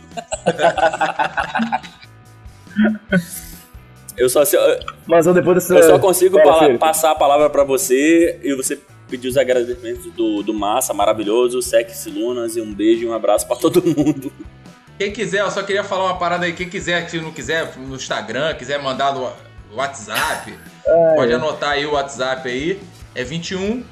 eu 4.18 4.30
só, 4.30 4.44
eu, 4.44 4.80
Mas 5.08 5.26
eu 5.28 5.34
depois 5.34 5.56
dessa. 5.58 5.76
eu 5.76 5.84
só 5.84 6.00
consigo 6.00 6.38
Felipe. 6.60 6.78
passar 6.78 7.12
a 7.12 7.16
palavra 7.16 7.50
pra 7.50 7.64
você 7.64 8.40
e 8.44 8.54
você 8.54 8.80
pedir 9.10 9.28
os 9.28 9.38
agradecimentos 9.38 10.06
do, 10.14 10.42
do 10.44 10.54
Massa, 10.54 10.94
maravilhoso, 10.94 11.62
Sexy 11.62 12.10
Lunas 12.10 12.56
e 12.56 12.62
um 12.62 12.74
beijo 12.74 13.04
e 13.04 13.08
um 13.08 13.14
abraço 13.14 13.48
pra 13.48 13.56
todo 13.56 13.82
mundo. 13.84 14.32
Quem 14.98 15.12
quiser, 15.12 15.42
eu 15.42 15.52
só 15.52 15.62
queria 15.62 15.84
falar 15.84 16.06
uma 16.06 16.18
parada 16.18 16.46
aí. 16.46 16.54
Quem 16.54 16.70
quiser, 16.70 17.10
se 17.10 17.20
não 17.20 17.32
quiser, 17.32 17.76
no 17.78 17.96
Instagram, 17.96 18.54
quiser 18.56 18.82
mandar 18.82 19.14
no 19.14 19.32
WhatsApp, 19.74 20.58
pode 21.16 21.34
anotar 21.34 21.72
aí 21.72 21.86
o 21.86 21.94
WhatsApp 21.94 22.48
aí. 22.48 22.82
É 23.14 23.24
21 23.24 23.84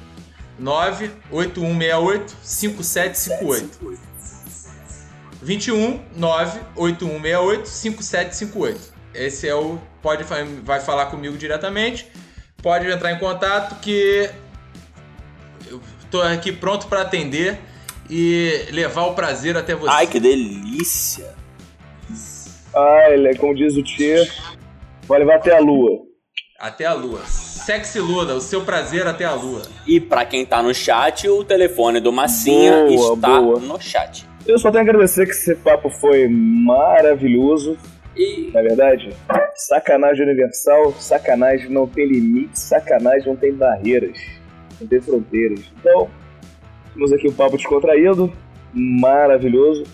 98168 0.58 2.36
5758. 2.42 3.98
21 5.42 6.02
98168 6.16 7.68
5758. 7.68 8.94
Esse 9.14 9.48
é 9.48 9.54
o. 9.54 9.78
Pode 10.00 10.24
vai 10.62 10.80
falar 10.80 11.06
comigo 11.06 11.36
diretamente. 11.36 12.10
Pode 12.62 12.90
entrar 12.90 13.12
em 13.12 13.18
contato 13.18 13.78
que 13.80 14.30
eu 15.66 15.80
tô 16.10 16.22
aqui 16.22 16.50
pronto 16.50 16.86
para 16.86 17.02
atender 17.02 17.60
e 18.08 18.66
levar 18.70 19.06
o 19.06 19.14
prazer 19.14 19.56
até 19.56 19.74
você. 19.74 19.90
Ai, 19.90 20.06
que 20.06 20.20
delícia! 20.20 21.34
Ah, 22.74 23.08
ele 23.10 23.28
é 23.28 23.34
como 23.34 23.54
diz 23.54 23.76
o 23.76 23.82
Tio, 23.82 24.26
vai 25.06 25.20
levar 25.20 25.36
até 25.36 25.56
a 25.56 25.60
lua. 25.60 26.02
Até 26.58 26.84
a 26.86 26.92
lua. 26.92 27.20
Sexy 27.26 27.98
Luda, 27.98 28.34
o 28.34 28.40
seu 28.40 28.62
prazer 28.62 29.06
até 29.06 29.24
a 29.24 29.32
lua. 29.34 29.62
E 29.86 29.98
pra 30.00 30.24
quem 30.24 30.44
tá 30.44 30.62
no 30.62 30.74
chat, 30.74 31.28
o 31.28 31.42
telefone 31.44 32.00
do 32.00 32.12
Massinha 32.12 32.84
Boa, 32.86 33.14
está 33.14 33.40
boa. 33.40 33.58
no 33.60 33.80
chat. 33.80 34.26
Eu 34.46 34.58
só 34.58 34.70
tenho 34.70 34.84
a 34.84 34.88
agradecer 34.88 35.24
que 35.24 35.32
esse 35.32 35.54
papo 35.56 35.88
foi 35.88 36.28
maravilhoso. 36.28 37.78
E 38.16 38.50
Na 38.52 38.60
verdade, 38.62 39.10
sacanagem 39.56 40.24
universal, 40.24 40.92
sacanagem 41.00 41.70
não 41.70 41.86
tem 41.86 42.06
limite, 42.06 42.58
sacanagem 42.58 43.26
não 43.26 43.36
tem 43.36 43.52
barreiras, 43.52 44.18
não 44.80 44.86
tem 44.86 45.00
fronteiras. 45.00 45.60
Então, 45.80 46.08
temos 46.94 47.12
aqui 47.12 47.28
um 47.28 47.32
papo 47.32 47.56
descontraído, 47.56 48.32
maravilhoso, 48.72 49.84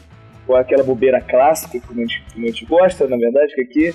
com 0.47 0.55
aquela 0.55 0.85
bobeira 0.85 1.21
clássica 1.21 1.81
que 1.81 1.93
a 1.93 1.97
gente, 1.97 2.23
que 2.33 2.43
a 2.43 2.47
gente 2.47 2.65
gosta, 2.67 3.09
na 3.09 3.17
verdade, 3.17 3.55
que 3.55 3.63
aqui 3.63 3.95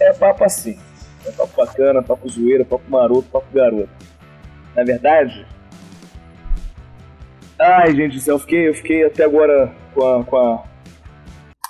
é 0.00 0.12
papo 0.12 0.44
assim. 0.44 0.78
É 1.26 1.30
papo 1.30 1.52
bacana, 1.56 2.02
papo 2.02 2.28
zoeira, 2.28 2.64
papo 2.64 2.84
maroto, 2.88 3.28
papo 3.30 3.46
garoto. 3.52 3.90
Na 4.74 4.82
verdade. 4.82 5.46
Ai, 7.58 7.94
gente 7.94 8.26
eu 8.26 8.38
fiquei, 8.38 8.68
eu 8.68 8.74
fiquei 8.74 9.04
até 9.04 9.24
agora 9.24 9.72
com 9.92 10.06
a, 10.06 10.24
com 10.24 10.36
a, 10.36 10.64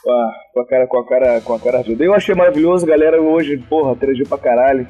com 0.02 0.10
a, 0.10 0.32
com 0.52 0.60
a 0.60 0.66
cara, 0.66 0.86
com 0.86 0.98
a 0.98 1.06
cara, 1.06 1.40
com 1.40 1.54
a 1.54 1.60
cara 1.60 1.78
ardida. 1.78 2.04
Eu 2.04 2.14
achei 2.14 2.34
maravilhoso, 2.34 2.86
galera, 2.86 3.20
hoje, 3.20 3.56
porra, 3.56 3.92
interagiu 3.92 4.26
pra 4.26 4.38
caralho. 4.38 4.86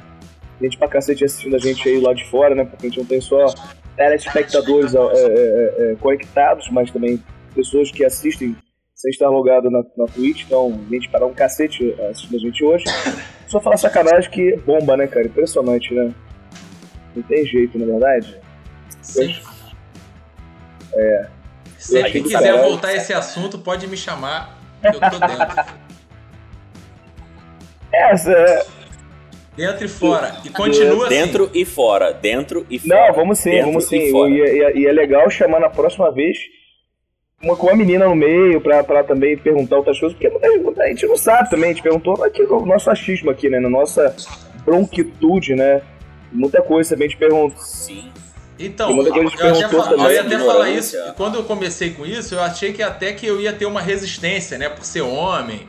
Gente 0.61 0.77
pra 0.77 0.89
cacete 0.89 1.23
assistindo 1.23 1.55
a 1.55 1.59
gente 1.59 1.87
aí 1.87 2.01
lá 2.01 2.13
de 2.13 2.25
fora, 2.25 2.53
né? 2.53 2.65
Porque 2.65 2.87
a 2.87 2.89
gente 2.89 2.99
não 2.99 3.05
tem 3.05 3.21
só 3.21 3.45
telespectadores 3.99 4.95
é, 4.95 4.97
é, 4.97 5.01
é, 5.01 5.91
é, 5.91 5.95
conectados, 5.95 6.69
mas 6.71 6.89
também 6.89 7.21
pessoas 7.53 7.91
que 7.91 8.05
assistem 8.05 8.55
sem 8.95 9.11
estar 9.11 9.29
logado 9.29 9.69
na, 9.69 9.83
na 9.97 10.05
Twitch. 10.05 10.43
Então, 10.45 10.79
gente 10.89 11.09
para 11.09 11.25
um 11.25 11.33
cacete 11.33 11.93
assistindo 12.09 12.37
a 12.37 12.39
gente 12.39 12.63
hoje. 12.63 12.85
Só 13.47 13.59
falar 13.59 13.75
sacanagem 13.75 14.31
que 14.31 14.55
bomba, 14.57 14.95
né, 14.95 15.05
cara? 15.05 15.25
Impressionante, 15.25 15.93
né? 15.93 16.13
Não 17.13 17.23
tem 17.23 17.45
jeito, 17.45 17.77
na 17.77 17.85
verdade. 17.85 18.39
Sim. 19.01 19.35
É. 20.93 21.27
Se 21.77 21.99
Eu 21.99 22.05
quem 22.05 22.21
do 22.21 22.29
quiser 22.29 22.43
caralho. 22.43 22.69
voltar 22.69 22.89
a 22.89 22.95
esse 22.95 23.13
assunto, 23.13 23.59
pode 23.59 23.85
me 23.87 23.97
chamar, 23.97 24.57
que 24.81 24.87
eu 24.87 24.99
tô 24.99 25.19
dentro. 25.19 25.65
Essa. 27.91 28.65
Dentro 29.59 29.85
e 29.85 29.89
fora. 29.89 30.37
E 30.45 30.49
continua 30.49 31.07
assim. 31.07 31.15
dentro 31.15 31.51
e 31.53 31.65
fora, 31.65 32.13
dentro 32.13 32.65
e 32.69 32.79
fora. 32.79 33.07
Não, 33.07 33.13
vamos 33.13 33.39
sim, 33.39 33.51
dentro 33.51 33.65
vamos 33.67 33.83
e 33.85 33.87
sim. 33.87 33.97
E, 34.27 34.41
e- 34.41 34.79
e 34.79 34.87
é 34.87 34.91
legal 34.91 35.29
chamar 35.29 35.59
na 35.59 35.69
próxima 35.69 36.09
vez 36.11 36.37
uma, 37.43 37.55
com 37.57 37.67
uma 37.67 37.75
menina 37.75 38.05
no 38.07 38.15
meio 38.15 38.61
pra, 38.61 38.83
pra 38.83 39.03
também 39.03 39.37
perguntar 39.37 39.77
outras 39.77 39.99
coisas, 39.99 40.17
porque 40.17 40.29
muita, 40.29 40.49
muita 40.63 40.87
gente 40.87 41.05
não 41.05 41.17
sabe 41.17 41.49
também, 41.49 41.71
a 41.71 41.73
gente 41.73 41.83
perguntou 41.83 42.23
aqui 42.23 42.41
no 42.43 42.65
nosso 42.65 42.89
achismo 42.89 43.29
aqui, 43.29 43.49
né? 43.49 43.59
Na 43.59 43.69
nossa 43.69 44.15
bronquitude, 44.65 45.55
né? 45.55 45.81
Muita 46.31 46.61
coisa 46.61 46.91
também 46.91 47.07
a 47.07 47.09
gente 47.09 47.19
pergunta. 47.19 47.57
Sim. 47.57 48.11
Então, 48.57 48.89
eu, 48.91 48.97
eu, 49.07 49.13
perguntou 49.13 49.85
eu 50.05 50.11
ia 50.11 50.21
até 50.21 50.37
falar 50.37 50.69
isso. 50.69 50.97
Quando 51.15 51.35
eu 51.35 51.43
comecei 51.43 51.91
com 51.91 52.05
isso, 52.05 52.35
eu 52.35 52.41
achei 52.41 52.73
que 52.73 52.83
até 52.83 53.13
que 53.13 53.25
eu 53.25 53.39
ia 53.39 53.53
ter 53.53 53.65
uma 53.65 53.81
resistência, 53.81 54.57
né? 54.57 54.67
Por 54.69 54.83
ser 54.85 55.01
homem. 55.01 55.61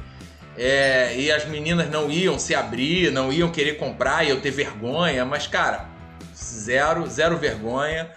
É, 0.62 1.16
e 1.16 1.32
as 1.32 1.46
meninas 1.46 1.88
não 1.88 2.10
iam 2.10 2.38
se 2.38 2.54
abrir, 2.54 3.10
não 3.10 3.32
iam 3.32 3.50
querer 3.50 3.78
comprar 3.78 4.26
e 4.26 4.28
eu 4.28 4.42
ter 4.42 4.50
vergonha. 4.50 5.24
Mas, 5.24 5.46
cara, 5.46 5.88
zero, 6.36 7.08
zero 7.08 7.38
vergonha. 7.38 8.10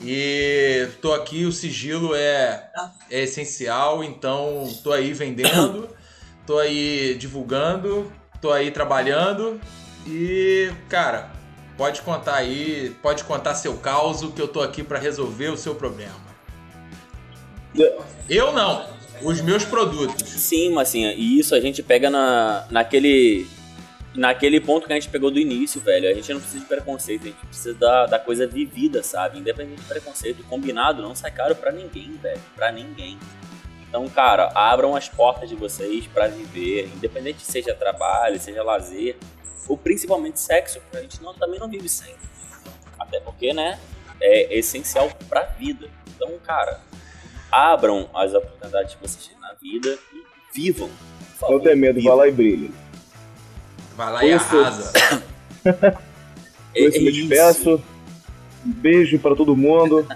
E 0.00 0.86
tô 1.00 1.12
aqui, 1.12 1.44
o 1.44 1.50
sigilo 1.50 2.14
é, 2.14 2.70
é 3.10 3.22
essencial, 3.22 4.04
então 4.04 4.72
tô 4.84 4.92
aí 4.92 5.12
vendendo, 5.12 5.88
tô 6.46 6.60
aí 6.60 7.16
divulgando, 7.18 8.12
tô 8.40 8.52
aí 8.52 8.70
trabalhando 8.70 9.60
e, 10.06 10.70
cara, 10.88 11.30
pode 11.76 12.00
contar 12.02 12.36
aí, 12.36 12.96
pode 13.02 13.24
contar 13.24 13.56
seu 13.56 13.76
caos 13.78 14.22
que 14.32 14.40
eu 14.40 14.46
tô 14.46 14.60
aqui 14.60 14.84
pra 14.84 15.00
resolver 15.00 15.48
o 15.48 15.56
seu 15.56 15.74
problema. 15.74 16.14
Eu 18.28 18.52
não, 18.52 18.86
os 19.24 19.40
meus 19.40 19.64
produtos. 19.64 20.28
Sim, 20.28 20.70
mas 20.70 20.88
assim, 20.88 21.04
e 21.06 21.38
isso 21.38 21.54
a 21.54 21.60
gente 21.60 21.82
pega 21.82 22.10
na, 22.10 22.66
naquele. 22.70 23.46
Naquele 24.14 24.60
ponto 24.60 24.86
que 24.86 24.92
a 24.92 24.96
gente 24.96 25.08
pegou 25.08 25.30
do 25.30 25.38
início, 25.38 25.80
velho. 25.80 26.06
A 26.10 26.12
gente 26.12 26.30
não 26.34 26.38
precisa 26.38 26.60
de 26.60 26.66
preconceito, 26.68 27.22
a 27.22 27.26
gente 27.28 27.46
precisa 27.46 27.72
da, 27.72 28.04
da 28.04 28.18
coisa 28.18 28.46
vivida, 28.46 29.02
sabe? 29.02 29.38
Independente 29.38 29.80
de 29.80 29.88
preconceito, 29.88 30.44
combinado 30.44 31.02
não 31.02 31.14
sai 31.14 31.30
caro 31.30 31.54
pra 31.56 31.72
ninguém, 31.72 32.12
velho. 32.18 32.40
Pra 32.54 32.70
ninguém. 32.70 33.18
Então, 33.88 34.06
cara, 34.10 34.50
abram 34.54 34.94
as 34.94 35.08
portas 35.08 35.48
de 35.48 35.54
vocês 35.54 36.06
pra 36.06 36.26
viver, 36.26 36.90
independente 36.94 37.42
seja 37.42 37.74
trabalho, 37.74 38.38
seja 38.38 38.62
lazer, 38.62 39.16
ou 39.68 39.76
principalmente 39.76 40.40
sexo, 40.40 40.80
porque 40.80 40.96
a 40.96 41.00
gente 41.02 41.22
não, 41.22 41.34
também 41.34 41.58
não 41.58 41.68
vive 41.68 41.88
sem. 41.88 42.14
Até 42.98 43.20
porque, 43.20 43.52
né, 43.52 43.78
é 44.20 44.58
essencial 44.58 45.10
pra 45.28 45.42
vida. 45.42 45.88
Então, 46.14 46.30
cara, 46.44 46.80
abram 47.52 48.08
as 48.14 48.32
oportunidades 48.34 48.94
que 48.94 49.02
vocês 49.06 49.26
têm 49.28 49.38
na 49.40 49.52
vida 49.60 49.96
e 50.12 50.22
vivam. 50.54 50.88
favor, 51.38 51.56
Não 51.56 51.60
tem 51.62 51.76
medo, 51.76 51.96
vivam. 52.00 52.16
vai 52.16 52.26
lá 52.26 52.32
e 52.32 52.34
brilha. 52.34 52.70
Vai 53.96 54.12
lá 54.12 54.24
e 54.24 54.32
Isso. 54.34 54.58
arrasa. 54.58 54.92
Com 55.62 56.78
isso 56.80 57.00
me 57.02 57.12
despeço. 57.12 57.82
Um 58.64 58.70
beijo 58.72 59.18
pra 59.18 59.34
todo 59.36 59.54
mundo. 59.56 60.06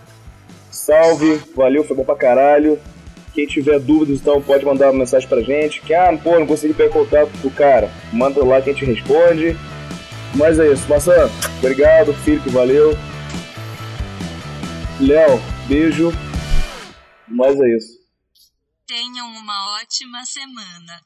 Salve, 0.71 1.41
valeu, 1.55 1.85
foi 1.85 1.97
bom 1.97 2.05
pra 2.05 2.15
caralho. 2.17 2.79
Quem 3.35 3.47
tiver 3.47 3.79
dúvidas, 3.79 4.19
então, 4.21 4.41
pode 4.41 4.65
mandar 4.65 4.87
uma 4.91 5.01
mensagem 5.01 5.29
pra 5.29 5.43
gente. 5.43 5.83
Que, 5.83 5.93
ah, 5.93 6.17
pô, 6.23 6.39
não 6.39 6.47
consegui 6.47 6.73
pegar 6.73 6.91
contato 6.93 7.31
com 7.43 7.49
o 7.49 7.51
cara. 7.51 7.91
Manda 8.13 8.43
lá 8.43 8.63
que 8.63 8.71
a 8.71 8.73
gente 8.73 8.87
responde. 8.87 9.55
Mas 10.35 10.59
é 10.59 10.73
isso, 10.73 10.89
Maçã, 10.89 11.31
obrigado, 11.59 12.13
Felipe, 12.15 12.49
valeu. 12.51 12.97
Léo, 15.01 15.41
beijo. 15.69 16.13
Mas 17.37 17.61
é 17.61 17.77
isso. 17.77 18.01
Tenham 18.87 19.29
uma 19.37 19.77
ótima 19.81 20.25
semana. 20.25 21.05